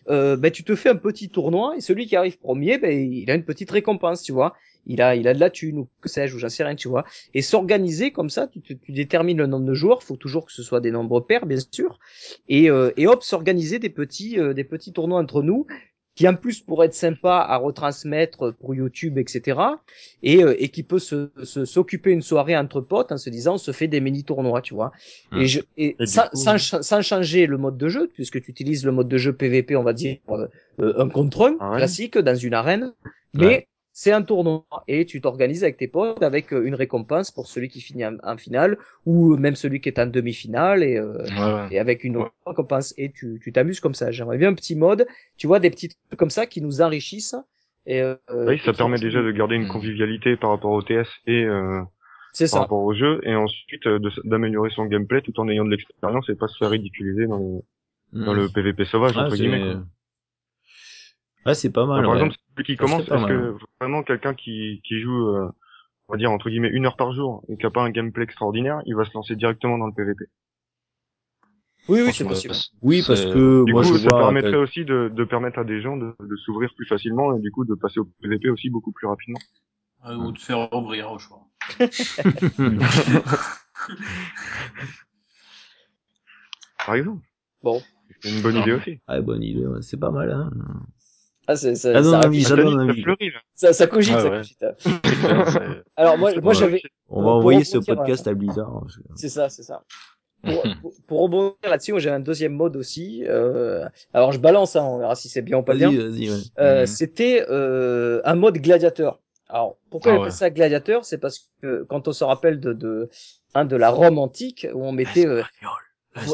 Euh, 0.08 0.36
ben, 0.36 0.50
tu 0.50 0.62
te 0.62 0.74
fais 0.76 0.90
un 0.90 0.96
petit 0.96 1.30
tournoi 1.30 1.74
et 1.76 1.80
celui 1.80 2.06
qui 2.06 2.16
arrive 2.16 2.38
premier, 2.38 2.78
ben, 2.78 2.92
il 2.92 3.30
a 3.30 3.34
une 3.34 3.44
petite 3.44 3.70
récompense, 3.70 4.22
tu 4.22 4.32
vois. 4.32 4.54
Il 4.86 5.02
a, 5.02 5.14
il 5.14 5.28
a 5.28 5.34
de 5.34 5.40
la 5.40 5.50
thune 5.50 5.78
ou 5.78 5.88
que 6.00 6.08
sais-je, 6.08 6.34
ou 6.34 6.38
j'en 6.38 6.48
sais 6.48 6.64
rien, 6.64 6.74
tu 6.74 6.88
vois. 6.88 7.04
Et 7.34 7.42
s'organiser 7.42 8.10
comme 8.12 8.30
ça, 8.30 8.46
tu, 8.46 8.60
te- 8.60 8.72
tu 8.72 8.92
détermines 8.92 9.38
le 9.38 9.46
nombre 9.46 9.66
de 9.66 9.74
joueurs. 9.74 10.02
Faut 10.02 10.16
toujours 10.16 10.46
que 10.46 10.52
ce 10.52 10.62
soit 10.62 10.80
des 10.80 10.90
nombres 10.90 11.20
pairs, 11.20 11.46
bien 11.46 11.58
sûr. 11.70 11.98
Et, 12.48 12.70
euh, 12.70 12.90
et 12.96 13.06
hop, 13.06 13.22
s'organiser 13.22 13.78
des 13.78 13.90
petits, 13.90 14.38
euh, 14.38 14.54
des 14.54 14.64
petits 14.64 14.92
tournois 14.92 15.18
entre 15.20 15.42
nous 15.42 15.66
qui 16.16 16.28
en 16.28 16.34
plus 16.34 16.60
pourrait 16.60 16.88
être 16.88 16.94
sympa 16.94 17.36
à 17.48 17.56
retransmettre 17.56 18.52
pour 18.60 18.74
YouTube, 18.74 19.16
etc. 19.16 19.58
Et, 20.22 20.42
euh, 20.42 20.54
et 20.58 20.68
qui 20.68 20.82
peut 20.82 20.98
se 20.98 21.30
se- 21.44 21.64
s'occuper 21.64 22.10
une 22.10 22.20
soirée 22.20 22.56
entre 22.56 22.80
potes 22.80 23.12
en 23.12 23.16
se 23.16 23.30
disant 23.30 23.54
on 23.54 23.58
se 23.58 23.70
fait 23.70 23.86
des 23.88 24.00
mini 24.00 24.24
tournois, 24.24 24.60
tu 24.60 24.74
vois. 24.74 24.92
Hmm. 25.30 25.40
Et, 25.40 25.46
je, 25.46 25.60
et, 25.78 25.96
sans, 26.04 26.22
coup- 26.28 26.36
sans, 26.36 26.58
cha- 26.58 26.82
sans 26.82 27.00
changer 27.00 27.46
le 27.46 27.56
mode 27.58 27.78
de 27.78 27.88
jeu, 27.88 28.10
puisque 28.12 28.42
tu 28.42 28.50
utilises 28.50 28.84
le 28.84 28.92
mode 28.92 29.08
de 29.08 29.16
jeu 29.18 29.32
PVP, 29.32 29.76
on 29.76 29.82
va 29.84 29.92
dire 29.92 30.18
euh, 30.30 30.48
euh, 30.80 30.94
un 31.00 31.08
contre 31.08 31.46
un 31.46 31.56
Ah 31.60 31.70
ouais. 31.70 31.76
classique 31.78 32.18
dans 32.18 32.34
une 32.36 32.54
arène, 32.54 32.92
mais 33.32 33.46
Ouais. 33.46 33.68
C'est 34.00 34.12
un 34.12 34.22
tournoi 34.22 34.64
et 34.88 35.04
tu 35.04 35.20
t'organises 35.20 35.62
avec 35.62 35.76
tes 35.76 35.88
potes 35.96 36.22
avec 36.22 36.52
euh, 36.54 36.64
une 36.68 36.74
récompense 36.74 37.30
pour 37.30 37.46
celui 37.52 37.68
qui 37.68 37.80
finit 37.82 38.06
en, 38.06 38.16
en 38.22 38.36
finale 38.38 38.78
ou 39.04 39.36
même 39.36 39.56
celui 39.56 39.78
qui 39.82 39.88
est 39.90 39.98
en 39.98 40.06
demi-finale 40.06 40.82
et 40.82 40.96
euh, 40.96 41.18
Ouais, 41.40 41.68
et 41.70 41.78
avec 41.78 42.02
une 42.04 42.16
autre 42.16 42.32
récompense 42.46 42.94
et 42.96 43.12
tu 43.12 43.38
tu 43.42 43.52
t'amuses 43.52 43.80
comme 43.80 43.94
ça. 44.00 44.10
J'aimerais 44.10 44.38
bien 44.38 44.48
un 44.48 44.54
petit 44.54 44.74
mode, 44.74 45.06
tu 45.36 45.46
vois, 45.46 45.60
des 45.60 45.68
petits 45.74 45.88
trucs 45.90 46.18
comme 46.18 46.30
ça 46.38 46.46
qui 46.46 46.62
nous 46.62 46.80
enrichissent. 46.80 47.36
Et, 47.86 48.00
euh, 48.00 48.14
Oui, 48.48 48.54
et 48.54 48.58
ça 48.58 48.72
qui- 48.72 48.78
permet 48.78 48.98
déjà 48.98 49.20
de 49.22 49.30
garder 49.32 49.56
une 49.56 49.68
convivialité 49.68 50.36
par 50.36 50.50
rapport 50.50 50.72
au 50.72 50.82
TS 50.82 51.08
et 51.26 51.44
euh, 51.44 51.82
C'est 52.32 52.44
par 52.46 52.52
ça. 52.52 52.60
rapport 52.60 52.82
au 52.82 52.94
jeu, 52.94 53.20
et 53.24 53.34
ensuite 53.34 53.86
euh, 53.86 53.98
de- 53.98 54.22
d'améliorer 54.24 54.70
son 54.70 54.86
gameplay 54.86 55.20
tout 55.20 55.38
en 55.40 55.48
ayant 55.50 55.66
de 55.66 55.70
l'expérience 55.72 56.26
et 56.30 56.36
pas 56.36 56.48
se 56.48 56.56
faire 56.58 56.70
ridiculiser 56.70 57.26
dans 57.26 57.38
le, 57.38 58.24
dans 58.24 58.32
le 58.34 58.48
PVP 58.48 58.84
sauvage 58.86 59.12
Ah, 59.16 59.22
entre 59.26 59.36
c'est- 59.36 59.42
guillemets. 59.42 59.60
quoi. 59.74 59.82
Ouais, 61.46 61.54
c'est 61.54 61.70
pas 61.72 61.86
mal. 61.86 62.02
Par 62.02 62.10
ouais. 62.12 62.18
exemple, 62.18 62.36
celui 62.54 62.64
qui 62.66 62.76
commence, 62.76 63.02
est-ce 63.02 63.26
que 63.26 63.56
vraiment 63.80 64.02
quelqu'un 64.02 64.34
qui, 64.34 64.82
qui 64.84 65.00
joue, 65.00 65.28
euh, 65.28 65.48
on 66.08 66.12
va 66.12 66.18
dire 66.18 66.30
entre 66.30 66.50
guillemets 66.50 66.68
une 66.70 66.86
heure 66.86 66.96
par 66.96 67.12
jour 67.12 67.42
et 67.48 67.56
qui 67.56 67.64
a 67.66 67.70
pas 67.70 67.82
un 67.82 67.90
gameplay 67.90 68.24
extraordinaire, 68.24 68.80
il 68.86 68.94
va 68.94 69.04
se 69.04 69.14
lancer 69.14 69.36
directement 69.36 69.78
dans 69.78 69.86
le 69.86 69.94
PVP. 69.94 70.24
Oui, 71.88 72.02
oui, 72.04 72.12
c'est 72.12 72.24
possible. 72.24 72.52
parce- 72.52 72.70
Oui, 72.82 73.02
parce 73.06 73.24
que 73.24 73.64
Du 73.64 73.72
moi 73.72 73.82
coup, 73.82 73.94
je 73.94 73.98
ça 73.98 74.10
vois. 74.10 74.18
permettrait 74.20 74.56
aussi 74.56 74.84
de, 74.84 75.10
de 75.12 75.24
permettre 75.24 75.58
à 75.58 75.64
des 75.64 75.80
gens 75.80 75.96
de, 75.96 76.14
de 76.20 76.36
s'ouvrir 76.36 76.70
plus 76.76 76.86
facilement 76.86 77.34
et 77.36 77.40
du 77.40 77.50
coup 77.50 77.64
de 77.64 77.74
passer 77.74 78.00
au 78.00 78.04
PVP 78.22 78.50
aussi 78.50 78.70
beaucoup 78.70 78.92
plus 78.92 79.06
rapidement. 79.08 79.40
Euh, 80.06 80.14
ou 80.16 80.32
de 80.32 80.38
faire 80.38 80.72
ouvrir 80.72 81.10
au 81.10 81.18
choix. 81.18 81.46
Par 86.84 86.94
exemple. 86.94 87.24
Bon. 87.62 87.82
C'est 88.20 88.30
une 88.30 88.42
bonne 88.42 88.56
idée 88.56 88.72
aussi. 88.72 89.00
Ah, 89.06 89.20
bonne 89.20 89.42
idée, 89.42 89.66
ouais, 89.66 89.82
c'est 89.82 89.98
pas 89.98 90.10
mal, 90.10 90.30
hein. 90.30 90.50
Ah, 91.52 91.56
c'est, 91.56 91.74
ça, 91.74 91.90
Ah, 91.92 92.00
non, 92.00 92.10
ça, 92.12 92.28
non, 92.28 92.40
ça 92.40 92.54
donne 92.56 92.94
ça 93.56 93.72
ça, 93.72 93.86
cogite, 93.88 94.14
Ah 94.16 94.20
ça 94.20 94.30
ouais. 94.30 94.36
cogite. 94.36 94.58
Putain, 95.02 95.44
c'est- 95.50 95.82
Alors, 95.96 96.16
moi, 96.16 96.30
moi, 96.40 96.52
j'avais, 96.52 96.80
On 97.08 97.22
va 97.22 97.30
envoyer 97.32 97.64
ce 97.64 97.78
podcast 97.78 98.28
à 98.28 98.34
Blizzard. 98.34 98.68
hein, 98.68 98.86
c'est 99.16 99.28
ça, 99.28 99.48
c'est 99.48 99.64
ça. 99.64 99.82
Pour, 100.44 100.62
pour, 100.80 100.92
pour 101.08 101.20
rebondir 101.22 101.56
là-dessus, 101.64 101.98
j'ai 101.98 102.10
un 102.10 102.20
deuxième 102.20 102.52
mode 102.52 102.76
aussi. 102.76 103.24
Euh, 103.26 103.84
alors, 104.14 104.30
je 104.30 104.38
balance, 104.38 104.76
hein, 104.76 104.84
on 104.84 104.98
verra 104.98 105.16
si 105.16 105.28
c'est 105.28 105.42
bien 105.42 105.58
ou 105.58 105.62
pas 105.62 105.74
bien. 105.74 105.88
Vas-y, 105.90 105.98
vas-y, 105.98 106.30
ouais. 106.30 106.36
Euh, 106.60 106.80
Mhm. 106.82 106.86
C'était 106.86 107.44
euh, 107.50 108.20
un 108.24 108.36
mode 108.36 108.58
gladiateur. 108.58 109.18
Alors 109.48 109.76
pourquoi 109.90 110.12
Ah 110.12 110.18
on 110.20 110.22
ouais. 110.22 110.30
ça 110.30 110.48
gladiateur? 110.50 111.04
C'est 111.04 111.18
parce 111.18 111.50
que 111.60 111.82
quand 111.88 112.06
on 112.06 112.12
se 112.12 112.22
rappelle 112.22 112.60
de 112.60 112.72
de, 112.72 113.08
hein, 113.54 113.64
de 113.64 113.74
la 113.74 113.90
Rome 113.90 114.18
antique 114.18 114.68
où 114.72 114.84
on 114.84 114.92
mettait, 114.92 115.26
euh, 115.26 115.42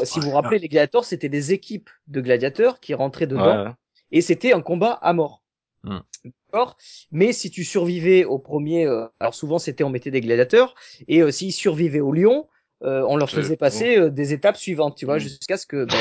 si 0.03 0.19
vous 0.19 0.29
vous 0.29 0.35
rappelez, 0.35 0.59
les 0.59 0.67
gladiateurs 0.67 1.03
c'était 1.03 1.27
des 1.27 1.51
équipes 1.51 1.89
de 2.07 2.21
gladiateurs 2.21 2.79
qui 2.79 2.93
rentraient 2.93 3.25
dedans 3.25 3.63
Ouais, 3.65 3.71
et 4.11 4.21
c'était 4.21 4.53
un 4.53 4.61
combat 4.61 4.93
à 5.01 5.13
mort. 5.13 5.43
Hmm. 5.83 5.99
D'accord 6.47 6.77
Mais 7.11 7.33
si 7.33 7.51
tu 7.51 7.63
survivais 7.63 8.25
au 8.25 8.39
premier, 8.39 8.85
euh, 8.85 9.05
alors 9.19 9.33
souvent 9.35 9.59
c'était 9.59 9.83
on 9.83 9.89
mettait 9.89 10.11
des 10.11 10.21
gladiateurs 10.21 10.75
et 11.07 11.21
euh, 11.21 11.31
s'ils 11.31 11.53
survivaient 11.53 11.99
au 11.99 12.11
lion, 12.11 12.47
euh, 12.83 13.03
on 13.07 13.15
leur 13.17 13.29
faisait 13.29 13.57
passer 13.57 13.97
euh, 13.97 14.09
des 14.09 14.33
étapes 14.33 14.57
suivantes, 14.57 14.95
tu 14.95 15.05
vois, 15.05 15.15
Hmm. 15.17 15.19
jusqu'à 15.19 15.57
ce 15.57 15.65
que 15.65 15.85
ben, 15.85 15.97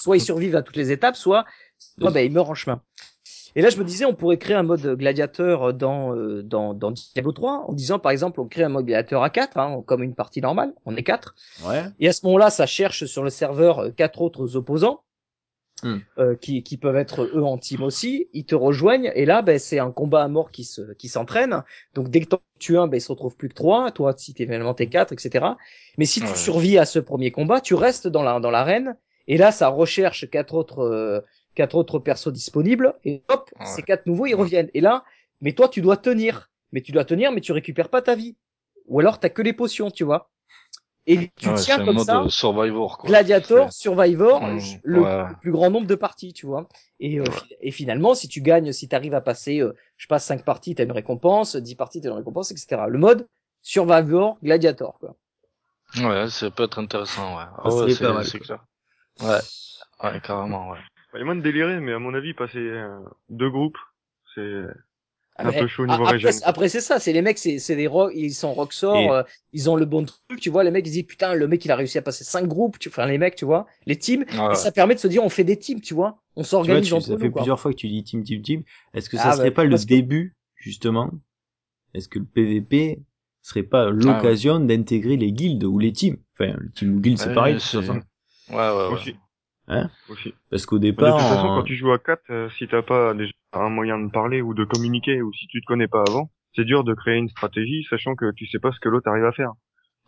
soit 0.00 0.16
ils 0.16 0.20
survivent 0.20 0.56
à 0.56 0.62
toutes 0.62 0.76
les 0.76 0.92
étapes, 0.92 1.16
soit, 1.16 1.44
soit 1.98 2.10
ben, 2.10 2.20
ils 2.20 2.32
meurent 2.32 2.50
en 2.50 2.54
chemin. 2.54 2.80
Et 3.54 3.60
là, 3.60 3.68
je 3.68 3.76
me 3.76 3.84
disais, 3.84 4.06
on 4.06 4.14
pourrait 4.14 4.38
créer 4.38 4.56
un 4.56 4.62
mode 4.62 4.96
gladiateur 4.96 5.74
dans, 5.74 6.16
euh, 6.16 6.42
dans, 6.42 6.72
dans 6.72 6.90
Diablo 6.90 7.32
3, 7.32 7.66
en 7.68 7.72
disant, 7.74 7.98
par 7.98 8.10
exemple, 8.10 8.40
on 8.40 8.46
crée 8.46 8.62
un 8.62 8.70
mode 8.70 8.86
gladiateur 8.86 9.22
à 9.22 9.28
4, 9.30 9.58
hein, 9.58 9.82
comme 9.84 10.02
une 10.02 10.14
partie 10.14 10.40
normale, 10.40 10.72
on 10.86 10.96
est 10.96 11.02
4. 11.02 11.34
Ouais. 11.66 11.82
Et 12.00 12.08
à 12.08 12.12
ce 12.14 12.24
moment-là, 12.26 12.48
ça 12.48 12.64
cherche 12.66 13.04
sur 13.04 13.22
le 13.22 13.28
serveur 13.30 13.94
quatre 13.94 14.22
autres 14.22 14.56
opposants, 14.56 15.02
Hmm. 15.82 15.98
euh, 16.18 16.36
qui, 16.36 16.62
qui 16.62 16.76
peuvent 16.76 16.96
être 16.96 17.24
eux 17.34 17.42
en 17.42 17.58
team 17.58 17.82
aussi. 17.82 18.28
Ils 18.32 18.44
te 18.44 18.54
rejoignent, 18.54 19.10
et 19.16 19.24
là, 19.24 19.42
ben, 19.42 19.58
c'est 19.58 19.80
un 19.80 19.90
combat 19.90 20.22
à 20.22 20.28
mort 20.28 20.52
qui 20.52 20.62
se, 20.64 20.92
qui 20.94 21.08
s'entraîne. 21.08 21.64
Donc, 21.94 22.08
dès 22.08 22.20
que 22.20 22.26
t'en 22.26 22.40
tues 22.60 22.78
un, 22.78 22.86
ben, 22.86 22.98
il 22.98 23.00
se 23.00 23.10
retrouve 23.10 23.36
plus 23.36 23.48
que 23.48 23.54
trois. 23.54 23.90
Toi, 23.90 24.14
si 24.16 24.32
t'es 24.32 24.44
finalement 24.44 24.74
t'es 24.74 24.88
quatre, 24.88 25.12
etc. 25.12 25.44
Mais 25.98 26.04
si 26.04 26.20
tu 26.20 26.34
survis 26.36 26.78
à 26.78 26.84
ce 26.84 27.00
premier 27.00 27.32
combat, 27.32 27.60
tu 27.60 27.74
restes 27.74 28.06
dans 28.08 28.22
la, 28.22 28.38
dans 28.40 28.50
l'arène, 28.50 28.96
et 29.26 29.36
là, 29.36 29.50
ça 29.52 29.68
recherche 29.68 30.30
quatre 30.30 30.54
autres, 30.54 30.80
euh, 30.80 31.20
quatre 31.54 31.74
autres 31.76 31.98
persos 31.98 32.32
disponibles, 32.32 32.94
et 33.04 33.22
hop, 33.28 33.50
Ouais. 33.58 33.66
ces 33.66 33.82
quatre 33.82 34.06
nouveaux, 34.06 34.26
ils 34.26 34.34
reviennent. 34.34 34.70
Et 34.74 34.80
là, 34.80 35.04
mais 35.40 35.52
toi, 35.52 35.68
tu 35.68 35.80
dois 35.82 35.96
tenir. 35.96 36.50
Mais 36.72 36.80
tu 36.80 36.92
dois 36.92 37.04
tenir, 37.04 37.32
mais 37.32 37.40
tu 37.40 37.52
récupères 37.52 37.90
pas 37.90 38.02
ta 38.02 38.14
vie. 38.14 38.36
Ou 38.86 39.00
alors, 39.00 39.20
t'as 39.20 39.28
que 39.28 39.42
les 39.42 39.52
potions, 39.52 39.90
tu 39.90 40.04
vois. 40.04 40.31
Et 41.06 41.30
tu 41.36 41.48
Ouais, 41.48 41.54
tiens 41.56 41.84
comme 41.84 41.96
mode 41.96 42.06
ça, 42.06 42.22
euh, 42.22 42.28
Survivor, 42.28 42.98
quoi. 42.98 43.08
Gladiator, 43.10 43.72
Survivor, 43.72 44.40
le, 44.84 45.00
ouais. 45.00 45.28
le 45.28 45.34
plus 45.40 45.50
grand 45.50 45.70
nombre 45.70 45.86
de 45.86 45.94
parties, 45.96 46.32
tu 46.32 46.46
vois. 46.46 46.68
Et, 47.00 47.18
euh, 47.18 47.24
Ouais. 47.24 47.56
et 47.60 47.70
finalement, 47.72 48.14
si 48.14 48.28
tu 48.28 48.40
gagnes, 48.40 48.72
si 48.72 48.88
tu 48.88 48.94
arrives 48.94 49.14
à 49.14 49.20
passer, 49.20 49.60
euh, 49.60 49.74
je 49.96 50.06
passe 50.06 50.24
5 50.24 50.44
parties, 50.44 50.74
t'as 50.76 50.84
une 50.84 50.92
récompense, 50.92 51.56
10 51.56 51.74
parties, 51.74 52.00
t'as 52.00 52.10
une 52.10 52.16
récompense, 52.16 52.52
etc. 52.52 52.82
Le 52.88 52.98
mode 52.98 53.26
Survivor, 53.62 54.38
Gladiator, 54.42 54.98
quoi. 55.00 55.16
Ouais, 55.96 56.28
ça 56.30 56.50
peut 56.50 56.62
être 56.64 56.78
intéressant, 56.78 57.36
ouais. 57.36 57.44
Ah 57.58 57.70
Ça 57.70 57.84
ouais, 57.84 57.90
serait 57.90 58.06
pas 58.08 58.14
mal, 58.14 58.24
c'est, 58.24 58.38
clair. 58.38 58.64
Ouais. 59.20 59.40
Ouais, 60.02 60.20
carrément, 60.20 60.70
ouais. 60.70 60.78
Bah, 61.12 61.18
Il 61.18 61.18
y 61.18 61.22
a 61.22 61.24
moins 61.24 61.36
de 61.36 61.42
délirer, 61.42 61.80
mais 61.80 61.92
à 61.92 61.98
mon 61.98 62.14
avis, 62.14 62.32
passer 62.34 62.58
euh, 62.58 62.98
deux 63.28 63.50
groupes, 63.50 63.78
c'est 64.34 64.64
un 65.36 65.50
mais 65.50 65.58
peu 65.60 65.66
chaud 65.66 65.84
au 65.84 65.86
niveau 65.86 66.04
après, 66.06 66.42
après 66.44 66.68
c'est 66.68 66.80
ça, 66.80 66.98
c'est 67.00 67.12
les 67.12 67.22
mecs, 67.22 67.38
c'est 67.38 67.58
c'est 67.58 67.74
des 67.76 67.86
rock, 67.86 68.12
ils 68.14 68.34
sont 68.34 68.52
rocksor, 68.52 68.96
Et- 68.96 69.10
euh, 69.10 69.22
ils 69.52 69.70
ont 69.70 69.76
le 69.76 69.86
bon 69.86 70.04
truc, 70.04 70.40
tu 70.40 70.50
vois. 70.50 70.62
Les 70.64 70.70
mecs 70.70 70.86
ils 70.86 70.90
disent 70.90 71.02
putain, 71.06 71.34
le 71.34 71.48
mec 71.48 71.64
il 71.64 71.70
a 71.70 71.76
réussi 71.76 71.96
à 71.98 72.02
passer 72.02 72.22
cinq 72.24 72.46
groupes, 72.46 72.78
tu, 72.78 72.88
enfin 72.90 73.06
les 73.06 73.18
mecs, 73.18 73.34
tu 73.36 73.44
vois, 73.44 73.66
les 73.86 73.96
teams. 73.96 74.24
Ouais. 74.32 74.52
Et 74.52 74.54
ça 74.54 74.70
permet 74.72 74.94
de 74.94 75.00
se 75.00 75.08
dire 75.08 75.24
on 75.24 75.28
fait 75.30 75.44
des 75.44 75.58
teams, 75.58 75.80
tu 75.80 75.94
vois, 75.94 76.20
on 76.36 76.44
s'organise 76.44 76.92
entre 76.92 77.06
ça 77.06 77.12
nous. 77.14 77.18
fait 77.18 77.30
quoi. 77.30 77.40
plusieurs 77.42 77.58
fois 77.60 77.72
que 77.72 77.76
tu 77.78 77.88
dis 77.88 78.04
team, 78.04 78.22
team, 78.24 78.42
team. 78.42 78.62
Est-ce 78.94 79.08
que 79.08 79.16
ça 79.16 79.30
Ah, 79.30 79.36
serait 79.36 79.50
bah, 79.50 79.56
pas 79.56 79.64
le 79.64 79.76
que- 79.78 79.84
début, 79.84 80.36
justement? 80.56 81.10
Est-ce 81.94 82.08
que 82.08 82.18
le 82.18 82.24
PVP 82.26 83.00
serait 83.42 83.62
pas 83.62 83.90
l'occasion 83.90 84.60
d'intégrer 84.60 85.16
les 85.16 85.32
guildes 85.32 85.64
ou 85.64 85.78
les 85.78 85.92
teams? 85.92 86.16
Enfin, 86.38 86.54
le 86.58 86.70
team 86.72 86.96
ou 86.96 87.00
guild, 87.00 87.18
c'est 87.18 87.34
pareil, 87.34 87.54
de 87.54 87.58
toute 87.58 87.68
c'est- 87.68 87.80
façon. 87.82 88.00
Ouais, 88.50 88.56
ouais, 88.56 88.88
ouais. 88.88 88.94
Aussi. 88.94 89.16
Hein? 89.68 89.90
Aussi. 90.08 90.34
Parce 90.50 90.66
qu'au 90.66 90.76
Mais 90.76 90.86
de 90.86 90.90
départ, 90.90 91.16
toute 91.18 91.26
façon, 91.26 91.46
en- 91.48 91.56
quand 91.58 91.64
tu 91.64 91.76
joues 91.76 91.92
à 91.92 91.98
4, 91.98 92.22
euh, 92.30 92.48
si 92.58 92.66
t'as 92.68 92.82
pas 92.82 93.14
déjà 93.14 93.32
un 93.52 93.68
moyen 93.68 93.98
de 93.98 94.10
parler 94.10 94.42
ou 94.42 94.54
de 94.54 94.64
communiquer, 94.64 95.22
ou 95.22 95.32
si 95.32 95.46
tu 95.46 95.60
te 95.60 95.66
connais 95.66 95.88
pas 95.88 96.04
avant, 96.08 96.30
c'est 96.54 96.64
dur 96.64 96.84
de 96.84 96.94
créer 96.94 97.16
une 97.16 97.28
stratégie, 97.28 97.84
sachant 97.88 98.14
que 98.14 98.32
tu 98.32 98.46
sais 98.46 98.58
pas 98.58 98.72
ce 98.72 98.80
que 98.80 98.88
l'autre 98.88 99.08
arrive 99.08 99.24
à 99.24 99.32
faire. 99.32 99.52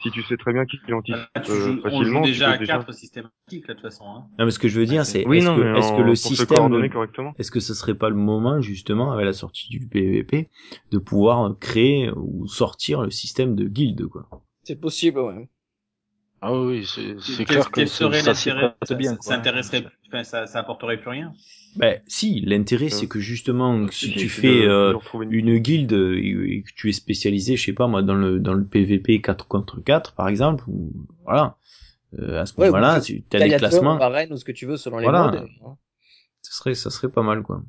Si 0.02 0.10
tu 0.10 0.22
sais 0.24 0.36
très 0.36 0.52
bien 0.52 0.66
qu'il 0.66 0.92
anticipe 0.92 1.16
Là, 1.34 1.40
tu 1.40 1.52
euh, 1.52 1.76
on 1.78 1.82
facilement, 1.82 2.20
joue 2.20 2.26
tu 2.26 2.32
déjà 2.32 2.50
à 2.50 2.58
déjà... 2.58 2.78
4 2.78 2.92
systématiques, 2.92 3.32
là, 3.68 3.74
de 3.74 3.80
toute 3.80 3.80
façon. 3.80 4.04
Hein. 4.04 4.24
non, 4.38 4.44
mais 4.44 4.50
ce 4.50 4.58
que 4.58 4.68
je 4.68 4.78
veux 4.78 4.86
dire, 4.86 5.06
c'est 5.06 5.26
Oui, 5.26 5.38
est-ce 5.38 5.46
que, 5.46 5.76
est-ce 5.76 6.02
le 6.02 6.14
système, 6.14 7.34
est-ce 7.38 7.50
que 7.50 7.60
ce 7.60 7.74
serait 7.74 7.94
pas 7.94 8.08
le 8.08 8.16
moment, 8.16 8.60
justement, 8.60 9.12
avec 9.12 9.24
la 9.24 9.32
sortie 9.32 9.68
du 9.68 9.86
PVP, 9.86 10.50
de 10.90 10.98
pouvoir 10.98 11.56
créer 11.58 12.10
ou 12.16 12.46
sortir 12.46 13.02
le 13.02 13.10
système 13.10 13.54
de 13.54 13.64
guilde, 13.66 14.06
quoi? 14.08 14.28
C'est 14.64 14.80
possible, 14.80 15.20
ouais. 15.20 15.48
Ah 16.46 16.52
oui, 16.52 16.66
oui, 16.80 16.86
c'est, 16.86 17.16
c'est 17.22 17.36
Quel- 17.36 17.46
clair 17.46 17.70
que 17.70 17.86
c'est- 17.86 17.86
serait 17.86 18.20
ça 18.20 18.94
bien, 18.94 19.16
ça, 19.20 19.34
intéresserait, 19.36 19.86
enfin, 20.08 20.24
ça, 20.24 20.46
ça 20.46 20.58
apporterait 20.58 20.98
plus 21.00 21.08
rien. 21.08 21.32
Ben, 21.76 22.00
si, 22.06 22.42
l'intérêt, 22.42 22.90
c'est 22.90 23.06
Euh, 23.06 23.08
que 23.08 23.18
justement, 23.18 23.88
si 23.90 24.08
Si, 24.08 24.12
tu 24.12 24.28
c'est 24.28 24.42
fais 24.42 24.62
de- 24.64 24.68
euh, 24.68 24.94
une- 25.22 25.32
une 25.32 25.58
guilde 25.58 25.94
euh, 25.94 26.18
et 26.22 26.62
que 26.62 26.70
tu 26.76 26.90
es 26.90 26.92
spécialisé, 26.92 27.56
je 27.56 27.64
sais 27.64 27.72
pas 27.72 27.86
moi, 27.86 28.02
dans 28.02 28.14
le 28.14 28.38
dans 28.40 28.52
le 28.52 28.64
PVP 28.64 29.22
4 29.22 29.48
contre 29.48 29.80
4 29.80 30.12
par 30.14 30.28
exemple, 30.28 30.64
ou 30.68 30.92
voilà, 31.24 31.56
euh, 32.18 32.42
à 32.42 32.46
ce 32.46 32.60
moment-là, 32.60 33.00
tu 33.00 33.24
as 33.32 33.40
des 33.40 33.56
classements, 33.56 33.98
arène 33.98 34.32
ou 34.32 34.36
ce 34.36 34.44
que 34.44 34.52
tu 34.52 34.66
veux 34.66 34.76
selon 34.76 34.98
les 34.98 35.04
Voilà. 35.04 35.30
modes. 35.30 35.48
hein. 35.64 35.76
ça 36.42 36.52
serait 36.52 36.74
ça 36.74 36.90
serait 36.90 37.08
pas 37.10 37.22
mal 37.22 37.42
quoi. 37.42 37.62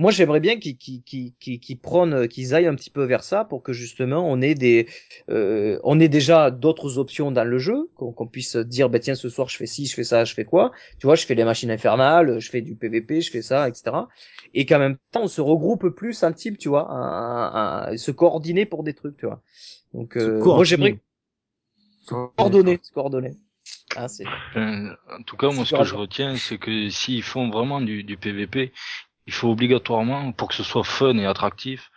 Moi, 0.00 0.12
j'aimerais 0.12 0.40
bien 0.40 0.58
qu'ils 0.58 0.78
qu'ils 0.78 1.02
qu'ils 1.34 1.78
prônent, 1.78 2.14
aillent 2.14 2.66
un 2.66 2.74
petit 2.74 2.88
peu 2.88 3.04
vers 3.04 3.22
ça 3.22 3.44
pour 3.44 3.62
que 3.62 3.74
justement 3.74 4.26
on 4.26 4.40
ait 4.40 4.54
des, 4.54 4.88
euh, 5.28 5.78
on 5.84 6.00
ait 6.00 6.08
déjà 6.08 6.50
d'autres 6.50 6.96
options 6.96 7.30
dans 7.30 7.44
le 7.44 7.58
jeu, 7.58 7.90
qu'on 7.96 8.26
puisse 8.26 8.56
dire, 8.56 8.88
bah 8.88 8.98
tiens, 8.98 9.14
ce 9.14 9.28
soir 9.28 9.50
je 9.50 9.58
fais 9.58 9.66
ci, 9.66 9.84
je 9.84 9.94
fais 9.94 10.02
ça, 10.04 10.24
je 10.24 10.32
fais 10.32 10.46
quoi. 10.46 10.72
Tu 10.98 11.06
vois, 11.06 11.16
je 11.16 11.26
fais 11.26 11.34
les 11.34 11.44
machines 11.44 11.70
infernales, 11.70 12.38
je 12.40 12.50
fais 12.50 12.62
du 12.62 12.76
PVP, 12.76 13.20
je 13.20 13.30
fais 13.30 13.42
ça, 13.42 13.68
etc. 13.68 14.08
Et 14.54 14.64
qu'en 14.64 14.78
même 14.78 14.96
temps 15.12 15.24
on 15.24 15.28
se 15.28 15.42
regroupe 15.42 15.90
plus 15.90 16.22
un 16.22 16.32
type, 16.32 16.56
tu 16.56 16.70
vois, 16.70 16.86
un- 16.90 17.94
se 17.98 18.10
coordonner 18.10 18.64
pour 18.64 18.84
des 18.84 18.94
trucs, 18.94 19.18
tu 19.18 19.26
vois. 19.26 19.42
Donc, 19.92 20.16
euh, 20.16 20.38
moi 20.38 20.44
coordonner. 20.44 20.64
j'aimerais 20.64 20.98
coordonner, 22.06 22.80
se 22.82 22.92
coordonner. 22.92 23.36
Ah. 23.96 24.06
Euh, 24.56 24.96
En 25.10 25.22
tout 25.24 25.36
cas, 25.36 25.50
moi, 25.50 25.66
ce 25.66 25.74
que 25.74 25.84
je 25.84 25.94
retiens, 25.94 26.36
c'est 26.36 26.56
que 26.58 26.88
s'ils 26.88 27.22
font 27.22 27.50
vraiment 27.50 27.82
du, 27.82 28.02
du 28.02 28.16
PVP, 28.16 28.72
il 29.26 29.32
faut 29.32 29.50
obligatoirement, 29.50 30.32
pour 30.32 30.48
que 30.48 30.54
ce 30.54 30.62
soit 30.62 30.84
fun 30.84 31.16
et 31.18 31.26
attractif, 31.26 31.90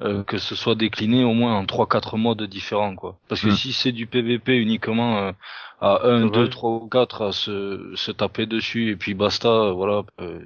euh, 0.00 0.22
que 0.22 0.38
ce 0.38 0.54
soit 0.54 0.76
décliné 0.76 1.24
au 1.24 1.32
moins 1.34 1.56
en 1.56 1.64
3-4 1.66 2.16
modes 2.16 2.42
différents, 2.44 2.94
quoi. 2.94 3.18
Parce 3.28 3.40
que 3.40 3.48
Mm. 3.48 3.56
si 3.56 3.72
c'est 3.72 3.92
du 3.92 4.06
PVP 4.06 4.56
uniquement 4.56 5.18
euh, 5.18 5.32
à 5.80 6.06
1, 6.06 6.26
C'est 6.26 6.30
2, 6.32 6.40
vrai. 6.42 6.48
3 6.50 6.70
ou 6.70 6.88
4 6.88 7.22
à 7.22 7.32
se, 7.32 7.92
se 7.96 8.12
taper 8.12 8.46
dessus 8.46 8.90
et 8.90 8.96
puis 8.96 9.14
basta, 9.14 9.70
voilà, 9.72 10.02
euh, 10.20 10.38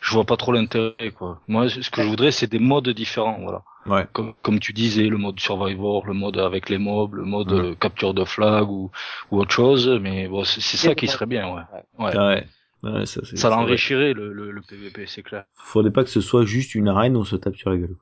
je 0.00 0.12
vois 0.14 0.24
pas 0.24 0.36
trop 0.38 0.52
l'intérêt, 0.52 1.10
quoi. 1.14 1.40
Moi, 1.46 1.68
ce 1.68 1.90
que 1.90 2.02
je 2.02 2.08
voudrais, 2.08 2.30
c'est 2.30 2.46
des 2.50 2.58
modes 2.58 2.88
différents, 2.88 3.38
voilà. 3.42 3.62
Ouais. 3.84 4.06
Comme, 4.12 4.32
comme 4.42 4.58
tu 4.60 4.72
disais, 4.72 5.04
le 5.08 5.16
mode 5.18 5.38
Survivor, 5.40 6.06
le 6.06 6.14
mode 6.14 6.38
avec 6.38 6.68
les 6.70 6.78
mobs, 6.78 7.14
le 7.14 7.24
mode 7.24 7.52
euh, 7.52 7.74
capture 7.76 8.14
de 8.14 8.24
flag 8.24 8.68
ou, 8.68 8.90
ou 9.30 9.38
autre 9.38 9.52
chose, 9.52 9.88
mais 10.02 10.26
bon, 10.26 10.42
c'est 10.44 10.60
c'est 10.60 10.76
ça 10.78 10.94
qui 10.94 11.06
serait 11.06 11.26
bien, 11.26 11.48
ouais. 11.54 11.62
Ouais. 11.98 12.16
Ouais. 12.18 12.46
Ouais, 12.94 13.06
ça, 13.06 13.20
l'enrichirait 13.50 14.12
le, 14.12 14.32
le, 14.32 14.50
le 14.50 14.62
PVP, 14.62 15.06
c'est 15.06 15.22
clair. 15.22 15.44
Faudrait 15.54 15.92
pas 15.92 16.04
que 16.04 16.10
ce 16.10 16.20
soit 16.20 16.44
juste 16.44 16.74
une 16.74 16.88
arène 16.88 17.16
où 17.16 17.20
on 17.20 17.24
se 17.24 17.36
tape 17.36 17.56
sur 17.56 17.70
la 17.70 17.76
gueule. 17.76 17.96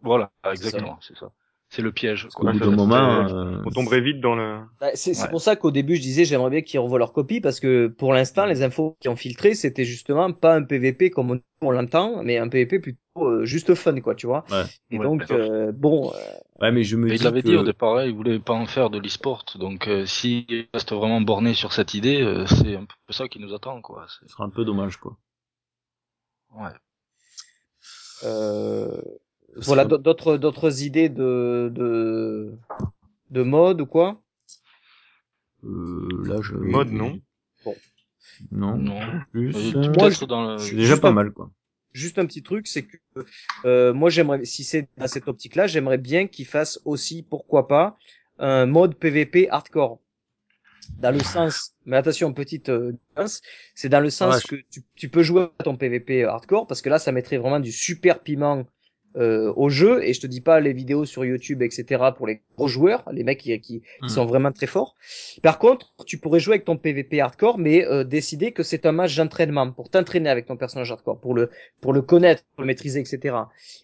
Voilà, 0.00 0.30
exactement, 0.52 0.98
c'est 1.00 1.16
ça. 1.16 1.32
C'est 1.68 1.82
le 1.82 1.90
piège. 1.92 2.28
Quoi. 2.34 2.52
bout 2.52 2.58
d'un 2.60 2.70
ça 2.70 2.76
moment, 2.76 3.28
euh, 3.28 3.60
On 3.66 3.70
tomberait 3.70 4.00
vite 4.00 4.20
dans 4.20 4.36
le... 4.36 4.60
Bah, 4.80 4.90
c'est 4.94 5.20
Ouais. 5.20 5.28
pour 5.30 5.40
ça 5.40 5.56
qu'au 5.56 5.70
début 5.72 5.96
je 5.96 6.00
disais 6.00 6.24
j'aimerais 6.24 6.50
bien 6.50 6.62
qu'ils 6.62 6.78
revoient 6.80 6.98
leur 6.98 7.12
copie 7.12 7.40
parce 7.40 7.58
que 7.60 7.88
pour 7.88 8.12
l'instant 8.14 8.46
les 8.46 8.62
infos 8.62 8.96
qui 9.00 9.08
ont 9.08 9.16
filtré 9.16 9.54
c'était 9.54 9.84
justement 9.84 10.32
pas 10.32 10.54
un 10.54 10.62
PVP 10.62 11.10
comme 11.10 11.32
on, 11.32 11.40
on 11.62 11.70
l'entend 11.72 12.22
mais 12.22 12.38
un 12.38 12.48
PVP 12.48 12.78
plutôt 12.78 13.00
euh, 13.18 13.44
juste 13.44 13.74
fun 13.74 14.00
quoi 14.00 14.14
tu 14.14 14.26
vois 14.26 14.44
Ouais. 14.50 14.62
et 14.90 14.98
Ouais, 14.98 15.04
donc 15.04 15.28
euh, 15.32 15.72
bon 15.72 16.12
euh, 16.14 16.18
ouais, 16.62 16.70
mais 16.70 16.84
je 16.84 16.96
me 16.96 17.06
Mais 17.08 17.16
dis 17.16 17.22
il 17.22 17.24
l'avait 17.24 17.42
que 17.42 17.48
dit 17.48 17.56
au 17.56 17.64
départ, 17.64 18.04
il 18.04 18.14
voulait 18.14 18.38
pas 18.38 18.54
en 18.54 18.66
faire 18.66 18.88
de 18.88 18.98
l'e-sport, 19.00 19.44
donc 19.58 19.88
euh, 19.88 20.06
s'il 20.06 20.68
reste 20.72 20.92
vraiment 20.92 21.20
borné 21.20 21.52
sur 21.52 21.72
cette 21.72 21.94
idée, 21.94 22.22
euh, 22.22 22.46
c'est 22.46 22.76
un 22.76 22.84
peu 23.06 23.12
ça 23.12 23.26
qui 23.28 23.40
nous 23.40 23.52
attend, 23.54 23.80
quoi. 23.82 24.06
Ce 24.08 24.28
sera 24.28 24.44
un 24.44 24.50
peu 24.50 24.64
dommage 24.64 24.98
quoi. 24.98 25.16
Ouais. 26.54 26.70
euh, 28.24 29.00
voilà 29.64 29.84
d'autres- 29.84 30.36
d'autres 30.36 30.82
idées 30.82 31.08
de 31.08 31.70
de 31.74 32.52
de 33.30 33.42
mode 33.42 33.80
ou 33.80 33.86
quoi? 33.86 34.20
Euh, 35.64 36.08
là, 36.26 36.36
je 36.42 36.54
Mode, 36.54 36.90
non. 36.92 37.18
Non. 38.52 38.76
Non. 38.76 39.00
Plus. 39.32 39.54
Euh, 39.56 39.72
euh, 39.76 39.92
Moi, 39.96 40.10
je- 40.10 40.24
dans 40.24 40.52
le... 40.52 40.58
c'est 40.58 40.70
je- 40.70 40.76
déjà 40.76 40.90
juste 40.90 41.02
pas 41.02 41.08
un- 41.08 41.12
mal 41.12 41.32
quoi. 41.32 41.50
juste 41.92 42.18
un 42.18 42.26
petit 42.26 42.42
truc 42.42 42.66
c'est 42.66 42.82
que 42.84 42.96
euh, 43.64 43.94
moi 43.94 44.10
j'aimerais 44.10 44.44
si 44.44 44.64
c'est 44.64 44.88
dans 44.98 45.06
cette 45.08 45.28
optique 45.28 45.54
là 45.56 45.66
j'aimerais 45.66 45.96
bien 45.98 46.26
qu'ils 46.26 46.44
fassent 46.46 46.78
aussi 46.84 47.22
pourquoi 47.22 47.66
pas 47.68 47.96
un 48.38 48.66
mode 48.66 48.94
PVP 48.96 49.48
hardcore 49.50 49.98
dans 51.00 51.10
le 51.10 51.18
sens, 51.20 51.74
mais 51.84 51.96
attention, 51.96 52.32
petite 52.32 52.68
euh, 52.68 52.92
c'est 53.74 53.88
dans 53.88 54.00
le 54.00 54.10
sens 54.10 54.36
Ouais, 54.36 54.56
que 54.56 54.56
tu, 54.70 54.82
tu 54.94 55.08
peux 55.08 55.22
jouer 55.22 55.48
à 55.58 55.64
ton 55.64 55.76
PVP 55.76 56.24
hardcore, 56.24 56.66
parce 56.66 56.80
que 56.80 56.88
là, 56.88 56.98
ça 56.98 57.12
mettrait 57.12 57.38
vraiment 57.38 57.60
du 57.60 57.72
super 57.72 58.20
piment 58.20 58.64
euh, 59.16 59.52
au 59.56 59.68
jeu, 59.68 60.02
et 60.04 60.12
je 60.12 60.20
te 60.20 60.26
dis 60.26 60.40
pas 60.40 60.60
les 60.60 60.72
vidéos 60.72 61.04
sur 61.06 61.24
YouTube, 61.24 61.62
etc. 61.62 62.02
pour 62.16 62.26
les 62.26 62.40
gros 62.56 62.68
joueurs, 62.68 63.02
les 63.12 63.24
mecs 63.24 63.38
qui, 63.40 63.58
qui, 63.60 63.80
qui 63.80 63.82
Mhm. 64.02 64.08
sont 64.08 64.26
vraiment 64.26 64.52
très 64.52 64.66
forts. 64.66 64.94
Par 65.42 65.58
contre, 65.58 65.92
tu 66.06 66.18
pourrais 66.18 66.40
jouer 66.40 66.54
avec 66.54 66.64
ton 66.64 66.76
PVP 66.76 67.20
hardcore, 67.20 67.58
mais 67.58 67.84
euh, 67.86 68.04
décider 68.04 68.52
que 68.52 68.62
c'est 68.62 68.86
un 68.86 68.92
match 68.92 69.16
d'entraînement 69.16 69.70
pour 69.72 69.88
t'entraîner 69.90 70.28
avec 70.28 70.46
ton 70.46 70.56
personnage 70.56 70.90
hardcore, 70.92 71.18
pour 71.20 71.34
le 71.34 71.50
pour 71.80 71.92
le 71.92 72.02
connaître, 72.02 72.42
pour 72.54 72.62
le 72.62 72.66
maîtriser, 72.66 73.00
etc. 73.00 73.36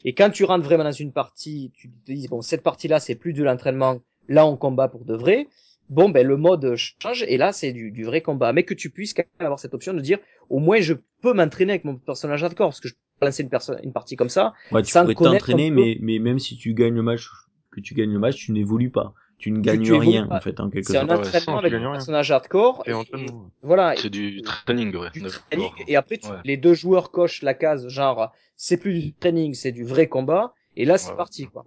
Et 0.04 0.14
quand 0.14 0.30
tu 0.30 0.44
rentres 0.44 0.64
vraiment 0.64 0.84
dans 0.84 0.92
une 0.92 1.12
partie, 1.12 1.72
tu 1.74 1.88
te 1.90 2.12
dis 2.12 2.28
bon 2.28 2.42
cette 2.42 2.62
partie-là 2.62 3.00
c'est 3.00 3.14
plus 3.14 3.32
de 3.32 3.42
l'entraînement, 3.42 4.00
là 4.28 4.46
on 4.46 4.56
combat 4.56 4.88
pour 4.88 5.04
de 5.04 5.14
vrai. 5.14 5.48
Bon 5.88 6.08
ben 6.08 6.26
le 6.26 6.36
mode 6.36 6.74
change 6.76 7.24
et 7.28 7.36
là 7.36 7.52
c'est 7.52 7.72
du, 7.72 7.90
du 7.90 8.04
vrai 8.04 8.20
combat, 8.22 8.52
mais 8.52 8.62
que 8.62 8.72
tu 8.74 8.88
puisses 8.90 9.12
quand 9.14 9.24
même 9.38 9.46
avoir 9.46 9.58
cette 9.58 9.74
option 9.74 9.92
de 9.94 10.00
dire 10.00 10.18
au 10.48 10.58
moins 10.58 10.80
je 10.80 10.94
peux 11.20 11.32
m'entraîner 11.34 11.72
avec 11.72 11.84
mon 11.84 11.96
personnage 11.96 12.42
hardcore 12.44 12.68
parce 12.68 12.80
que 12.80 12.88
je 12.88 12.94
lancer 13.24 13.42
une 13.42 13.48
personne 13.48 13.78
une 13.82 13.92
partie 13.92 14.16
comme 14.16 14.28
ça. 14.28 14.52
Ouais, 14.70 14.82
tu 14.82 14.90
Sans 14.90 15.02
pourrais 15.02 15.14
t'entraîner, 15.14 15.70
mais, 15.70 15.96
mais 16.00 16.18
même 16.18 16.38
si 16.38 16.56
tu 16.56 16.74
gagnes 16.74 16.94
le 16.94 17.02
match, 17.02 17.28
que 17.70 17.80
tu 17.80 17.94
gagnes 17.94 18.12
le 18.12 18.18
match, 18.18 18.36
tu 18.36 18.52
n'évolues 18.52 18.90
pas. 18.90 19.14
Tu 19.38 19.50
ne 19.50 19.58
gagnes 19.60 19.82
tu 19.82 19.92
rien, 19.94 20.28
en 20.30 20.40
fait, 20.40 20.60
en 20.60 20.70
quelque 20.70 20.86
C'est 20.86 20.96
un 20.98 21.00
sorte. 21.08 21.10
ouais, 21.22 21.26
entraînement 21.26 21.58
avec 21.58 21.72
un 21.72 21.78
rien. 21.78 21.92
personnage 21.92 22.30
hardcore. 22.30 22.82
C'est 22.84 22.92
et- 22.92 22.94
entraînement. 22.94 23.50
Voilà. 23.62 23.94
C'est 23.96 24.08
du 24.10 24.40
training, 24.66 24.94
ouais. 24.96 25.10
du 25.10 25.22
training 25.50 25.70
et 25.88 25.96
après 25.96 26.18
tu- 26.18 26.28
Ouais. 26.28 26.36
les 26.44 26.56
deux 26.56 26.74
joueurs 26.74 27.10
cochent 27.10 27.42
la 27.42 27.54
case 27.54 27.88
genre 27.88 28.32
c'est 28.56 28.76
plus 28.76 29.00
du 29.00 29.12
training 29.14 29.54
c'est 29.54 29.72
du 29.72 29.82
vrai 29.84 30.06
combat 30.06 30.54
et 30.76 30.84
là 30.84 30.96
c'est 30.96 31.10
Ouais. 31.10 31.16
parti 31.16 31.46
quoi 31.46 31.64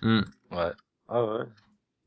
Hmm. 0.00 0.20
Ouais. 0.52 0.70
Ah 1.08 1.22
ouais. 1.24 1.44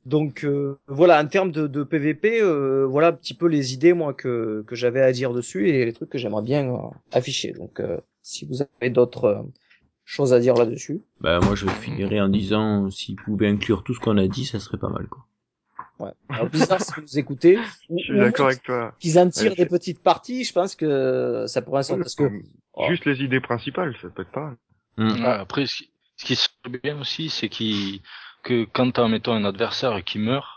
donc 0.05 0.43
euh, 0.43 0.79
voilà 0.87 1.21
en 1.21 1.27
termes 1.27 1.51
de, 1.51 1.67
de 1.67 1.83
PVP 1.83 2.41
euh, 2.41 2.85
voilà 2.87 3.07
un 3.09 3.11
petit 3.13 3.33
peu 3.35 3.47
les 3.47 3.73
idées 3.73 3.93
moi 3.93 4.13
que 4.15 4.63
que 4.65 4.75
j'avais 4.75 5.01
à 5.01 5.11
dire 5.11 5.33
dessus 5.33 5.69
et 5.69 5.85
les 5.85 5.93
trucs 5.93 6.09
que 6.09 6.17
j'aimerais 6.17 6.41
bien 6.41 6.67
euh, 6.73 6.77
afficher 7.11 7.51
donc 7.53 7.79
euh, 7.79 7.97
si 8.29 8.45
vous 8.45 8.61
avez 8.61 8.89
d'autres 8.91 9.25
euh, 9.25 9.41
choses 10.05 10.33
à 10.33 10.39
dire 10.39 10.53
là-dessus 10.55 11.01
Bah, 11.21 11.39
moi, 11.39 11.55
je 11.55 11.67
finirai 11.67 12.21
en 12.21 12.29
disant, 12.29 12.89
s'ils 12.91 13.15
pouvaient 13.15 13.47
inclure 13.49 13.83
tout 13.83 13.93
ce 13.93 13.99
qu'on 13.99 14.17
a 14.17 14.27
dit, 14.27 14.45
ça 14.45 14.59
serait 14.59 14.77
pas 14.77 14.89
mal, 14.89 15.07
quoi. 15.07 15.25
ouais 15.99 16.11
alors 16.29 16.47
Blizzard 16.49 16.81
si 16.81 16.93
vous 17.01 17.19
écoutez 17.19 17.57
ou, 17.89 17.97
Je 17.97 18.03
suis 18.03 18.17
d'accord 18.17 18.47
avec 18.47 18.63
toi. 18.63 18.93
qu'ils 18.99 19.17
en 19.19 19.29
tirent 19.29 19.51
Ouais, 19.51 19.57
des 19.57 19.65
petites 19.65 20.01
parties 20.01 20.43
je 20.45 20.53
pense 20.53 20.75
que 20.75 21.45
ça 21.47 21.61
pourrait 21.61 21.81
être 21.81 21.97
parce 21.97 22.15
que 22.15 22.29
oh. 22.73 22.85
Juste 22.89 23.05
les 23.05 23.21
idées 23.23 23.41
principales, 23.41 23.95
ça 24.01 24.09
peut 24.09 24.21
être 24.21 24.31
pas 24.31 24.45
mal. 24.45 24.57
Ouais, 24.97 25.25
après, 25.25 25.65
ce 25.65 25.75
qui, 25.77 25.89
ce 26.17 26.25
qui 26.25 26.35
serait 26.35 26.79
bien 26.83 26.99
aussi, 26.99 27.29
c'est 27.29 27.49
qu'il, 27.49 28.01
que 28.43 28.65
quand 28.65 28.91
t'as, 28.91 29.07
mettons, 29.07 29.33
un 29.33 29.45
adversaire 29.45 30.03
qui 30.03 30.19
meurt, 30.19 30.47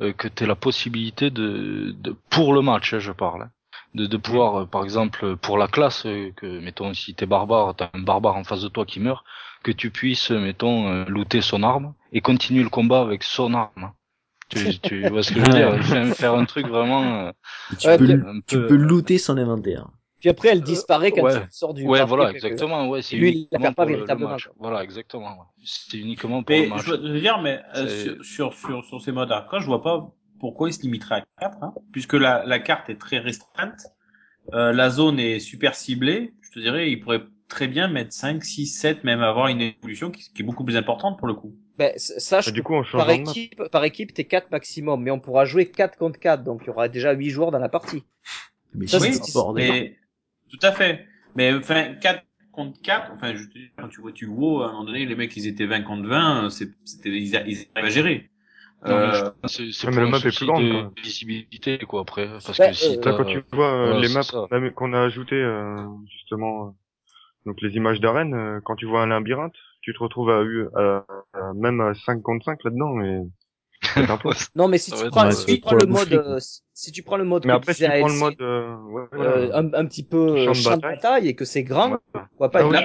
euh, 0.00 0.12
que 0.12 0.28
t'aies 0.28 0.46
la 0.46 0.54
possibilité 0.56 1.30
de, 1.30 1.92
de, 1.98 2.14
pour 2.30 2.52
le 2.52 2.60
match, 2.62 2.92
hein, 2.94 2.98
je 3.00 3.12
parle, 3.12 3.42
hein, 3.42 3.50
de, 3.94 4.06
de 4.06 4.16
pouvoir, 4.16 4.56
euh, 4.62 4.66
par 4.66 4.84
exemple, 4.84 5.36
pour 5.36 5.58
la 5.58 5.68
classe, 5.68 6.06
euh, 6.06 6.32
que, 6.36 6.46
mettons, 6.60 6.94
si 6.94 7.14
t'es 7.14 7.26
barbare, 7.26 7.74
t'as 7.76 7.90
un 7.94 8.00
barbare 8.00 8.36
en 8.36 8.44
face 8.44 8.62
de 8.62 8.68
toi 8.68 8.84
qui 8.86 9.00
meurt, 9.00 9.24
que 9.62 9.72
tu 9.72 9.90
puisses, 9.90 10.30
euh, 10.30 10.38
mettons, 10.40 10.88
euh, 10.88 11.04
looter 11.06 11.40
son 11.42 11.62
arme 11.62 11.94
et 12.12 12.20
continuer 12.20 12.62
le 12.62 12.70
combat 12.70 13.00
avec 13.00 13.22
son 13.22 13.54
arme. 13.54 13.92
Tu, 14.50 14.80
tu 14.80 15.08
vois 15.08 15.22
ce 15.24 15.32
que 15.32 15.40
je 15.40 15.46
veux 15.46 15.52
dire? 15.54 15.82
Faire, 15.84 16.14
faire 16.14 16.34
un 16.34 16.44
truc 16.46 16.68
vraiment, 16.68 17.28
euh, 17.28 17.32
tu, 17.78 17.90
Ouais, 17.90 17.98
peux, 17.98 18.24
tu 18.46 18.60
peu- 18.60 18.68
peux 18.68 18.76
looter 18.76 19.18
son 19.18 19.36
inventaire. 19.36 19.90
puis 20.20 20.28
après 20.28 20.48
elle 20.48 20.62
disparaît 20.62 21.12
quand 21.12 21.22
ouais. 21.22 21.34
il 21.36 21.46
sort 21.50 21.74
du 21.74 21.84
Ouais, 21.84 22.04
voilà, 22.04 22.30
exactement, 22.32 22.88
ouais, 22.88 23.02
c'est 23.02 23.16
lui, 23.16 23.30
il 23.30 23.48
la 23.52 23.58
uniquement 23.58 23.60
perd 23.60 23.74
pas 23.74 23.84
véritablement. 23.86 24.36
Voilà, 24.56 24.82
exactement, 24.82 25.38
ouais. 25.38 25.46
C'est 25.64 25.98
uniquement 25.98 26.42
pour 26.42 26.58
Mais 26.58 26.62
le 26.62 26.66
match. 26.66 26.86
je 26.86 26.92
veux 26.94 27.20
dire, 27.20 27.38
mais 27.40 27.60
euh, 27.76 27.86
sur, 27.86 28.24
sur, 28.24 28.54
sur, 28.54 28.84
sur 28.84 29.00
ces 29.00 29.12
modes 29.12 29.30
hardcore, 29.30 29.60
je 29.60 29.66
vois 29.66 29.82
pas 29.82 30.12
pourquoi 30.40 30.68
ils 30.68 30.72
se 30.72 30.82
limiteraient 30.82 31.22
à 31.22 31.24
4, 31.40 31.62
hein, 31.62 31.74
puisque 31.92 32.14
la, 32.14 32.44
la 32.46 32.58
carte 32.58 32.90
est 32.90 32.96
très 32.98 33.18
restreinte, 33.18 33.86
euh, 34.54 34.72
la 34.72 34.90
zone 34.90 35.18
est 35.20 35.40
super 35.40 35.74
ciblée, 35.74 36.32
je 36.42 36.50
te 36.50 36.58
dirais, 36.58 36.90
ils 36.90 37.00
pourraient 37.00 37.22
très 37.48 37.68
bien 37.68 37.88
mettre 37.88 38.12
5, 38.12 38.44
6, 38.44 38.66
7, 38.66 39.04
même 39.04 39.20
avoir 39.22 39.48
une 39.48 39.60
évolution 39.60 40.10
qui, 40.10 40.22
qui 40.32 40.42
est 40.42 40.44
beaucoup 40.44 40.64
plus 40.64 40.76
importante 40.76 41.18
pour 41.18 41.28
le 41.28 41.34
coup. 41.34 41.54
Ben, 41.78 41.92
s- 41.94 42.14
sache 42.18 42.48
Ah, 42.48 42.50
du 42.50 42.62
coup, 42.62 42.74
on 42.74 42.82
par 42.82 43.10
équipe, 43.10 43.62
par 43.70 43.84
équipe, 43.84 44.12
t'es 44.12 44.24
4 44.24 44.50
maximum, 44.50 45.02
mais 45.02 45.10
on 45.10 45.20
pourra 45.20 45.44
jouer 45.44 45.66
4 45.66 45.96
contre 45.96 46.18
4, 46.18 46.44
donc 46.44 46.62
il 46.64 46.66
y 46.66 46.70
aura 46.70 46.88
déjà 46.88 47.12
8 47.12 47.30
joueurs 47.30 47.50
dans 47.50 47.58
la 47.58 47.68
partie. 47.68 48.04
Mais 48.74 48.86
Ça, 48.86 48.98
bordel. 49.34 49.64
mais 49.68 49.96
tout 50.50 50.58
à 50.62 50.72
fait. 50.72 51.06
Mais 51.36 51.54
enfin 51.54 51.94
4 51.94 52.24
contre 52.52 52.80
4, 52.82 53.12
enfin 53.14 53.34
je 53.34 53.44
te 53.44 53.52
dis, 53.58 53.70
quand 53.76 53.88
tu 53.88 54.00
vois 54.00 54.12
tu 54.12 54.26
vois 54.26 54.66
à 54.66 54.68
un 54.68 54.72
moment 54.72 54.84
donné 54.84 55.06
les 55.06 55.14
mecs 55.14 55.36
ils 55.36 55.46
étaient 55.46 55.66
20 55.66 55.82
contre 55.82 56.08
20, 56.08 56.46
euh, 56.46 56.50
c'était 56.50 56.72
ils, 57.04 57.34
ils 57.46 57.66
à 57.74 57.88
gérer. 57.88 58.30
Non, 58.86 58.98
mais 59.00 59.12
je 59.12 59.22
Euh, 59.24 59.30
c'est 59.48 59.86
mais 59.90 60.02
un 60.02 60.06
map 60.06 60.18
est 60.18 60.32
plus 60.32 60.46
grande, 60.46 60.64
de 60.64 60.70
quoi. 60.70 60.92
visibilité, 61.02 61.78
quoi, 61.78 62.00
après. 62.02 62.28
Parce 62.28 62.58
Bah, 62.58 62.70
que 62.70 62.72
si 62.72 62.92
euh, 62.92 63.02
Là, 63.04 63.12
t'as... 63.12 63.16
quand 63.16 63.24
tu 63.24 63.42
vois 63.52 63.72
euh, 63.72 63.94
ouais, 63.94 64.00
les 64.00 64.08
maps 64.08 64.22
qu'on 64.74 64.92
a 64.92 65.02
ajoutées, 65.02 65.34
euh, 65.36 65.76
justement, 66.10 66.68
euh, 66.68 66.70
donc 67.46 67.60
les 67.62 67.76
images 67.76 68.00
d'arène, 68.00 68.34
euh, 68.34 68.60
quand 68.64 68.76
tu 68.76 68.86
vois 68.86 69.02
un 69.02 69.08
labyrinthe, 69.08 69.54
tu 69.82 69.92
te 69.94 69.98
retrouves 69.98 70.30
à, 70.30 70.42
eu- 70.42 70.68
à, 70.76 71.04
à- 71.34 71.54
même 71.54 71.80
à 71.80 71.94
5 71.94 72.22
contre 72.22 72.44
5 72.46 72.64
là-dedans, 72.64 72.94
mais. 72.94 73.20
Non, 74.54 74.68
mais 74.68 74.78
si 74.78 74.92
tu 74.92 75.06
prends, 75.06 75.30
si 75.30 75.46
tu 75.46 75.58
prends 75.58 75.74
le 75.74 75.84
la 75.84 75.86
mode, 75.86 76.12
euh, 76.12 76.38
si- 76.74 76.92
tu 76.92 77.02
prends 77.02 77.16
le 77.16 77.24
mode 77.24 77.46
Mais 77.46 77.52
après, 77.52 77.74
si 77.74 77.84
tu 77.84 77.90
prends 77.90 78.08
le 78.08 78.14
mode, 78.14 78.40
euh, 78.40 78.76
ouais, 78.76 79.08
euh, 79.14 79.50
un, 79.54 79.72
un 79.74 79.86
petit 79.86 80.02
peu 80.04 80.18
Champ 80.44 80.52
de 80.52 80.54
champ 80.54 80.76
de 80.76 80.82
bataille. 80.82 81.28
et 81.28 81.34
que 81.36 81.44
c'est 81.44 81.62
grand, 81.64 81.90
Ouais. 81.92 81.98
pourquoi 82.12 82.50
pas 82.50 82.60
Ah 82.60 82.62
être 82.62 82.70
oui, 82.70 82.72
là 82.72 82.82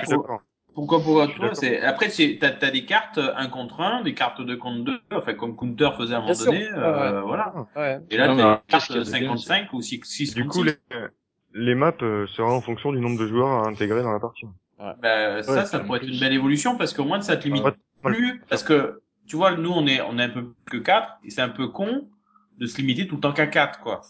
Pourquoi 0.76 1.02
pour 1.04 1.22
Je 1.24 1.28
suis 1.30 1.36
toi 1.36 1.46
d'accord. 1.50 1.58
c'est 1.58 1.82
après 1.82 2.10
c'est 2.10 2.38
t'as 2.42 2.54
as 2.68 2.72
des 2.72 2.86
cartes 2.86 3.20
1 3.20 3.48
contre 3.50 3.82
1, 3.82 4.02
des 4.04 4.14
cartes 4.14 4.42
2 4.42 4.58
contre 4.58 4.84
2, 4.84 5.00
enfin 5.12 5.34
comme 5.36 5.56
Counter 5.56 5.90
faisait 5.98 6.16
à 6.16 6.18
un 6.18 6.22
moment 6.22 6.34
donné, 6.34 6.68
euh, 6.72 7.22
voilà. 7.22 7.54
Ouais. 7.76 8.00
Et 8.10 8.18
là 8.18 8.34
mais 8.34 8.42
t'as 8.42 8.56
des 8.56 8.62
cartes 8.68 8.92
de 8.92 9.04
5 9.04 9.20
bien, 9.20 9.30
contre 9.30 9.42
c'est- 9.42 9.48
5 9.48 9.74
ou 9.74 9.82
6 9.82 10.02
6 10.04 10.34
Du 10.34 10.46
coup, 10.48 10.64
6. 10.66 10.66
les, 10.66 10.76
les 11.54 11.76
maps 11.76 11.94
euh, 12.02 12.26
seront 12.28 12.54
en 12.56 12.62
fonction 12.62 12.92
du 12.92 13.00
nombre 13.00 13.20
de 13.20 13.28
joueurs 13.28 13.66
à 13.66 13.68
intégrer 13.70 14.02
dans 14.02 14.12
la 14.14 14.20
partie. 14.20 14.46
Ben, 15.02 15.42
ça, 15.44 15.54
Ouais, 15.54 15.66
ça 15.66 15.80
en 15.80 15.86
pourrait 15.86 16.00
être 16.00 16.08
une 16.10 16.20
belle 16.20 16.34
évolution 16.34 16.76
parce 16.76 16.94
qu'au 16.94 17.06
moins 17.06 17.22
ça 17.22 17.38
te 17.38 17.46
limite 17.46 17.64
Ouais. 17.64 17.72
plus. 18.04 18.42
Parce 18.50 18.64
que, 18.64 19.02
tu 19.28 19.38
vois, 19.38 19.56
nous, 19.56 19.72
on 19.72 19.86
est, 19.88 20.02
on 20.02 20.18
est 20.18 20.24
un 20.24 20.30
peu 20.30 20.44
plus 20.66 20.80
que 20.80 20.84
4 20.84 21.20
et 21.24 21.30
c'est 21.30 21.42
un 21.42 21.48
peu 21.50 21.68
con 21.70 22.10
de 22.58 22.66
se 22.66 22.78
limiter 22.78 23.08
tout 23.08 23.16
le 23.16 23.22
temps 23.22 23.32
qu'à 23.32 23.48
4, 23.48 23.80
quoi. 23.80 24.02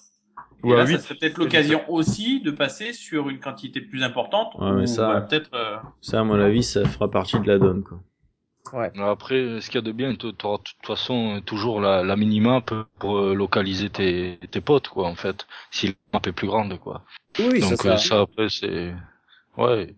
Ou 0.64 0.72
et 0.72 0.74
à 0.76 0.78
là, 0.78 0.86
huit. 0.86 0.94
ça 0.94 1.00
serait 1.00 1.16
peut-être 1.16 1.38
l'occasion 1.38 1.82
aussi 1.90 2.42
de 2.42 2.52
passer 2.52 2.94
sur 2.94 3.30
une 3.30 3.40
quantité 3.40 3.82
plus 3.82 4.04
importante. 4.04 4.54
Ouais, 4.60 4.72
mais 4.72 4.88
ça- 4.88 5.22
peut-être, 5.30 5.50
euh, 5.54 5.78
Ça, 6.02 6.22
à 6.22 6.24
mon 6.24 6.40
avis, 6.40 6.64
ça 6.64 6.86
fera 6.86 7.10
partie 7.12 7.40
de 7.40 7.48
la 7.48 7.60
donne, 7.60 7.84
quoi. 7.84 8.00
Après, 8.98 9.62
ce 9.62 9.68
qu'il 9.68 9.76
y 9.76 9.78
a 9.78 9.82
de 9.82 9.92
bien, 9.92 10.16
tu 10.16 10.26
auras 10.44 10.58
de 10.58 10.64
toute 10.64 10.86
façon 10.86 11.42
toujours 11.46 11.80
la, 11.80 12.04
la 12.04 12.16
minimap 12.16 12.74
pour 12.98 13.18
euh, 13.20 13.36
localiser 13.36 13.90
tes, 13.90 14.40
tes 14.50 14.62
potes, 14.62 14.88
quoi, 14.88 15.08
en 15.08 15.16
fait. 15.16 15.46
Si 15.70 15.88
la 15.88 15.94
map 16.14 16.22
est 16.26 16.32
plus 16.32 16.48
grande, 16.48 16.80
quoi. 16.80 17.04
Oui, 17.40 17.60
Donc 17.60 17.74
ça, 17.82 17.94
euh, 17.94 17.98
ça. 17.98 17.98
ça, 17.98 18.22
après, 18.22 18.50
c'est... 18.50 18.96
Ouais. 19.58 19.96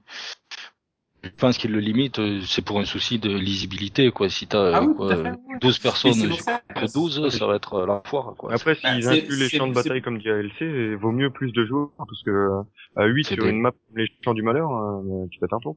Je 1.25 1.29
pense 1.37 1.57
qu'il 1.57 1.71
le 1.71 1.79
limite, 1.79 2.19
euh, 2.19 2.39
c'est 2.45 2.63
pour 2.63 2.79
un 2.79 2.85
souci 2.85 3.17
de 3.19 3.29
lisibilité, 3.35 4.11
quoi. 4.11 4.29
Si 4.29 4.47
t'as 4.47 4.73
Ah 4.75 4.81
euh, 4.83 4.85
oui, 4.85 4.95
quoi, 4.95 5.07
tout 5.07 5.13
à 5.13 5.23
fait, 5.23 5.29
ouais. 5.31 5.37
12 5.61 5.79
Mais 5.79 5.83
personnes 5.83 6.33
ça 6.33 6.61
que 6.75 6.93
12, 6.93 7.29
ça 7.29 7.47
va 7.47 7.55
être 7.55 7.73
euh, 7.73 7.85
la 7.87 8.01
foire, 8.05 8.35
quoi. 8.37 8.53
Après, 8.53 8.77
Bah, 8.83 8.93
s'ils 8.93 9.03
c'est- 9.03 9.09
incluent 9.23 9.37
les 9.39 9.49
champs 9.49 9.67
de 9.67 9.73
bataille 9.73 10.01
comme 10.01 10.19
dit 10.19 10.29
ALC, 10.29 10.61
il 10.61 10.95
vaut 10.95 11.11
mieux 11.11 11.31
plus 11.31 11.51
de 11.51 11.65
joueurs, 11.65 11.89
parce 11.97 12.21
que 12.23 12.29
euh, 12.29 12.61
à 12.95 13.05
8 13.05 13.23
C'est 13.25 13.33
sur 13.35 13.43
des- 13.45 13.49
une 13.49 13.61
map 13.61 13.71
comme 13.71 13.97
les 13.97 14.07
champs 14.23 14.33
du 14.33 14.43
malheur, 14.43 14.71
euh, 14.71 15.25
tu 15.31 15.39
pètes 15.39 15.53
un 15.53 15.59
quoi. 15.59 15.75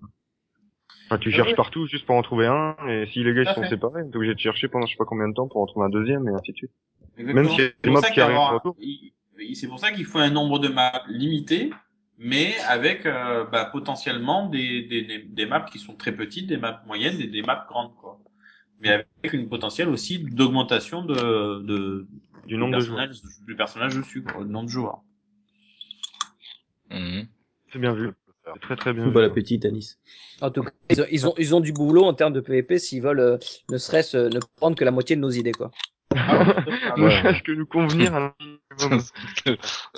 Enfin, 1.07 1.18
tu 1.18 1.30
cherches 1.30 1.49
ouais. 1.51 1.55
partout 1.55 1.86
juste 1.86 2.05
pour 2.05 2.16
en 2.16 2.22
trouver 2.22 2.46
un, 2.46 2.76
et 2.86 3.07
si 3.12 3.24
les 3.24 3.32
gars 3.32 3.42
ils 3.42 3.55
sont 3.55 3.62
fait. 3.62 3.70
séparés, 3.70 4.03
t'es 4.11 4.16
obligé 4.16 4.34
de 4.34 4.38
chercher 4.40 4.68
pendant 4.68 4.84
je 4.84 4.92
sais 4.92 4.99
pas 4.99 5.07
combien 5.07 5.26
de 5.28 5.32
temps 5.34 5.49
pour 5.49 5.62
en 5.62 5.66
trouver 5.66 5.86
un 5.86 5.90
deuxième, 5.90 6.28
et 6.28 6.32
ainsi 6.32 6.53
de 6.53 6.57
suite. 6.57 6.70
exactement. 7.16 7.57
Même 7.57 7.66
il- 8.78 9.12
C'est 9.55 9.68
pour 9.68 9.78
ça 9.78 9.92
qu'il 9.92 10.05
faut 10.05 10.18
un 10.18 10.30
nombre 10.30 10.59
de 10.59 10.68
maps 10.68 11.03
limité, 11.09 11.70
mais 12.19 12.57
avec 12.69 13.07
euh, 13.07 13.45
bah, 13.45 13.64
potentiellement 13.66 14.49
des, 14.49 14.83
des, 14.83 15.03
des, 15.03 15.19
des 15.21 15.47
maps 15.47 15.64
qui 15.64 15.79
sont 15.79 15.95
très 15.95 16.12
petites, 16.12 16.49
des 16.49 16.57
maps 16.57 16.83
moyennes 16.87 17.21
et 17.21 17.29
des 17.29 17.43
maps 17.43 17.64
grandes, 17.69 17.95
quoi. 17.97 18.21
Mais 18.81 18.91
avec 18.91 19.33
une 19.33 19.49
potentielle 19.49 19.89
aussi 19.89 20.19
d'augmentation 20.19 21.05
de, 21.05 21.62
de, 21.62 22.07
Du 22.47 22.57
nombre 22.57 22.73
de 22.73 22.79
personnage, 22.79 23.23
du 23.47 23.57
personnage 23.57 23.97
dessus, 23.97 24.23
quoi, 24.23 24.43
le 24.43 24.49
nombre 24.49 24.66
de 24.66 24.71
joueurs. 24.71 25.03
Mhm. 26.91 27.27
C'est 27.73 27.79
bien 27.79 27.93
vu. 27.93 28.11
Très 28.62 28.77
très 28.77 28.93
bien 28.95 29.09
Bon 29.09 29.23
appétit, 29.23 29.61
Anis. 29.64 29.99
En 30.41 30.51
tout 30.51 30.62
cas, 30.62 30.71
ils 30.89 31.03
ont, 31.03 31.07
ils 31.11 31.27
ont, 31.27 31.35
ils 31.37 31.55
ont 31.55 31.61
du 31.61 31.73
boulot 31.73 32.05
en 32.05 32.14
termes 32.14 32.33
de 32.33 32.41
PVP 32.41 32.79
s'ils 32.79 33.03
veulent 33.03 33.21
euh, 33.21 33.39
ne 33.71 33.77
serait-ce 33.77 34.16
euh, 34.16 34.29
ne 34.31 34.41
prendre 34.57 34.77
que 34.77 34.85
la 34.85 34.91
moitié 34.91 35.16
de 35.16 35.21
nos 35.21 35.31
idées, 35.31 35.53
quoi. 35.53 35.71
Ne 36.15 37.03
Ouais. 37.05 37.11
serait-ce 37.21 37.43
que 37.43 37.53
nous 37.53 37.67
convenir 37.67 38.15
à 38.15 38.35
minimum. 38.81 39.03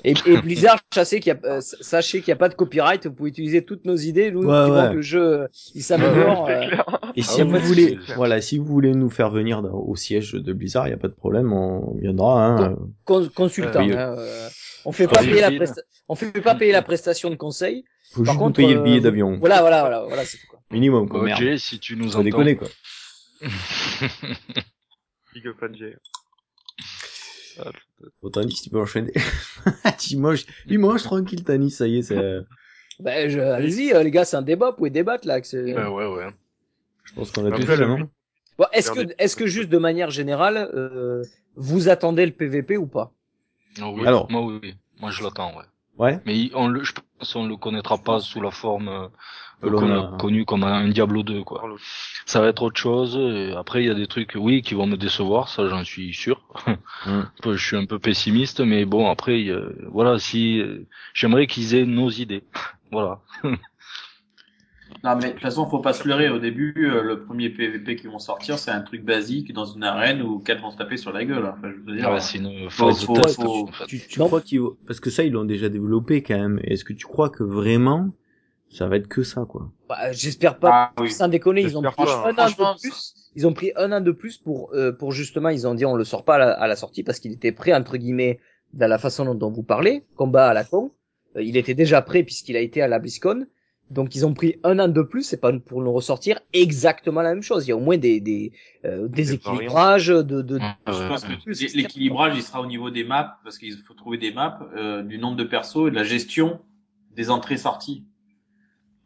Et, 0.05 0.15
et 0.27 0.37
Blizzard, 0.39 0.81
sachez 0.93 1.21
qu'il 1.21 1.33
y 1.33 1.37
a, 1.37 1.39
euh, 1.57 1.61
sachez 1.61 2.21
qu'il 2.21 2.29
n'y 2.31 2.33
a 2.33 2.37
pas 2.37 2.49
de 2.49 2.55
copyright, 2.55 3.07
vous 3.07 3.13
pouvez 3.13 3.29
utiliser 3.31 3.65
toutes 3.65 3.85
nos 3.85 3.97
idées, 3.97 4.31
nous, 4.31 4.43
Ouais, 4.43 4.71
ouais. 4.71 4.89
que 4.91 4.95
le 4.95 5.03
jeu, 5.03 5.23
euh, 5.43 5.47
il 5.75 5.83
s'améliore. 5.83 6.49
Euh. 6.51 6.71
Et 7.17 7.21
Ah 7.21 7.23
si 7.23 7.43
vous 7.43 7.59
voulez, 7.59 7.99
voilà, 8.17 8.41
si 8.41 8.59
vous 8.59 8.65
voulez 8.65 8.93
nous 8.93 9.11
faire 9.11 9.31
venir 9.31 9.63
au 9.73 9.95
siège 9.97 10.33
de 10.33 10.53
Blizzard, 10.53 10.89
il 10.89 10.91
y 10.91 10.95
a 10.95 10.97
pas 10.97 11.09
de 11.09 11.15
problème, 11.15 11.53
on 11.53 11.95
viendra. 11.99 12.45
Hein. 12.47 12.77
con- 13.05 13.29
consultant. 13.35 13.81
Hein, 13.81 13.91
euh, 14.19 14.49
on 14.85 14.93
fait 14.93 15.07
Ah, 15.11 15.15
pas 15.15 15.21
oui, 15.23 15.29
payer 15.31 15.41
la 15.43 15.49
oui. 15.51 15.59
presta- 15.59 15.83
on 16.09 16.15
fait 16.15 16.31
pas 16.41 16.55
payer 16.55 16.73
la 16.73 16.83
prestation 16.83 17.31
de 17.31 17.35
conseil. 17.37 17.85
Faut 18.13 18.23
Par 18.23 18.33
juste 18.35 18.39
contre, 18.43 18.61
nous 18.61 18.67
payer 18.67 18.75
le 18.77 18.83
billet 18.83 19.01
d'avion. 19.01 19.37
Voilà, 19.39 19.61
voilà, 19.61 19.81
voilà, 19.81 20.03
voilà, 20.07 20.25
c'est 20.25 20.39
tout. 20.39 20.47
Quoi. 20.49 20.61
Minimum, 20.71 21.09
quoi. 21.09 21.23
Merde. 21.25 21.57
Si 21.59 21.79
tu 21.79 21.97
nous 21.97 22.05
Faut 22.09 22.17
entends. 22.17 22.25
déconner, 22.25 22.57
quoi. 22.57 22.69
Big 25.35 25.47
up 25.47 25.63
à 25.63 25.73
Jay. 25.73 25.97
Au 28.23 28.31
Tanis, 28.31 28.61
tu 28.63 28.71
peux 28.71 28.81
enchaîner. 28.81 29.13
tu 29.99 30.17
manges, 30.17 30.47
tu 30.67 30.79
manges 30.79 31.03
tranquille, 31.03 31.45
Tanis, 31.45 31.71
ça 31.73 31.87
y 31.87 31.99
est, 31.99 32.03
c'est, 32.03 32.17
euh, 32.17 32.43
Ben, 33.01 33.29
je, 33.31 33.41
allez-y, 33.41 33.93
euh, 33.93 34.03
les 34.03 34.11
gars, 34.11 34.25
c'est 34.25 34.37
un 34.37 34.43
débat, 34.43 34.71
vous 34.71 34.77
pouvez 34.77 34.91
débattre, 34.91 35.27
là. 35.27 35.41
que 35.41 35.47
c'est- 35.47 35.75
Ouais, 35.75 35.87
ouais, 35.87 36.07
ouais. 36.07 36.31
je 37.05 37.15
pense 37.15 37.31
qu'on 37.33 37.51
a 37.51 37.57
tout 37.57 37.67
fait, 37.67 37.87
non 37.87 38.09
Bon, 38.59 38.67
est-ce 38.73 38.91
que, 38.91 39.01
est-ce 39.19 39.37
que 39.37 39.47
juste 39.47 39.71
de 39.71 39.79
manière 39.79 40.11
générale, 40.11 40.71
euh, 40.75 41.23
vous 41.57 41.89
attendez 41.89 42.27
le 42.27 42.33
PVP 42.33 42.77
ou 42.77 42.87
pas? 42.87 43.11
Ah 43.81 43.89
oui. 43.91 44.07
Alors. 44.07 44.31
Moi, 44.31 44.43
oui. 44.43 44.75
Moi, 44.99 45.11
je 45.11 45.23
l'attends, 45.23 45.57
ouais. 45.57 45.65
Ouais. 45.97 46.21
Mais 46.27 46.51
on 46.55 46.69
le, 46.69 46.85
je 46.85 46.93
pense 47.19 47.33
qu'on 47.33 47.47
le 47.47 47.57
connaîtra 47.57 47.97
pas 47.97 48.21
sous 48.21 48.41
la 48.43 48.51
forme 48.51 48.89
euh, 48.89 49.09
Que 49.09 49.15
qu'on 49.61 49.91
a- 49.91 50.17
connu 50.19 50.45
comme 50.45 50.65
un 50.65 50.89
Diablo 50.89 51.23
2, 51.23 51.43
quoi. 51.45 51.63
Ça 52.27 52.41
va 52.41 52.49
être 52.49 52.63
autre 52.63 52.81
chose. 52.81 53.17
et 53.17 53.53
après, 53.57 53.83
il 53.83 53.87
y 53.87 53.91
a 53.91 53.95
des 53.95 54.07
trucs, 54.07 54.33
oui, 54.37 54.63
qui 54.63 54.75
vont 54.75 54.87
me 54.87 54.97
décevoir, 54.97 55.49
ça, 55.49 55.69
j'en 55.69 55.85
suis 55.85 56.15
sûr. 56.15 56.41
Mm. 57.07 57.23
je 57.53 57.57
suis 57.57 57.77
un 57.77 57.87
peu 57.87 57.99
pessimiste, 57.99 58.61
mais 58.61 58.85
bon, 58.85 59.09
après, 59.11 59.49
a- 59.51 59.69
voilà, 59.91 60.19
si 60.19 60.61
euh, 60.61 60.87
j'aimerais 61.15 61.47
qu'ils 61.47 61.75
aient 61.75 61.87
nos 61.87 62.11
idées. 62.11 62.45
voilà. 62.93 63.21
Non, 65.05 65.17
mais 65.17 65.29
de 65.29 65.33
toute 65.33 65.41
façon, 65.41 65.67
faut 65.71 65.79
pas 65.79 65.93
se 65.95 66.07
leurrer. 66.07 66.29
Au 66.29 66.39
début, 66.39 66.75
euh, 66.77 67.03
le 67.03 67.21
premier 67.25 67.49
PVP 67.49 67.97
qui 67.97 68.07
vont 68.09 68.19
sortir, 68.19 68.59
c'est 68.59 68.73
un 68.73 68.83
truc 68.83 69.03
basique 69.05 69.53
dans 69.53 69.65
une 69.65 69.85
arène 69.85 70.21
où 70.21 70.41
quatre 70.41 70.61
vont 70.61 70.71
se 70.73 70.77
taper 70.77 70.97
sur 70.99 71.13
la 71.13 71.25
gueule. 71.25 71.47
Enfin, 71.47 71.71
je 71.71 71.91
veux 71.91 71.97
dire. 71.97 72.11
Ouais, 72.11 72.21
c'est 72.21 72.39
une 72.39 72.69
phase 72.69 73.05
faut- 73.05 73.15
de 73.17 73.21
test. 73.23 73.37
faut- 73.41 73.69
en 73.69 73.73
fait. 73.73 73.87
Tu, 73.87 74.01
tu 74.07 74.19
crois 74.21 74.41
qu'ils, 74.43 74.61
parce 74.87 75.01
que 75.01 75.09
ça, 75.09 75.23
ils 75.23 75.33
l'ont 75.33 75.45
déjà 75.45 75.69
développé 75.71 76.23
quand 76.23 76.37
même. 76.37 76.61
Est-ce 76.65 76.85
que 76.85 76.93
tu 76.93 77.07
crois 77.07 77.31
que 77.31 77.45
vraiment, 77.45 78.11
ça 78.71 78.87
va 78.87 78.97
être 78.97 79.09
que 79.09 79.23
ça, 79.23 79.45
quoi? 79.49 79.71
bah, 79.89 80.13
J'espère 80.13 80.59
pas. 80.59 80.71
Ah 80.97 81.03
oui. 81.03 81.11
Sans 81.11 81.29
déconner, 81.29 81.63
ils 81.63 81.77
ont 81.77 81.83
pris 81.83 82.05
pas, 82.05 82.29
un 82.29 82.31
an 82.39 82.47
de 82.49 82.79
plus. 82.81 83.15
Ils 83.37 83.47
ont 83.47 83.53
pris 83.53 83.73
un 83.77 83.93
an 83.93 84.01
de 84.01 84.11
plus 84.13 84.39
pour, 84.39 84.71
euh, 84.75 84.93
pour 84.93 85.13
justement, 85.13 85.49
ils 85.51 85.67
ont 85.67 85.75
dit 85.75 85.85
on 85.87 85.95
le 85.97 86.05
sort 86.05 86.25
pas 86.25 86.37
à 86.37 86.39
la, 86.39 86.51
à 86.53 86.67
la 86.67 86.77
sortie 86.77 87.03
parce 87.03 87.21
qu'il 87.21 87.33
était 87.33 87.53
prêt, 87.53 87.73
entre 87.75 87.97
guillemets, 87.97 88.39
dans 88.73 88.89
la 88.89 88.99
façon 88.99 89.25
dont, 89.25 89.35
dont 89.35 89.51
vous 89.51 89.63
parlez, 89.63 90.05
combat 90.17 90.49
à 90.49 90.55
la 90.55 90.65
con. 90.65 90.93
Euh, 91.37 91.43
il 91.43 91.57
était 91.57 91.75
déjà 91.75 92.03
prêt 92.03 92.23
puisqu'il 92.23 92.57
a 92.57 92.61
été 92.61 92.83
à 92.83 92.89
la 92.89 92.99
BlizzCon. 92.99 93.47
Donc 93.91 94.15
ils 94.15 94.25
ont 94.25 94.35
pris 94.35 94.55
un 94.63 94.79
an 94.79 94.87
de 94.87 95.03
plus, 95.03 95.25
c'est 95.25 95.41
pas 95.41 95.53
pour 95.53 95.83
nous 95.83 95.93
ressortir 95.93 96.39
exactement 96.53 97.23
la 97.23 97.31
même 97.35 97.43
chose. 97.43 97.67
Il 97.67 97.71
y 97.71 97.73
a 97.73 97.77
au 97.77 97.81
moins 97.81 97.99
des, 97.99 98.21
des, 98.21 98.53
euh, 98.85 99.09
des 99.09 99.33
équilibrages 99.35 100.07
de, 100.07 100.23
de, 100.43 100.59
Je 100.87 101.09
pense 101.09 101.25
que 101.25 101.33
l'é- 101.51 101.71
l'équilibrage, 101.75 102.37
il 102.37 102.43
sera 102.45 102.61
au 102.61 102.67
niveau 102.67 102.91
des 102.91 103.03
maps, 103.03 103.39
parce 103.43 103.59
qu'il 103.59 103.77
faut 103.79 103.95
trouver 103.95 104.17
des 104.19 104.33
maps, 104.33 104.61
euh, 104.77 105.03
du 105.03 105.19
nombre 105.19 105.37
de 105.37 105.43
persos 105.43 105.89
et 105.89 105.91
de 105.91 105.97
la 105.97 106.05
gestion 106.05 106.61
des 107.17 107.31
entrées-sorties. 107.31 108.05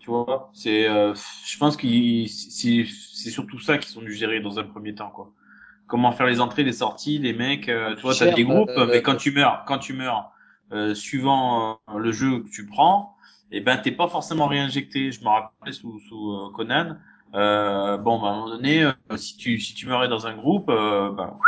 Tu 0.05 0.11
vois, 0.11 0.51
c'est, 0.53 0.87
euh, 0.87 1.15
je 1.47 1.57
pense 1.57 1.79
que 1.79 1.87
c'est 2.29 2.85
c'est 3.15 3.31
surtout 3.31 3.59
ça 3.59 3.79
qu'ils 3.79 3.89
sont 3.91 4.03
dû 4.03 4.13
gérer 4.13 4.41
dans 4.41 4.59
un 4.59 4.65
premier 4.65 4.95
temps, 4.95 5.09
quoi. 5.09 5.33
Comment 5.87 6.13
faire 6.13 6.27
les 6.27 6.43
entrées, 6.43 6.63
les 6.63 6.73
sorties, 6.75 7.19
les 7.19 7.33
mecs, 7.33 7.71
euh, 7.71 7.95
tu 7.97 8.03
vois, 8.03 8.15
t'as 8.15 8.33
des 8.33 8.45
groupes, 8.45 8.69
euh, 8.77 8.87
mais 8.87 9.01
quand 9.01 9.17
tu 9.17 9.31
meurs, 9.33 9.65
quand 9.67 9.79
tu 9.79 9.95
meurs, 9.95 10.31
euh, 10.73 10.95
suivant 10.95 11.79
euh, 11.89 11.99
le 11.99 12.13
jeu 12.13 12.41
que 12.41 12.51
tu 12.51 12.67
prends, 12.67 13.15
eh 13.51 13.61
ben 13.61 13.79
t'es 13.79 13.93
pas 13.93 14.09
forcément 14.09 14.47
réinjecté. 14.47 15.11
Je 15.11 15.23
me 15.23 15.29
rappelle 15.29 15.73
sous, 15.73 15.99
sous 16.01 16.33
euh, 16.33 16.51
Conan, 16.55 16.97
euh, 17.35 17.97
bon, 17.97 18.21
bah, 18.21 18.29
à 18.29 18.31
un 18.33 18.35
moment 18.37 18.49
donné, 18.51 18.85
euh, 18.85 18.93
si 19.17 19.39
tu 19.39 19.59
si 19.59 19.73
tu 19.73 19.87
meurais 19.87 20.09
dans 20.09 20.27
un 20.27 20.37
groupe, 20.37 20.69
euh, 20.69 21.11
bah, 21.13 21.39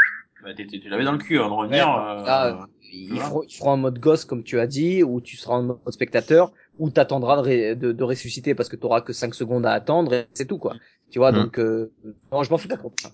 bah 0.43 0.55
tu 0.55 0.89
l'avais 0.89 1.05
dans 1.05 1.13
le 1.13 1.19
cul 1.19 1.39
avant 1.39 1.51
de 1.51 1.55
revenir. 1.55 1.95
euh, 1.95 2.23
Là, 2.25 2.67
ils, 2.93 3.19
feront, 3.21 3.43
ils 3.43 3.55
feront 3.55 3.71
en 3.73 3.77
mode 3.77 3.99
gosse, 3.99 4.25
comme 4.25 4.45
tu 4.45 4.59
as 4.61 4.67
dit, 4.67 5.03
ou 5.03 5.21
tu 5.21 5.37
seras 5.37 5.57
en 5.57 5.63
mode 5.63 5.79
spectateur, 5.91 6.53
ou 6.79 6.91
t'attendras 6.91 7.37
de, 7.37 7.41
ré- 7.43 7.77
de, 7.77 7.93
de 7.93 8.05
ressusciter 8.05 8.55
parce 8.55 8.69
que 8.69 8.77
t'auras 8.77 9.01
que 9.01 9.13
5 9.13 9.35
secondes 9.35 9.65
à 9.67 9.73
attendre, 9.73 10.13
et 10.15 10.27
c'est 10.35 10.47
tout, 10.47 10.59
quoi. 10.59 10.75
Tu 11.11 11.19
vois, 11.19 11.33
Mm. 11.33 11.35
donc, 11.37 11.59
euh, 11.59 11.93
non, 12.33 12.43
je 12.43 12.51
m'en 12.51 12.59
fous 12.59 12.69
pas 12.69 12.77
trop 12.77 12.91
de 12.95 13.01
ça. 13.01 13.11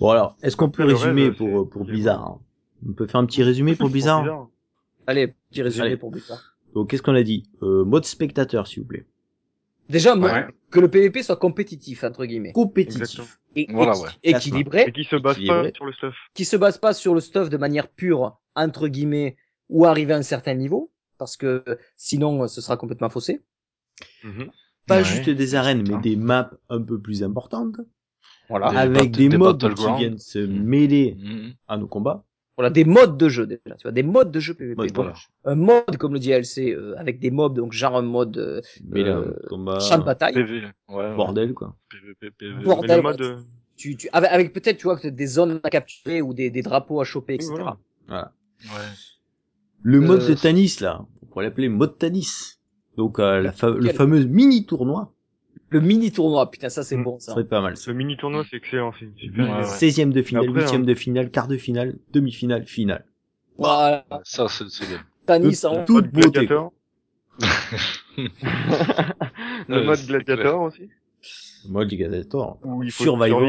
Bon, 0.00 0.10
alors, 0.10 0.36
est-ce 0.42 0.56
qu'on 0.56 0.68
peut 0.70 0.82
Après, 0.82 0.92
le 0.94 0.98
résumer 0.98 1.30
pour, 1.32 1.64
c'est- 1.64 1.70
pour 1.70 1.84
Blizzard? 1.84 2.22
hein? 2.26 2.40
On 2.88 2.92
peut 2.92 3.06
faire 3.06 3.20
un 3.20 3.26
petit 3.26 3.42
résumé 3.42 3.74
pour 3.74 3.88
Blizzard? 3.88 4.22
Bizarre. 4.22 4.48
Allez, 5.06 5.34
petit 5.50 5.62
résumé 5.62 5.86
Allez. 5.86 5.96
pour 5.96 6.10
Blizzard. 6.10 6.56
Donc, 6.74 6.90
qu'est-ce 6.90 7.02
qu'on 7.02 7.14
a 7.14 7.22
dit? 7.22 7.44
Euh, 7.62 7.84
mode 7.84 8.04
spectateur, 8.04 8.66
s'il 8.66 8.82
vous 8.82 8.88
plaît. 8.88 9.06
Déjà, 9.88 10.14
moi, 10.14 10.32
Ouais. 10.32 10.46
que 10.70 10.80
le 10.80 10.88
PVP 10.88 11.22
soit 11.22 11.36
compétitif, 11.36 12.04
entre 12.04 12.26
guillemets. 12.26 12.52
Compétitif. 12.52 13.38
Et, 13.54 13.66
Voilà, 13.70 13.96
ouais. 13.98 14.08
équilibré, 14.24 14.84
Et 14.88 14.92
qui 14.92 15.04
se 15.04 15.16
base 15.16 15.36
Équilibré. 15.36 15.70
pas 15.70 15.74
sur 15.76 15.86
le 15.86 15.92
stuff. 15.92 16.14
qui 16.34 16.44
se 16.44 16.56
base 16.56 16.76
pas 16.76 16.92
sur 16.92 17.14
le 17.14 17.20
stuff 17.20 17.48
de 17.48 17.56
manière 17.56 17.88
pure, 17.88 18.38
entre 18.54 18.88
guillemets, 18.88 19.36
ou 19.70 19.86
arriver 19.86 20.12
à 20.12 20.16
un 20.18 20.22
certain 20.22 20.54
niveau, 20.54 20.90
parce 21.18 21.36
que 21.36 21.64
sinon, 21.96 22.42
euh, 22.44 22.46
ce 22.48 22.60
sera 22.60 22.76
complètement 22.76 23.10
faussé. 23.10 23.42
Mhm. 24.24 24.50
Pas 24.86 24.98
Ouais, 24.98 25.04
juste 25.04 25.28
des 25.30 25.54
arènes, 25.54 25.84
mais 25.88 25.98
des 26.00 26.16
maps 26.16 26.50
un 26.68 26.80
peu 26.80 27.00
plus 27.00 27.22
importantes. 27.24 27.76
Voilà. 28.48 28.70
Des 28.70 28.76
avec 28.76 29.10
des, 29.10 29.28
des 29.28 29.36
mobs 29.36 29.74
qui 29.74 29.96
viennent 29.98 30.18
se 30.18 30.38
Mhm. 30.38 30.62
mêler 30.62 31.16
Mhm. 31.18 31.54
à 31.66 31.76
nos 31.76 31.88
combats. 31.88 32.24
Voilà, 32.56 32.70
des 32.70 32.84
modes 32.86 33.18
de 33.18 33.28
jeu, 33.28 33.46
déjà, 33.46 33.60
tu 33.76 33.82
vois, 33.82 33.92
des 33.92 34.02
modes 34.02 34.30
de 34.30 34.40
jeu 34.40 34.54
PVP. 34.54 34.76
Mode, 34.76 34.86
Donc, 34.92 34.94
voilà. 34.96 35.14
un 35.44 35.54
mode 35.56 35.96
comme 35.98 36.14
le 36.14 36.18
DLC 36.20 36.72
euh, 36.72 36.94
avec 36.96 37.18
des 37.18 37.30
mobs 37.30 37.54
donc 37.54 37.72
genre 37.72 37.96
un 37.96 38.02
mode 38.02 38.38
euh, 38.38 38.62
Mêler 38.88 39.10
à 39.10 39.16
euh, 39.18 39.26
nos 39.42 39.48
combats. 39.48 39.78
champ 39.80 39.98
de 39.98 40.04
bataille 40.04 40.32
PV. 40.32 40.62
Ouais. 40.88 41.14
Bordel, 41.16 41.52
quoi. 41.52 41.76
PVP, 41.90 42.30
PV. 42.30 42.62
Bordel. 42.64 42.88
Mais 42.88 42.96
le 42.96 43.02
ouais. 43.02 43.02
mode, 43.02 43.20
euh, 43.20 43.40
tu, 43.76 43.94
tu 43.96 44.08
avec, 44.10 44.30
avec 44.30 44.52
peut-être 44.54 44.78
tu 44.78 44.84
vois 44.84 44.96
des 45.02 45.26
zones 45.26 45.60
à 45.64 45.68
capturer 45.68 46.22
ou 46.22 46.32
des, 46.32 46.48
des 46.48 46.62
drapeaux 46.62 46.98
à 47.00 47.04
choper 47.04 47.34
etc 47.34 47.48
voilà. 47.50 47.76
Voilà. 48.06 48.32
Ouais. 48.62 48.88
Le 49.88 50.00
mode 50.00 50.22
Euh, 50.22 50.30
de 50.30 50.34
Tanis, 50.34 50.78
là. 50.80 51.04
On 51.22 51.26
pourrait 51.26 51.44
l'appeler 51.44 51.68
mode 51.68 51.96
Tanis. 51.96 52.58
Donc, 52.96 53.20
euh, 53.20 53.40
la 53.40 53.52
fa- 53.52 53.70
le 53.70 53.88
fameux 53.90 54.24
mini 54.24 54.66
tournoi. 54.66 55.12
le 55.70 55.80
mini 55.80 56.10
tournoi 56.12 56.48
putain 56.50 56.68
ça 56.68 56.82
c'est 56.84 56.96
Mm. 56.96 57.02
bon 57.04 57.18
Ça 57.18 57.26
ça 57.26 57.32
serait 57.32 57.44
pas 57.44 57.60
mal. 57.60 57.76
ce 57.76 57.90
mini 57.92 58.16
tournoi, 58.16 58.44
c'est 58.50 58.56
excellent. 58.56 58.92
C'est 58.98 59.08
super. 59.16 59.48
Ouais, 59.48 59.56
ouais. 59.58 59.62
16e 59.64 60.12
de 60.12 60.22
finale, 60.22 60.48
Après, 60.48 60.62
8e 60.62 60.82
hein. 60.82 60.84
de 60.84 60.94
finale, 60.94 61.30
quart 61.30 61.46
de 61.48 61.56
finale, 61.56 61.98
demi-finale, 62.12 62.64
finale. 62.66 63.04
voilà 63.58 64.04
Ça, 64.24 64.48
c'est 64.48 64.68
c'est 64.68 64.86
bien. 64.88 65.00
Tanis 65.26 65.60
Tout- 65.60 65.66
en 65.66 65.84
toute 65.84 65.94
mode 65.94 66.10
beauté, 66.12 66.30
gladiator. 66.46 66.72
le 69.68 69.84
mode 69.84 69.96
c'est 69.96 70.06
gladiator 70.08 70.60
aussi. 70.62 70.88
Mode 71.68 71.88
Gladiator. 71.88 72.58
Où 72.64 72.82
il 72.84 72.90
faut 72.92 73.02
Survivor. 73.04 73.40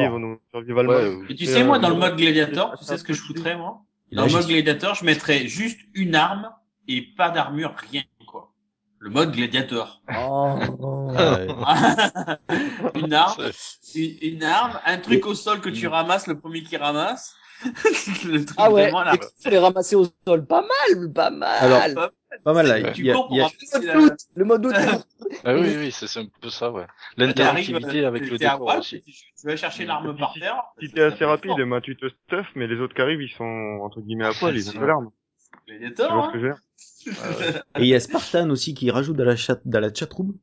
survival 0.52 0.88
Ouais, 0.88 1.16
mode. 1.18 1.26
Et 1.30 1.36
tu 1.36 1.46
sais, 1.46 1.64
moi, 1.64 1.78
euh, 1.78 1.82
dans 1.82 1.90
le 1.90 1.96
mode 1.98 2.16
gladiator, 2.16 2.76
tu 2.80 2.86
sais 2.86 2.98
ce 2.98 3.04
que 3.04 3.14
je 3.14 3.22
foutrais, 3.22 3.56
moi? 3.56 3.82
Dans 4.12 4.26
le 4.26 4.32
mode 4.32 4.48
gladiator, 4.48 4.96
je 4.96 5.06
mettrais 5.06 5.48
juste 5.48 5.80
une 5.94 6.16
arme 6.16 6.52
et 6.88 7.02
pas 7.02 7.30
d'armure, 7.30 7.76
rien, 7.92 8.04
quoi. 8.26 8.54
Le 9.00 9.10
mode 9.10 9.34
gladiator. 9.34 10.02
Oh. 10.20 10.60
Une 12.96 13.14
arme, 13.14 13.52
une, 13.96 14.18
une 14.22 14.44
arme, 14.44 14.80
un 14.86 14.98
truc 14.98 15.26
au 15.26 15.34
sol 15.34 15.62
que 15.62 15.70
tu 15.70 15.88
ramasses, 15.88 16.28
le 16.28 16.40
premier 16.40 16.64
qui 16.64 16.78
ramasse. 16.78 17.36
le 18.26 18.46
truc 18.46 18.58
ah 18.58 18.72
ouais 18.72 18.84
vraiment 18.84 19.04
là. 19.04 19.16
et 19.16 19.20
faut 19.44 19.50
les 19.50 19.58
ramasser 19.58 19.96
au 19.96 20.08
sol 20.28 20.46
pas 20.46 20.62
mal 20.62 21.12
pas 21.12 21.30
mal 21.32 21.58
Alors, 21.64 21.94
Pas- 21.96 22.12
pas 22.44 22.54
mal, 22.54 22.68
là. 22.68 22.92
tu 22.92 23.02
Il 23.02 23.08
y 23.08 23.12
a- 23.12 23.14
cours 23.16 23.28
il 23.32 23.38
y 23.38 23.42
a- 23.42 23.50
pour 23.94 24.02
le 24.36 24.46
mode 24.46 24.66
la- 24.66 24.98
août 24.98 25.08
Ah 25.44 25.56
oui, 25.56 25.76
oui, 25.78 25.92
c'est 25.92 26.20
un 26.20 26.26
peu 26.42 26.50
ça, 26.50 26.72
ouais. 26.72 26.86
L'interactivité 27.16 28.06
avec 28.06 28.30
le 28.30 28.36
à 28.36 28.38
décor 28.38 28.78
aussi. 28.78 29.02
Tu, 29.02 29.12
tu 29.12 29.48
vas 29.48 29.56
chercher 29.56 29.86
l'arme 29.86 30.16
par 30.16 30.34
terre. 30.34 30.62
Si 30.80 30.92
t'es 30.92 31.02
assez 31.02 31.26
rapide, 31.26 31.54
ben, 31.58 31.82
tu 31.82 31.96
te 31.98 32.08
stuff, 32.10 32.46
mais 32.56 32.68
les 32.68 32.80
autres 32.80 32.94
qui 32.94 33.02
arrivent, 33.02 33.22
ils 33.22 33.34
sont, 33.36 33.80
entre 33.82 34.02
guillemets, 34.02 34.26
à 34.26 34.34
poil, 34.34 34.56
ils 34.56 34.70
ont 34.70 34.74
pas 34.74 34.86
l'arme. 34.86 35.10
Tu 35.66 35.78
Gladiator, 35.78 36.14
vois 36.14 36.32
ce 36.34 36.46
hein. 36.46 36.56
Et 37.78 37.82
il 37.84 37.88
y 37.88 37.96
a 37.96 38.00
Spartan 38.00 38.50
aussi 38.50 38.74
qui 38.74 38.92
rajoute 38.92 39.16
dans 39.16 39.26
la 39.26 39.36
chat, 39.36 39.60
dans 39.66 39.80
la 39.80 39.94
chatroom. 39.94 40.36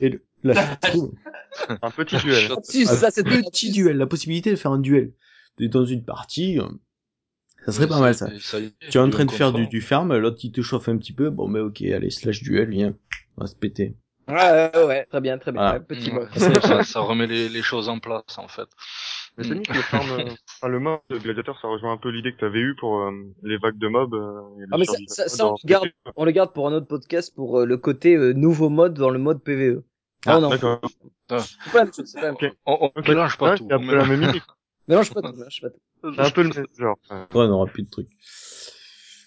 Et 0.00 0.08
le, 0.10 0.24
la 0.44 0.54
chatroom. 0.54 1.12
Un 1.82 1.90
petit 1.90 2.16
duel. 2.18 2.48
si 2.62 2.86
ça 2.86 3.10
c'est 3.10 3.26
un 3.26 3.42
petit 3.42 3.70
duel, 3.72 3.96
la 3.98 4.06
possibilité 4.06 4.50
de 4.50 4.56
faire 4.56 4.70
un 4.72 4.78
duel. 4.78 5.12
T'es 5.56 5.68
dans 5.68 5.84
une 5.84 6.04
partie, 6.04 6.58
euh, 6.60 6.64
ça 7.64 7.72
serait 7.72 7.88
pas 7.88 8.00
mal 8.00 8.14
ça- 8.14 8.28
est, 8.28 8.74
Tu 8.90 8.98
es 8.98 9.00
en 9.00 9.10
train 9.10 9.24
de 9.24 9.30
faire 9.30 9.52
du, 9.52 9.66
du 9.68 9.80
ferme, 9.80 10.16
l'autre 10.16 10.38
il 10.42 10.52
te 10.52 10.60
chauffe 10.60 10.88
un 10.88 10.96
petit 10.98 11.12
peu, 11.14 11.30
bon 11.30 11.48
mais 11.48 11.60
ok, 11.60 11.82
allez, 11.82 12.10
slash 12.10 12.42
duel, 12.42 12.70
viens, 12.70 12.94
on 13.36 13.42
va 13.42 13.46
se 13.46 13.56
péter. 13.56 13.96
ouais, 14.28 14.34
ouais, 14.74 14.84
ouais, 14.84 15.04
très 15.06 15.20
bien 15.20 15.38
très 15.38 15.52
bien 15.52 15.60
Voilà. 15.62 15.78
Ouais, 15.78 15.84
petit 15.84 16.10
Mm, 16.12 16.18
ouais, 16.18 16.26
ça, 16.36 16.82
ça 16.84 17.00
remet 17.00 17.26
les, 17.26 17.48
les 17.48 17.62
choses 17.62 17.88
en 17.88 17.98
place, 18.00 18.22
en 18.38 18.48
fait. 18.48 18.68
Mais 19.38 19.44
c'est 19.44 19.60
que 19.62 19.72
le 19.72 19.82
farm, 19.82 20.10
euh, 20.12 20.24
enfin, 20.60 20.68
le 20.68 20.78
mode 20.78 21.00
de 21.10 21.18
gladiator, 21.18 21.58
ça 21.60 21.68
rejoint 21.68 21.92
un 21.92 21.98
peu 21.98 22.08
l'idée 22.10 22.32
que 22.32 22.38
t'avais 22.38 22.58
eue 22.60 22.74
pour 22.78 23.00
euh, 23.00 23.10
les 23.42 23.58
vagues 23.58 23.76
de 23.78 23.88
mobs. 23.88 24.14
euh, 24.14 24.40
Ah, 24.72 24.76
mais 24.78 24.84
ça- 24.86 24.94
ça- 25.08 25.28
ça, 25.28 25.46
on 25.48 25.56
garde- 25.64 25.90
on 26.16 26.24
le 26.24 26.30
garde 26.32 26.52
pour 26.54 26.66
un 26.68 26.72
autre 26.72 26.86
podcast 26.86 27.34
pour 27.34 27.60
euh, 27.60 27.66
le 27.66 27.76
côté 27.76 28.14
euh, 28.16 28.32
nouveau 28.32 28.68
mode 28.70 28.94
dans 28.94 29.10
le 29.10 29.18
mode 29.18 29.42
PVE 29.42 29.82
Ah, 30.26 30.34
non 30.34 30.40
non 30.42 30.48
D'accord. 30.50 30.80
c'est 31.28 31.70
pas 31.72 31.78
la 31.78 31.84
même 31.84 31.92
chose 31.92 32.06
c'est 32.06 32.14
pas 32.20 32.26
la 32.26 32.32
même 32.32 32.34
Ok. 32.36 32.40
chose 32.44 32.56
On, 32.66 32.78
on 32.80 32.86
Ok. 32.98 33.08
mélange 33.08 33.36
pas 33.36 33.50
Ouais, 33.50 33.56
tout. 33.58 33.66
c'est 33.68 33.74
un 33.74 33.78
on 33.78 33.80
peu 33.86 33.94
la 33.94 34.04
mélange- 34.04 34.08
même 34.20 34.22
idée. 34.30 34.42
mélange 34.88 35.12
pas 35.14 35.22
tout 35.22 35.32
mélange 35.36 35.60
pas 35.60 35.70
tout 35.70 36.14
C'est 36.14 36.20
un 36.20 36.30
peu 36.30 36.42
le 36.42 36.48
même 36.50 36.66
genre. 36.78 36.96
Ouais. 37.10 37.26
On 37.34 37.46
n'aura 37.48 37.66
plus 37.66 37.82
de 37.84 37.90
trucs. 37.90 38.10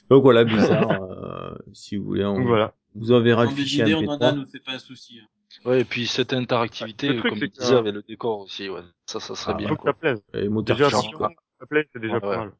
Donc 0.09 0.23
voilà, 0.23 0.43
bizarre, 0.43 1.01
euh, 1.03 1.55
si 1.73 1.95
vous 1.97 2.05
voulez, 2.05 2.25
on 2.25 2.41
voilà. 2.43 2.73
vous 2.95 3.11
enverra 3.11 3.45
le 3.45 3.51
fichier 3.51 3.83
idées, 3.83 3.93
on 3.95 4.07
en 4.09 4.17
a, 4.19 4.31
MP3. 4.31 4.35
nous, 4.37 4.45
c'est 4.51 4.63
pas 4.63 4.71
un 4.73 4.79
souci. 4.79 5.19
hein. 5.21 5.27
Ouais, 5.65 5.81
et 5.81 5.85
puis 5.85 6.07
cette 6.07 6.33
interactivité, 6.33 7.09
Le 7.09 7.21
comme 7.21 7.39
tu 7.39 7.47
disais, 7.49 7.75
avec 7.75 7.93
le 7.93 8.01
décor 8.03 8.39
aussi, 8.39 8.69
ouais. 8.69 8.81
Ça, 9.07 9.19
ça 9.19 9.35
serait 9.35 9.53
Ah, 9.53 9.57
Il 9.59 9.65
bien, 9.65 9.69
faut 9.69 9.75
que 9.75 9.83
ça 9.89 9.93
plaise. 9.93 10.21
Et 10.33 10.47
moteur 10.49 10.77
Déjà, 10.77 10.89
quoi. 11.15 11.29
que 11.29 11.35
ça 11.59 11.65
plaise, 11.67 11.85
c'est 11.93 11.99
déjà 11.99 12.13
Ouais, 12.15 12.19
pas 12.21 12.29
ouais. 12.29 12.37
mal. 12.37 12.51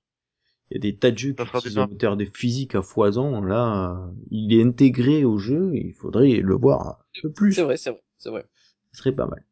Il 0.71 0.75
y 0.75 0.77
a 0.77 0.81
des 0.91 0.97
tas 0.97 1.09
de 1.09 1.17
jeux 1.17 1.33
qui 1.33 1.41
utilisent 1.41 1.75
le 1.77 1.87
moteur 1.87 2.17
de 2.17 2.25
physique 2.25 2.75
à 2.75 2.83
foison. 2.83 3.41
Là, 3.41 3.91
euh, 4.07 4.11
il 4.29 4.53
est 4.53 4.63
intégré 4.63 5.23
au 5.25 5.39
jeu. 5.39 5.71
Il 5.73 5.93
faudrait 5.93 6.29
le 6.37 6.55
voir 6.55 6.87
un 7.17 7.21
peu 7.23 7.31
plus. 7.31 7.53
c'est 7.53 7.63
vrai 7.63 7.77
c'est 7.77 7.89
vrai 7.89 8.03
c'est 8.19 8.29
vrai 8.29 8.45
Ce 8.91 8.99
serait 8.99 9.11
pas 9.13 9.25
mal. 9.25 9.43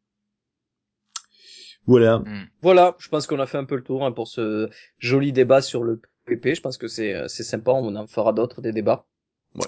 Voilà. 1.88 2.22
Voilà, 2.60 2.94
je 2.98 3.08
pense 3.08 3.26
qu'on 3.26 3.40
a 3.40 3.46
fait 3.46 3.56
un 3.56 3.64
peu 3.64 3.74
le 3.74 3.82
tour 3.82 4.04
hein, 4.04 4.12
pour 4.12 4.28
ce 4.28 4.68
joli 4.98 5.32
débat 5.32 5.62
sur 5.62 5.82
le 5.82 6.02
PP. 6.26 6.54
Je 6.54 6.60
pense 6.60 6.76
que 6.76 6.86
c'est 6.86 7.14
euh, 7.14 7.28
c'est 7.28 7.42
sympa, 7.42 7.72
on 7.72 7.96
en 7.96 8.06
fera 8.06 8.34
d'autres 8.34 8.60
des 8.60 8.72
débats. 8.72 9.06
Ouais. 9.54 9.66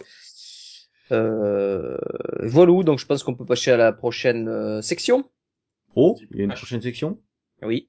Euh, 1.12 1.96
voilà, 2.42 2.82
donc 2.82 2.98
je 2.98 3.06
pense 3.06 3.22
qu'on 3.22 3.34
peut 3.34 3.46
passer 3.46 3.70
à 3.70 3.78
la 3.78 3.92
prochaine 3.92 4.48
euh, 4.48 4.82
section. 4.82 5.30
Oh, 5.96 6.16
il 6.30 6.36
y 6.36 6.40
a 6.42 6.44
une 6.44 6.52
prochaine 6.52 6.82
section? 6.82 7.18
Oui. 7.62 7.88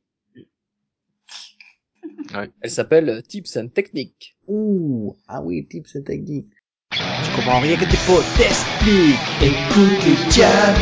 Ouais. 2.34 2.50
Elle 2.62 2.72
s'appelle 2.72 3.22
Tips 3.28 3.58
and 3.58 3.68
Techniques. 3.68 4.38
Ouh, 4.48 5.14
ah 5.28 5.42
oui, 5.42 5.68
tips 5.68 5.96
et 5.98 6.04
techniques. 6.04 6.48
Je 6.94 7.36
comprends 7.36 7.60
rien 7.60 7.76
que 7.76 7.84
tes 7.84 7.98
potes 8.08 8.26
t'expliquent. 8.38 9.28
Écoute 9.42 10.06
les 10.06 10.16
Claire 10.32 10.76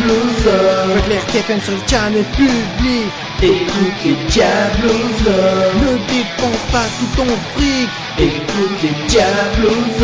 sur 1.59 1.73
le 1.73 1.87
channel 1.87 2.23
public. 2.25 3.28
Écoute 3.41 4.03
les 4.03 4.15
Diablos 4.27 4.91
Ne 5.23 5.97
dépense 6.07 6.65
pas 6.73 6.83
tout 6.99 7.15
ton 7.15 7.25
fric. 7.55 7.89
Écoute 8.17 8.83
les 8.83 9.07
Diablos 9.07 9.95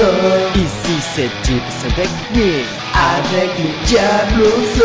Ici 0.56 1.02
c'est 1.14 1.42
Tips 1.42 1.84
and 1.86 1.96
Techniques. 1.96 2.68
Avec 2.94 3.58
les 3.58 3.74
Diablos 3.86 4.82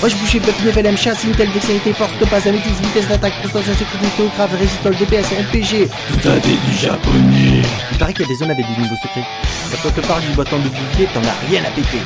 Moi 0.00 0.08
je 0.08 0.16
bouge 0.16 0.38
Buffy 0.40 0.64
Level 0.64 0.86
M 0.86 0.96
chasse, 0.96 1.24
Intel, 1.24 1.50
Dextérité, 1.52 1.92
Force, 1.92 2.12
Topaz, 2.18 2.46
Amétis, 2.46 2.70
Vitesse 2.82 3.08
d'attaque, 3.08 3.34
Prestance, 3.40 3.64
Sécurité, 3.64 4.24
Grave, 4.36 4.54
Résistol, 4.58 4.94
DPS, 4.96 5.26
RPG. 5.26 5.88
Putain 6.08 6.38
t'es 6.40 6.56
du 6.68 6.76
japonais 6.76 7.62
Il 7.92 7.98
paraît 7.98 8.12
qu'il 8.12 8.22
y 8.22 8.24
a 8.26 8.28
des 8.28 8.34
zones 8.34 8.50
avec 8.50 8.66
des 8.66 8.82
niveaux 8.82 8.96
secrets. 8.96 9.24
Quand 9.70 9.88
on 9.88 9.92
te 9.92 10.06
parle 10.06 10.22
du 10.22 10.32
bâton 10.32 10.58
de 10.58 10.68
bouclier, 10.68 11.08
t'en 11.12 11.20
as 11.22 11.48
rien 11.48 11.62
à 11.64 11.70
péter. 11.70 11.98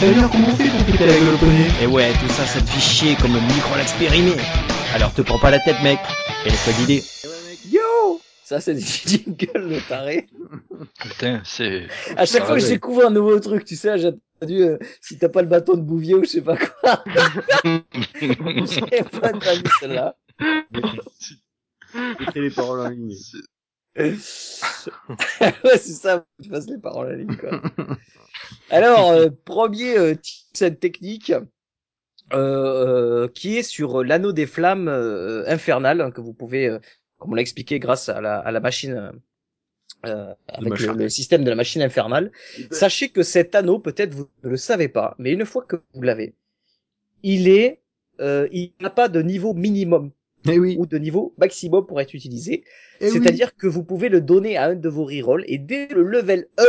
D'ailleurs 0.00 0.30
comment 0.30 0.48
on 0.52 0.56
fait 0.56 0.68
pour 0.68 0.84
péter 0.84 1.04
avec 1.04 1.20
le 1.20 1.32
japonais 1.32 1.66
Et 1.82 1.86
ouais, 1.86 2.12
tout 2.12 2.32
ça, 2.32 2.46
ça 2.46 2.60
te 2.60 2.70
fait 2.70 2.80
chier 2.80 3.16
comme 3.16 3.34
un 3.34 3.40
micro 3.40 3.76
l'expérimé. 3.76 4.32
Alors 4.94 5.12
te 5.12 5.22
prends 5.22 5.38
pas 5.38 5.50
la 5.50 5.58
tête 5.58 5.82
mec, 5.82 5.98
et 6.46 6.50
laisse-toi 6.50 6.72
guider. 6.78 7.04
Yo 7.70 8.20
Ça 8.50 8.60
c'est 8.60 8.74
des 8.74 8.80
jingles 9.06 9.46
le 9.54 9.88
taré. 9.88 10.26
Putain, 11.00 11.40
c'est. 11.44 11.86
À 12.16 12.26
chaque 12.26 12.40
Ça 12.40 12.46
fois 12.46 12.56
que 12.56 12.62
je 12.62 12.66
découvre 12.66 13.06
un 13.06 13.10
nouveau 13.10 13.38
truc, 13.38 13.64
tu 13.64 13.76
sais, 13.76 13.96
j'ai 13.96 14.08
entendu 14.08 14.62
euh, 14.64 14.76
si 15.00 15.18
t'as 15.18 15.28
pas 15.28 15.42
le 15.42 15.46
bâton 15.46 15.76
de 15.76 15.82
Bouvier 15.82 16.16
ou 16.16 16.24
je 16.24 16.30
sais 16.30 16.42
pas 16.42 16.56
quoi. 16.56 17.04
J'ai 18.20 18.34
pas 19.04 19.32
entendu 19.32 19.70
celle-là. 19.78 20.16
Mettez 21.94 22.40
les 22.40 22.50
paroles 22.50 22.80
en 22.80 22.88
ligne. 22.88 23.14
ouais, 23.96 24.14
c'est 24.18 25.78
ça, 25.78 26.26
tu 26.42 26.48
passes 26.48 26.66
les 26.66 26.78
paroles 26.78 27.10
la 27.10 27.16
ligne, 27.18 27.36
quoi. 27.36 27.62
Alors, 28.70 29.12
euh, 29.12 29.28
premier 29.44 29.96
euh, 29.96 30.14
and 30.60 30.74
technique, 30.80 31.32
euh, 32.32 33.28
qui 33.28 33.56
est 33.58 33.62
sur 33.62 34.04
l'anneau 34.04 34.32
des 34.32 34.46
flammes 34.46 34.88
euh, 34.88 35.44
infernales, 35.48 36.00
hein, 36.00 36.10
que 36.10 36.20
vous 36.20 36.32
pouvez, 36.32 36.68
euh, 36.68 36.78
comme 37.20 37.32
on 37.32 37.34
l'a 37.36 37.42
expliqué, 37.42 37.78
grâce 37.78 38.08
à 38.08 38.20
la, 38.20 38.38
à 38.38 38.50
la 38.50 38.58
machine, 38.60 38.92
euh, 38.94 39.12
euh, 40.06 40.34
avec 40.48 40.80
le, 40.80 41.08
système 41.08 41.44
de 41.44 41.50
la 41.50 41.56
machine 41.56 41.82
infernale. 41.82 42.32
Sachez 42.72 43.10
que 43.10 43.22
cet 43.22 43.54
anneau, 43.54 43.78
peut-être 43.78 44.14
vous 44.14 44.28
ne 44.42 44.48
le 44.50 44.56
savez 44.56 44.88
pas, 44.88 45.14
mais 45.18 45.30
une 45.32 45.44
fois 45.44 45.62
que 45.64 45.76
vous 45.94 46.02
l'avez, 46.02 46.34
il 47.22 47.48
est, 47.48 47.80
euh, 48.20 48.48
il 48.50 48.72
n'a 48.80 48.90
pas 48.90 49.08
de 49.08 49.20
niveau 49.22 49.52
minimum 49.54 50.10
Eh 50.48 50.58
oui. 50.58 50.76
ou 50.78 50.86
de 50.86 50.96
niveau 50.98 51.34
maximum 51.38 51.86
pour 51.86 52.00
être 52.00 52.14
utilisé. 52.14 52.64
eh 53.00 53.04
oui. 53.06 53.10
C'est-à-dire 53.12 53.54
que 53.54 53.66
vous 53.66 53.84
pouvez 53.84 54.08
le 54.08 54.20
donner 54.22 54.56
à 54.56 54.64
un 54.66 54.74
de 54.74 54.88
vos 54.88 55.04
rerolls 55.04 55.44
et 55.46 55.58
dès 55.58 55.88
le 55.88 56.02
level 56.02 56.48
1, 56.58 56.64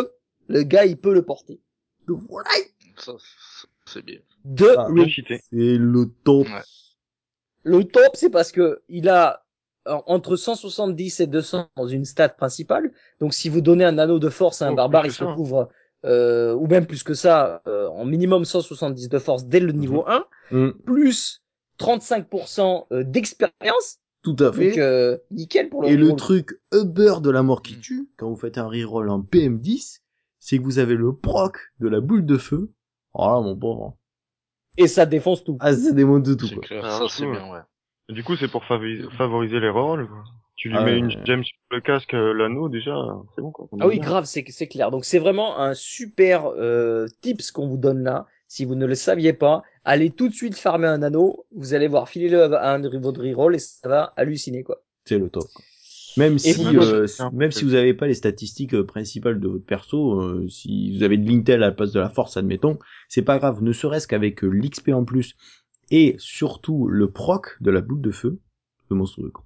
le 0.49 0.63
gars 0.63 0.85
il 0.85 0.97
peut 0.97 1.13
le 1.13 1.23
porter. 1.23 1.59
Voilà. 2.07 2.49
Ça, 2.97 3.13
c'est 3.85 4.03
bien. 4.03 4.19
De 4.43 4.75
Ah, 4.77 4.87
le. 4.89 5.05
C'est 5.07 5.39
le 5.51 6.05
top. 6.25 6.47
Ouais. 6.47 6.61
le 7.63 7.83
top, 7.85 8.11
c'est 8.15 8.29
parce 8.29 8.51
que 8.51 8.81
il 8.89 9.07
a 9.07 9.40
entre 9.85 10.35
170 10.35 11.19
et 11.21 11.27
200 11.27 11.67
dans 11.75 11.87
une 11.87 12.05
stat 12.05 12.29
principale. 12.29 12.91
Donc 13.19 13.33
si 13.33 13.49
vous 13.49 13.61
donnez 13.61 13.83
un 13.85 13.97
anneau 13.97 14.19
de 14.19 14.29
force 14.29 14.61
à 14.61 14.67
un 14.67 14.71
Oh, 14.71 14.75
barbare, 14.75 15.05
il 15.07 15.11
se 15.11 15.23
couvre 15.23 15.69
euh, 16.05 16.53
ou 16.55 16.67
même 16.67 16.85
plus 16.87 17.03
que 17.03 17.13
ça 17.13 17.61
euh, 17.67 17.87
en 17.89 18.05
minimum 18.05 18.45
170 18.45 19.09
de 19.09 19.19
force 19.19 19.45
dès 19.45 19.59
le 19.59 19.71
niveau 19.71 20.03
1 20.07 20.25
Mm, 20.51 20.71
plus 20.85 21.41
35% 21.79 22.85
euh, 22.91 23.03
d'expérience. 23.03 23.99
tout 24.21 24.35
à 24.39 24.51
fait. 24.51 24.69
Donc 24.69 24.77
euh, 24.79 25.17
nickel 25.31 25.69
pour 25.69 25.81
le 25.83 25.87
Et 25.89 25.95
le 25.95 26.05
reroll. 26.07 26.17
truc 26.19 26.59
Uber 26.73 27.15
de 27.21 27.29
la 27.29 27.41
mort 27.43 27.61
qui 27.61 27.75
Mm. 27.77 27.81
tue, 27.81 28.09
quand 28.17 28.29
vous 28.29 28.35
faites 28.35 28.57
un 28.57 28.67
reroll 28.67 29.09
en 29.09 29.21
PM10, 29.21 30.01
c'est 30.39 30.57
que 30.57 30.63
vous 30.63 30.79
avez 30.79 30.95
le 30.95 31.15
proc 31.15 31.57
de 31.79 31.87
la 31.87 32.01
boule 32.01 32.25
de 32.25 32.37
feu. 32.37 32.71
Oh 33.13 33.25
là, 33.25 33.41
mon 33.41 33.55
pauvre. 33.55 33.97
et 34.77 34.87
ça 34.87 35.05
défonce 35.05 35.43
tout. 35.43 35.57
Ah, 35.59 35.73
ça 35.75 35.91
démonte 35.91 36.37
tout, 36.37 36.47
C'est 36.47 36.57
clair, 36.57 36.83
Ah, 36.85 36.89
ça 36.99 37.05
c'est 37.09 37.25
ouais. 37.25 37.31
bien, 37.31 37.51
ouais. 37.51 37.59
Du 38.11 38.23
coup, 38.23 38.35
c'est 38.35 38.47
pour 38.47 38.65
favoriser, 38.65 39.03
favoriser 39.17 39.59
les 39.59 39.69
rerolls. 39.69 40.07
Tu 40.55 40.69
lui 40.69 40.75
Ah 40.77 40.83
mets 40.83 40.97
une 40.97 41.09
gemme 41.25 41.43
sur 41.43 41.57
le 41.71 41.81
casque, 41.81 42.13
euh, 42.13 42.33
l'anneau, 42.33 42.69
déjà, 42.69 42.93
c'est 43.35 43.41
bon, 43.41 43.51
quoi. 43.51 43.67
Ah 43.79 43.87
oui, 43.87 43.99
grave, 43.99 44.25
c'est 44.25 44.43
c'est 44.49 44.67
clair. 44.67 44.91
Donc 44.91 45.05
c'est 45.05 45.17
vraiment 45.17 45.57
un 45.59 45.73
super 45.73 46.45
euh, 46.45 47.07
tips 47.21 47.51
qu'on 47.51 47.67
vous 47.67 47.77
donne 47.77 48.03
là. 48.03 48.27
Si 48.47 48.65
vous 48.65 48.75
ne 48.75 48.85
le 48.85 48.95
saviez 48.95 49.33
pas, 49.33 49.63
allez 49.85 50.11
tout 50.11 50.27
de 50.27 50.33
suite 50.33 50.55
farmer 50.55 50.87
un 50.87 51.01
anneau. 51.01 51.45
Vous 51.55 51.73
allez 51.73 51.87
voir, 51.87 52.09
filez-le 52.09 52.53
à 52.53 52.73
un 52.73 52.79
de 52.79 52.89
reroll 52.89 53.55
et 53.55 53.59
ça 53.59 53.87
va 53.87 54.13
halluciner 54.17 54.63
quoi. 54.63 54.83
C'est 55.05 55.17
le 55.17 55.29
top. 55.29 55.45
Même 56.17 56.37
si, 56.37 56.65
euh, 56.75 57.07
même 57.31 57.51
si 57.51 57.63
vous 57.63 57.73
avez 57.73 57.93
pas 57.93 58.07
les 58.07 58.13
statistiques 58.13 58.73
euh, 58.73 58.85
principales 58.85 59.39
de 59.39 59.47
votre 59.47 59.65
perso, 59.65 60.19
euh, 60.19 60.47
si 60.49 60.95
vous 60.95 61.03
avez 61.03 61.17
de 61.17 61.27
l'intel 61.27 61.63
à 61.63 61.67
la 61.67 61.71
place 61.71 61.91
de 61.91 61.99
la 61.99 62.09
force, 62.09 62.37
admettons, 62.37 62.77
c'est 63.07 63.21
pas 63.21 63.37
grave. 63.37 63.63
Ne 63.63 63.71
serait-ce 63.71 64.07
qu'avec 64.07 64.43
euh, 64.43 64.49
l'XP 64.49 64.89
en 64.89 65.05
plus 65.05 65.35
et 65.91 66.15
surtout 66.17 66.87
le 66.87 67.09
proc 67.11 67.57
de 67.61 67.69
la 67.71 67.81
boule 67.81 68.01
de 68.01 68.11
feu, 68.11 68.39
c'est 68.87 68.95
monstrueux. 68.95 69.29
quoi. 69.31 69.45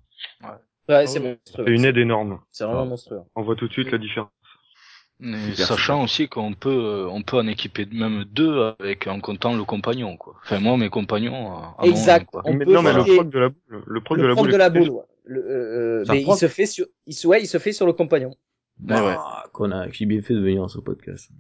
Ouais, 0.88 1.08
c'est 1.08 1.20
ouais. 1.20 1.38
monstrueux. 1.44 1.66
C'est 1.68 1.72
une 1.74 1.86
aide 1.86 1.98
énorme. 1.98 2.40
C'est 2.52 2.64
vraiment 2.64 2.84
Ah. 2.84 2.86
monstrueux. 2.86 3.22
On 3.36 3.42
voit 3.44 3.56
tout 3.56 3.68
de 3.68 3.74
suite 3.74 3.92
la 3.92 3.98
différence. 3.98 4.30
Mais 5.20 5.52
Super, 5.52 5.66
sachant 5.68 6.04
aussi 6.04 6.28
qu'on 6.28 6.54
peut, 6.54 6.70
euh, 6.70 7.08
on 7.10 7.22
peut 7.24 7.38
en 7.38 7.48
équiper 7.48 7.86
même 7.86 8.26
deux 8.26 8.74
avec 8.80 9.08
en 9.08 9.22
comptant 9.22 9.56
le 9.56 9.64
compagnon, 9.64 10.18
quoi. 10.18 10.36
Enfin 10.44 10.60
moi 10.60 10.76
mes 10.78 10.90
compagnons. 10.90 11.54
euh, 11.58 11.84
Exact. 11.84 12.26
quoi. 12.30 12.42
On 12.46 12.54
mais 12.54 12.66
peut 12.66 12.74
non, 12.74 12.82
mais 12.82 12.92
le 12.92 13.04
proc 13.04 13.30
de 13.30 13.40
la 13.40 13.50
boule, 13.50 13.84
le 13.88 14.02
proc 14.02 14.18
le 14.18 14.24
de 14.24 14.28
la 14.28 14.34
proc 14.36 14.44
boule. 14.46 14.52
de 14.54 14.58
la 14.58 14.70
boule. 14.70 14.90
ouais. 14.90 15.04
Le, 15.28 15.40
euh, 15.42 16.06
Ça 16.06 16.14
mais 16.14 16.22
il 16.22 16.34
se 16.36 16.48
fait 16.48 16.66
sur, 16.66 16.86
il 17.08 17.14
se, 17.14 17.28
ouais, 17.28 17.42
il 17.42 17.48
se 17.48 17.58
fait 17.58 17.72
sur 17.72 17.86
le 17.88 17.94
compagnon. 17.94 18.36
Ouais, 18.88 18.94
ouais. 19.00 19.16
Ah, 19.18 19.46
qu'on 19.54 19.72
a, 19.72 19.88
bien 19.88 20.22
fait 20.22 20.34
de 20.36 20.42
venir 20.42 20.62
dans 20.62 20.68
ce 20.68 20.80
podcast. 20.80 21.32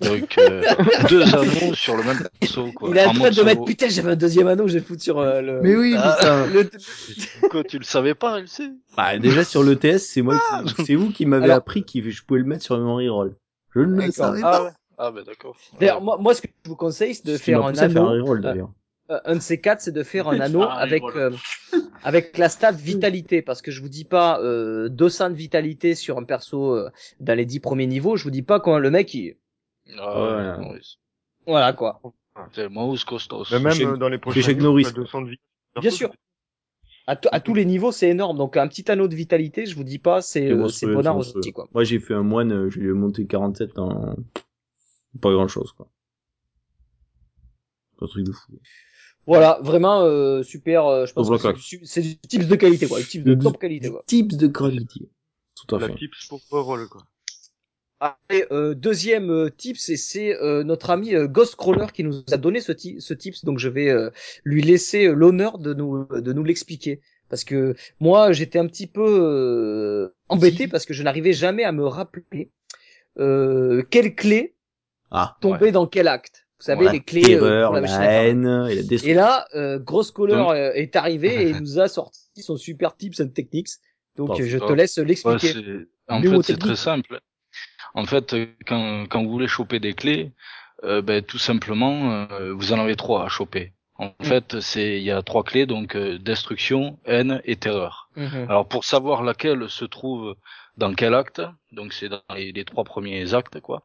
Donc 0.00 0.38
euh, 0.38 0.62
deux 1.08 1.22
anneaux 1.22 1.74
sur 1.74 1.96
le 1.96 2.04
même 2.04 2.28
perso, 2.40 2.70
quoi. 2.72 2.90
il 2.90 2.96
est 2.98 3.04
en 3.04 3.10
En 3.10 3.12
train 3.14 3.22
mode 3.24 3.34
de 3.34 3.42
mettre 3.42 3.64
putain, 3.64 3.88
j'avais 3.88 4.12
un 4.12 4.16
deuxième 4.16 4.46
anneau, 4.46 4.68
je 4.68 4.74
vais 4.74 4.78
le 4.78 4.84
foutre 4.84 5.02
sur 5.02 5.18
euh, 5.18 5.40
le. 5.40 5.60
Mais 5.62 5.74
oui, 5.76 5.94
Ah. 5.96 6.16
putain. 6.18 6.46
le- 6.52 6.70
Quoi, 7.50 7.64
tu 7.64 7.78
le 7.78 7.84
savais 7.84 8.14
pas, 8.14 8.38
elle 8.38 8.48
sait. 8.48 8.70
Bah, 8.96 9.18
déjà 9.18 9.42
sur 9.44 9.62
le 9.62 9.76
TS, 9.76 9.98
c'est 9.98 10.22
moi, 10.22 10.40
qui- 10.76 10.84
c'est 10.84 10.94
vous 10.94 11.10
qui 11.10 11.26
m'avez 11.26 11.44
Alors- 11.46 11.56
appris 11.58 11.84
que 11.84 12.10
je 12.10 12.22
pouvais 12.24 12.40
le 12.40 12.46
mettre 12.46 12.62
sur 12.64 12.78
mon 12.78 12.96
reroll. 12.96 13.34
Je 13.74 13.80
ne 13.80 14.00
le 14.06 14.12
savais 14.12 14.40
Ah 14.44 14.50
pas. 14.50 14.64
ouais. 14.64 14.70
Ah 14.98 15.10
ben 15.12 15.22
d'accord. 15.24 15.56
D'ailleurs, 15.78 16.00
moi, 16.00 16.16
moi, 16.20 16.34
ce 16.34 16.42
que 16.42 16.48
je 16.64 16.68
vous 16.70 16.76
conseille, 16.76 17.14
c'est 17.14 17.26
de 17.26 17.36
faire 17.36 17.64
un 17.64 17.70
à 17.70 17.74
faire 17.74 17.84
anneau. 17.90 18.06
un 18.06 18.10
reroll 18.10 18.40
d'ailleurs. 18.40 18.70
Euh, 19.10 19.18
un 19.24 19.36
de 19.36 19.40
ces 19.40 19.58
quatre, 19.60 19.80
c'est 19.80 19.92
de 19.92 20.02
faire 20.02 20.28
un 20.28 20.38
anneau 20.40 20.62
Ah, 20.62 20.74
avec 20.78 21.00
voilà. 21.02 21.30
euh, 21.72 21.78
avec 22.02 22.36
la 22.36 22.48
stat 22.48 22.72
vitalité, 22.72 23.40
parce 23.40 23.62
que 23.62 23.70
je 23.70 23.80
vous 23.80 23.88
dis 23.88 24.04
pas 24.04 24.38
euh, 24.40 24.88
200 24.90 25.30
de 25.30 25.34
vitalité 25.34 25.94
sur 25.94 26.18
un 26.18 26.24
perso 26.24 26.74
euh, 26.74 26.90
dans 27.20 27.34
les 27.34 27.46
10 27.46 27.60
premiers 27.60 27.86
niveaux, 27.86 28.16
je 28.16 28.24
vous 28.24 28.30
dis 28.30 28.42
pas 28.42 28.60
quand 28.60 28.78
le 28.78 28.90
mec, 28.90 29.14
il... 29.14 29.36
Ah, 29.96 30.56
Ouais. 30.56 30.64
Norris. 30.64 30.98
voilà 31.46 31.72
quoi. 31.72 32.00
C'est 32.52 32.68
Maus 32.68 33.04
Costos. 33.04 33.46
Mais 33.50 33.58
même 33.60 33.80
euh, 33.94 33.96
dans 33.96 34.08
les 34.08 34.18
prochains 34.18 34.40
chez 34.42 34.54
Norris, 34.54 34.84
t'as 34.84 34.92
quoi. 34.92 35.02
200 35.04 35.22
de 35.22 35.30
vie. 35.30 35.40
Bien 35.80 35.90
sûr. 35.90 36.10
À, 37.06 37.16
to- 37.16 37.30
à 37.32 37.40
tous 37.40 37.54
les 37.54 37.64
niveaux, 37.64 37.90
c'est 37.90 38.08
énorme. 38.10 38.36
Donc 38.36 38.56
un 38.56 38.68
petit 38.68 38.90
anneau 38.90 39.08
de 39.08 39.14
vitalité, 39.14 39.64
je 39.66 39.74
vous 39.74 39.82
dis 39.84 39.98
pas, 39.98 40.20
c'est 40.20 40.40
C'est 40.48 40.52
euh, 40.52 40.68
c'est 40.68 40.86
monstrueux. 40.86 41.38
aussi 41.40 41.52
quoi. 41.52 41.66
Moi, 41.72 41.84
j'ai 41.84 41.98
fait 42.00 42.14
un 42.14 42.22
moine, 42.22 42.52
euh, 42.52 42.70
je 42.70 42.78
lui 42.80 42.88
ai 42.90 42.92
monté 42.92 43.26
47 43.26 43.78
en 43.78 44.14
pas 45.20 45.32
grand 45.32 45.48
chose, 45.48 45.72
quoi. 45.72 45.88
C'est 47.98 48.04
un 48.04 48.08
truc 48.08 48.24
de 48.26 48.32
fou. 48.32 48.52
Voilà, 49.26 49.58
vraiment 49.62 50.02
euh, 50.02 50.42
super. 50.42 50.86
euh, 50.86 51.06
je 51.06 51.12
pense 51.12 51.28
que 51.28 51.54
c'est 51.84 52.00
du, 52.02 52.16
tips 52.18 52.46
de 52.46 52.56
qualité 52.56 52.86
quoi, 52.88 52.98
du 53.00 53.06
tips 53.06 53.24
de 53.24 53.34
top 53.34 53.58
qualité 53.58 53.90
quoi. 53.90 54.02
Tips 54.06 54.36
de 54.36 54.46
qualité. 54.46 55.00
Tout 55.66 55.74
à 55.74 55.78
La 55.80 55.88
fait. 55.88 55.96
tips 55.96 56.28
pour 56.28 56.40
reroll, 56.50 56.88
quoi. 56.88 57.02
Après, 58.00 58.46
euh, 58.52 58.74
deuxième 58.74 59.30
euh, 59.30 59.50
tips, 59.50 59.88
et 59.88 59.96
c'est 59.96 60.36
euh, 60.36 60.62
notre 60.62 60.90
ami 60.90 61.14
euh, 61.14 61.26
Ghostcrawler 61.26 61.86
qui 61.92 62.04
nous 62.04 62.22
a 62.30 62.36
donné 62.36 62.60
ce, 62.60 62.70
ti- 62.72 63.00
ce 63.00 63.12
tips, 63.12 63.44
donc 63.44 63.58
je 63.58 63.68
vais 63.68 63.90
euh, 63.90 64.10
lui 64.44 64.62
laisser 64.62 65.06
euh, 65.06 65.12
l'honneur 65.14 65.58
de 65.58 65.74
nous 65.74 66.06
de 66.10 66.32
nous 66.32 66.44
l'expliquer. 66.44 67.00
Parce 67.28 67.44
que 67.44 67.74
moi, 68.00 68.30
j'étais 68.32 68.58
un 68.58 68.66
petit 68.66 68.86
peu 68.86 69.04
euh, 69.04 70.14
embêté 70.28 70.68
parce 70.68 70.86
que 70.86 70.94
je 70.94 71.02
n'arrivais 71.02 71.32
jamais 71.32 71.64
à 71.64 71.72
me 71.72 71.84
rappeler 71.86 72.50
euh, 73.18 73.82
quelle 73.90 74.14
clé 74.14 74.54
Ah. 75.10 75.36
tombait 75.40 75.72
dans 75.72 75.86
quel 75.86 76.06
acte. 76.08 76.46
Vous 76.60 76.64
savez, 76.64 76.88
les 76.88 77.00
clés 77.00 77.22
terreur, 77.22 77.72
la 77.72 77.80
la, 77.82 78.22
haine 78.24 78.66
et 78.70 78.74
la 78.82 79.04
Et 79.04 79.14
là, 79.14 79.46
euh, 79.54 79.78
Ghostcrawler 79.78 80.34
Donc- 80.34 80.54
est 80.54 80.96
arrivé 80.96 81.42
et 81.42 81.48
il 81.50 81.56
nous 81.62 81.78
a 81.78 81.88
sorti 81.88 82.20
son 82.42 82.56
super 82.56 82.96
tips 82.96 83.20
and 83.20 83.28
techniques. 83.28 83.68
Donc 84.16 84.40
je 84.40 84.58
te 84.58 84.72
laisse 84.72 84.96
Ouais, 84.98 85.04
l'expliquer. 85.04 85.52
c'est- 85.52 85.88
en 86.08 86.22
fait, 86.22 86.42
c'est 86.42 86.58
très 86.58 86.76
simple. 86.76 87.20
En 87.94 88.04
fait, 88.06 88.34
quand, 88.66 89.06
quand 89.08 89.22
vous 89.22 89.30
voulez 89.30 89.48
choper 89.48 89.80
des 89.80 89.94
clés, 89.94 90.32
euh, 90.84 91.02
ben, 91.02 91.22
tout 91.22 91.38
simplement, 91.38 92.26
euh, 92.32 92.52
vous 92.52 92.72
en 92.72 92.78
avez 92.80 92.96
trois 92.96 93.24
à 93.24 93.28
choper. 93.28 93.72
En 94.00 94.14
fait, 94.22 94.60
c'est 94.60 94.98
il 94.98 95.02
y 95.02 95.10
a 95.10 95.22
trois 95.22 95.42
clés 95.42 95.66
donc 95.66 95.96
euh, 95.96 96.18
destruction, 96.18 97.00
haine 97.04 97.40
et 97.44 97.56
terreur. 97.56 98.08
Mhm. 98.14 98.46
Alors 98.48 98.68
pour 98.68 98.84
savoir 98.84 99.24
laquelle 99.24 99.68
se 99.68 99.84
trouve 99.84 100.36
dans 100.76 100.94
quel 100.94 101.14
acte, 101.14 101.42
donc 101.72 101.92
c'est 101.92 102.08
dans 102.08 102.22
les, 102.32 102.52
les 102.52 102.64
trois 102.64 102.84
premiers 102.84 103.34
actes 103.34 103.60
quoi. 103.60 103.82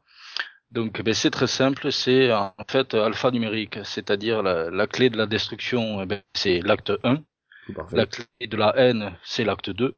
Donc 0.70 1.02
ben, 1.02 1.16
c'est 1.16 1.32
très 1.32 1.48
simple, 1.48 1.92
c'est 1.92 2.32
en 2.32 2.54
fait 2.70 2.94
alpha 2.94 3.32
numérique, 3.32 3.80
c'est-à-dire 3.84 4.44
la, 4.44 4.70
la 4.70 4.86
clé 4.88 5.10
de 5.10 5.18
la 5.18 5.26
destruction, 5.26 6.02
eh 6.04 6.06
ben, 6.06 6.22
c'est 6.36 6.62
l'acte 6.62 6.92
1, 7.04 7.18
Tout 7.66 7.74
parfait. 7.74 7.96
la 7.96 8.06
clé 8.06 8.26
de 8.42 8.58
la 8.58 8.74
haine, 8.78 9.18
c'est 9.24 9.44
l'acte 9.44 9.72
2, 9.72 9.96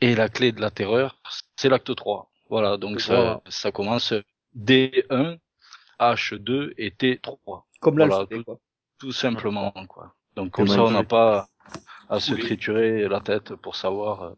et 0.00 0.14
la 0.14 0.28
clé 0.28 0.52
de 0.52 0.60
la 0.60 0.70
terreur, 0.70 1.20
c'est 1.56 1.68
l'acte 1.68 1.94
3. 1.94 2.30
Voilà, 2.48 2.76
donc 2.76 3.00
Voilà. 3.00 3.40
ça, 3.46 3.50
ça 3.50 3.72
commence 3.72 4.14
D1, 4.56 5.38
H2 6.00 6.72
et 6.78 6.90
T3, 6.90 7.64
Comme 7.80 7.96
Voilà, 7.96 8.26
tout- 8.26 8.44
quoi. 8.44 8.58
tout 8.98 9.12
simplement 9.12 9.70
quoi. 9.88 10.14
Donc 10.34 10.50
comme 10.52 10.66
ça 10.68 10.82
on 10.84 10.90
n'a 10.90 11.04
pas 11.04 11.46
à 12.08 12.20
se 12.20 12.32
Oui. 12.34 12.40
triturer 12.40 13.06
la 13.08 13.20
tête 13.20 13.54
pour 13.56 13.76
savoir 13.76 14.34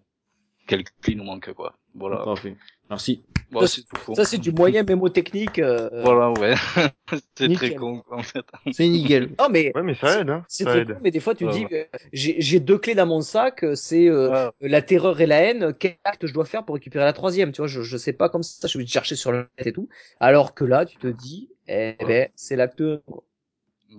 quelle 0.67 0.85
clé 0.85 1.15
nous 1.15 1.25
manque 1.25 1.53
quoi. 1.55 1.75
Voilà. 1.95 2.19
Parfait. 2.25 2.57
Merci. 2.89 3.23
Voilà, 3.53 3.67
Ça, 3.67 3.75
c'est 3.77 3.83
tout 3.83 3.97
con. 4.07 4.15
Ça, 4.15 4.25
c'est 4.25 4.39
du 4.39 4.53
moyen 4.53 4.83
mémotechnique. 4.85 5.59
euh, 5.59 5.89
Voilà, 6.05 6.31
ouais. 6.41 6.55
c'est 7.37 7.49
Nickel. 7.49 7.71
très 7.71 7.75
con, 7.75 8.03
en 8.11 8.23
fait. 8.23 8.45
C'est 8.73 8.87
nickel. 8.89 9.31
Non, 9.39 9.49
mais 9.51 9.73
Ouais, 9.75 9.83
mais 9.83 9.95
ça 9.95 10.21
aide, 10.21 10.31
hein. 10.31 10.45
c'est 10.49 10.65
Ça 10.65 10.71
très 10.71 10.81
aide. 10.83 10.87
cool, 10.93 10.99
mais 11.03 11.11
des 11.11 11.19
fois, 11.21 11.35
tu 11.35 11.47
Ouais, 11.47 11.53
dis, 11.53 11.67
euh, 11.75 11.85
j'ai 12.13 12.41
j'ai 12.41 12.61
deux 12.61 12.79
clés 12.79 12.95
dans 12.95 13.07
mon 13.07 13.21
sac, 13.23 13.65
euh, 13.65 13.75
c'est 13.75 14.09
euh, 14.09 14.51
Ouais. 14.61 14.69
la 14.69 14.83
terreur 14.83 15.21
et 15.21 15.27
la 15.27 15.41
haine. 15.41 15.75
Quel 15.79 15.97
acte 16.05 16.27
je 16.27 16.33
dois 16.33 16.45
faire 16.45 16.65
pour 16.65 16.77
récupérer 16.77 17.05
la 17.05 17.13
troisième? 17.13 17.51
Tu 17.53 17.59
vois, 17.61 17.67
je, 17.67 17.83
je 17.83 17.97
sais 17.97 18.13
pas 18.13 18.29
comme 18.29 18.45
ça, 18.45 18.69
je 18.69 18.79
vais 18.79 18.87
chercher 18.87 19.17
sur 19.17 19.33
le 19.33 19.49
net 19.59 19.67
et 19.67 19.73
tout. 19.73 19.89
Alors 20.21 20.55
que 20.55 20.65
là, 20.65 20.87
tu 20.87 20.97
te 20.99 21.09
dis, 21.09 21.51
eh 21.67 21.97
ben, 22.07 22.29
c'est 22.37 22.55
l'acte 22.57 22.81
1. 22.81 22.99
quoi. 23.07 23.25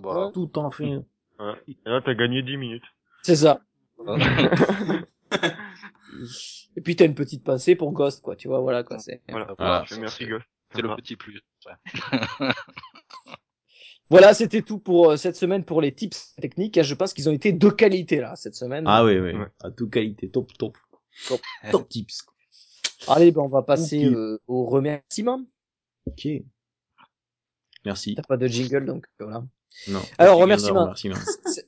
Voilà. 0.02 0.30
Tout 0.32 0.58
en 0.58 0.70
fait. 0.70 0.84
Et 1.68 1.76
là, 1.84 2.00
t'as 2.04 2.14
gagné 2.14 2.42
10 2.42 2.56
minutes. 2.56 2.84
C'est 3.22 3.36
ça. 3.36 3.60
Et 6.76 6.80
puis, 6.80 6.96
t'as 6.96 7.04
une 7.06 7.14
petite 7.14 7.44
pensée 7.44 7.74
pour 7.76 7.92
Ghost, 7.92 8.22
quoi. 8.22 8.36
Tu 8.36 8.48
vois, 8.48 8.60
voilà, 8.60 8.82
quoi. 8.84 8.98
C'est... 8.98 9.22
Voilà. 9.28 9.54
Voilà, 9.58 9.84
Je- 9.86 9.96
Merci, 9.96 10.26
Ghost. 10.26 10.44
C'est 10.74 10.82
le 10.82 10.94
petit 10.96 11.16
plus. 11.16 11.40
ouais. 11.66 12.48
Voilà, 14.10 14.34
c'était 14.34 14.60
tout 14.60 14.78
pour 14.78 15.12
euh, 15.12 15.16
cette 15.16 15.36
semaine 15.36 15.64
pour 15.64 15.80
les 15.80 15.94
tips 15.94 16.34
techniques. 16.40 16.82
Je 16.82 16.94
pense 16.94 17.14
qu'ils 17.14 17.30
ont 17.30 17.32
été 17.32 17.52
de 17.52 17.68
qualité, 17.70 18.20
là, 18.20 18.36
cette 18.36 18.54
semaine. 18.54 18.84
Ah 18.86 19.04
oui, 19.04 19.18
oui. 19.18 19.32
Ouais. 19.32 19.46
À 19.62 19.70
toute 19.70 19.90
qualité. 19.90 20.28
Top, 20.28 20.52
top. 20.58 20.76
Top. 21.28 21.40
Top 21.70 21.88
tips. 21.88 22.26
Allez, 23.08 23.32
ben, 23.32 23.40
on 23.42 23.48
va 23.48 23.62
passer 23.62 24.04
euh, 24.04 24.38
au 24.46 24.66
remerciement. 24.66 25.42
Ok. 26.06 26.28
Merci. 27.86 28.14
T'as 28.14 28.22
pas 28.22 28.36
de 28.36 28.46
jingle, 28.46 28.84
donc 28.84 29.06
voilà. 29.18 29.44
Non. 29.88 30.00
Alors, 30.18 30.38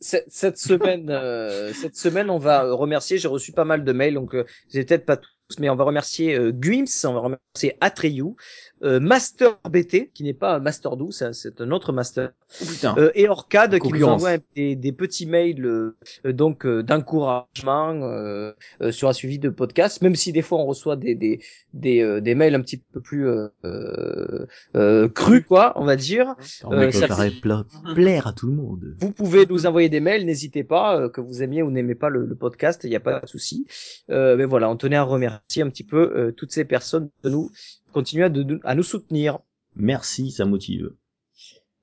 c- 0.00 0.24
cette 0.28 0.58
semaine, 0.58 1.10
euh, 1.10 1.72
cette 1.72 1.96
semaine, 1.96 2.30
on 2.30 2.38
va 2.38 2.62
remercier. 2.72 3.18
J'ai 3.18 3.28
reçu 3.28 3.52
pas 3.52 3.64
mal 3.64 3.84
de 3.84 3.92
mails, 3.92 4.14
donc 4.14 4.34
euh, 4.34 4.44
j'ai 4.72 4.84
peut-être 4.84 5.04
pas 5.04 5.16
tous, 5.16 5.33
mais 5.58 5.68
on 5.70 5.76
va 5.76 5.84
remercier 5.84 6.34
euh, 6.36 6.52
Guims, 6.52 6.86
on 7.04 7.12
va 7.12 7.20
remercier 7.20 7.76
Atreyu, 7.80 8.34
euh, 8.82 8.98
Master 9.00 9.58
BT, 9.70 10.10
qui 10.14 10.24
n'est 10.24 10.32
pas 10.34 10.58
Master 10.58 10.96
12, 10.96 11.14
ça, 11.14 11.32
c'est 11.32 11.60
un 11.60 11.70
autre 11.70 11.92
Master, 11.92 12.32
Oh, 12.62 12.64
putain. 12.70 12.94
euh, 12.98 13.10
et 13.16 13.28
Orcade 13.28 13.78
qui 13.80 13.88
nous 13.92 14.04
envoie 14.04 14.36
des, 14.54 14.76
des 14.76 14.92
petits 14.92 15.26
mails 15.26 15.64
euh, 15.66 15.96
donc 16.24 16.64
euh, 16.66 16.82
d'encouragement 16.84 17.90
euh, 18.02 18.52
euh, 18.80 18.92
sur 18.92 19.08
un 19.08 19.12
suivi 19.12 19.38
de 19.40 19.48
podcast, 19.48 20.02
même 20.02 20.14
si 20.14 20.32
des 20.32 20.42
fois 20.42 20.58
on 20.58 20.66
reçoit 20.66 20.94
des 20.96 21.14
des 21.16 21.40
des, 21.72 22.00
euh, 22.00 22.20
des 22.20 22.34
mails 22.36 22.54
un 22.54 22.60
petit 22.60 22.76
peu 22.76 23.00
plus 23.00 23.26
euh, 23.26 23.48
euh, 23.64 24.46
euh, 24.76 25.08
crus, 25.08 25.44
quoi, 25.46 25.72
on 25.76 25.84
va 25.84 25.96
dire. 25.96 26.34
On 26.62 26.72
euh, 26.72 26.86
va 26.86 26.92
ça 26.92 27.08
pla- 27.42 27.64
plaire 27.94 28.26
à 28.28 28.32
tout 28.32 28.46
le 28.46 28.52
monde. 28.54 28.94
Vous 29.00 29.10
pouvez 29.10 29.46
nous 29.46 29.66
envoyer 29.66 29.88
des 29.88 30.00
mails, 30.00 30.24
n'hésitez 30.24 30.62
pas, 30.62 30.96
euh, 31.00 31.08
que 31.08 31.20
vous 31.20 31.42
aimiez 31.42 31.62
ou 31.62 31.70
n'aimez 31.72 31.96
pas 31.96 32.08
le, 32.08 32.24
le 32.24 32.34
podcast, 32.36 32.82
il 32.84 32.90
n'y 32.90 32.96
a 32.96 33.00
pas 33.00 33.18
de 33.20 33.26
souci. 33.26 33.66
Euh, 34.10 34.36
mais 34.36 34.44
voilà, 34.44 34.70
on 34.70 34.76
tenait 34.76 34.94
à 34.96 35.02
remercier 35.02 35.33
un 35.62 35.68
petit 35.70 35.84
peu 35.84 36.12
euh, 36.16 36.32
toutes 36.32 36.52
ces 36.52 36.64
personnes 36.64 37.10
de 37.22 37.30
nous 37.30 37.50
continuer 37.92 38.24
à, 38.24 38.28
de- 38.28 38.60
à 38.64 38.74
nous 38.74 38.82
soutenir. 38.82 39.38
Merci, 39.76 40.30
ça 40.30 40.44
motive. 40.44 40.90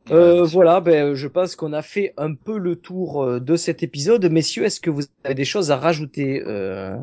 Euh, 0.09 0.43
voilà, 0.43 0.81
ben, 0.81 1.13
je 1.13 1.27
pense 1.27 1.55
qu'on 1.55 1.73
a 1.73 1.81
fait 1.83 2.13
un 2.17 2.33
peu 2.33 2.57
le 2.57 2.75
tour 2.75 3.23
euh, 3.23 3.39
de 3.39 3.55
cet 3.55 3.83
épisode. 3.83 4.25
Messieurs, 4.31 4.63
est-ce 4.63 4.81
que 4.81 4.89
vous 4.89 5.03
avez 5.23 5.35
des 5.35 5.45
choses 5.45 5.69
à 5.71 5.77
rajouter 5.77 6.43
euh... 6.47 6.97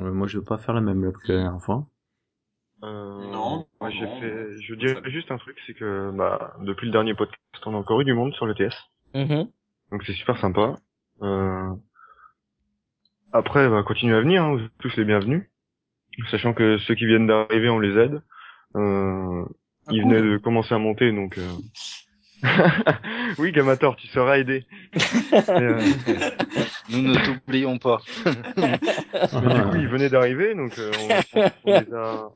Euh, 0.00 0.12
moi, 0.12 0.26
je 0.26 0.38
veux 0.38 0.44
pas 0.44 0.56
faire 0.58 0.74
la 0.74 0.80
même 0.80 1.12
que 1.12 1.32
la 1.32 1.42
dernière 1.42 1.62
fois. 1.62 1.86
Euh, 2.82 3.30
Non, 3.30 3.66
moi, 3.80 3.90
j'ai 3.90 4.00
non. 4.06 4.20
fait, 4.20 4.60
je 4.62 4.74
dirais 4.74 5.00
juste 5.10 5.30
un 5.30 5.36
truc, 5.38 5.56
c'est 5.66 5.74
que, 5.74 6.10
bah, 6.16 6.56
depuis 6.62 6.86
le 6.86 6.92
dernier 6.92 7.14
podcast, 7.14 7.38
on 7.66 7.74
a 7.74 7.76
encore 7.78 8.00
eu 8.00 8.04
du 8.04 8.14
monde 8.14 8.32
sur 8.34 8.46
le 8.46 8.54
TS. 8.54 8.74
mhm. 9.14 9.48
Donc 9.92 10.02
c'est 10.06 10.14
super 10.14 10.38
sympa. 10.40 10.76
Euh... 11.22 11.68
Après, 13.34 13.68
bah, 13.68 13.82
continuez 13.84 14.14
à 14.14 14.20
venir, 14.20 14.44
hein, 14.44 14.52
vous 14.54 14.64
êtes 14.64 14.70
tous 14.78 14.96
les 14.96 15.04
bienvenus. 15.04 15.42
Sachant 16.30 16.54
que 16.54 16.78
ceux 16.78 16.94
qui 16.94 17.04
viennent 17.04 17.26
d'arriver, 17.26 17.68
on 17.68 17.80
les 17.80 17.98
aide. 17.98 18.22
Euh... 18.76 19.44
Ils 19.90 20.02
cool. 20.02 20.12
venaient 20.12 20.22
de 20.22 20.38
commencer 20.38 20.72
à 20.72 20.78
monter, 20.78 21.10
donc... 21.10 21.36
euh, 21.36 21.50
oui, 23.38 23.50
Gamator, 23.50 23.96
tu 23.96 24.06
seras 24.06 24.38
aidé. 24.38 24.64
Euh, 25.48 25.80
Nous 26.90 27.02
ne 27.02 27.14
t'oublions 27.16 27.78
pas. 27.78 28.00
mais 28.56 28.78
du 28.78 29.62
coup, 29.62 29.76
ils 29.76 29.88
venaient 29.88 30.08
d'arriver, 30.08 30.54
donc 30.54 30.78
euh, 30.78 30.92
on, 31.34 31.40
on 31.64 31.80
les 31.80 31.92
a, 31.92 32.28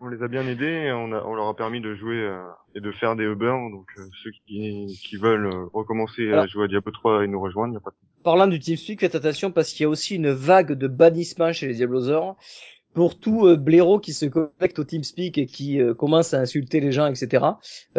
on 0.00 0.08
les 0.08 0.22
a 0.22 0.28
bien 0.28 0.46
aidés. 0.46 0.92
On, 0.94 1.12
a, 1.12 1.22
on 1.24 1.34
leur 1.34 1.48
a 1.48 1.56
permis 1.56 1.80
de 1.80 1.94
jouer 1.94 2.16
euh, 2.22 2.42
et 2.74 2.80
de 2.80 2.90
faire 2.92 3.16
des 3.16 3.24
Uber. 3.24 3.54
Donc 3.70 3.86
euh, 3.98 4.02
ceux 4.22 4.30
qui, 4.46 4.98
qui 5.06 5.16
veulent 5.16 5.46
euh, 5.46 5.66
recommencer 5.72 6.32
à 6.32 6.46
jouer 6.46 6.64
à 6.64 6.68
Diablo 6.68 6.92
3 6.92 7.24
et 7.24 7.26
nous 7.26 7.40
rejoindre, 7.40 7.74
y 7.74 7.76
a 7.76 7.80
pas 7.80 7.90
de 7.90 7.96
Parlant 8.22 8.46
du 8.46 8.58
TeamSpeak, 8.58 9.00
faites 9.00 9.14
attention 9.14 9.50
parce 9.52 9.70
qu'il 9.70 9.82
y 9.82 9.86
a 9.86 9.88
aussi 9.90 10.16
une 10.16 10.30
vague 10.30 10.72
de 10.72 10.88
bannissement 10.88 11.52
chez 11.52 11.66
les 11.66 11.74
Diablosaures. 11.74 12.36
Pour 12.94 13.18
tout 13.18 13.48
euh, 13.48 13.56
blaireau 13.56 13.98
qui 13.98 14.12
se 14.12 14.24
connecte 14.24 14.78
au 14.78 14.84
TeamSpeak 14.84 15.36
et 15.36 15.46
qui 15.46 15.80
euh, 15.80 15.94
commence 15.94 16.32
à 16.32 16.38
insulter 16.38 16.78
les 16.78 16.92
gens, 16.92 17.06
etc. 17.06 17.44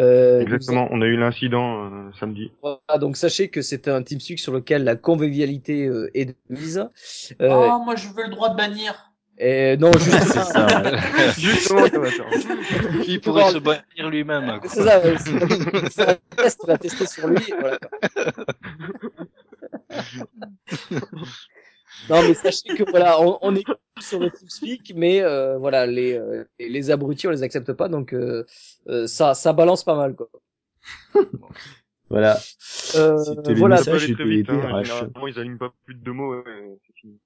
Euh, 0.00 0.40
Exactement, 0.40 0.88
on 0.90 1.02
a 1.02 1.04
eu 1.04 1.16
l'incident 1.18 1.84
euh, 1.84 2.10
samedi. 2.18 2.50
Voilà, 2.62 2.98
donc 2.98 3.18
sachez 3.18 3.48
que 3.50 3.60
c'est 3.60 3.88
un 3.88 4.02
TeamSpeak 4.02 4.38
sur 4.38 4.54
lequel 4.54 4.84
la 4.84 4.96
convivialité 4.96 5.86
euh, 5.86 6.10
est 6.14 6.24
de 6.24 6.34
mise. 6.48 6.78
Euh, 7.42 7.68
Oh, 7.72 7.82
moi 7.84 7.94
je 7.94 8.08
veux 8.08 8.24
le 8.24 8.30
droit 8.30 8.48
de 8.48 8.56
bannir. 8.56 9.05
Et 9.38 9.76
non, 9.76 9.90
C'est 9.98 10.10
justement, 10.10 10.44
ça, 10.44 10.82
ouais. 10.82 10.98
Justement. 11.38 11.84
Il 13.06 13.20
pourrait 13.20 13.50
se 13.50 13.58
bannir 13.58 14.10
lui-même. 14.10 14.60
quoi. 14.60 14.68
c'est 14.70 14.82
ça, 14.82 15.02
c'est 15.90 16.08
un 16.08 16.16
test, 16.36 16.60
on 16.64 16.66
va 16.66 16.78
tester 16.78 17.06
sur 17.06 17.28
lui. 17.28 17.42
Voilà. 17.60 17.78
non, 22.08 22.22
mais 22.22 22.34
sachez 22.34 22.74
que 22.74 22.90
voilà, 22.90 23.20
on, 23.20 23.38
on 23.42 23.54
est 23.54 23.64
sur 24.00 24.20
le 24.20 24.30
TeamSpeak, 24.30 24.92
mais 24.96 25.22
euh, 25.22 25.58
voilà, 25.58 25.86
les, 25.86 26.14
euh, 26.14 26.44
les 26.58 26.68
les 26.68 26.90
abrutis, 26.90 27.26
on 27.26 27.30
les 27.30 27.42
accepte 27.42 27.72
pas, 27.72 27.88
donc 27.88 28.12
euh, 28.14 28.44
euh, 28.88 29.06
ça, 29.06 29.34
ça 29.34 29.52
balance 29.52 29.84
pas 29.84 29.96
mal, 29.96 30.14
quoi. 30.14 30.28
Voilà. 32.08 32.38
Euh, 32.94 33.18
C'était 33.18 33.54
voilà, 33.54 33.78
Ça 33.78 33.90
peut 33.90 33.96
aller 33.96 34.14
très 34.14 34.24
vite, 34.24 34.48
hein. 34.48 34.58
DRH. 34.58 34.86
Généralement, 34.86 35.26
ils 35.26 35.38
alignent 35.38 35.58
pas 35.58 35.74
plus 35.84 35.94
de 35.94 36.00
deux 36.04 36.12
mots, 36.12 36.34
et 36.40 36.78
c'est 36.86 36.94
fini. 36.94 37.20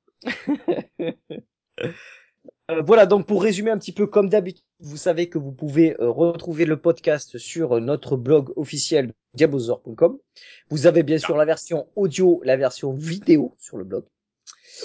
Euh, 2.71 2.83
voilà, 2.83 3.07
donc 3.07 3.27
pour 3.27 3.43
résumer 3.43 3.71
un 3.71 3.79
petit 3.79 3.93
peu 3.93 4.07
comme 4.07 4.29
d'habitude, 4.29 4.65
vous 4.79 4.97
savez 4.97 5.29
que 5.29 5.39
vous 5.39 5.53
pouvez 5.53 6.01
euh, 6.01 6.09
retrouver 6.09 6.65
le 6.65 6.77
podcast 6.77 7.39
sur 7.39 7.77
euh, 7.77 7.81
notre 7.81 8.17
blog 8.17 8.53
officiel 8.57 9.13
diabosor.com. 9.35 10.19
Vous 10.71 10.87
avez 10.87 11.03
bien 11.03 11.19
sûr 11.19 11.37
la 11.37 11.45
version 11.45 11.89
audio, 11.97 12.41
la 12.45 12.57
version 12.57 12.93
vidéo 12.93 13.55
sur 13.59 13.77
le 13.77 13.85
blog. 13.85 14.05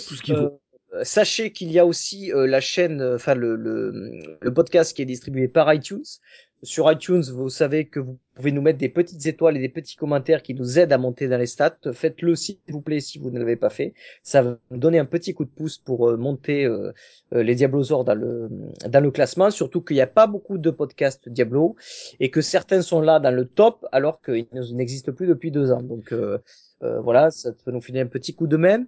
Tout 0.07 0.15
ce 0.15 0.21
qu'il 0.21 0.35
faut. 0.35 0.59
Sachez 1.03 1.51
qu'il 1.51 1.71
y 1.71 1.79
a 1.79 1.85
aussi 1.85 2.31
la 2.33 2.61
chaîne, 2.61 3.01
enfin 3.03 3.35
le, 3.35 3.57
le, 3.57 4.37
le 4.39 4.53
podcast 4.53 4.95
qui 4.95 5.01
est 5.01 5.05
distribué 5.05 5.49
par 5.49 5.73
iTunes. 5.73 6.05
Sur 6.63 6.91
iTunes, 6.91 7.21
vous 7.33 7.49
savez 7.49 7.85
que 7.85 7.99
vous 7.99 8.17
pouvez 8.33 8.51
nous 8.51 8.61
mettre 8.61 8.79
des 8.79 8.89
petites 8.89 9.25
étoiles 9.27 9.57
et 9.57 9.59
des 9.59 9.69
petits 9.69 9.95
commentaires 9.95 10.41
qui 10.41 10.53
nous 10.53 10.79
aident 10.79 10.93
à 10.93 10.97
monter 10.97 11.27
dans 11.27 11.37
les 11.37 11.45
stats. 11.45 11.77
Faites-le 11.91 12.35
s'il 12.35 12.57
vous 12.69 12.81
plaît 12.81 13.01
si 13.01 13.19
vous 13.19 13.29
ne 13.29 13.37
l'avez 13.37 13.57
pas 13.57 13.69
fait. 13.69 13.93
Ça 14.23 14.41
va 14.41 14.57
nous 14.71 14.77
donner 14.77 14.97
un 14.97 15.05
petit 15.05 15.33
coup 15.33 15.43
de 15.43 15.49
pouce 15.49 15.77
pour 15.77 16.09
euh, 16.09 16.17
monter 16.17 16.65
euh, 16.65 16.91
euh, 17.33 17.43
les 17.43 17.55
Diablosaures 17.55 18.03
dans 18.03 18.15
le 18.15 18.49
dans 18.87 19.01
le 19.01 19.11
classement. 19.11 19.51
Surtout 19.51 19.81
qu'il 19.81 19.95
n'y 19.95 20.01
a 20.01 20.07
pas 20.07 20.27
beaucoup 20.27 20.57
de 20.57 20.69
podcasts 20.71 21.29
Diablo 21.29 21.75
et 22.19 22.31
que 22.31 22.41
certains 22.41 22.81
sont 22.81 23.01
là 23.01 23.19
dans 23.19 23.31
le 23.31 23.45
top 23.45 23.85
alors 23.91 24.21
qu'ils 24.21 24.47
n'existent 24.73 25.11
plus 25.11 25.27
depuis 25.27 25.51
deux 25.51 25.71
ans. 25.71 25.83
Donc 25.83 26.13
voilà, 26.81 27.31
ça 27.31 27.51
peut 27.51 27.71
nous 27.71 27.81
filer 27.81 27.99
un 27.99 28.07
petit 28.07 28.33
coup 28.33 28.47
de 28.47 28.57
main. 28.57 28.85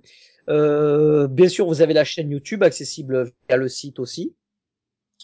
Bien 0.47 1.49
sûr, 1.49 1.67
vous 1.67 1.81
avez 1.81 1.93
la 1.93 2.05
chaîne 2.05 2.31
YouTube 2.31 2.63
accessible 2.63 3.31
via 3.49 3.57
le 3.57 3.67
site 3.67 3.99
aussi. 3.99 4.33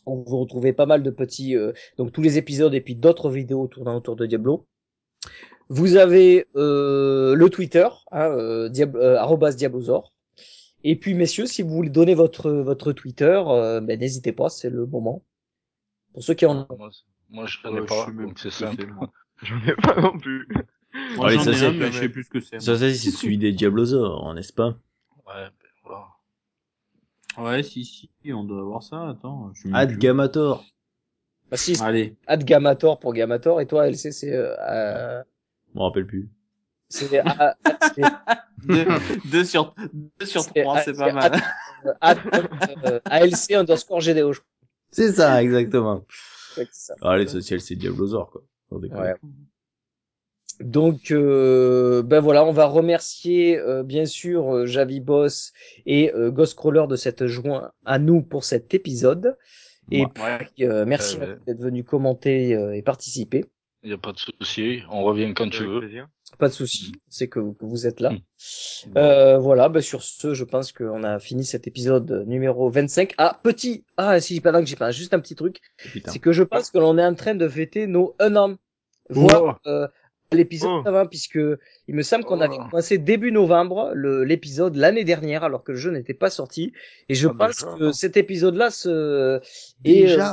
Où 0.05 0.23
Vous 0.27 0.39
retrouvez 0.39 0.73
pas 0.73 0.85
mal 0.85 1.03
de 1.03 1.09
petits, 1.09 1.55
euh, 1.55 1.71
donc 1.97 2.11
tous 2.11 2.21
les 2.21 2.37
épisodes 2.37 2.73
et 2.73 2.81
puis 2.81 2.95
d'autres 2.95 3.29
vidéos 3.29 3.67
tournant 3.67 3.95
autour 3.97 4.15
de 4.15 4.25
Diablo. 4.25 4.65
Vous 5.69 5.95
avez 5.95 6.47
euh, 6.55 7.35
le 7.35 7.49
Twitter, 7.49 7.87
hein, 8.11 8.29
euh, 8.31 8.69
Diab- 8.69 8.95
euh. 8.97 10.01
Et 10.83 10.95
puis 10.97 11.13
messieurs, 11.13 11.45
si 11.45 11.61
vous 11.61 11.69
voulez 11.69 11.89
donner 11.89 12.13
votre 12.13 12.51
votre 12.51 12.91
Twitter, 12.91 13.41
euh, 13.47 13.79
ben, 13.79 13.97
n'hésitez 13.99 14.33
pas, 14.33 14.49
c'est 14.49 14.69
le 14.69 14.85
moment. 14.85 15.23
Pour 16.13 16.23
ceux 16.23 16.33
qui 16.33 16.45
en 16.45 16.67
ont. 16.69 16.77
Moi, 16.77 16.89
moi, 17.29 17.45
je 17.45 17.57
Ouais, 17.63 17.71
n'en 17.71 17.77
ai 17.77 17.81
je 17.81 17.85
pas, 17.85 18.05
c'est 18.35 18.51
simple. 18.51 18.87
moi. 18.87 19.11
J'en 19.41 19.59
ai 19.65 19.75
pas 19.75 19.99
non 19.99 20.17
plus. 20.17 20.47
Moi, 21.15 21.27
Allez, 21.27 21.37
j'en 21.37 21.43
ça, 21.45 21.53
c'est 21.53 21.91
je 21.91 21.99
sais 21.99 22.09
plus 22.09 22.23
ce 22.23 22.29
que 22.29 22.39
c'est. 22.39 22.59
Ça, 22.59 22.77
c'est 22.77 22.93
celui 22.93 23.37
des 23.37 23.51
Diablosaures, 23.51 24.33
n'est-ce 24.35 24.53
pas? 24.53 24.77
Ouais. 25.25 25.47
Ouais, 27.37 27.63
si, 27.63 27.83
si, 27.85 28.09
on 28.33 28.43
doit 28.43 28.59
avoir 28.61 28.83
ça. 28.83 29.09
Attends, 29.09 29.51
je 29.53 29.61
suis 29.61 29.69
Ad 29.73 29.97
Gamator. 29.97 30.63
Bah 31.49 31.57
si, 31.57 31.77
Allez. 31.81 32.15
Ad 32.27 32.43
Gamator 32.43 32.99
pour 32.99 33.13
Gamator, 33.13 33.61
et 33.61 33.67
toi, 33.67 33.87
LC, 33.87 34.11
c'est... 34.11 34.33
Euh, 34.33 34.55
euh, 34.59 35.23
Je 35.73 35.77
me 35.79 35.83
rappelle 35.83 36.05
plus. 36.07 36.29
c'est 36.89 37.19
A- 37.19 37.55
c'est- 37.95 38.01
deux, 38.67 38.85
deux 39.25 39.43
sur, 39.43 39.75
deux 40.19 40.25
sur 40.25 40.41
C'est- 40.41 40.61
trois, 40.63 40.77
ah, 40.77 40.81
c'est 40.83 40.93
c'est 40.93 40.99
pas 40.99 41.11
mal. 41.11 41.41
Ad- 42.01 42.19
euh, 42.85 42.99
ALC 43.05 43.51
underscore 43.55 43.99
GDO, 43.99 44.33
je 44.33 44.39
C'est 44.91 45.11
ça, 45.13 45.43
exactement. 45.43 46.05
crois 46.53 46.63
que 46.65 46.69
c'est 46.71 46.85
ça. 46.87 46.95
Ah, 47.01 47.17
l'essentiel, 47.17 47.61
c'est 47.61 47.75
Diablosaure, 47.75 48.31
quoi. 48.31 48.41
Sans 48.69 48.79
déconner. 48.79 49.01
Ouais. 49.01 49.15
Donc, 50.59 51.11
euh, 51.11 52.03
ben 52.03 52.19
voilà, 52.19 52.45
on 52.45 52.51
va 52.51 52.65
remercier 52.65 53.57
euh, 53.59 53.83
bien 53.83 54.05
sûr 54.05 54.53
euh, 54.55 54.65
Javi 54.65 54.99
Boss 54.99 55.51
et 55.85 56.13
euh, 56.13 56.31
Ghostcrawler 56.31 56.85
de 56.87 56.95
s'être 56.95 57.25
joint 57.27 57.71
à 57.85 57.99
nous 57.99 58.21
pour 58.21 58.43
cet 58.43 58.73
épisode. 58.73 59.37
Et 59.91 60.01
Ouais. 60.05 60.37
puis, 60.55 60.65
euh, 60.65 60.85
merci 60.85 61.17
ouais. 61.17 61.35
d'être 61.45 61.59
venu 61.59 61.83
commenter 61.83 62.55
euh, 62.55 62.73
et 62.75 62.81
participer. 62.81 63.45
Il 63.83 63.87
n'y 63.89 63.93
a 63.93 63.97
pas 63.97 64.13
de 64.13 64.17
souci. 64.19 64.81
On 64.89 65.03
revient 65.03 65.33
quand 65.35 65.49
tu 65.49 65.65
veux. 65.65 65.79
plaisir. 65.81 66.07
Pas 66.39 66.47
de 66.47 66.53
souci, 66.53 66.93
c'est 67.09 67.27
que, 67.27 67.39
que 67.39 67.65
vous 67.65 67.85
êtes 67.85 67.99
là. 67.99 68.11
Mm. 68.11 68.17
Euh, 68.97 69.37
voilà, 69.37 69.69
ben 69.69 69.81
sur 69.81 70.01
ce, 70.01 70.33
je 70.33 70.43
pense 70.43 70.71
qu'on 70.71 71.03
a 71.03 71.19
fini 71.19 71.45
cet 71.45 71.67
épisode 71.67 72.23
numéro 72.25 72.69
25. 72.69 73.13
Ah, 73.17 73.39
petit, 73.43 73.83
ah 73.97 74.19
si, 74.19 74.41
que 74.41 74.65
j'ai 74.65 74.75
pas, 74.75 74.91
juste 74.91 75.13
un 75.13 75.19
petit 75.19 75.35
truc, 75.35 75.59
c'est 76.05 76.19
que 76.19 76.31
je 76.31 76.43
pense 76.43 76.71
que 76.71 76.79
l'on 76.79 76.97
est 76.97 77.05
en 77.05 77.13
train 77.13 77.35
de 77.35 77.47
fêter 77.47 77.85
nos 77.85 78.15
un 78.19 78.35
an, 78.35 78.55
voire 79.09 79.59
euh, 79.67 79.87
l'épisode 80.33 80.81
Oh. 80.83 80.87
avant, 80.87 81.05
puisque 81.05 81.39
il 81.87 81.95
me 81.95 82.01
semble 82.03 82.23
qu'on 82.25 82.41
avait 82.41 82.55
Oh. 82.59 82.63
commencé 82.69 82.97
début 82.97 83.31
novembre 83.31 83.91
le- 83.93 84.23
l'épisode 84.23 84.75
l'année 84.75 85.03
dernière, 85.03 85.43
alors 85.43 85.63
que 85.63 85.71
le 85.73 85.77
jeu 85.77 85.91
n'était 85.91 86.13
pas 86.13 86.29
sorti. 86.29 86.73
Et 87.09 87.13
je 87.15 87.27
Ah, 87.27 87.33
pense 87.37 87.63
déjà. 87.65 87.77
que 87.77 87.91
cet 87.91 88.17
épisode-là 88.17 88.69
se 88.69 89.39
et 89.85 90.11
euh, 90.19 90.25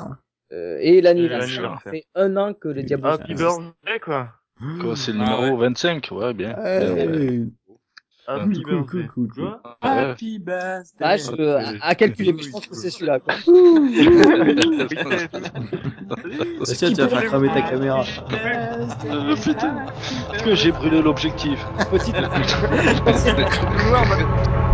euh, 0.53 0.79
et 0.81 1.01
l'anniversaire 1.01 1.63
l'anniversaire. 1.63 1.91
fait 1.93 2.05
un 2.15 2.37
an 2.37 2.55
que 2.55 2.69
les 2.69 2.83
Diablos. 2.83 3.09
Happy 3.11 3.35
birthday, 3.35 4.01
quoi. 4.03 4.33
Quoi, 4.81 4.95
c'est 4.95 5.13
le 5.13 5.21
Ah 5.23 5.37
numéro 5.37 5.57
ouais. 5.57 5.69
25 5.69 6.09
Ouais, 6.13 6.35
bien. 6.35 6.55
Hey. 6.65 7.51
Happy 8.37 8.63
Cool, 8.63 8.63
cool, 8.63 8.65
birthday. 8.65 9.09
cool, 9.15 9.29
cool. 9.29 9.45
Quoi 9.45 9.61
Ouais. 9.83 9.91
Happy 10.11 10.39
birthday. 10.39 10.95
Ah, 11.01 11.17
je, 11.17 11.79
à, 11.81 11.87
à 11.87 11.95
calculer, 11.95 12.33
mais 12.33 12.43
je 12.43 12.51
pense 12.51 12.67
que 12.67 12.75
c'est 12.77 12.91
celui-là. 12.91 13.19
Quoi. 13.21 13.35
Tiens, 16.65 16.93
tu 16.93 17.01
vas 17.01 17.09
faire 17.09 17.25
cramer 17.25 17.49
ta 17.49 17.63
caméra. 17.63 18.05
Euh, 19.05 19.37
putain, 19.43 19.87
que 20.45 20.55
j'ai 20.55 20.73
brûlé 20.73 21.03
l'objectif. 21.03 21.67
Petite, 21.91 22.17